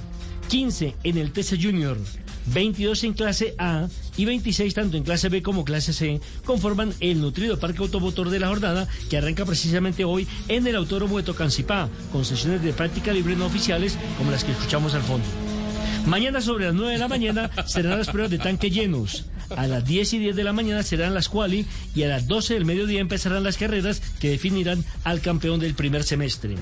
15 0.48 0.94
en 1.02 1.18
el 1.18 1.32
TC 1.32 1.60
Junior, 1.60 1.98
22 2.46 3.04
en 3.04 3.12
clase 3.12 3.54
A 3.58 3.88
y 4.18 4.26
26 4.26 4.74
tanto 4.74 4.98
en 4.98 5.04
clase 5.04 5.30
B 5.30 5.42
como 5.42 5.64
clase 5.64 5.94
C 5.94 6.20
conforman 6.44 6.92
el 7.00 7.22
nutrido 7.22 7.58
parque 7.58 7.78
automotor 7.78 8.28
de 8.28 8.40
la 8.40 8.48
jornada 8.48 8.86
que 9.08 9.16
arranca 9.16 9.46
precisamente 9.46 10.04
hoy 10.04 10.28
en 10.48 10.66
el 10.66 10.76
Autódromo 10.76 11.16
de 11.16 11.22
Tocancipá, 11.22 11.88
con 12.12 12.24
sesiones 12.24 12.62
de 12.62 12.72
práctica 12.72 13.12
libre 13.12 13.36
no 13.36 13.46
oficiales 13.46 13.96
como 14.18 14.30
las 14.30 14.44
que 14.44 14.52
escuchamos 14.52 14.94
al 14.94 15.02
fondo. 15.02 15.26
Mañana 16.04 16.40
sobre 16.40 16.66
las 16.66 16.74
9 16.74 16.92
de 16.92 16.98
la 16.98 17.08
mañana 17.08 17.50
serán 17.66 17.98
las 17.98 18.08
pruebas 18.08 18.30
de 18.30 18.38
tanque 18.38 18.70
llenos. 18.70 19.24
A 19.56 19.66
las 19.66 19.84
10 19.84 20.14
y 20.14 20.18
10 20.18 20.36
de 20.36 20.44
la 20.44 20.52
mañana 20.52 20.82
serán 20.82 21.14
las 21.14 21.28
quali 21.28 21.66
y 21.94 22.02
a 22.02 22.08
las 22.08 22.26
12 22.26 22.54
del 22.54 22.64
mediodía 22.64 23.00
empezarán 23.00 23.44
las 23.44 23.56
carreras 23.56 24.00
que 24.20 24.30
definirán 24.30 24.84
al 25.04 25.20
campeón 25.20 25.60
del 25.60 25.74
primer 25.74 26.04
semestre. 26.04 26.56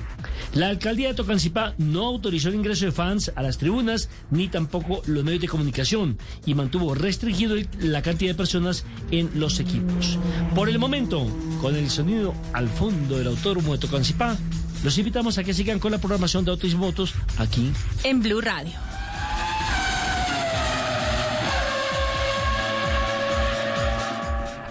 La 0.53 0.69
alcaldía 0.69 1.09
de 1.09 1.13
Tocancipá 1.13 1.73
no 1.77 2.05
autorizó 2.05 2.49
el 2.49 2.55
ingreso 2.55 2.85
de 2.85 2.91
fans 2.91 3.31
a 3.35 3.43
las 3.43 3.57
tribunas 3.57 4.09
ni 4.31 4.47
tampoco 4.47 5.01
los 5.05 5.23
medios 5.23 5.41
de 5.41 5.47
comunicación 5.47 6.17
y 6.45 6.53
mantuvo 6.53 6.93
restringido 6.95 7.55
la 7.79 8.01
cantidad 8.01 8.31
de 8.31 8.37
personas 8.37 8.85
en 9.11 9.29
los 9.35 9.59
equipos. 9.59 10.17
Por 10.55 10.69
el 10.69 10.79
momento, 10.79 11.27
con 11.61 11.75
el 11.75 11.89
sonido 11.89 12.33
al 12.53 12.69
fondo 12.69 13.17
del 13.17 13.27
autódromo 13.27 13.73
de 13.73 13.79
Tocancipá, 13.79 14.37
los 14.83 14.97
invitamos 14.97 15.37
a 15.37 15.43
que 15.43 15.53
sigan 15.53 15.79
con 15.79 15.91
la 15.91 15.97
programación 15.97 16.45
de 16.45 16.51
Autos 16.51 16.71
y 16.71 16.75
Motos 16.75 17.13
aquí 17.37 17.71
en 18.03 18.21
Blue 18.21 18.41
Radio. 18.41 18.86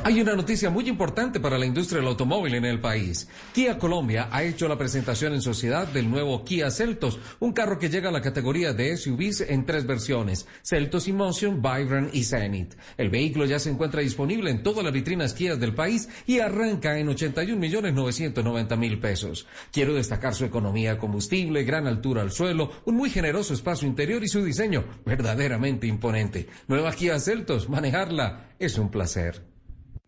Hay 0.06 0.20
una 0.20 0.36
noticia 0.36 0.70
muy 0.70 0.88
importante 0.88 1.40
para 1.40 1.58
la 1.58 1.66
industria 1.66 1.98
del 1.98 2.06
automóvil 2.06 2.54
en 2.54 2.64
el 2.64 2.78
país. 2.78 3.26
Kia 3.52 3.76
Colombia 3.76 4.28
ha 4.30 4.44
hecho 4.44 4.68
la 4.68 4.78
presentación 4.78 5.34
en 5.34 5.42
sociedad 5.42 5.88
del 5.88 6.08
nuevo 6.08 6.44
Kia 6.44 6.70
Celtos, 6.70 7.18
un 7.40 7.52
carro 7.52 7.80
que 7.80 7.90
llega 7.90 8.10
a 8.10 8.12
la 8.12 8.22
categoría 8.22 8.72
de 8.72 8.96
SUVs 8.96 9.40
en 9.40 9.66
tres 9.66 9.84
versiones, 9.84 10.46
Celtos 10.62 11.08
Emotion, 11.08 11.60
Vibrant 11.60 12.14
y 12.14 12.22
Zenith. 12.22 12.74
El 12.96 13.10
vehículo 13.10 13.46
ya 13.46 13.58
se 13.58 13.68
encuentra 13.68 14.00
disponible 14.00 14.48
en 14.52 14.62
todas 14.62 14.84
las 14.84 14.92
vitrinas 14.92 15.34
Kia 15.34 15.56
del 15.56 15.74
país 15.74 16.08
y 16.24 16.38
arranca 16.38 16.96
en 16.96 17.08
81 17.08 17.58
millones 17.58 17.92
990 17.92 18.76
mil 18.76 19.00
pesos. 19.00 19.48
Quiero 19.72 19.92
destacar 19.92 20.36
su 20.36 20.44
economía 20.44 20.92
de 20.92 20.98
combustible, 20.98 21.64
gran 21.64 21.88
altura 21.88 22.22
al 22.22 22.30
suelo, 22.30 22.70
un 22.84 22.94
muy 22.94 23.10
generoso 23.10 23.54
espacio 23.54 23.88
interior 23.88 24.22
y 24.22 24.28
su 24.28 24.44
diseño 24.44 24.84
verdaderamente 25.04 25.88
imponente. 25.88 26.46
Nueva 26.68 26.92
Kia 26.92 27.18
Celtos, 27.18 27.68
manejarla 27.68 28.50
es 28.60 28.78
un 28.78 28.88
placer. 28.88 29.55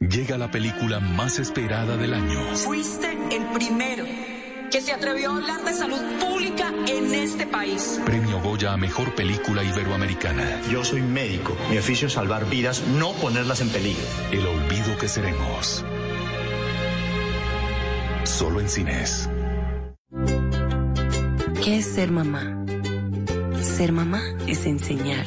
Llega 0.00 0.38
la 0.38 0.48
película 0.48 1.00
más 1.00 1.40
esperada 1.40 1.96
del 1.96 2.14
año. 2.14 2.40
Fuiste 2.54 3.18
el 3.32 3.44
primero 3.52 4.04
que 4.70 4.80
se 4.80 4.92
atrevió 4.92 5.32
a 5.32 5.36
hablar 5.38 5.64
de 5.64 5.72
salud 5.72 6.00
pública 6.20 6.72
en 6.86 7.12
este 7.12 7.48
país. 7.48 8.00
Premio 8.04 8.40
Goya 8.40 8.74
a 8.74 8.76
Mejor 8.76 9.12
Película 9.16 9.64
Iberoamericana. 9.64 10.62
Yo 10.70 10.84
soy 10.84 11.02
médico. 11.02 11.56
Mi 11.68 11.78
oficio 11.78 12.06
es 12.06 12.12
salvar 12.12 12.48
vidas, 12.48 12.86
no 12.86 13.12
ponerlas 13.14 13.60
en 13.60 13.70
peligro. 13.70 14.04
El 14.30 14.46
olvido 14.46 14.96
que 14.98 15.08
seremos. 15.08 15.84
Solo 18.22 18.60
en 18.60 18.68
cines. 18.68 19.28
¿Qué 21.64 21.78
es 21.78 21.86
ser 21.86 22.12
mamá? 22.12 22.64
Ser 23.60 23.90
mamá 23.90 24.22
es 24.46 24.64
enseñar 24.64 25.26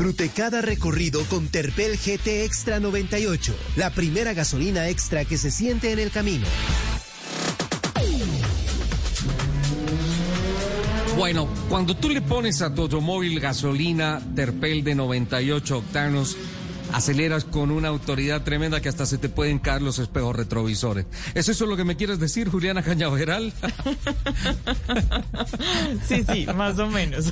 Disfrute 0.00 0.30
cada 0.30 0.62
recorrido 0.62 1.22
con 1.24 1.48
Terpel 1.48 1.98
GT 1.98 2.42
Extra 2.46 2.80
98, 2.80 3.54
la 3.76 3.90
primera 3.90 4.32
gasolina 4.32 4.88
extra 4.88 5.26
que 5.26 5.36
se 5.36 5.50
siente 5.50 5.92
en 5.92 5.98
el 5.98 6.10
camino. 6.10 6.46
Bueno, 11.18 11.46
cuando 11.68 11.94
tú 11.94 12.08
le 12.08 12.22
pones 12.22 12.62
a 12.62 12.74
tu 12.74 12.80
automóvil 12.80 13.40
gasolina 13.40 14.22
Terpel 14.34 14.82
de 14.82 14.94
98 14.94 15.76
octanos, 15.76 16.34
aceleras 16.92 17.44
con 17.44 17.70
una 17.70 17.88
autoridad 17.88 18.42
tremenda 18.42 18.80
que 18.80 18.88
hasta 18.88 19.06
se 19.06 19.18
te 19.18 19.28
pueden 19.28 19.58
caer 19.58 19.82
los 19.82 19.98
espejos 19.98 20.36
retrovisores. 20.36 21.06
¿Es 21.34 21.48
eso 21.48 21.66
lo 21.66 21.76
que 21.76 21.84
me 21.84 21.96
quieres 21.96 22.18
decir, 22.18 22.48
Juliana 22.48 22.82
Cañaveral? 22.82 23.52
sí, 26.06 26.24
sí, 26.30 26.46
más 26.54 26.78
o 26.78 26.86
menos. 26.88 27.26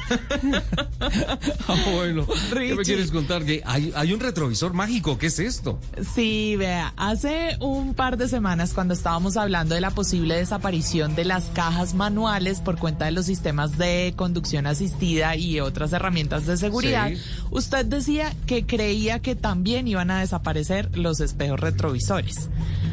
ah, 1.69 1.77
bueno, 1.93 2.27
¿qué 2.53 2.75
me 2.75 2.83
quieres 2.83 3.11
contar? 3.11 3.45
Que 3.45 3.63
hay, 3.65 3.93
hay 3.95 4.13
un 4.13 4.21
retrovisor 4.21 4.73
mágico, 4.75 5.19
¿qué 5.19 5.27
es 5.27 5.39
esto? 5.39 5.79
Sí, 6.15 6.57
vea, 6.57 6.93
hace 6.97 7.57
un 7.61 7.95
par 7.95 8.17
de 8.17 8.29
semanas 8.29 8.73
cuando 8.75 8.95
estábamos 8.95 9.37
hablando 9.37 9.75
de 9.75 9.81
la 9.81 9.91
posible 9.91 10.37
desaparición 10.37 11.15
de 11.15 11.25
las 11.25 11.45
cajas 11.47 11.95
manuales 11.95 12.61
por 12.61 12.79
cuenta 12.79 13.07
de 13.07 13.13
los 13.13 13.27
sistemas 13.27 13.79
de 13.79 14.13
conducción 14.17 14.67
asistida 14.67 15.37
y 15.37 15.61
otras 15.61 15.93
herramientas 15.93 16.47
de 16.47 16.57
seguridad, 16.57 17.09
Sí. 17.09 17.17
usted 17.51 17.87
decía 17.87 18.35
que 18.47 18.67
creía 18.67 19.21
que 19.21 19.35
también 19.49 19.89
iban 19.89 20.11
a 20.11 20.21
desaparecer 20.21 20.99
los 20.99 21.21
espejos 21.21 21.59
retrovisores. 21.59 22.51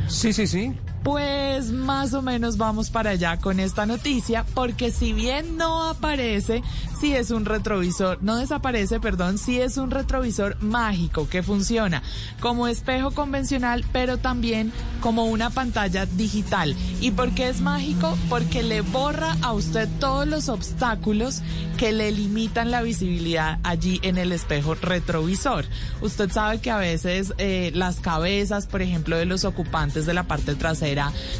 Sí, 0.07 0.31
sí, 0.31 0.47
sí. 0.47 0.73
Pues 1.05 1.71
más 1.71 2.15
o 2.15 2.23
menos 2.23 2.57
vamos 2.57 2.89
para 2.89 3.11
allá 3.11 3.37
con 3.37 3.59
esta 3.59 3.85
noticia, 3.85 4.43
porque 4.55 4.89
si 4.89 5.13
bien 5.13 5.55
no 5.55 5.87
aparece, 5.87 6.63
sí 6.99 7.13
es 7.13 7.29
un 7.29 7.45
retrovisor, 7.45 8.17
no 8.23 8.37
desaparece, 8.37 8.99
perdón, 8.99 9.37
sí 9.37 9.61
es 9.61 9.77
un 9.77 9.91
retrovisor 9.91 10.59
mágico 10.63 11.29
que 11.29 11.43
funciona 11.43 12.01
como 12.39 12.67
espejo 12.67 13.11
convencional, 13.11 13.85
pero 13.91 14.17
también 14.17 14.73
como 14.99 15.25
una 15.25 15.51
pantalla 15.51 16.07
digital. 16.07 16.75
¿Y 16.99 17.11
por 17.11 17.35
qué 17.35 17.49
es 17.49 17.61
mágico? 17.61 18.17
Porque 18.27 18.63
le 18.63 18.81
borra 18.81 19.37
a 19.43 19.53
usted 19.53 19.87
todos 19.99 20.27
los 20.27 20.49
obstáculos 20.49 21.43
que 21.77 21.91
le 21.91 22.11
limitan 22.11 22.71
la 22.71 22.81
visibilidad 22.81 23.59
allí 23.61 23.99
en 24.01 24.17
el 24.17 24.31
espejo 24.31 24.73
retrovisor. 24.73 25.65
Usted 26.01 26.31
sabe 26.31 26.61
que 26.61 26.71
a 26.71 26.77
veces 26.77 27.33
eh, 27.37 27.69
las 27.75 27.99
cabezas, 27.99 28.65
por 28.65 28.81
ejemplo, 28.81 29.17
de 29.17 29.25
los 29.25 29.45
ocupantes 29.45 30.07
de 30.07 30.15
la 30.15 30.23
parte 30.23 30.55
trasera 30.55 30.94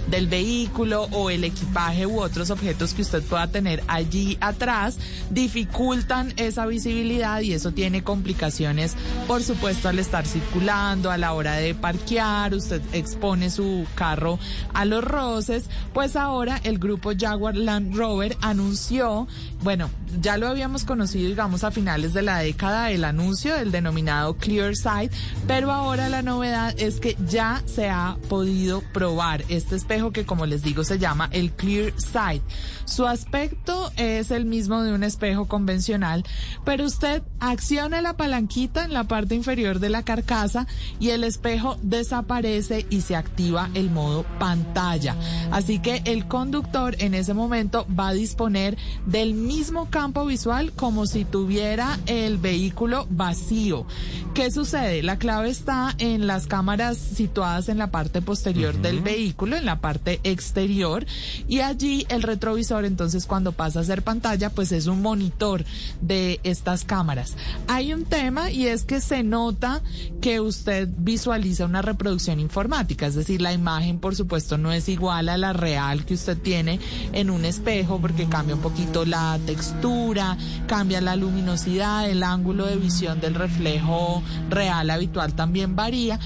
del 0.08 0.28
vehículo 0.28 1.08
o 1.12 1.30
el 1.30 1.44
equipaje 1.44 2.06
u 2.06 2.20
otros 2.20 2.50
objetos 2.50 2.94
que 2.94 3.02
usted 3.02 3.24
pueda 3.24 3.48
tener 3.48 3.84
allí 3.88 4.38
atrás 4.42 4.98
dificultan 5.30 6.34
esa 6.38 6.66
visibilidad 6.66 7.42
y 7.42 7.54
eso 7.54 7.72
tiene 7.72 8.04
complicaciones, 8.04 8.96
por 9.28 9.44
supuesto, 9.44 9.90
al 9.90 10.00
estar 10.00 10.26
circulando, 10.26 11.12
a 11.12 11.18
la 11.18 11.34
hora 11.34 11.56
de 11.56 11.74
parquear, 11.76 12.54
usted 12.54 12.82
expone 12.94 13.50
su 13.50 13.86
carro 13.96 14.40
a 14.74 14.86
los 14.86 15.04
roces, 15.04 15.66
pues 15.94 16.16
ahora 16.16 16.60
el 16.64 16.80
grupo 16.80 17.12
Jaguar 17.18 17.56
Land 17.56 17.96
Rover 17.96 18.38
anunció, 18.42 19.28
bueno, 19.62 19.90
ya 20.22 20.38
lo 20.38 20.48
habíamos 20.48 20.84
conocido, 20.86 21.30
digamos, 21.30 21.64
a 21.64 21.72
finales 21.72 22.14
de 22.14 22.22
la 22.22 22.40
década, 22.40 22.92
el 22.92 23.04
anuncio 23.04 23.56
del 23.56 23.72
denominado 23.72 24.36
Clear 24.36 24.76
Sight, 24.76 25.12
pero 25.48 25.72
ahora 25.72 26.10
la 26.10 26.22
novedad 26.22 26.74
es 26.78 27.00
que 27.00 27.16
ya 27.28 27.62
se 27.66 27.90
ha 27.90 28.18
podido 28.30 28.82
probar 28.94 29.44
este 29.50 29.76
espejo 29.76 30.12
que, 30.12 30.26
como 30.26 30.46
les 30.46 30.62
digo, 30.62 30.84
se 30.84 31.00
llama 31.00 31.30
el 31.32 31.52
Clear 31.52 31.94
Sight. 31.98 32.44
Su 32.86 33.06
aspecto 33.08 33.92
es 33.98 34.32
el 34.32 34.46
mismo 34.46 34.84
de 34.84 34.94
un 34.94 35.04
espejo 35.04 35.48
convencional, 35.48 36.24
pero 36.64 36.86
usted 36.86 37.24
acciona 37.40 38.02
la 38.02 38.18
palanquita 38.18 38.86
en 38.86 38.94
la 38.94 39.06
parte 39.06 39.36
inferior 39.36 39.80
de 39.80 39.90
la 39.90 40.04
carcasa 40.04 40.68
y 41.00 41.10
el 41.10 41.24
espejo 41.24 41.78
desaparece 41.82 42.86
y 42.90 43.02
se 43.02 43.16
activa 43.16 43.70
el 43.74 43.90
modo 43.90 44.26
pantalla. 44.40 45.16
Así 45.52 45.80
que 45.80 46.02
el 46.06 46.28
conductor 46.28 46.96
en 47.00 47.14
ese 47.14 47.34
momento 47.34 47.88
va 47.98 48.10
a 48.10 48.14
disponer 48.14 48.78
del 49.06 49.34
mismo 49.34 49.90
campo 49.90 50.26
visual 50.26 50.72
como 50.74 51.06
si 51.06 51.26
tuviera 51.26 52.00
el 52.06 52.38
vehículo 52.38 53.08
vacío. 53.10 53.86
¿Qué 54.34 54.52
sucede? 54.52 55.02
La 55.02 55.18
clave 55.18 55.50
está 55.50 55.96
en 55.98 56.28
las 56.28 56.48
cámaras 56.48 56.98
situadas 56.98 57.70
en 57.70 57.78
la 57.78 57.92
parte 57.92 58.22
posterior 58.22 58.76
del 58.76 59.00
vehículo, 59.00 59.25
en 59.26 59.66
la 59.66 59.80
parte 59.80 60.20
exterior, 60.24 61.06
y 61.48 61.60
allí 61.60 62.06
el 62.10 62.22
retrovisor 62.22 62.86
entonces 62.86 63.26
cuando 63.26 63.52
pasa 63.52 63.80
a 63.80 63.84
ser 63.84 64.02
pantalla 64.02 64.50
pues 64.50 64.72
es 64.72 64.88
un 64.88 65.02
monitor 65.02 65.66
de 66.02 66.40
estas 66.44 66.84
cámaras. 66.84 67.36
Hay 67.68 67.94
un 67.94 68.06
tema 68.06 68.52
y 68.52 68.68
es 68.68 68.84
que 68.84 69.02
se 69.02 69.24
nota 69.24 69.82
que 70.22 70.40
usted 70.40 70.88
visualiza 70.98 71.66
una 71.66 71.82
reproducción 71.82 72.40
informática, 72.40 73.08
es 73.08 73.16
decir, 73.16 73.42
la 73.42 73.54
imagen 73.54 74.00
por 74.00 74.16
supuesto 74.16 74.58
no 74.58 74.72
es 74.72 74.90
igual 74.90 75.30
a 75.30 75.38
la 75.38 75.54
real 75.54 76.06
que 76.06 76.14
usted 76.14 76.38
tiene 76.38 76.80
en 77.14 77.30
un 77.30 77.46
espejo 77.46 78.00
porque 78.00 78.26
cambia 78.28 78.56
un 78.56 78.62
poquito 78.62 79.06
la 79.06 79.40
textura, 79.46 80.38
cambia 80.68 81.02
la 81.02 81.16
luminosidad, 81.16 82.10
el 82.10 82.24
ángulo 82.24 82.66
de 82.66 82.78
visión 82.78 83.20
del 83.20 83.36
reflejo 83.36 84.24
real 84.50 84.90
habitual 84.90 85.34
también 85.34 85.76
varía 85.76 86.20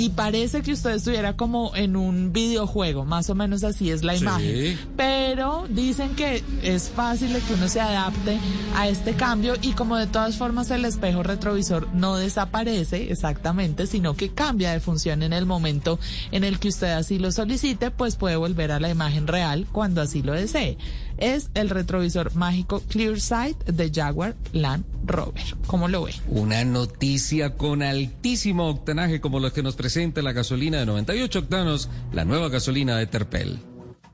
y 0.00 0.08
parece 0.10 0.62
que 0.62 0.72
usted 0.72 0.92
estuviera 0.92 1.36
como 1.36 1.76
en 1.76 1.94
un 1.94 2.32
videojuego, 2.32 3.04
más 3.04 3.28
o 3.28 3.34
menos 3.34 3.64
así 3.64 3.90
es 3.90 4.02
la 4.02 4.14
Sí. 4.16 4.22
imagen. 4.22 4.78
Pero 4.96 5.66
dicen 5.68 6.14
que 6.16 6.42
es 6.62 6.88
fácil 6.88 7.32
de 7.34 7.40
que 7.40 7.52
uno 7.54 7.68
se 7.68 7.80
adapte 7.80 8.38
a 8.76 8.88
este 8.88 9.12
cambio 9.14 9.54
y 9.60 9.72
como 9.72 9.96
de 9.96 10.06
todas 10.06 10.36
formas 10.36 10.70
el 10.70 10.84
espejo 10.86 11.22
retrovisor 11.22 11.88
no 11.92 12.16
desaparece 12.16 13.12
exactamente, 13.12 13.86
sino 13.86 14.14
que 14.14 14.30
cambia 14.30 14.72
de 14.72 14.80
función 14.80 15.22
en 15.22 15.32
el 15.34 15.44
momento 15.44 15.98
en 16.32 16.44
el 16.44 16.58
que 16.58 16.68
usted 16.68 16.92
así 16.92 17.18
lo 17.18 17.30
solicite, 17.32 17.90
pues 17.90 18.16
puede 18.16 18.36
volver 18.36 18.72
a 18.72 18.80
la 18.80 18.88
imagen 18.88 19.26
real 19.26 19.66
cuando 19.70 20.00
así 20.00 20.22
lo 20.22 20.32
desee. 20.32 20.78
Es 21.20 21.50
el 21.54 21.70
retrovisor 21.70 22.34
mágico 22.34 22.80
Clear 22.88 23.20
Sight 23.20 23.64
de 23.64 23.90
Jaguar 23.92 24.34
Land 24.52 24.84
Rover. 25.06 25.44
¿Cómo 25.66 25.88
lo 25.88 26.04
ve? 26.04 26.14
Una 26.28 26.64
noticia 26.64 27.56
con 27.56 27.82
altísimo 27.82 28.68
octanaje 28.68 29.20
como 29.20 29.38
los 29.38 29.52
que 29.52 29.62
nos 29.62 29.76
presenta 29.76 30.22
la 30.22 30.32
gasolina 30.32 30.78
de 30.78 30.86
98 30.86 31.38
octanos, 31.40 31.88
la 32.12 32.24
nueva 32.24 32.48
gasolina 32.48 32.96
de 32.96 33.06
Terpel. 33.06 33.60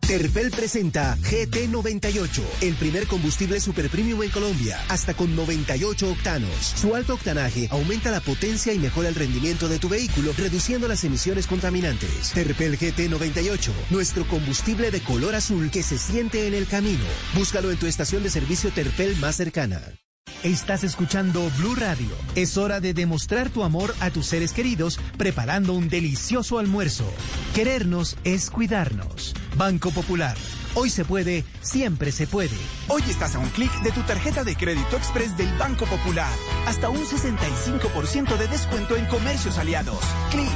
Terpel 0.07 0.53
presenta 0.53 1.16
GT98, 1.16 2.41
el 2.61 2.77
primer 2.77 3.09
combustible 3.09 3.59
super 3.59 3.91
premium 3.91 4.23
en 4.23 4.31
Colombia, 4.31 4.78
hasta 4.89 5.15
con 5.15 5.35
98 5.35 6.12
octanos. 6.12 6.74
Su 6.77 6.95
alto 6.95 7.15
octanaje 7.15 7.66
aumenta 7.73 8.12
la 8.12 8.20
potencia 8.20 8.73
y 8.73 8.78
mejora 8.78 9.09
el 9.09 9.16
rendimiento 9.16 9.69
de 9.69 9.81
tu 9.81 9.89
vehículo, 9.89 10.33
reduciendo 10.39 10.87
las 10.87 11.03
emisiones 11.03 11.49
contaminantes. 11.49 12.31
Terpel 12.33 12.78
GT98, 12.78 13.73
nuestro 13.91 14.28
combustible 14.28 14.93
de 14.93 15.01
color 15.01 15.35
azul 15.35 15.73
que 15.73 15.83
se 15.83 15.99
siente 15.99 16.47
en 16.47 16.55
el 16.55 16.69
camino. 16.69 17.05
Búscalo 17.35 17.73
en 17.73 17.77
tu 17.77 17.87
estación 17.87 18.23
de 18.23 18.31
servicio 18.31 18.70
Terpel 18.70 19.16
más 19.16 19.35
cercana. 19.35 19.83
Estás 20.43 20.85
escuchando 20.85 21.51
Blue 21.59 21.74
Radio. 21.74 22.09
Es 22.35 22.57
hora 22.57 22.78
de 22.81 22.94
demostrar 22.94 23.48
tu 23.51 23.65
amor 23.65 23.94
a 24.01 24.11
tus 24.11 24.27
seres 24.27 24.53
queridos 24.53 25.01
preparando 25.16 25.73
un 25.73 25.89
delicioso 25.89 26.59
almuerzo. 26.59 27.05
Querernos 27.55 28.16
es 28.23 28.51
cuidarnos. 28.51 29.35
Banco 29.57 29.90
Popular. 29.90 30.36
Hoy 30.78 30.90
se 30.90 31.07
puede, 31.07 31.43
siempre 31.62 32.12
se 32.12 32.27
puede. 32.27 32.55
Hoy 32.89 33.01
estás 33.09 33.35
a 33.35 33.39
un 33.39 33.48
clic 33.48 33.73
de 33.81 33.90
tu 33.93 34.03
tarjeta 34.03 34.44
de 34.44 34.55
crédito 34.57 34.98
express 34.98 35.35
del 35.35 35.51
Banco 35.57 35.86
Popular. 35.86 36.31
Hasta 36.66 36.90
un 36.90 37.03
65% 37.03 38.36
de 38.36 38.47
descuento 38.47 38.94
en 38.94 39.07
comercios 39.07 39.57
aliados. 39.57 39.98
Clic. 40.31 40.51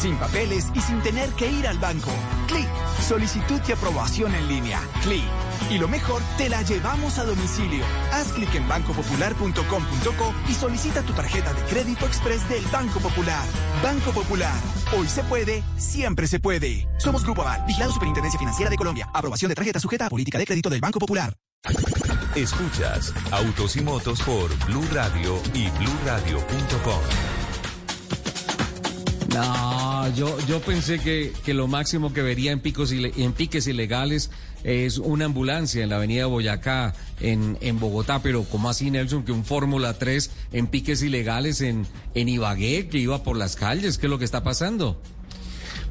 sin 0.00 0.16
papeles 0.16 0.66
y 0.74 0.80
sin 0.80 1.00
tener 1.02 1.28
que 1.30 1.50
ir 1.50 1.66
al 1.66 1.78
banco. 1.78 2.10
Clic, 2.46 2.68
solicitud 3.00 3.60
y 3.68 3.72
aprobación 3.72 4.32
en 4.34 4.46
línea. 4.46 4.80
Clic. 5.02 5.24
Y 5.70 5.78
lo 5.78 5.88
mejor, 5.88 6.22
te 6.36 6.48
la 6.48 6.62
llevamos 6.62 7.18
a 7.18 7.24
domicilio. 7.24 7.84
Haz 8.12 8.32
clic 8.32 8.54
en 8.54 8.68
bancopopular.com.co 8.68 10.34
y 10.48 10.54
solicita 10.54 11.02
tu 11.02 11.12
tarjeta 11.14 11.52
de 11.52 11.62
crédito 11.62 12.06
express 12.06 12.48
del 12.48 12.64
Banco 12.66 13.00
Popular. 13.00 13.44
Banco 13.82 14.12
Popular. 14.12 14.54
Hoy 14.96 15.08
se 15.08 15.24
puede, 15.24 15.62
siempre 15.76 16.26
se 16.26 16.38
puede. 16.38 16.86
Somos 16.98 17.24
Grupo 17.24 17.42
Aval, 17.42 17.64
vigilado 17.66 17.92
Superintendencia 17.92 18.38
Financiera 18.38 18.70
de 18.70 18.76
Colombia. 18.76 19.08
Aprobación 19.12 19.48
de 19.48 19.54
tarjeta 19.64 19.80
sujeta 19.80 20.06
a 20.06 20.10
política 20.10 20.36
de 20.38 20.44
crédito 20.44 20.68
del 20.68 20.80
Banco 20.80 20.98
Popular. 20.98 21.34
Escuchas 22.36 23.14
Autos 23.30 23.76
y 23.76 23.80
Motos 23.80 24.20
por 24.20 24.54
Blue 24.66 24.84
Radio 24.92 25.40
y 25.54 25.68
BlueRadio.com. 25.78 27.00
No, 29.32 30.14
yo, 30.14 30.36
yo 30.46 30.60
pensé 30.60 30.98
que, 31.00 31.32
que 31.44 31.54
lo 31.54 31.66
máximo 31.66 32.12
que 32.12 32.20
vería 32.22 32.52
en, 32.52 32.60
picos 32.60 32.92
ile- 32.92 33.12
en 33.16 33.32
piques 33.32 33.66
ilegales 33.66 34.30
es 34.64 34.98
una 34.98 35.24
ambulancia 35.24 35.82
en 35.82 35.88
la 35.90 35.96
avenida 35.96 36.26
Boyacá, 36.26 36.94
en, 37.20 37.56
en 37.62 37.80
Bogotá, 37.80 38.20
pero 38.22 38.44
¿cómo 38.44 38.68
así, 38.68 38.90
Nelson, 38.90 39.24
que 39.24 39.32
un 39.32 39.44
Fórmula 39.44 39.94
3 39.98 40.30
en 40.52 40.66
piques 40.66 41.02
ilegales 41.02 41.62
en, 41.62 41.86
en 42.14 42.28
Ibagué, 42.28 42.88
que 42.88 42.98
iba 42.98 43.22
por 43.22 43.36
las 43.38 43.56
calles? 43.56 43.96
¿Qué 43.98 44.06
es 44.06 44.10
lo 44.10 44.18
que 44.18 44.24
está 44.26 44.44
pasando? 44.44 45.00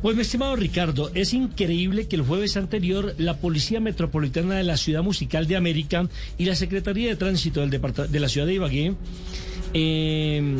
Pues 0.04 0.18
mi 0.18 0.22
estimado 0.24 0.58
Ricardo, 0.58 1.12
es 1.14 1.34
increíble 1.34 2.10
que 2.10 2.18
el 2.18 2.24
jueves 2.24 2.58
anterior 2.58 3.16
la 3.18 3.38
Policía 3.38 3.80
Metropolitana 3.80 4.56
de 4.56 4.64
la 4.64 4.76
Ciudad 4.76 5.02
Musical 5.02 5.48
de 5.48 5.56
América 5.56 6.10
y 6.38 6.44
la 6.44 6.56
Secretaría 6.56 7.08
de 7.08 7.16
Tránsito 7.16 7.62
del 7.66 7.70
de 7.72 8.20
la 8.20 8.28
ciudad 8.28 8.46
de 8.46 8.54
Ibagué 8.54 8.96
eh, 9.74 10.58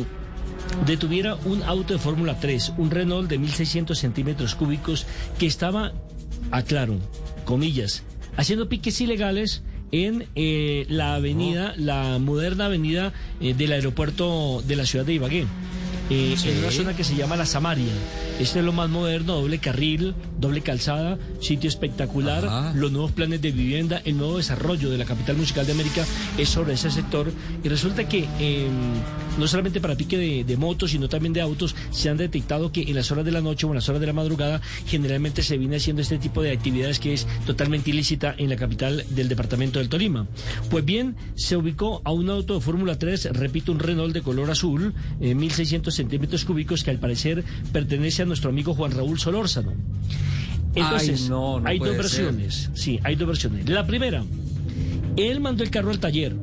detuviera 0.86 1.34
un 1.44 1.62
auto 1.62 1.92
de 1.92 1.98
Fórmula 1.98 2.40
3, 2.40 2.72
un 2.78 2.90
Renault 2.90 3.28
de 3.28 3.38
1.600 3.38 3.94
centímetros 3.96 4.54
cúbicos 4.54 5.06
que 5.38 5.44
estaba, 5.44 5.92
aclaro, 6.50 6.96
comillas, 7.44 8.02
haciendo 8.38 8.70
piques 8.70 8.98
ilegales 9.02 9.62
en 9.92 10.26
eh, 10.36 10.86
la 10.88 11.16
avenida, 11.16 11.74
la 11.76 12.18
moderna 12.18 12.64
avenida 12.64 13.12
eh, 13.42 13.52
del 13.52 13.72
aeropuerto 13.72 14.62
de 14.66 14.76
la 14.76 14.86
ciudad 14.86 15.04
de 15.04 15.12
Ibagué. 15.12 15.44
eh, 16.10 16.34
Sí. 16.36 16.48
en 16.50 16.58
una 16.58 16.70
zona 16.70 16.96
que 16.96 17.04
se 17.04 17.14
llama 17.14 17.36
La 17.36 17.46
Samaria. 17.46 17.92
Este 18.40 18.58
es 18.58 18.64
lo 18.64 18.72
más 18.72 18.90
moderno, 18.90 19.36
doble 19.36 19.58
carril, 19.58 20.12
doble 20.40 20.60
calzada, 20.60 21.18
sitio 21.40 21.68
espectacular, 21.68 22.44
Ajá. 22.44 22.72
los 22.74 22.90
nuevos 22.90 23.12
planes 23.12 23.40
de 23.40 23.52
vivienda, 23.52 24.02
el 24.04 24.16
nuevo 24.16 24.38
desarrollo 24.38 24.90
de 24.90 24.98
la 24.98 25.04
capital 25.04 25.36
musical 25.36 25.64
de 25.66 25.72
América 25.72 26.04
es 26.36 26.48
sobre 26.48 26.74
ese 26.74 26.90
sector. 26.90 27.30
Y 27.62 27.68
resulta 27.68 28.08
que 28.08 28.26
eh, 28.40 28.66
no 29.38 29.46
solamente 29.46 29.80
para 29.80 29.94
pique 29.94 30.18
de, 30.18 30.42
de 30.42 30.56
motos, 30.56 30.90
sino 30.90 31.08
también 31.08 31.32
de 31.32 31.40
autos, 31.40 31.76
se 31.92 32.10
han 32.10 32.16
detectado 32.16 32.72
que 32.72 32.82
en 32.82 32.96
las 32.96 33.10
horas 33.12 33.24
de 33.24 33.30
la 33.30 33.40
noche 33.40 33.66
o 33.66 33.70
en 33.70 33.76
las 33.76 33.88
horas 33.88 34.00
de 34.00 34.06
la 34.08 34.12
madrugada 34.12 34.60
generalmente 34.86 35.42
se 35.44 35.56
viene 35.56 35.76
haciendo 35.76 36.02
este 36.02 36.18
tipo 36.18 36.42
de 36.42 36.50
actividades 36.50 36.98
que 36.98 37.14
es 37.14 37.28
totalmente 37.46 37.90
ilícita 37.90 38.34
en 38.36 38.50
la 38.50 38.56
capital 38.56 39.04
del 39.10 39.28
departamento 39.28 39.78
del 39.78 39.88
Tolima. 39.88 40.26
Pues 40.70 40.84
bien, 40.84 41.14
se 41.36 41.56
ubicó 41.56 42.02
a 42.04 42.10
un 42.10 42.28
auto 42.30 42.54
de 42.54 42.60
Fórmula 42.60 42.98
3, 42.98 43.30
repito, 43.32 43.70
un 43.70 43.78
Renault 43.78 44.12
de 44.12 44.22
color 44.22 44.50
azul, 44.50 44.92
eh, 45.20 45.36
1600 45.36 45.94
centímetros 45.94 46.44
cúbicos, 46.44 46.82
que 46.82 46.90
al 46.90 46.98
parecer 46.98 47.44
pertenece 47.72 48.22
a 48.22 48.23
nuestro 48.26 48.50
amigo 48.50 48.74
Juan 48.74 48.92
Raúl 48.92 49.18
Solórzano. 49.18 49.72
Entonces, 50.74 51.22
Ay, 51.24 51.28
no, 51.28 51.60
no 51.60 51.68
hay 51.68 51.78
dos 51.78 51.88
ser. 51.88 51.96
versiones. 51.98 52.70
Sí, 52.74 52.98
hay 53.04 53.14
dos 53.16 53.28
versiones. 53.28 53.68
La 53.68 53.86
primera, 53.86 54.24
él 55.16 55.40
mandó 55.40 55.62
el 55.62 55.70
carro 55.70 55.90
al 55.90 56.00
taller 56.00 56.34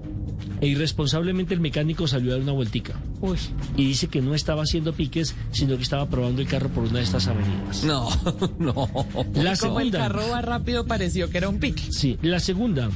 e 0.62 0.68
irresponsablemente 0.68 1.54
el 1.54 1.60
mecánico 1.60 2.08
salió 2.08 2.32
a 2.32 2.36
dar 2.36 2.44
una 2.44 2.52
vueltica. 2.54 2.94
Uy. 3.20 3.38
Y 3.76 3.86
dice 3.86 4.08
que 4.08 4.22
no 4.22 4.34
estaba 4.36 4.62
haciendo 4.64 4.94
piques, 4.94 5.36
sino 5.52 5.76
que 5.76 5.84
estaba 5.84 6.08
probando 6.08 6.42
el 6.42 6.48
carro 6.48 6.70
por 6.70 6.84
una 6.84 7.00
de 7.00 7.04
estas 7.04 7.28
avenidas. 7.28 7.84
No, 7.84 8.08
no. 8.60 8.88
La 9.34 9.58
Como 9.58 9.80
el 9.82 9.88
segunda. 9.92 10.00
carro 10.00 10.22
va 10.32 10.42
rápido, 10.42 10.86
pareció 10.86 11.30
que 11.30 11.38
era 11.40 11.50
un 11.50 11.60
pique. 11.60 11.84
Sí, 11.92 12.18
la 12.22 12.40
segunda. 12.40 12.90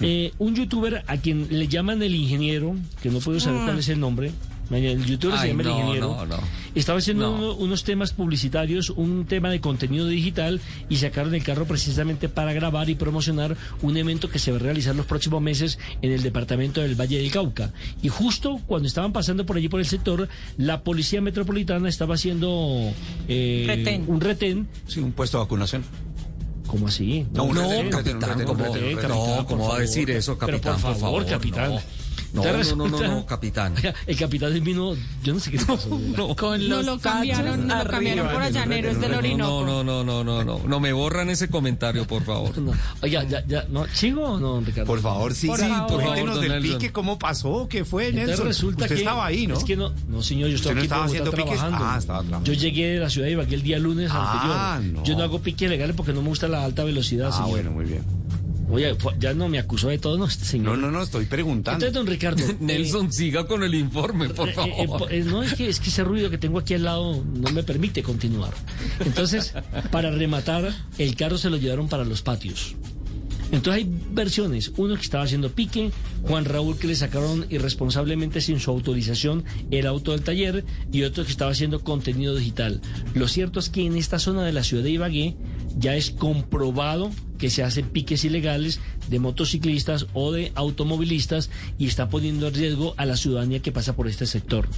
eh, 0.00 0.32
un 0.38 0.54
youtuber 0.54 1.02
a 1.06 1.16
quien 1.16 1.46
le 1.50 1.66
llaman 1.66 2.02
el 2.02 2.14
ingeniero, 2.14 2.76
que 3.02 3.10
no 3.10 3.20
puedo 3.20 3.40
saber 3.40 3.60
Ah. 3.62 3.64
cuál 3.66 3.78
es 3.78 3.88
el 3.88 3.98
nombre. 4.00 4.32
El 4.70 5.04
youtuber 5.06 5.38
se 5.38 5.48
llama 5.48 5.62
el 5.62 5.68
no, 5.68 5.78
ingeniero. 5.78 6.08
no, 6.18 6.26
no. 6.26 6.36
Estaba 6.74 6.98
haciendo 6.98 7.30
No. 7.30 7.36
uno- 7.36 7.54
unos 7.54 7.84
temas 7.84 8.12
publicitarios, 8.12 8.90
un 8.90 9.24
tema 9.24 9.48
de 9.50 9.60
contenido 9.60 10.06
digital 10.06 10.60
y 10.90 10.96
sacaron 10.96 11.34
el 11.34 11.42
carro 11.42 11.64
precisamente 11.64 12.28
para 12.28 12.52
grabar 12.52 12.90
y 12.90 12.94
promocionar 12.94 13.56
un 13.80 13.96
evento 13.96 14.28
que 14.28 14.38
se 14.38 14.50
va 14.50 14.58
a 14.58 14.60
realizar 14.60 14.94
los 14.94 15.06
próximos 15.06 15.40
meses 15.40 15.78
en 16.02 16.12
el 16.12 16.22
departamento 16.22 16.82
del 16.82 16.94
Valle 17.00 17.16
del 17.18 17.30
Cauca. 17.30 17.72
Y 18.02 18.08
justo 18.08 18.60
cuando 18.66 18.86
estaban 18.88 19.12
pasando 19.12 19.46
por 19.46 19.56
allí 19.56 19.68
por 19.70 19.80
el 19.80 19.86
sector, 19.86 20.28
la 20.58 20.82
policía 20.82 21.20
metropolitana 21.22 21.88
estaba 21.88 22.14
haciendo 22.16 22.92
eh, 23.26 23.64
Retén. 23.66 24.04
un 24.06 24.20
retén. 24.20 24.68
Sí, 24.86 25.00
un 25.00 25.12
puesto 25.12 25.38
de 25.38 25.44
vacunación. 25.44 25.82
¿Cómo 26.66 26.88
así? 26.88 27.26
No, 27.32 27.44
un 27.44 27.54
No, 27.54 27.62
retén, 27.62 27.86
un 27.86 27.92
retén, 27.92 28.16
un 28.16 28.20
capitán, 28.20 28.20
retén, 28.38 28.40
un 28.40 28.46
¿cómo- 28.46 28.64
retén, 28.74 28.84
un 28.90 28.94
retén. 28.96 29.08
no, 29.10 29.24
por 29.36 29.46
¿cómo 29.46 29.68
va 29.70 29.76
a 29.76 29.80
decir 29.80 30.10
eso, 30.10 30.36
capitán? 30.36 30.60
por 30.60 30.72
Por 30.72 30.80
favor, 30.82 31.00
favor, 31.00 31.26
capitán. 31.26 31.70
no. 31.74 31.80
No, 32.32 32.42
no, 32.44 32.76
no, 32.76 32.88
no, 32.88 32.98
no, 33.08 33.26
capitán. 33.26 33.74
El 34.06 34.16
capitán 34.16 34.52
vino, 34.62 34.94
yo 35.22 35.32
no 35.34 35.40
sé 35.40 35.50
qué 35.50 35.58
pasó. 35.58 35.88
Con 36.36 36.68
No 36.68 36.76
los 36.76 36.86
lo 36.86 36.98
cambiaron, 36.98 37.66
no 37.66 37.74
lo 37.74 37.80
arriba. 37.80 37.90
cambiaron 37.90 38.28
por 38.28 38.42
allá 38.42 38.62
en 38.64 38.72
Héroes 38.72 39.00
del 39.00 39.12
No, 39.12 39.18
Orinoco. 39.18 39.64
no, 39.64 39.82
no, 39.84 40.04
no, 40.04 40.22
no, 40.24 40.44
no, 40.44 40.60
no 40.66 40.80
me 40.80 40.92
borran 40.92 41.30
ese 41.30 41.48
comentario, 41.48 42.06
por 42.06 42.24
favor. 42.24 42.56
No. 42.58 42.72
Oiga, 43.02 43.24
ya, 43.24 43.44
ya, 43.46 43.64
no, 43.70 43.86
¿sigo 43.94 44.22
o 44.32 44.38
no, 44.38 44.60
Ricardo? 44.60 44.86
Por 44.86 45.00
favor, 45.00 45.34
sí, 45.34 45.46
Por 45.46 45.58
sí, 45.58 45.66
favor. 45.68 46.02
cuéntenos 46.02 46.34
Don 46.36 46.48
del 46.48 46.62
pique, 46.62 46.92
cómo 46.92 47.18
pasó, 47.18 47.66
qué 47.68 47.84
fue, 47.84 48.08
Entonces 48.08 48.28
Nelson. 48.28 48.46
resulta 48.46 48.84
Usted 48.84 48.94
que 48.96 49.00
estaba 49.02 49.24
ahí, 49.26 49.46
¿no? 49.46 49.56
Es 49.56 49.64
que 49.64 49.76
no, 49.76 49.92
no 50.08 50.22
señor, 50.22 50.50
yo 50.50 50.56
estoy 50.56 50.72
¿Usted 50.72 50.74
no 50.74 50.78
aquí 50.78 50.78
en 50.78 50.84
estaba 50.84 51.02
Bogotá 51.06 51.18
haciendo 51.22 51.30
piques? 51.32 51.58
trabajando. 51.58 51.84
Ah, 51.90 51.96
estaba 51.98 52.18
trabajando. 52.20 52.52
Yo 52.52 52.58
llegué 52.60 52.86
de 52.88 52.98
la 53.00 53.08
ciudad 53.10 53.26
de 53.26 53.32
Ibagué 53.32 53.54
el 53.54 53.62
día 53.62 53.78
lunes 53.78 54.10
Ah, 54.12 54.74
anterior. 54.74 54.94
no. 54.98 55.04
Yo 55.04 55.16
no 55.16 55.22
hago 55.24 55.40
piques 55.40 55.70
legales 55.70 55.96
porque 55.96 56.12
no 56.12 56.20
me 56.22 56.28
gusta 56.28 56.46
la 56.48 56.62
alta 56.64 56.84
velocidad, 56.84 57.28
Ah, 57.32 57.36
señor. 57.36 57.50
bueno, 57.50 57.70
muy 57.70 57.86
bien. 57.86 58.02
Oye, 58.70 58.94
ya 59.18 59.32
no 59.34 59.48
me 59.48 59.58
acusó 59.58 59.88
de 59.88 59.98
todo, 59.98 60.18
no, 60.18 60.26
este 60.26 60.44
señor. 60.44 60.76
No, 60.76 60.86
no, 60.86 60.90
no, 60.90 61.02
estoy 61.02 61.24
preguntando. 61.24 61.86
Entonces, 61.86 61.94
don 61.94 62.06
Ricardo. 62.06 62.42
eh, 62.48 62.56
Nelson, 62.60 63.12
siga 63.12 63.46
con 63.46 63.62
el 63.62 63.74
informe, 63.74 64.28
por 64.28 64.48
Eh, 64.48 64.52
eh, 64.56 64.72
eh, 64.78 64.86
favor. 64.86 65.12
eh, 65.12 65.24
no, 65.24 65.42
es 65.42 65.54
que, 65.54 65.68
es 65.68 65.80
que 65.80 65.88
ese 65.88 66.04
ruido 66.04 66.28
que 66.28 66.38
tengo 66.38 66.58
aquí 66.58 66.74
al 66.74 66.84
lado 66.84 67.24
no 67.24 67.50
me 67.50 67.62
permite 67.62 68.02
continuar. 68.02 68.52
Entonces, 69.00 69.54
para 69.90 70.10
rematar, 70.10 70.72
el 70.98 71.16
carro 71.16 71.38
se 71.38 71.48
lo 71.50 71.56
llevaron 71.56 71.88
para 71.88 72.04
los 72.04 72.22
patios. 72.22 72.74
Entonces 73.50 73.82
hay 73.84 73.90
versiones. 74.12 74.72
Uno 74.76 74.94
que 74.96 75.00
estaba 75.00 75.24
haciendo 75.24 75.50
pique, 75.50 75.90
Juan 76.24 76.44
Raúl 76.44 76.76
que 76.76 76.86
le 76.86 76.94
sacaron 76.94 77.46
irresponsablemente 77.48 78.42
sin 78.42 78.60
su 78.60 78.70
autorización 78.70 79.42
el 79.70 79.86
auto 79.86 80.10
del 80.12 80.20
taller 80.20 80.66
y 80.92 81.04
otro 81.04 81.24
que 81.24 81.30
estaba 81.30 81.52
haciendo 81.52 81.80
contenido 81.82 82.36
digital. 82.36 82.82
Lo 83.14 83.26
cierto 83.26 83.58
es 83.58 83.70
que 83.70 83.86
en 83.86 83.96
esta 83.96 84.18
zona 84.18 84.44
de 84.44 84.52
la 84.52 84.62
ciudad 84.64 84.82
de 84.82 84.90
Ibagué 84.90 85.34
ya 85.76 85.94
es 85.94 86.10
comprobado 86.10 87.10
que 87.38 87.50
se 87.50 87.62
hacen 87.62 87.88
piques 87.88 88.24
ilegales 88.24 88.80
de 89.08 89.18
motociclistas 89.18 90.06
o 90.12 90.32
de 90.32 90.52
automovilistas 90.54 91.50
y 91.78 91.86
está 91.86 92.08
poniendo 92.08 92.48
en 92.48 92.54
riesgo 92.54 92.94
a 92.96 93.06
la 93.06 93.16
ciudadanía 93.16 93.60
que 93.60 93.72
pasa 93.72 93.94
por 93.94 94.08
este 94.08 94.26
sector. 94.26 94.68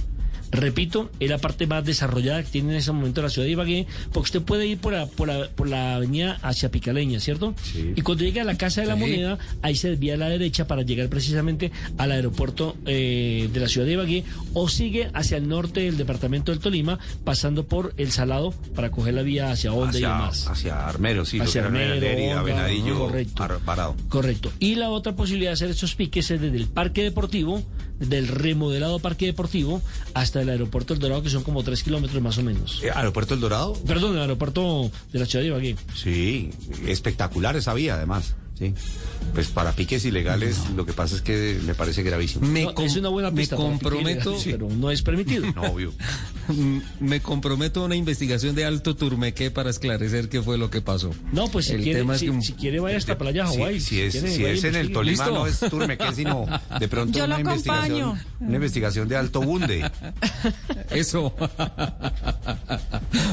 Repito, 0.51 1.09
es 1.19 1.29
la 1.29 1.37
parte 1.37 1.65
más 1.65 1.85
desarrollada 1.85 2.43
que 2.43 2.49
tiene 2.49 2.71
en 2.71 2.75
ese 2.77 2.91
momento 2.91 3.21
la 3.21 3.29
ciudad 3.29 3.45
de 3.45 3.51
Ibagué, 3.53 3.87
porque 4.11 4.25
usted 4.27 4.41
puede 4.41 4.67
ir 4.67 4.77
por 4.79 4.91
la, 4.93 5.05
por 5.05 5.27
la, 5.29 5.47
por 5.49 5.69
la 5.69 5.95
avenida 5.95 6.37
hacia 6.41 6.69
Picaleña, 6.69 7.19
¿cierto? 7.21 7.53
Sí. 7.63 7.93
Y 7.95 8.01
cuando 8.01 8.23
llega 8.25 8.41
a 8.41 8.45
la 8.45 8.57
Casa 8.57 8.81
de 8.81 8.87
la 8.87 8.95
Sí. 8.95 8.99
Moneda, 8.99 9.37
ahí 9.61 9.75
se 9.75 9.89
desvía 9.91 10.15
a 10.15 10.17
la 10.17 10.27
derecha 10.29 10.67
para 10.67 10.81
llegar 10.81 11.07
precisamente 11.09 11.71
al 11.97 12.11
aeropuerto 12.11 12.75
eh, 12.85 13.49
de 13.53 13.59
la 13.59 13.67
ciudad 13.69 13.87
de 13.87 13.93
Ibagué, 13.93 14.23
o 14.53 14.67
sigue 14.67 15.09
hacia 15.13 15.37
el 15.37 15.47
norte 15.47 15.79
del 15.81 15.95
departamento 15.97 16.51
del 16.51 16.59
Tolima, 16.59 16.99
pasando 17.23 17.65
por 17.65 17.93
El 17.97 18.11
Salado 18.11 18.51
para 18.75 18.91
coger 18.91 19.13
la 19.13 19.21
vía 19.21 19.51
hacia 19.51 19.71
Honda 19.71 19.97
y 19.97 20.01
demás. 20.01 20.47
hacia 20.47 20.85
Armero, 20.87 21.23
sí, 21.25 21.39
Hacia 21.39 21.65
Armero, 21.65 21.93
Herrera, 21.93 22.39
Honda, 22.41 22.43
Venadillo, 22.43 22.99
correcto. 22.99 23.43
Ar- 23.43 23.59
Parado. 23.59 23.95
Correcto. 24.09 24.51
Y 24.59 24.75
la 24.75 24.89
otra 24.89 25.15
posibilidad 25.15 25.51
de 25.51 25.53
hacer 25.53 25.69
estos 25.69 25.95
piques 25.95 26.29
es 26.31 26.41
desde 26.41 26.57
el 26.57 26.67
Parque 26.67 27.03
Deportivo, 27.03 27.63
del 28.01 28.27
remodelado 28.27 28.99
Parque 28.99 29.25
Deportivo, 29.27 29.81
hasta 30.13 30.41
el 30.41 30.49
Aeropuerto 30.49 30.93
El 30.93 30.99
Dorado, 30.99 31.23
que 31.23 31.29
son 31.29 31.43
como 31.43 31.63
tres 31.63 31.83
kilómetros 31.83 32.21
más 32.21 32.37
o 32.37 32.43
menos. 32.43 32.81
Eh, 32.83 32.91
¿Aeropuerto 32.93 33.33
El 33.33 33.39
Dorado? 33.39 33.73
Perdón, 33.85 34.15
el 34.15 34.21
aeropuerto 34.21 34.91
de 35.11 35.19
la 35.19 35.25
ciudad 35.25 35.43
de 35.43 35.49
Ibagué. 35.49 35.75
Sí, 35.95 36.49
espectacular 36.87 37.55
esa 37.55 37.73
vía, 37.73 37.95
además. 37.95 38.35
Sí. 38.61 38.75
Pues 39.33 39.47
para 39.47 39.71
piques 39.71 40.05
ilegales, 40.05 40.55
lo 40.75 40.85
que 40.85 40.93
pasa 40.93 41.15
es 41.15 41.21
que 41.23 41.59
me 41.65 41.73
parece 41.73 42.03
gravísimo. 42.03 42.45
Me, 42.45 42.65
No, 42.65 42.73
es 42.77 42.95
una 42.95 43.09
buena 43.09 43.31
me 43.31 43.37
pista 43.41 43.55
pique 43.55 43.67
comprometo, 43.69 44.37
pero 44.45 44.69
no 44.69 44.91
es 44.91 45.01
permitido. 45.01 45.47
No, 45.55 45.63
obvio. 45.63 45.91
me 46.99 47.21
comprometo 47.21 47.81
a 47.81 47.85
una 47.85 47.95
investigación 47.95 48.53
de 48.55 48.65
alto 48.65 48.95
turmequé 48.95 49.49
para 49.49 49.71
esclarecer 49.71 50.29
qué 50.29 50.43
fue 50.43 50.59
lo 50.59 50.69
que 50.69 50.81
pasó. 50.81 51.09
No, 51.31 51.47
pues 51.47 51.65
si 51.65 51.73
El 51.73 51.81
quiere, 51.83 51.99
tema 51.99 52.13
es 52.13 52.19
si, 52.19 52.25
que 52.27 52.31
un- 52.31 52.43
si 52.43 52.53
quiere 52.53 52.79
vaya 52.79 52.97
hasta 52.97 53.17
Playa 53.17 53.45
Hawái. 53.47 53.79
si 53.79 53.99
es, 54.01 54.11
quiere, 54.11 54.31
si 54.31 54.45
es 54.45 54.63
en 54.63 54.75
el. 54.75 54.91
Tolima, 54.91 55.25
¿Listo? 55.25 55.39
no 55.39 55.47
es 55.47 55.59
Turmequé, 55.59 56.13
sino 56.13 56.45
de 56.79 56.87
pronto 56.87 57.17
Yo 57.17 57.25
lo 57.25 57.33
una 57.35 57.41
investigación, 57.41 58.19
una 58.41 58.55
investigación 58.55 59.07
de 59.07 59.15
alto 59.15 59.41
bunde. 59.41 59.89
Eso. 60.91 61.33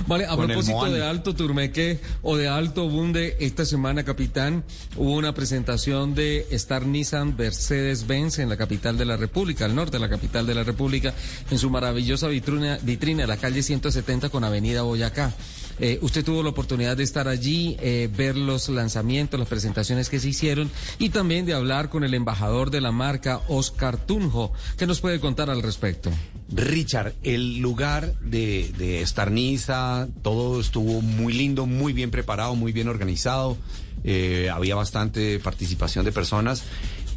vale, 0.06 0.26
a 0.26 0.36
Con 0.36 0.46
propósito 0.46 0.84
de 0.90 1.04
Alto 1.04 1.34
Turmeque 1.34 2.00
o 2.22 2.36
de 2.36 2.48
Alto 2.48 2.88
Bunde, 2.88 3.36
esta 3.40 3.64
semana, 3.64 4.04
capitán, 4.04 4.64
hubo 4.96 5.12
una 5.18 5.34
presentación 5.34 6.14
de 6.14 6.46
Star 6.52 6.86
Nissan 6.86 7.36
Mercedes-Benz 7.36 8.38
en 8.38 8.48
la 8.48 8.56
capital 8.56 8.96
de 8.96 9.04
la 9.04 9.16
República, 9.16 9.64
al 9.64 9.74
norte 9.74 9.96
de 9.96 9.98
la 9.98 10.08
capital 10.08 10.46
de 10.46 10.54
la 10.54 10.62
República, 10.62 11.12
en 11.50 11.58
su 11.58 11.70
maravillosa 11.70 12.28
vitrina, 12.28 12.78
vitrina 12.82 13.26
la 13.26 13.36
calle 13.36 13.62
170 13.62 14.28
con 14.28 14.44
Avenida 14.44 14.82
Boyacá. 14.82 15.34
Eh, 15.80 15.98
usted 16.02 16.24
tuvo 16.24 16.42
la 16.42 16.50
oportunidad 16.50 16.96
de 16.96 17.02
estar 17.02 17.28
allí, 17.28 17.76
eh, 17.80 18.08
ver 18.16 18.36
los 18.36 18.68
lanzamientos, 18.68 19.38
las 19.38 19.48
presentaciones 19.48 20.08
que 20.08 20.20
se 20.20 20.28
hicieron 20.28 20.70
y 20.98 21.10
también 21.10 21.46
de 21.46 21.54
hablar 21.54 21.88
con 21.88 22.04
el 22.04 22.14
embajador 22.14 22.70
de 22.70 22.80
la 22.80 22.92
marca, 22.92 23.40
Oscar 23.48 23.96
Tunjo. 23.96 24.52
¿Qué 24.76 24.86
nos 24.86 25.00
puede 25.00 25.20
contar 25.20 25.50
al 25.50 25.62
respecto? 25.62 26.10
Richard, 26.50 27.14
el 27.22 27.58
lugar 27.58 28.14
de, 28.20 28.72
de 28.78 29.02
Estarniza, 29.02 30.08
todo 30.22 30.60
estuvo 30.60 31.00
muy 31.02 31.32
lindo, 31.32 31.66
muy 31.66 31.92
bien 31.92 32.10
preparado, 32.10 32.54
muy 32.54 32.72
bien 32.72 32.88
organizado. 32.88 33.56
Eh, 34.04 34.50
había 34.52 34.74
bastante 34.74 35.38
participación 35.38 36.04
de 36.04 36.12
personas. 36.12 36.62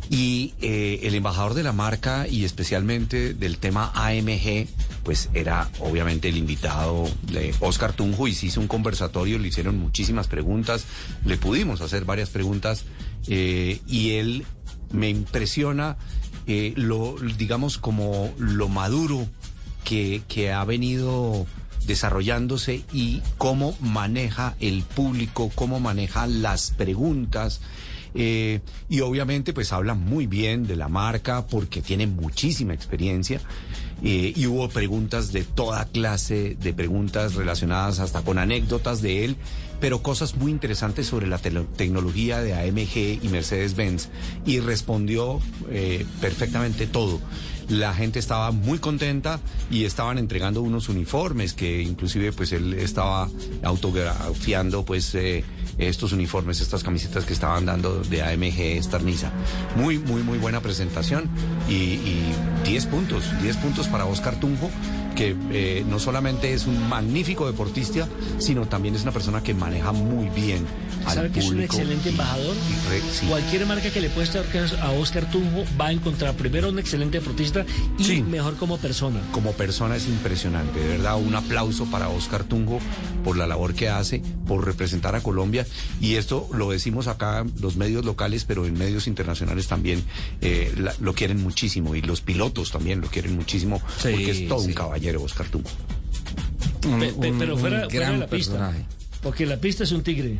Y 0.09 0.53
eh, 0.61 0.99
el 1.03 1.15
embajador 1.15 1.53
de 1.53 1.63
la 1.63 1.71
marca 1.71 2.27
y 2.27 2.43
especialmente 2.43 3.33
del 3.33 3.59
tema 3.59 3.93
AMG, 3.95 4.67
pues 5.03 5.29
era 5.33 5.69
obviamente 5.79 6.27
el 6.27 6.35
invitado 6.35 7.09
de 7.31 7.55
Oscar 7.61 7.93
Tunjo 7.93 8.27
y 8.27 8.33
se 8.33 8.47
hizo 8.47 8.59
un 8.59 8.67
conversatorio, 8.67 9.39
le 9.39 9.47
hicieron 9.47 9.77
muchísimas 9.77 10.27
preguntas, 10.27 10.85
le 11.23 11.37
pudimos 11.37 11.79
hacer 11.79 12.03
varias 12.03 12.29
preguntas 12.29 12.83
eh, 13.27 13.79
y 13.87 14.11
él 14.11 14.45
me 14.91 15.09
impresiona 15.09 15.95
lo, 16.75 17.15
digamos, 17.37 17.77
como 17.77 18.33
lo 18.37 18.67
maduro 18.67 19.25
que, 19.85 20.23
que 20.27 20.51
ha 20.51 20.65
venido 20.65 21.47
desarrollándose 21.87 22.83
y 22.93 23.21
cómo 23.37 23.75
maneja 23.81 24.55
el 24.59 24.83
público, 24.83 25.51
cómo 25.55 25.79
maneja 25.79 26.27
las 26.27 26.71
preguntas. 26.71 27.61
Eh, 28.13 28.59
y 28.89 28.99
obviamente 28.99 29.53
pues 29.53 29.71
habla 29.71 29.93
muy 29.93 30.27
bien 30.27 30.67
de 30.67 30.75
la 30.75 30.89
marca 30.89 31.47
porque 31.47 31.81
tiene 31.81 32.07
muchísima 32.07 32.73
experiencia 32.73 33.39
eh, 34.03 34.33
y 34.35 34.47
hubo 34.47 34.67
preguntas 34.67 35.31
de 35.31 35.43
toda 35.45 35.85
clase, 35.85 36.57
de 36.59 36.73
preguntas 36.73 37.35
relacionadas 37.35 37.99
hasta 37.99 38.21
con 38.21 38.37
anécdotas 38.37 39.01
de 39.01 39.23
él, 39.23 39.37
pero 39.79 40.03
cosas 40.03 40.35
muy 40.35 40.51
interesantes 40.51 41.07
sobre 41.07 41.25
la 41.27 41.37
te- 41.37 41.51
tecnología 41.51 42.41
de 42.41 42.53
AMG 42.53 43.23
y 43.23 43.29
Mercedes-Benz 43.29 44.09
y 44.45 44.59
respondió 44.59 45.39
eh, 45.69 46.05
perfectamente 46.19 46.87
todo. 46.87 47.21
La 47.71 47.93
gente 47.93 48.19
estaba 48.19 48.51
muy 48.51 48.79
contenta 48.79 49.39
y 49.69 49.85
estaban 49.85 50.17
entregando 50.17 50.61
unos 50.61 50.89
uniformes 50.89 51.53
que 51.53 51.81
inclusive 51.81 52.33
pues 52.33 52.51
él 52.51 52.73
estaba 52.73 53.29
autografiando 53.63 54.83
pues 54.83 55.15
eh, 55.15 55.45
estos 55.87 56.11
uniformes, 56.13 56.61
estas 56.61 56.83
camisetas 56.83 57.25
que 57.25 57.33
estaban 57.33 57.65
dando 57.65 58.01
de 58.03 58.21
AMG 58.23 58.59
Estarniza. 58.77 59.31
Muy, 59.75 59.99
muy, 59.99 60.21
muy 60.23 60.37
buena 60.37 60.61
presentación 60.61 61.29
y, 61.69 61.73
y 61.73 62.33
10 62.65 62.85
puntos, 62.87 63.23
10 63.41 63.57
puntos 63.57 63.87
para 63.87 64.05
Oscar 64.05 64.39
Tunjo, 64.39 64.69
que 65.15 65.35
eh, 65.51 65.83
no 65.89 65.99
solamente 65.99 66.53
es 66.53 66.67
un 66.67 66.87
magnífico 66.87 67.45
deportista, 67.45 68.07
sino 68.37 68.67
también 68.67 68.95
es 68.95 69.03
una 69.03 69.11
persona 69.11 69.43
que 69.43 69.53
maneja 69.53 69.91
muy 69.91 70.29
bien 70.29 70.65
al 71.05 71.15
¿Sabe 71.15 71.31
que 71.31 71.39
es 71.39 71.49
un 71.49 71.59
excelente 71.61 72.09
embajador? 72.09 72.55
y 72.55 72.89
re- 72.89 73.01
sí. 73.11 73.25
Cualquier 73.27 73.65
marca 73.65 73.89
que 73.89 73.99
le 73.99 74.09
puesta 74.09 74.41
a 74.81 74.91
Oscar 74.91 75.29
Tunjo 75.29 75.65
va 75.79 75.87
a 75.87 75.91
encontrar 75.91 76.33
primero 76.35 76.69
un 76.69 76.79
excelente 76.79 77.19
deportista 77.19 77.65
y 77.97 78.21
mejor 78.21 78.55
como 78.55 78.77
persona. 78.77 79.19
como 79.31 79.51
persona 79.53 79.95
es 79.97 80.07
impresionante, 80.07 80.79
de 80.79 80.87
verdad, 80.89 81.17
un 81.19 81.35
aplauso 81.35 81.85
para 81.85 82.07
Oscar 82.09 82.43
Tungo 82.43 82.79
por 83.23 83.35
la 83.35 83.47
labor 83.47 83.73
que 83.73 83.89
hace, 83.89 84.21
por 84.47 84.63
representar 84.65 85.15
a 85.15 85.21
Colombia. 85.21 85.65
Y 85.99 86.15
esto 86.15 86.47
lo 86.53 86.71
decimos 86.71 87.07
acá 87.07 87.45
los 87.61 87.75
medios 87.75 88.05
locales, 88.05 88.43
pero 88.45 88.65
en 88.65 88.73
medios 88.77 89.07
internacionales 89.07 89.67
también 89.67 90.03
eh, 90.41 90.73
la- 90.77 90.95
lo 90.99 91.13
quieren 91.13 91.41
muchísimo 91.41 91.95
y 91.95 92.01
los 92.01 92.21
pilotos 92.21 92.71
también 92.71 93.01
lo 93.01 93.07
quieren 93.07 93.35
muchísimo 93.35 93.81
porque 94.01 94.31
es 94.31 94.47
todo 94.47 94.61
un 94.61 94.73
caballero 94.73 95.21
Oscar. 95.23 95.47
Pe- 95.49 97.13
pe- 97.13 97.33
pero 97.37 97.57
fuera, 97.57 97.87
fuera 97.89 98.11
de 98.11 98.17
la 98.17 98.27
pista. 98.27 98.73
Porque 99.21 99.45
la 99.45 99.57
pista 99.57 99.83
es 99.83 99.91
un 99.91 100.01
tigre. 100.03 100.39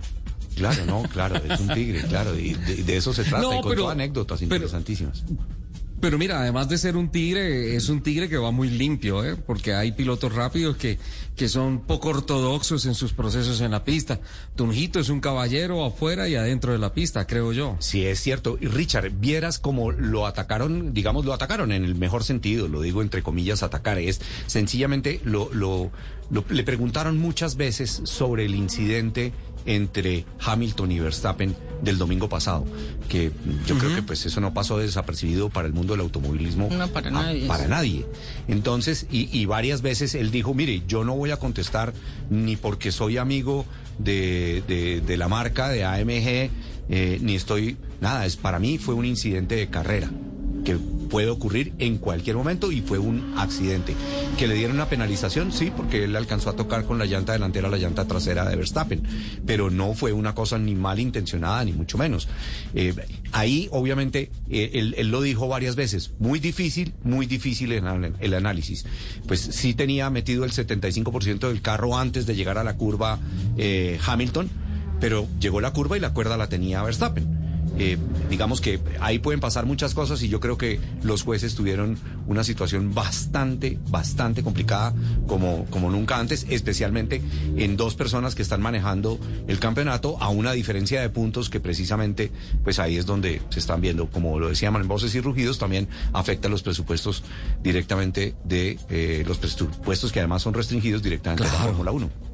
Claro, 0.55 0.85
no, 0.85 1.03
claro, 1.03 1.35
es 1.37 1.59
un 1.59 1.69
tigre, 1.69 2.01
claro, 2.07 2.37
y 2.37 2.53
de, 2.53 2.83
de 2.83 2.97
eso 2.97 3.13
se 3.13 3.23
trata, 3.23 3.41
No, 3.41 3.59
y 3.59 3.61
con 3.61 3.69
pero- 3.71 3.89
anécdotas 3.89 4.39
pero- 4.39 4.55
interesantísimas. 4.55 5.23
Pero 6.01 6.17
mira, 6.17 6.41
además 6.41 6.67
de 6.67 6.77
ser 6.79 6.97
un 6.97 7.09
tigre, 7.11 7.75
es 7.75 7.87
un 7.87 8.01
tigre 8.01 8.27
que 8.27 8.37
va 8.37 8.49
muy 8.51 8.69
limpio, 8.69 9.23
¿eh? 9.23 9.35
porque 9.35 9.73
hay 9.75 9.91
pilotos 9.91 10.33
rápidos 10.33 10.75
que, 10.75 10.97
que 11.35 11.47
son 11.47 11.81
poco 11.81 12.09
ortodoxos 12.09 12.85
en 12.87 12.95
sus 12.95 13.13
procesos 13.13 13.61
en 13.61 13.69
la 13.71 13.83
pista. 13.83 14.19
Tunjito 14.55 14.99
es 14.99 15.09
un 15.09 15.19
caballero 15.21 15.85
afuera 15.85 16.27
y 16.27 16.35
adentro 16.35 16.71
de 16.73 16.79
la 16.79 16.93
pista, 16.93 17.27
creo 17.27 17.53
yo. 17.53 17.77
Sí, 17.79 18.03
es 18.05 18.19
cierto. 18.19 18.57
Y 18.59 18.65
Richard, 18.65 19.11
vieras 19.11 19.59
cómo 19.59 19.91
lo 19.91 20.25
atacaron, 20.25 20.93
digamos, 20.93 21.23
lo 21.23 21.33
atacaron 21.33 21.71
en 21.71 21.85
el 21.85 21.93
mejor 21.95 22.23
sentido, 22.23 22.67
lo 22.67 22.81
digo 22.81 23.01
entre 23.03 23.21
comillas, 23.21 23.61
atacar, 23.61 23.99
es 23.99 24.21
sencillamente 24.47 25.21
lo, 25.23 25.53
lo, 25.53 25.91
lo- 26.31 26.45
le 26.49 26.63
preguntaron 26.63 27.19
muchas 27.19 27.57
veces 27.57 28.01
sobre 28.05 28.45
el 28.45 28.55
incidente 28.55 29.33
entre 29.65 30.25
Hamilton 30.39 30.91
y 30.91 30.99
Verstappen 30.99 31.55
del 31.81 31.97
domingo 31.97 32.29
pasado, 32.29 32.65
que 33.09 33.31
yo 33.65 33.77
creo 33.77 33.95
que 33.95 34.03
pues 34.03 34.25
eso 34.25 34.39
no 34.39 34.53
pasó 34.53 34.77
desapercibido 34.77 35.49
para 35.49 35.67
el 35.67 35.73
mundo 35.73 35.93
del 35.93 36.01
automovilismo. 36.01 36.69
No, 36.71 36.87
para 36.89 37.07
a- 37.07 37.11
nadie. 37.11 37.47
Para 37.47 37.67
nadie. 37.67 38.05
Entonces, 38.47 39.07
y, 39.11 39.29
y 39.37 39.45
varias 39.45 39.81
veces 39.81 40.13
él 40.15 40.29
dijo, 40.31 40.53
mire, 40.53 40.83
yo 40.87 41.03
no 41.03 41.15
voy 41.15 41.31
a 41.31 41.37
contestar 41.37 41.93
ni 42.29 42.55
porque 42.55 42.91
soy 42.91 43.17
amigo 43.17 43.65
de, 43.97 44.63
de- 44.67 45.01
de 45.01 45.17
la 45.17 45.27
marca, 45.27 45.69
de 45.69 45.83
AMG, 45.83 46.49
eh, 46.89 47.17
ni 47.21 47.35
estoy, 47.35 47.77
nada, 47.99 48.25
es 48.25 48.35
para 48.37 48.59
mí 48.59 48.77
fue 48.77 48.93
un 48.95 49.05
incidente 49.05 49.55
de 49.55 49.67
carrera 49.69 50.09
que 50.65 50.77
puede 51.11 51.29
ocurrir 51.29 51.73
en 51.77 51.97
cualquier 51.97 52.37
momento 52.37 52.71
y 52.71 52.81
fue 52.81 52.97
un 52.97 53.35
accidente. 53.37 53.93
Que 54.37 54.47
le 54.47 54.55
dieron 54.55 54.77
una 54.77 54.89
penalización, 54.89 55.51
sí, 55.51 55.71
porque 55.75 56.05
él 56.05 56.15
alcanzó 56.15 56.49
a 56.49 56.55
tocar 56.55 56.85
con 56.85 56.97
la 56.97 57.05
llanta 57.05 57.33
delantera 57.33 57.69
la 57.69 57.77
llanta 57.77 58.07
trasera 58.07 58.49
de 58.49 58.55
Verstappen, 58.55 59.03
pero 59.45 59.69
no 59.69 59.93
fue 59.93 60.13
una 60.13 60.33
cosa 60.33 60.57
ni 60.57 60.73
malintencionada, 60.73 61.63
ni 61.65 61.73
mucho 61.73 61.97
menos. 61.97 62.27
Eh, 62.73 62.95
ahí, 63.33 63.67
obviamente, 63.71 64.31
eh, 64.49 64.71
él, 64.73 64.95
él 64.97 65.11
lo 65.11 65.21
dijo 65.21 65.47
varias 65.47 65.75
veces, 65.75 66.11
muy 66.19 66.39
difícil, 66.39 66.93
muy 67.03 67.25
difícil 67.25 67.73
el, 67.73 68.13
el 68.19 68.33
análisis. 68.33 68.85
Pues 69.27 69.41
sí 69.41 69.73
tenía 69.73 70.09
metido 70.09 70.45
el 70.45 70.51
75% 70.51 71.47
del 71.47 71.61
carro 71.61 71.97
antes 71.97 72.25
de 72.25 72.35
llegar 72.35 72.57
a 72.57 72.63
la 72.63 72.77
curva 72.77 73.19
eh, 73.57 73.99
Hamilton, 74.05 74.49
pero 74.99 75.27
llegó 75.39 75.59
la 75.59 75.73
curva 75.73 75.97
y 75.97 75.99
la 75.99 76.13
cuerda 76.13 76.37
la 76.37 76.47
tenía 76.47 76.83
Verstappen. 76.83 77.40
Eh, 77.77 77.97
digamos 78.29 78.59
que 78.61 78.79
ahí 78.99 79.19
pueden 79.19 79.39
pasar 79.39 79.65
muchas 79.65 79.93
cosas 79.93 80.21
y 80.23 80.29
yo 80.29 80.39
creo 80.39 80.57
que 80.57 80.79
los 81.03 81.23
jueces 81.23 81.55
tuvieron 81.55 81.97
una 82.27 82.43
situación 82.43 82.93
bastante, 82.93 83.79
bastante 83.89 84.43
complicada 84.43 84.93
como, 85.27 85.65
como 85.69 85.89
nunca 85.89 86.19
antes, 86.19 86.45
especialmente 86.49 87.21
en 87.55 87.77
dos 87.77 87.95
personas 87.95 88.35
que 88.35 88.41
están 88.41 88.61
manejando 88.61 89.19
el 89.47 89.59
campeonato 89.59 90.17
a 90.21 90.29
una 90.29 90.51
diferencia 90.51 91.01
de 91.01 91.09
puntos 91.09 91.49
que 91.49 91.59
precisamente 91.59 92.31
pues 92.63 92.77
ahí 92.79 92.97
es 92.97 93.05
donde 93.05 93.41
se 93.49 93.59
están 93.59 93.81
viendo, 93.81 94.09
como 94.09 94.39
lo 94.39 94.49
decíamos 94.49 94.81
en 94.81 94.87
voces 94.87 95.15
y 95.15 95.21
rugidos, 95.21 95.57
también 95.57 95.87
afecta 96.13 96.49
los 96.49 96.63
presupuestos 96.63 97.23
directamente 97.63 98.35
de 98.43 98.77
eh, 98.89 99.23
los 99.27 99.37
presupuestos 99.37 100.11
que 100.11 100.19
además 100.19 100.41
son 100.41 100.53
restringidos 100.53 101.01
directamente 101.03 101.43
de 101.43 101.49
la 101.49 101.55
Claro. 101.55 101.69
Fórmula 101.71 101.91
1. 101.91 102.30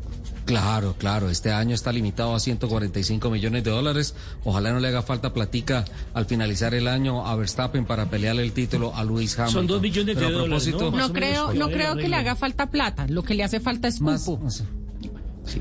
Claro, 0.48 0.96
claro, 0.98 1.30
este 1.30 1.52
año 1.52 1.76
está 1.76 1.92
limitado 1.92 2.34
a 2.34 2.40
145 2.40 3.30
millones 3.30 3.64
de 3.66 3.70
dólares. 3.72 4.16
Ojalá 4.46 4.72
no 4.72 4.80
le 4.80 4.88
haga 4.88 5.02
falta 5.04 5.34
platica 5.34 5.84
al 6.14 6.26
finalizar 6.26 6.74
el 6.74 6.88
año 6.88 7.28
a 7.28 7.36
Verstappen 7.36 7.86
para 7.86 8.10
pelearle 8.10 8.44
el 8.44 8.54
título 8.54 8.96
a 8.96 9.04
Luis 9.04 9.38
Hamilton. 9.38 9.68
dos 9.68 9.82
billones 9.82 10.16
de 10.16 10.22
Pero 10.22 10.28
a 10.28 10.42
dólares, 10.42 10.68
propósito- 10.70 10.98
No 10.98 11.12
creo, 11.14 11.54
no 11.54 11.68
creo 11.70 11.98
que 11.98 12.08
le 12.08 12.16
haga 12.16 12.36
falta 12.38 12.72
plata. 12.72 13.08
Lo 13.10 13.24
que 13.24 13.34
le 13.36 13.44
hace 13.44 13.60
falta 13.60 13.90
es 13.90 14.00
Más- 14.00 14.24
cupo. 14.24 14.46
más- 14.46 14.64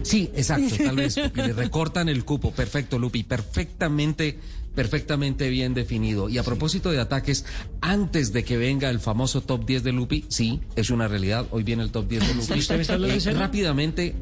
Sí, 0.02 0.30
exacto, 0.34 0.74
tal 0.84 0.96
vez, 0.96 1.16
porque 1.16 1.42
le 1.48 1.52
recortan 1.52 2.08
el 2.08 2.24
cupo. 2.24 2.50
Perfecto, 2.52 2.98
Lupi, 2.98 3.22
perfectamente, 3.22 4.38
perfectamente 4.74 5.48
bien 5.48 5.74
definido. 5.74 6.28
Y 6.28 6.38
a 6.38 6.42
propósito 6.42 6.90
de 6.90 7.00
ataques, 7.00 7.44
antes 7.80 8.32
de 8.32 8.44
que 8.44 8.56
venga 8.56 8.88
el 8.90 8.98
famoso 9.00 9.42
top 9.42 9.64
10 9.64 9.82
de 9.84 9.92
Lupi, 9.92 10.24
sí, 10.28 10.60
es 10.74 10.90
una 10.90 11.06
realidad, 11.08 11.46
hoy 11.50 11.62
viene 11.62 11.82
el 11.84 11.90
top 11.90 12.08
10 12.08 12.26
de 12.26 12.34
Lupi. 12.34 12.58
¿Usted 12.58 12.74
me 12.76 12.82
está 12.82 12.94
hablando 12.94 13.14
en 13.16 13.28
Eh, 13.28 13.38
rápidamente, 13.38 14.14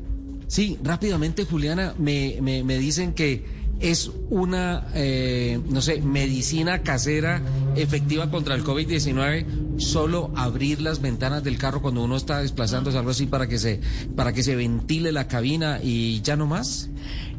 sí, 0.46 0.78
rápidamente, 0.82 1.44
Juliana, 1.44 1.94
me, 1.98 2.38
me, 2.40 2.64
me 2.64 2.78
dicen 2.78 3.12
que 3.12 3.64
es 3.80 4.10
una, 4.30 4.86
eh, 4.94 5.60
no 5.68 5.82
sé, 5.82 6.00
medicina 6.00 6.82
casera 6.82 7.42
efectiva 7.76 8.30
contra 8.30 8.54
el 8.54 8.64
COVID-19, 8.64 9.78
solo 9.78 10.30
abrir 10.36 10.80
las 10.80 11.00
ventanas 11.00 11.42
del 11.42 11.58
carro 11.58 11.82
cuando 11.82 12.02
uno 12.02 12.16
está 12.16 12.40
desplazándose, 12.40 12.96
algo 12.96 13.10
así 13.10 13.26
para 13.26 13.48
que 13.48 13.58
se, 13.58 13.80
para 14.16 14.32
que 14.32 14.42
se 14.42 14.56
ventile 14.56 15.12
la 15.12 15.28
cabina 15.28 15.80
y 15.82 16.20
ya 16.22 16.36
no 16.36 16.46
más. 16.46 16.88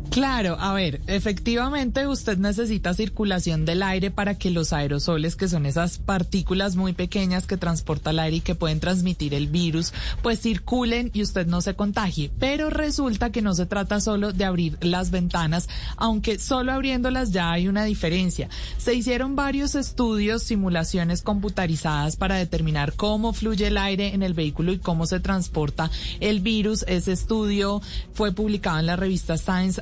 Claro, 0.10 0.57
a 0.60 0.73
ver, 0.73 1.02
efectivamente 1.07 2.07
usted 2.07 2.38
necesita 2.38 2.94
circulación 2.94 3.65
del 3.65 3.84
aire 3.84 4.11
para 4.11 4.36
que 4.36 4.49
los 4.49 4.72
aerosoles, 4.72 5.36
que 5.36 5.48
son 5.48 5.65
esas 5.65 5.98
partículas 5.98 6.76
muy 6.76 6.94
pequeñas 6.94 7.48
que 7.48 7.57
transporta 7.57 8.11
el 8.11 8.19
aire 8.19 8.38
y 8.38 8.41
que 8.41 8.56
pueden 8.56 8.80
transmitir 8.80 9.34
el 9.34 9.48
virus, 9.48 9.94
pues 10.22 10.40
circulen 10.41 11.11
y 11.14 11.22
usted 11.22 11.48
no 11.48 11.61
se 11.61 11.76
contagie. 11.76 12.32
Pero 12.40 12.69
resulta 12.69 13.32
que 13.32 13.41
no 13.41 13.53
se 13.53 13.65
trata 13.65 13.99
solo 13.99 14.32
de 14.32 14.45
abrir 14.45 14.77
las 14.82 15.11
ventanas, 15.11 15.68
aunque 15.98 16.40
solo 16.40 16.72
abriéndolas 16.72 17.32
ya 17.32 17.52
hay 17.52 17.68
una 17.68 17.84
diferencia. 17.84 18.49
Se 18.77 18.94
hicieron 18.94 19.36
varios 19.36 19.76
estudios, 19.76 20.44
simulaciones 20.44 21.22
computarizadas 21.22 22.15
para 22.15 22.36
determinar 22.36 22.94
cómo 22.94 23.34
fluye 23.34 23.68
el 23.68 23.77
aire 23.77 24.14
en 24.14 24.23
el 24.23 24.34
vehículo 24.34 24.72
y 24.72 24.80
cómo 24.80 25.07
se 25.07 25.19
transporta 25.19 25.91
el 26.19 26.40
virus. 26.40 26.86
Ese 26.88 27.11
estudio 27.11 27.82
fue 28.14 28.32
publicado 28.32 28.80
en 28.80 28.86
la 28.86 28.95
revista 28.95 29.38
Science 29.38 29.82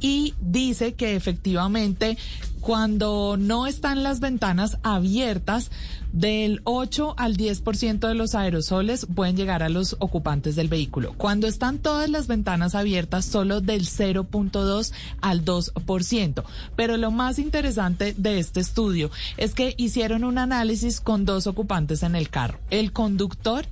Y 0.00 0.34
dice 0.40 0.94
que 0.94 1.16
efectivamente 1.16 2.18
cuando 2.60 3.36
no 3.38 3.66
están 3.66 4.02
las 4.02 4.20
ventanas 4.20 4.78
abiertas, 4.82 5.70
del 6.12 6.60
8 6.64 7.14
al 7.16 7.36
10% 7.36 8.00
de 8.00 8.14
los 8.14 8.34
aerosoles 8.34 9.06
pueden 9.14 9.36
llegar 9.36 9.62
a 9.62 9.68
los 9.68 9.96
ocupantes 10.00 10.56
del 10.56 10.68
vehículo. 10.68 11.14
Cuando 11.16 11.46
están 11.46 11.78
todas 11.78 12.10
las 12.10 12.26
ventanas 12.26 12.74
abiertas, 12.74 13.24
solo 13.24 13.60
del 13.60 13.86
0.2 13.86 14.92
al 15.20 15.44
2%. 15.44 16.44
Pero 16.76 16.96
lo 16.96 17.10
más 17.10 17.38
interesante 17.38 18.14
de 18.16 18.38
este 18.38 18.60
estudio 18.60 19.10
es 19.36 19.54
que 19.54 19.74
hicieron 19.76 20.24
un 20.24 20.38
análisis 20.38 21.00
con 21.00 21.24
dos 21.24 21.46
ocupantes 21.46 22.02
en 22.02 22.16
el 22.16 22.28
carro, 22.28 22.58
el 22.70 22.92
conductor 22.92 23.66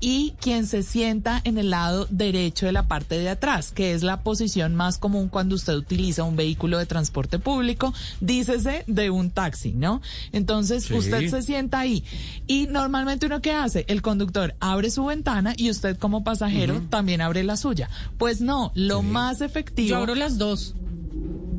y 0.00 0.32
quien 0.40 0.66
se 0.66 0.82
sienta 0.82 1.40
en 1.44 1.58
el 1.58 1.70
lado 1.70 2.06
derecho 2.10 2.66
de 2.66 2.72
la 2.72 2.88
parte 2.88 3.18
de 3.18 3.28
atrás, 3.28 3.70
que 3.72 3.92
es 3.92 4.02
la 4.02 4.22
posición 4.22 4.74
más 4.74 4.98
común 4.98 5.28
cuando 5.28 5.54
usted 5.54 5.74
utiliza 5.74 6.24
un 6.24 6.36
vehículo 6.36 6.78
de 6.78 6.86
transporte 6.86 7.38
público, 7.38 7.92
dícese 8.20 8.84
de 8.86 9.10
un 9.10 9.30
taxi, 9.30 9.72
¿no? 9.72 10.00
Entonces 10.32 10.84
Sí. 10.84 10.94
usted 10.94 11.28
se 11.28 11.42
sienta 11.42 11.80
ahí 11.80 12.02
y 12.46 12.66
normalmente 12.66 13.26
uno 13.26 13.40
qué 13.42 13.52
hace, 13.52 13.84
el 13.88 14.02
conductor 14.02 14.54
abre 14.60 14.90
su 14.90 15.04
ventana 15.04 15.52
y 15.56 15.70
usted 15.70 15.98
como 15.98 16.24
pasajero 16.24 16.80
también 16.88 17.20
abre 17.20 17.44
la 17.44 17.56
suya. 17.56 17.90
Pues 18.18 18.40
no, 18.40 18.72
lo 18.74 19.02
más 19.02 19.40
efectivo. 19.40 19.90
Yo 19.90 19.96
abro 19.98 20.14
las 20.14 20.38
dos. 20.38 20.74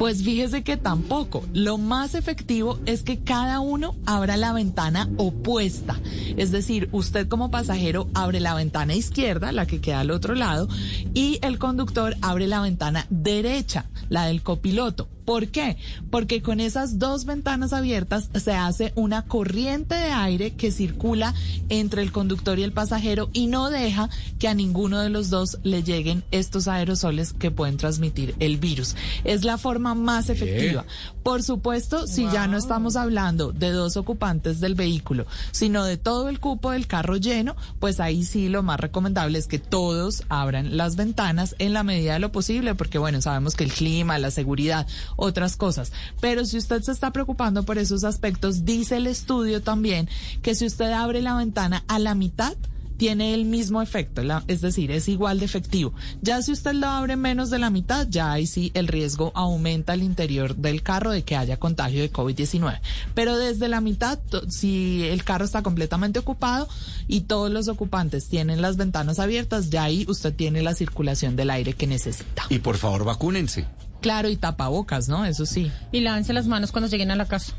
Pues 0.01 0.23
fíjese 0.23 0.63
que 0.63 0.77
tampoco. 0.77 1.43
Lo 1.53 1.77
más 1.77 2.15
efectivo 2.15 2.79
es 2.87 3.03
que 3.03 3.19
cada 3.19 3.59
uno 3.59 3.95
abra 4.07 4.35
la 4.35 4.51
ventana 4.51 5.07
opuesta. 5.17 5.99
Es 6.37 6.49
decir, 6.49 6.89
usted 6.91 7.27
como 7.27 7.51
pasajero 7.51 8.07
abre 8.15 8.39
la 8.39 8.55
ventana 8.55 8.95
izquierda, 8.95 9.51
la 9.51 9.67
que 9.67 9.79
queda 9.79 9.99
al 9.99 10.09
otro 10.09 10.33
lado, 10.33 10.67
y 11.13 11.37
el 11.43 11.59
conductor 11.59 12.15
abre 12.21 12.47
la 12.47 12.61
ventana 12.61 13.05
derecha, 13.11 13.85
la 14.09 14.25
del 14.25 14.41
copiloto. 14.41 15.07
¿Por 15.25 15.47
qué? 15.49 15.77
Porque 16.09 16.41
con 16.41 16.59
esas 16.59 16.99
dos 16.99 17.25
ventanas 17.25 17.73
abiertas 17.73 18.29
se 18.33 18.53
hace 18.53 18.91
una 18.95 19.25
corriente 19.25 19.95
de 19.95 20.11
aire 20.11 20.51
que 20.55 20.71
circula 20.71 21.33
entre 21.69 22.01
el 22.01 22.11
conductor 22.11 22.57
y 22.59 22.63
el 22.63 22.73
pasajero 22.73 23.29
y 23.31 23.47
no 23.47 23.69
deja 23.69 24.09
que 24.39 24.47
a 24.47 24.53
ninguno 24.53 24.99
de 24.99 25.09
los 25.09 25.29
dos 25.29 25.59
le 25.63 25.83
lleguen 25.83 26.23
estos 26.31 26.67
aerosoles 26.67 27.33
que 27.33 27.51
pueden 27.51 27.77
transmitir 27.77 28.35
el 28.39 28.57
virus. 28.57 28.95
Es 29.23 29.45
la 29.45 29.50
forma 29.57 29.95
más 29.95 30.29
efectiva. 30.29 30.85
Por 31.23 31.43
supuesto, 31.43 32.07
si 32.07 32.29
ya 32.31 32.47
no 32.47 32.57
estamos 32.57 32.95
hablando 32.95 33.51
de 33.51 33.71
dos 33.71 33.97
ocupantes 33.97 34.59
del 34.59 34.75
vehículo, 34.75 35.25
sino 35.51 35.85
de 35.85 35.97
todo 35.97 36.29
el 36.29 36.39
cupo 36.39 36.71
del 36.71 36.87
carro 36.87 37.17
lleno, 37.17 37.55
pues 37.79 37.99
ahí 37.99 38.23
sí 38.23 38.49
lo 38.49 38.63
más 38.63 38.79
recomendable 38.79 39.37
es 39.37 39.47
que 39.47 39.59
todos 39.59 40.23
abran 40.29 40.77
las 40.77 40.95
ventanas 40.95 41.55
en 41.59 41.73
la 41.73 41.83
medida 41.83 42.13
de 42.13 42.19
lo 42.19 42.31
posible, 42.31 42.75
porque 42.75 42.97
bueno, 42.97 43.21
sabemos 43.21 43.55
que 43.55 43.63
el 43.63 43.71
clima, 43.71 44.17
la 44.17 44.31
seguridad, 44.31 44.87
otras 45.15 45.57
cosas. 45.57 45.91
Pero 46.19 46.45
si 46.45 46.57
usted 46.57 46.81
se 46.81 46.91
está 46.91 47.11
preocupando 47.11 47.63
por 47.63 47.77
esos 47.77 48.03
aspectos, 48.03 48.65
dice 48.65 48.97
el 48.97 49.07
estudio 49.07 49.61
también 49.61 50.09
que 50.41 50.55
si 50.55 50.65
usted 50.65 50.91
abre 50.91 51.21
la 51.21 51.35
ventana 51.35 51.83
a 51.87 51.99
la 51.99 52.15
mitad, 52.15 52.55
tiene 53.01 53.33
el 53.33 53.45
mismo 53.45 53.81
efecto, 53.81 54.21
la- 54.21 54.43
es 54.47 54.61
decir, 54.61 54.91
es 54.91 55.07
igual 55.09 55.39
de 55.39 55.45
efectivo. 55.45 55.91
Ya 56.21 56.39
si 56.43 56.51
usted 56.51 56.73
lo 56.73 56.85
abre 56.85 57.15
menos 57.15 57.49
de 57.49 57.57
la 57.57 57.71
mitad, 57.71 58.05
ya 58.07 58.31
ahí 58.31 58.45
sí 58.45 58.69
el 58.75 58.87
riesgo 58.87 59.31
aumenta 59.33 59.93
al 59.93 60.03
interior 60.03 60.55
del 60.55 60.83
carro 60.83 61.09
de 61.09 61.23
que 61.23 61.35
haya 61.35 61.57
contagio 61.57 61.99
de 62.01 62.11
COVID-19. 62.13 62.79
Pero 63.15 63.37
desde 63.37 63.69
la 63.69 63.81
mitad, 63.81 64.19
to- 64.19 64.47
si 64.51 65.01
el 65.07 65.23
carro 65.23 65.45
está 65.45 65.63
completamente 65.63 66.19
ocupado 66.19 66.67
y 67.07 67.21
todos 67.21 67.49
los 67.49 67.69
ocupantes 67.69 68.27
tienen 68.27 68.61
las 68.61 68.77
ventanas 68.77 69.17
abiertas, 69.17 69.71
ya 69.71 69.81
ahí 69.85 70.05
usted 70.07 70.31
tiene 70.35 70.61
la 70.61 70.75
circulación 70.75 71.35
del 71.35 71.49
aire 71.49 71.73
que 71.73 71.87
necesita. 71.87 72.43
Y 72.49 72.59
por 72.59 72.77
favor, 72.77 73.03
vacúnense. 73.03 73.65
Claro, 74.01 74.29
y 74.29 74.35
tapabocas, 74.35 75.07
¿no? 75.09 75.25
Eso 75.25 75.47
sí. 75.47 75.71
Y 75.91 76.01
lávense 76.01 76.33
las 76.33 76.45
manos 76.45 76.71
cuando 76.71 76.87
lleguen 76.87 77.09
a 77.09 77.15
la 77.15 77.25
casa. 77.25 77.53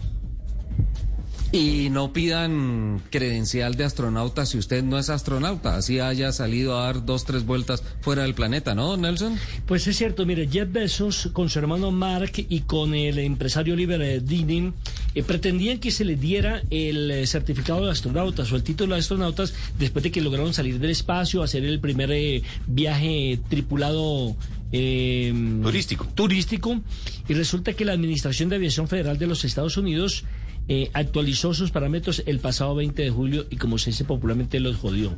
Y 1.53 1.91
no 1.91 2.15
pidan 2.15 3.03
credencial 3.11 3.74
de 3.74 3.85
astronauta 3.85 4.47
si 4.47 4.57
usted 4.57 4.83
no 4.83 4.99
es 4.99 5.11
astronauta, 5.11 5.77
así 5.77 6.01
haya 6.01 6.33
salido 6.33 6.79
a 6.79 6.85
dar 6.85 7.05
dos, 7.05 7.27
tres 7.27 7.45
vueltas 7.45 7.83
fuera 8.01 8.23
del 8.23 8.33
planeta, 8.33 8.74
¿no, 8.74 8.97
Nelson? 8.97 9.37
Pues 9.66 9.87
es 9.87 9.99
cierto, 9.99 10.24
mire, 10.24 10.49
Jeff 10.51 10.73
Bezos 10.73 11.29
con 11.35 11.51
su 11.51 11.59
hermano 11.59 11.91
Mark 11.91 12.33
y 12.37 12.61
con 12.61 12.95
el 12.95 13.19
empresario 13.19 13.74
Oliver 13.74 14.01
eh, 14.01 14.20
Dinning 14.20 14.73
eh, 15.15 15.23
pretendían 15.23 15.79
que 15.79 15.91
se 15.91 16.07
les 16.07 16.19
diera 16.19 16.62
el 16.70 17.11
eh, 17.11 17.27
certificado 17.27 17.85
de 17.85 17.93
astronautas 17.93 18.51
o 18.51 18.57
el 18.57 18.62
título 18.62 18.95
de 18.95 19.01
astronautas 19.01 19.53
después 19.79 20.03
de 20.03 20.11
que 20.11 20.23
lograron 20.23 20.55
salir 20.55 20.79
del 20.79 20.91
espacio, 20.91 21.43
hacer 21.43 21.66
el 21.66 21.81
primer 21.81 22.11
eh, 22.12 22.43
viaje 22.66 23.39
tripulado 23.51 24.35
eh, 24.73 25.35
Turístico. 25.62 26.09
turístico 26.15 26.81
y 27.29 27.35
resulta 27.35 27.74
que 27.74 27.85
la 27.85 27.93
Administración 27.93 28.49
de 28.49 28.57
Aviación 28.57 28.89
Federal 28.89 29.19
de 29.19 29.27
los 29.27 29.45
Estados 29.45 29.77
Unidos 29.77 30.24
eh, 30.68 30.90
actualizó 30.93 31.55
sus 31.55 31.70
parámetros 31.70 32.22
el 32.26 32.39
pasado 32.39 32.74
20 32.74 33.02
de 33.02 33.10
julio 33.10 33.47
y 33.51 33.56
como 33.56 33.78
se 33.78 33.90
dice 33.90 34.05
popularmente 34.05 34.60
los 34.60 34.76
jodió. 34.76 35.14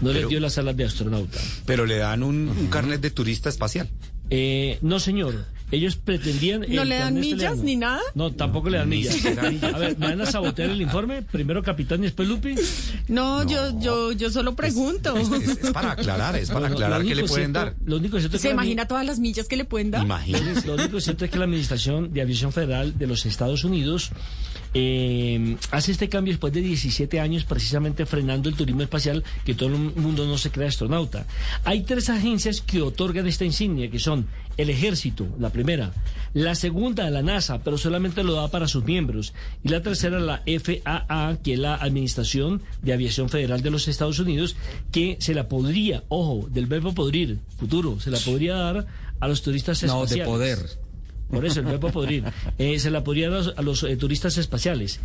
No 0.00 0.12
les 0.12 0.28
dio 0.28 0.40
las 0.40 0.58
alas 0.58 0.76
de 0.76 0.84
astronauta. 0.84 1.38
Pero 1.66 1.86
le 1.86 1.98
dan 1.98 2.22
un, 2.22 2.48
un 2.48 2.66
carnet 2.68 3.00
de 3.00 3.10
turista 3.10 3.48
espacial. 3.48 3.88
Eh, 4.30 4.78
no, 4.82 4.98
señor. 4.98 5.46
Ellos 5.70 5.96
pretendían. 5.96 6.64
¿No 6.68 6.84
le 6.84 6.96
dan 6.96 7.14
millas 7.14 7.32
italiano. 7.40 7.62
ni 7.64 7.76
nada? 7.76 8.00
No, 8.14 8.30
tampoco 8.32 8.68
le 8.70 8.78
dan 8.78 8.88
millas. 8.88 9.16
A 9.26 9.78
ver, 9.78 9.98
¿me 9.98 10.06
van 10.08 10.20
a 10.20 10.26
sabotear 10.26 10.70
el 10.70 10.80
informe? 10.80 11.22
Primero 11.22 11.62
Capitán 11.62 12.00
y 12.00 12.04
después 12.04 12.28
Lupi. 12.28 12.54
No, 13.08 13.46
yo, 13.48 13.78
yo, 13.80 14.12
yo 14.12 14.30
solo 14.30 14.54
pregunto. 14.54 15.16
Es, 15.16 15.30
es 15.32 15.70
para 15.72 15.92
aclarar, 15.92 16.36
es 16.36 16.50
para 16.50 16.68
No, 16.68 16.74
aclarar 16.74 17.02
qué 17.02 17.14
le 17.14 17.22
pueden 17.24 17.52
cierto- 17.52 17.58
dar. 17.58 17.74
Lo 17.86 17.96
único 17.96 18.18
cierto 18.18 18.36
es 18.36 18.42
¿Se 18.42 18.48
que 18.48 18.54
la 18.54 18.60
imagina 18.62 18.86
todas 18.86 19.04
las 19.06 19.18
millas 19.18 19.48
que 19.48 19.56
le 19.56 19.64
pueden 19.64 19.90
dar? 19.90 20.04
Imagínense. 20.04 20.66
Lo 20.66 20.74
único 20.74 21.00
cierto 21.00 21.24
es 21.24 21.30
que 21.30 21.38
la 21.38 21.44
Administración 21.44 22.12
de 22.12 22.20
Aviación 22.22 22.52
Federal 22.52 22.96
de 22.98 23.06
los 23.06 23.26
Estados 23.26 23.64
Unidos 23.64 24.10
eh, 24.74 25.56
hace 25.70 25.92
este 25.92 26.08
cambio 26.08 26.32
después 26.32 26.52
de 26.52 26.60
17 26.60 27.20
años 27.20 27.44
precisamente 27.44 28.06
frenando 28.06 28.48
el 28.48 28.56
turismo 28.56 28.82
espacial 28.82 29.22
que 29.44 29.54
todo 29.54 29.68
el 29.70 29.76
mundo 29.78 30.26
no 30.26 30.36
se 30.36 30.50
crea 30.50 30.68
astronauta. 30.68 31.26
Hay 31.64 31.82
tres 31.82 32.10
agencias 32.10 32.60
que 32.60 32.82
otorgan 32.82 33.26
esta 33.26 33.44
insignia 33.44 33.90
que 33.90 33.98
son 33.98 34.26
el 34.56 34.70
ejército, 34.70 35.26
la 35.38 35.50
primera, 35.50 35.92
la 36.32 36.54
segunda 36.54 37.10
la 37.10 37.22
NASA, 37.22 37.62
pero 37.62 37.76
solamente 37.78 38.22
lo 38.22 38.34
da 38.34 38.48
para 38.50 38.68
sus 38.68 38.84
miembros, 38.84 39.32
y 39.64 39.68
la 39.68 39.82
tercera 39.82 40.20
la 40.20 40.42
FAA, 40.46 41.38
que 41.42 41.54
es 41.54 41.58
la 41.58 41.74
Administración 41.74 42.62
de 42.82 42.92
Aviación 42.92 43.28
Federal 43.28 43.62
de 43.62 43.70
los 43.70 43.88
Estados 43.88 44.20
Unidos, 44.20 44.54
que 44.92 45.16
se 45.18 45.34
la 45.34 45.48
podría, 45.48 46.04
ojo, 46.08 46.46
del 46.50 46.66
verbo 46.66 46.94
podrir, 46.94 47.38
futuro, 47.58 47.98
se 47.98 48.10
la 48.12 48.18
podría 48.18 48.54
dar 48.54 48.86
a 49.18 49.28
los 49.28 49.42
turistas 49.42 49.82
No, 49.82 50.04
espaciales. 50.04 50.24
de 50.26 50.30
poder. 50.30 50.83
Por 51.34 51.44
eso, 51.44 51.60
el 51.60 51.66
verbo 51.66 51.90
podrir. 51.90 52.24
Eh, 52.58 52.78
se 52.78 52.90
la 52.90 53.04
podría 53.04 53.30
dar 53.30 53.40
a 53.40 53.42
los, 53.42 53.58
a 53.58 53.62
los, 53.62 53.82
eh, 53.82 53.96
turistas 53.96 54.38
espaciales. 54.38 55.00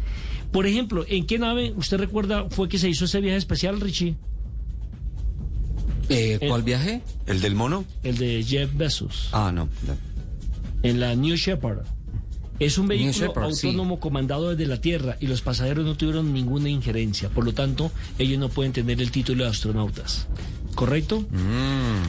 Por 0.51 0.67
ejemplo, 0.67 1.05
¿en 1.07 1.25
qué 1.25 1.39
nave, 1.39 1.73
usted 1.75 1.97
recuerda, 1.97 2.49
fue 2.49 2.69
que 2.69 2.77
se 2.77 2.89
hizo 2.89 3.05
ese 3.05 3.21
viaje 3.21 3.37
especial, 3.37 3.79
Richie? 3.79 4.15
Eh, 6.09 6.39
¿Cuál 6.47 6.63
viaje? 6.63 7.01
¿El 7.27 7.39
del 7.41 7.55
mono? 7.55 7.85
El 8.03 8.17
de 8.17 8.43
Jeff 8.43 8.71
Bezos. 8.75 9.29
Ah, 9.31 9.51
no. 9.53 9.69
En 10.81 10.99
la 10.99 11.15
New 11.15 11.35
Shepard. 11.35 11.85
Es 12.59 12.77
un 12.77 12.87
vehículo 12.87 13.13
Shepard, 13.13 13.53
sí. 13.53 13.67
autónomo 13.67 14.01
comandado 14.01 14.49
desde 14.49 14.65
la 14.65 14.81
Tierra 14.81 15.17
y 15.21 15.27
los 15.27 15.41
pasajeros 15.41 15.85
no 15.85 15.95
tuvieron 15.95 16.33
ninguna 16.33 16.67
injerencia. 16.69 17.29
Por 17.29 17.45
lo 17.45 17.53
tanto, 17.53 17.89
ellos 18.17 18.37
no 18.37 18.49
pueden 18.49 18.73
tener 18.73 19.01
el 19.01 19.11
título 19.11 19.45
de 19.45 19.49
astronautas. 19.49 20.27
¿Correcto? 20.75 21.25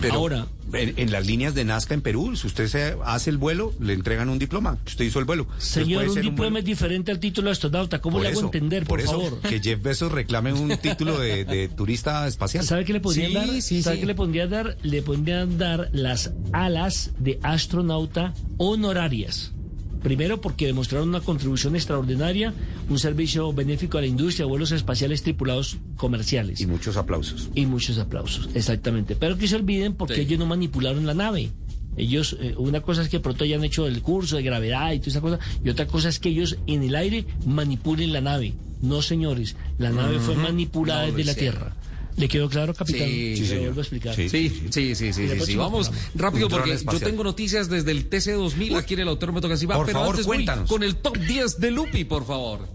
Pero 0.00 0.14
Ahora, 0.14 0.46
en, 0.72 0.94
en 0.96 1.10
las 1.10 1.26
líneas 1.26 1.54
de 1.54 1.64
Nazca 1.64 1.94
en 1.94 2.02
Perú, 2.02 2.36
si 2.36 2.46
usted 2.46 2.68
se 2.68 2.96
hace 3.04 3.30
el 3.30 3.38
vuelo, 3.38 3.72
le 3.80 3.94
entregan 3.94 4.28
un 4.28 4.38
diploma. 4.38 4.78
que 4.84 4.90
Usted 4.92 5.04
hizo 5.06 5.18
el 5.18 5.24
vuelo. 5.24 5.46
Señor, 5.58 5.98
puede 5.98 6.08
un 6.08 6.14
ser 6.14 6.22
diploma 6.24 6.58
es 6.60 6.64
diferente 6.64 7.10
al 7.10 7.18
título 7.18 7.46
de 7.46 7.52
astronauta. 7.52 8.00
¿Cómo 8.00 8.14
Por 8.16 8.22
le 8.22 8.28
hago 8.28 8.38
eso, 8.38 8.46
entender, 8.46 8.84
por, 8.84 9.00
eso, 9.00 9.10
favor? 9.12 9.40
Que 9.40 9.60
Jeff 9.60 9.82
Bezos 9.82 10.12
reclame 10.12 10.52
un 10.52 10.76
título 10.78 11.18
de, 11.18 11.44
de 11.44 11.68
turista 11.68 12.26
espacial. 12.28 12.64
¿Sabe 12.64 12.84
qué 12.84 12.92
le 12.92 13.00
podrían 13.00 13.28
Sí, 13.30 13.34
dar? 13.34 13.62
sí, 13.62 13.82
¿Sabe 13.82 13.96
sí. 13.96 14.00
qué 14.00 14.06
le 14.06 14.14
podrían 14.14 14.50
dar? 14.50 14.76
Le 14.82 15.02
podrían 15.02 15.58
dar 15.58 15.88
las 15.92 16.32
alas 16.52 17.10
de 17.18 17.38
astronauta 17.42 18.34
honorarias. 18.58 19.52
Primero 20.02 20.40
porque 20.40 20.66
demostraron 20.66 21.08
una 21.10 21.20
contribución 21.20 21.76
extraordinaria, 21.76 22.54
un 22.88 22.98
servicio 22.98 23.52
benéfico 23.52 23.98
a 23.98 24.00
la 24.00 24.06
industria, 24.06 24.46
vuelos 24.46 24.72
espaciales 24.72 25.22
tripulados 25.22 25.76
comerciales. 25.96 26.60
Y 26.60 26.66
muchos 26.66 26.96
aplausos. 26.96 27.50
Y 27.54 27.66
muchos 27.66 27.98
aplausos, 27.98 28.48
exactamente. 28.54 29.14
Pero 29.16 29.36
que 29.36 29.46
se 29.48 29.56
olviden 29.56 29.94
porque 29.94 30.14
Sí. 30.16 30.20
ellos 30.22 30.38
no 30.38 30.46
manipularon 30.46 31.06
la 31.06 31.14
nave. 31.14 31.50
Ellos, 31.96 32.36
eh, 32.40 32.54
una 32.56 32.80
cosa 32.80 33.02
es 33.02 33.08
que 33.08 33.20
pronto 33.20 33.44
hayan 33.44 33.62
hecho 33.64 33.86
el 33.86 34.00
curso 34.00 34.36
de 34.36 34.42
gravedad 34.42 34.92
y 34.92 35.00
toda 35.00 35.10
esa 35.10 35.20
cosa, 35.20 35.38
y 35.62 35.68
otra 35.68 35.86
cosa 35.86 36.08
es 36.08 36.18
que 36.18 36.30
ellos 36.30 36.56
en 36.66 36.82
el 36.82 36.94
aire 36.94 37.26
manipulen 37.44 38.12
la 38.12 38.20
nave. 38.20 38.54
No, 38.80 39.02
señores, 39.02 39.56
la 39.78 39.90
nave 39.90 40.18
fue 40.20 40.34
manipulada 40.36 41.06
No, 41.08 41.12
desde 41.12 41.24
la. 41.32 41.34
Tierra. 41.34 41.76
¿Le 42.16 42.28
quedó 42.28 42.48
claro, 42.48 42.74
capitán? 42.74 43.08
Sí, 43.08 43.36
lo 43.40 43.46
señor. 43.46 43.60
vuelvo 43.64 43.80
a 43.80 43.82
explicar. 43.82 44.14
Sí, 44.14 44.28
sí, 44.28 44.48
sí, 44.70 44.94
sí, 44.94 45.12
sí, 45.12 45.28
sí, 45.28 45.40
sí. 45.46 45.56
Vamos 45.56 45.90
rápido 46.14 46.48
porque 46.48 46.76
yo 46.76 47.00
tengo 47.00 47.24
noticias 47.24 47.68
desde 47.70 47.90
el 47.92 48.08
TC 48.08 48.32
2000 48.32 48.76
aquí 48.76 48.94
en 48.94 49.00
el 49.00 49.08
Autódromo 49.08 49.40
Tocancipá, 49.40 49.74
Por 49.76 49.86
pero 49.86 49.98
favor, 50.00 50.14
antes 50.14 50.26
voy 50.26 50.36
cuéntanos. 50.38 50.68
con 50.68 50.82
el 50.82 50.96
top 50.96 51.16
10 51.16 51.60
de 51.60 51.70
Lupi, 51.70 52.04
por 52.04 52.26
favor. 52.26 52.68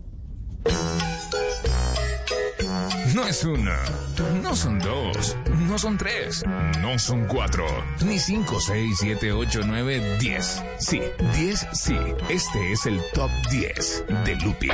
No 3.13 3.25
es 3.27 3.43
una, 3.45 3.79
no 4.43 4.55
son 4.55 4.77
dos, 4.79 5.37
no 5.69 5.77
son 5.79 5.97
tres, 5.97 6.43
no 6.81 6.99
son 6.99 7.25
cuatro, 7.27 7.65
ni 8.05 8.19
cinco, 8.19 8.59
seis, 8.59 8.97
siete, 8.99 9.31
ocho, 9.31 9.61
nueve, 9.65 10.17
diez. 10.19 10.61
Sí, 10.79 10.99
diez, 11.37 11.65
sí. 11.73 11.95
Este 12.27 12.73
es 12.73 12.85
el 12.87 12.99
top 13.13 13.29
10 13.51 14.03
de 14.25 14.35
Lupi 14.43 14.67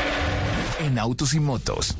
en 0.79 0.97
autos 0.97 1.35
y 1.35 1.39
motos. 1.39 1.95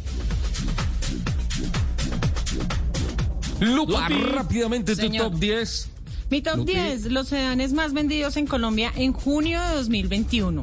Lupa, 3.62 4.10
Lupi. 4.10 4.24
rápidamente 4.24 4.96
tu 4.96 5.02
Señor. 5.02 5.32
top 5.32 5.40
10. 5.40 5.88
Mi 6.30 6.42
top 6.42 6.58
Lupi. 6.58 6.74
10, 6.74 7.06
los 7.12 7.28
sedanes 7.28 7.74
más 7.74 7.94
vendidos 7.94 8.36
en 8.38 8.48
Colombia 8.48 8.92
en 8.96 9.14
junio 9.14 9.62
de 9.62 9.76
2021. 9.76 10.62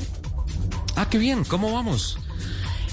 Ah, 0.96 1.08
qué 1.08 1.18
bien, 1.18 1.44
¿cómo 1.44 1.72
vamos? 1.72 2.18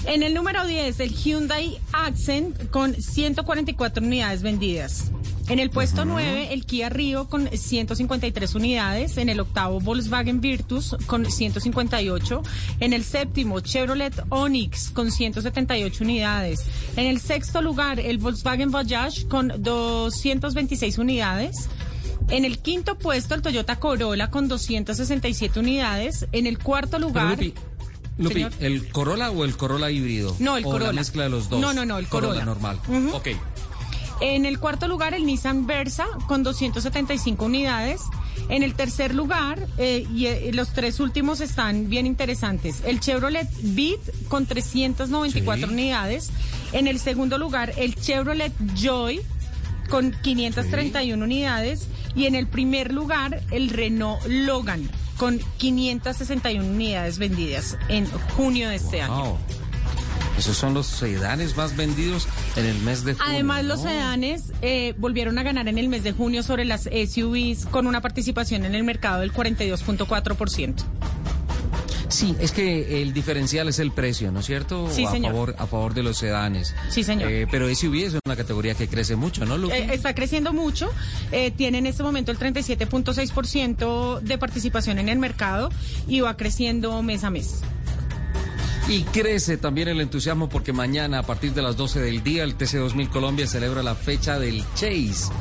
En 0.04 0.22
el 0.22 0.34
número 0.34 0.64
10, 0.64 1.00
el 1.00 1.10
Hyundai 1.10 1.78
Accent 1.92 2.70
con 2.70 2.94
144 2.94 4.04
unidades 4.04 4.42
vendidas. 4.42 5.10
En 5.48 5.60
el 5.60 5.70
puesto 5.70 6.04
9, 6.04 6.48
el 6.52 6.66
Kia 6.66 6.88
Rio 6.88 7.28
con 7.28 7.48
153 7.48 8.54
unidades. 8.56 9.16
En 9.16 9.28
el 9.28 9.38
octavo, 9.38 9.78
Volkswagen 9.80 10.40
Virtus 10.40 10.96
con 11.06 11.30
158. 11.30 12.42
En 12.80 12.92
el 12.92 13.04
séptimo, 13.04 13.60
Chevrolet 13.60 14.12
Onix 14.30 14.90
con 14.90 15.12
178 15.12 16.02
unidades. 16.02 16.64
En 16.96 17.06
el 17.06 17.20
sexto 17.20 17.62
lugar, 17.62 18.00
el 18.00 18.18
Volkswagen 18.18 18.72
Voyage 18.72 19.28
con 19.28 19.52
226 19.58 20.98
unidades. 20.98 21.68
En 22.28 22.44
el 22.44 22.58
quinto 22.58 22.98
puesto, 22.98 23.36
el 23.36 23.42
Toyota 23.42 23.76
Corolla 23.76 24.30
con 24.30 24.48
267 24.48 25.60
unidades. 25.60 26.26
En 26.32 26.46
el 26.46 26.58
cuarto 26.58 26.98
lugar... 26.98 27.38
Lupi. 28.18 28.46
¿el 28.60 28.88
Corolla 28.92 29.30
o 29.30 29.44
el 29.44 29.56
Corolla 29.58 29.90
híbrido? 29.90 30.34
No, 30.38 30.56
el 30.56 30.64
¿O 30.64 30.70
Corolla. 30.70 30.86
la 30.86 30.92
mezcla 30.94 31.24
de 31.24 31.28
los 31.28 31.50
dos? 31.50 31.60
No, 31.60 31.74
no, 31.74 31.84
no, 31.84 31.98
el 31.98 32.06
Corolla. 32.08 32.46
normal. 32.46 32.80
Ujú. 32.88 33.14
Ok. 33.14 33.28
En 34.20 34.46
el 34.46 34.58
cuarto 34.58 34.88
lugar, 34.88 35.12
el 35.14 35.26
Nissan 35.26 35.66
Versa 35.66 36.06
con 36.26 36.42
275 36.42 37.44
unidades. 37.44 38.00
En 38.48 38.62
el 38.62 38.74
tercer 38.74 39.14
lugar, 39.14 39.66
eh, 39.76 40.06
y 40.14 40.26
eh, 40.26 40.50
los 40.54 40.72
tres 40.72 41.00
últimos 41.00 41.40
están 41.40 41.88
bien 41.90 42.06
interesantes. 42.06 42.82
El 42.86 43.00
Chevrolet 43.00 43.48
Beat 43.62 44.00
con 44.28 44.46
394 44.46 45.66
Sí. 45.68 45.72
unidades. 45.72 46.30
En 46.72 46.86
el 46.86 46.98
segundo 46.98 47.38
lugar, 47.38 47.72
el 47.76 47.94
Chevrolet 47.96 48.52
Joy 48.74 49.20
con 49.90 50.14
531 50.22 51.22
unidades. 51.24 51.88
Y 52.14 52.26
en 52.26 52.34
el 52.34 52.46
primer 52.46 52.92
lugar, 52.92 53.42
el 53.50 53.68
Renault 53.70 54.24
Logan 54.26 54.88
con 55.18 55.40
561 55.58 56.64
unidades 56.66 57.18
vendidas 57.18 57.76
en 57.88 58.06
junio 58.36 58.68
de 58.68 58.76
este 58.76 59.02
año. 59.02 59.38
Esos 60.38 60.56
son 60.56 60.74
los 60.74 60.86
sedanes 60.86 61.56
más 61.56 61.76
vendidos 61.76 62.28
en 62.56 62.66
el 62.66 62.78
mes 62.80 63.04
de 63.04 63.14
junio. 63.14 63.28
Además, 63.28 63.64
los 63.64 63.82
sedanes 63.82 64.52
eh, 64.62 64.94
volvieron 64.98 65.38
a 65.38 65.42
ganar 65.42 65.68
en 65.68 65.78
el 65.78 65.88
mes 65.88 66.02
de 66.02 66.12
junio 66.12 66.42
sobre 66.42 66.64
las 66.64 66.82
SUVs 66.82 67.66
con 67.66 67.86
una 67.86 68.00
participación 68.00 68.64
en 68.64 68.74
el 68.74 68.84
mercado 68.84 69.20
del 69.20 69.32
42.4%. 69.32 70.74
Sí, 72.08 72.36
es 72.38 72.52
que 72.52 73.02
el 73.02 73.12
diferencial 73.12 73.68
es 73.68 73.78
el 73.78 73.90
precio, 73.90 74.30
¿no 74.30 74.40
es 74.40 74.46
cierto? 74.46 74.88
Sí, 74.90 75.04
a 75.04 75.10
señor. 75.10 75.32
favor 75.32 75.56
a 75.58 75.66
favor 75.66 75.92
de 75.94 76.02
los 76.02 76.16
sedanes. 76.16 76.74
Sí, 76.88 77.02
señor. 77.02 77.30
Eh, 77.30 77.48
pero 77.50 77.68
SUV 77.74 77.94
es 78.06 78.14
una 78.24 78.36
categoría 78.36 78.74
que 78.74 78.88
crece 78.88 79.16
mucho, 79.16 79.44
¿no, 79.44 79.58
Lupi? 79.58 79.74
Eh, 79.74 79.88
está 79.92 80.14
creciendo 80.14 80.52
mucho, 80.52 80.88
eh, 81.32 81.50
tiene 81.50 81.78
en 81.78 81.86
este 81.86 82.02
momento 82.02 82.30
el 82.30 82.38
37.6% 82.38 84.20
de 84.20 84.38
participación 84.38 84.98
en 84.98 85.08
el 85.08 85.18
mercado 85.18 85.70
y 86.06 86.20
va 86.20 86.36
creciendo 86.36 87.02
mes 87.02 87.24
a 87.24 87.30
mes. 87.30 87.62
Y 88.88 89.02
crece 89.02 89.56
también 89.56 89.88
el 89.88 90.00
entusiasmo 90.00 90.48
porque 90.48 90.72
mañana 90.72 91.18
a 91.18 91.22
partir 91.24 91.52
de 91.52 91.62
las 91.62 91.76
12 91.76 92.00
del 92.00 92.22
día 92.22 92.44
el 92.44 92.56
TC2000 92.56 93.10
Colombia 93.10 93.46
celebra 93.48 93.82
la 93.82 93.96
fecha 93.96 94.38
del 94.38 94.64
Chase. 94.74 95.32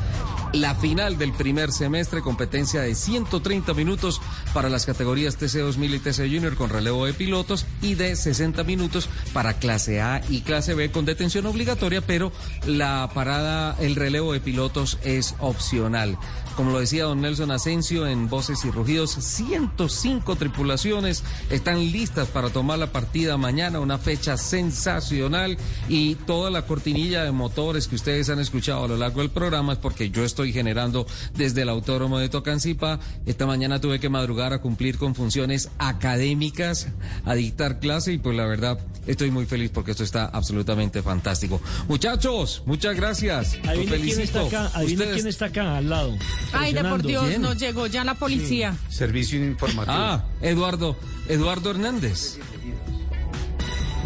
La 0.52 0.74
final 0.74 1.18
del 1.18 1.34
primer 1.34 1.72
semestre, 1.72 2.22
competencia 2.22 2.82
de 2.82 2.96
130 2.96 3.74
minutos 3.74 4.22
para 4.54 4.70
las 4.70 4.86
categorías 4.86 5.38
TC2000 5.38 5.96
y 5.96 6.00
TC 6.00 6.18
Junior 6.34 6.56
con 6.56 6.70
relevo 6.70 7.06
de 7.06 7.14
pilotos 7.14 7.66
y 7.82 7.96
de 7.96 8.16
60 8.16 8.64
minutos 8.64 9.10
para 9.34 9.54
clase 9.60 10.02
A 10.02 10.22
y 10.30 10.42
clase 10.42 10.74
B 10.74 10.90
con 10.92 11.06
detención 11.06 11.46
obligatoria, 11.46 12.02
pero 12.02 12.32
la 12.66 13.10
parada, 13.14 13.76
el 13.80 13.96
relevo 13.96 14.34
de 14.34 14.40
pilotos 14.40 14.98
es 15.04 15.36
opcional. 15.40 16.18
Como 16.56 16.72
lo 16.72 16.80
decía 16.80 17.04
don 17.04 17.20
Nelson 17.20 17.52
Asensio 17.52 18.08
en 18.08 18.30
Voces 18.30 18.64
y 18.64 18.72
Rugidos, 18.72 19.12
105 19.12 20.38
tripulaciones 20.38 21.24
están 21.50 21.92
listas 21.92 22.30
para 22.30 22.50
tomar 22.50 22.80
la 22.80 22.94
partida 22.94 23.36
mañana, 23.36 23.82
una 23.82 23.98
fecha 23.98 24.38
sensacional 24.38 25.58
y 25.90 26.16
toda 26.16 26.50
la 26.52 26.66
cortinilla 26.66 27.26
de 27.26 27.34
motores 27.34 27.90
que 27.90 27.96
ustedes 27.96 28.30
han 28.30 28.40
escuchado 28.40 28.86
a 28.86 28.88
lo 28.88 28.96
largo 28.96 29.20
del 29.20 29.32
programa 29.32 29.74
es 29.74 29.80
porque 29.80 30.10
yo 30.10 30.24
estoy 30.24 30.54
generando 30.54 31.06
desde 31.36 31.64
el 31.64 31.70
Autódromo 31.70 32.20
de 32.20 32.30
Tocancipá. 32.30 33.02
Esta 33.26 33.46
mañana 33.46 33.82
tuve 33.82 34.00
que 34.00 34.08
madrugar 34.08 34.54
a 34.54 34.62
cumplir 34.62 34.98
con 34.98 35.14
funciones 35.14 35.70
académicas, 35.78 36.88
a 37.26 37.36
dictar 37.36 37.80
clase 37.80 38.14
y 38.14 38.18
pues 38.18 38.38
la 38.38 38.46
verdad 38.46 38.80
estoy 39.08 39.30
muy 39.30 39.46
feliz 39.46 39.72
porque 39.74 39.92
esto 39.92 40.06
está 40.06 40.26
absolutamente 40.28 41.02
fantástico. 41.02 41.60
Muchachos, 41.90 42.64
muchas 42.66 42.96
gracias. 42.96 43.58
Adivine 43.68 44.00
quién 44.00 44.22
está 44.22 44.42
acá, 44.42 44.72
adivine 44.74 45.12
quién 45.12 45.28
está 45.28 45.46
acá 45.48 45.78
al 45.78 45.90
lado. 45.90 46.16
Ay, 46.54 46.74
de 46.74 46.84
por. 46.84 47.04
Dios, 47.04 47.26
¿Quién? 47.26 47.42
nos 47.42 47.58
llegó 47.58 47.88
ya 47.88 48.04
la 48.04 48.16
policía. 48.16 48.76
Servicio 48.90 49.44
informativo. 49.44 49.96
Ah, 49.98 50.24
Eduardo, 50.42 50.98
Eduardo 51.28 51.72
Hernández. 51.72 52.38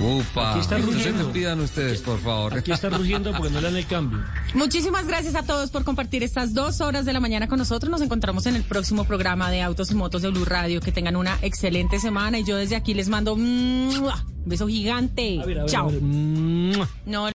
Upa. 0.01 0.51
Aquí 0.51 0.61
está 0.61 0.77
rugiendo. 0.77 1.25
despidan 1.25 1.59
ustedes, 1.59 2.01
por 2.01 2.19
favor. 2.21 2.57
Aquí 2.57 2.71
está 2.71 2.89
rugiendo 2.89 3.33
porque 3.33 3.49
no 3.51 3.59
le 3.59 3.67
dan 3.67 3.75
el 3.75 3.85
cambio. 3.85 4.19
Muchísimas 4.53 5.05
gracias 5.07 5.35
a 5.35 5.43
todos 5.43 5.71
por 5.71 5.83
compartir 5.83 6.23
estas 6.23 6.53
dos 6.53 6.79
horas 6.79 7.03
de 7.05 7.11
la 7.11 7.19
mañana 7.19 7.49
con 7.49 7.59
nosotros. 7.59 7.91
Nos 7.91 8.01
encontramos 8.01 8.45
en 8.45 8.55
el 8.55 8.63
próximo 8.63 9.03
programa 9.03 9.51
de 9.51 9.61
Autos 9.61 9.91
y 9.91 9.95
Motos 9.95 10.21
de 10.21 10.29
Blue 10.29 10.45
Radio. 10.45 10.79
Que 10.79 10.93
tengan 10.93 11.17
una 11.17 11.37
excelente 11.41 11.99
semana 11.99 12.39
y 12.39 12.45
yo 12.45 12.55
desde 12.55 12.77
aquí 12.77 12.93
les 12.93 13.09
mando 13.09 13.33
un 13.33 14.09
beso 14.45 14.67
gigante. 14.67 15.41
A 15.41 15.45
ver, 15.45 15.59
a 15.59 15.61
ver, 15.63 15.69
Chao. 15.71 15.89
a 15.89 15.91
ver. 15.91 16.01
Mua. 16.01 16.89
No, 17.05 17.27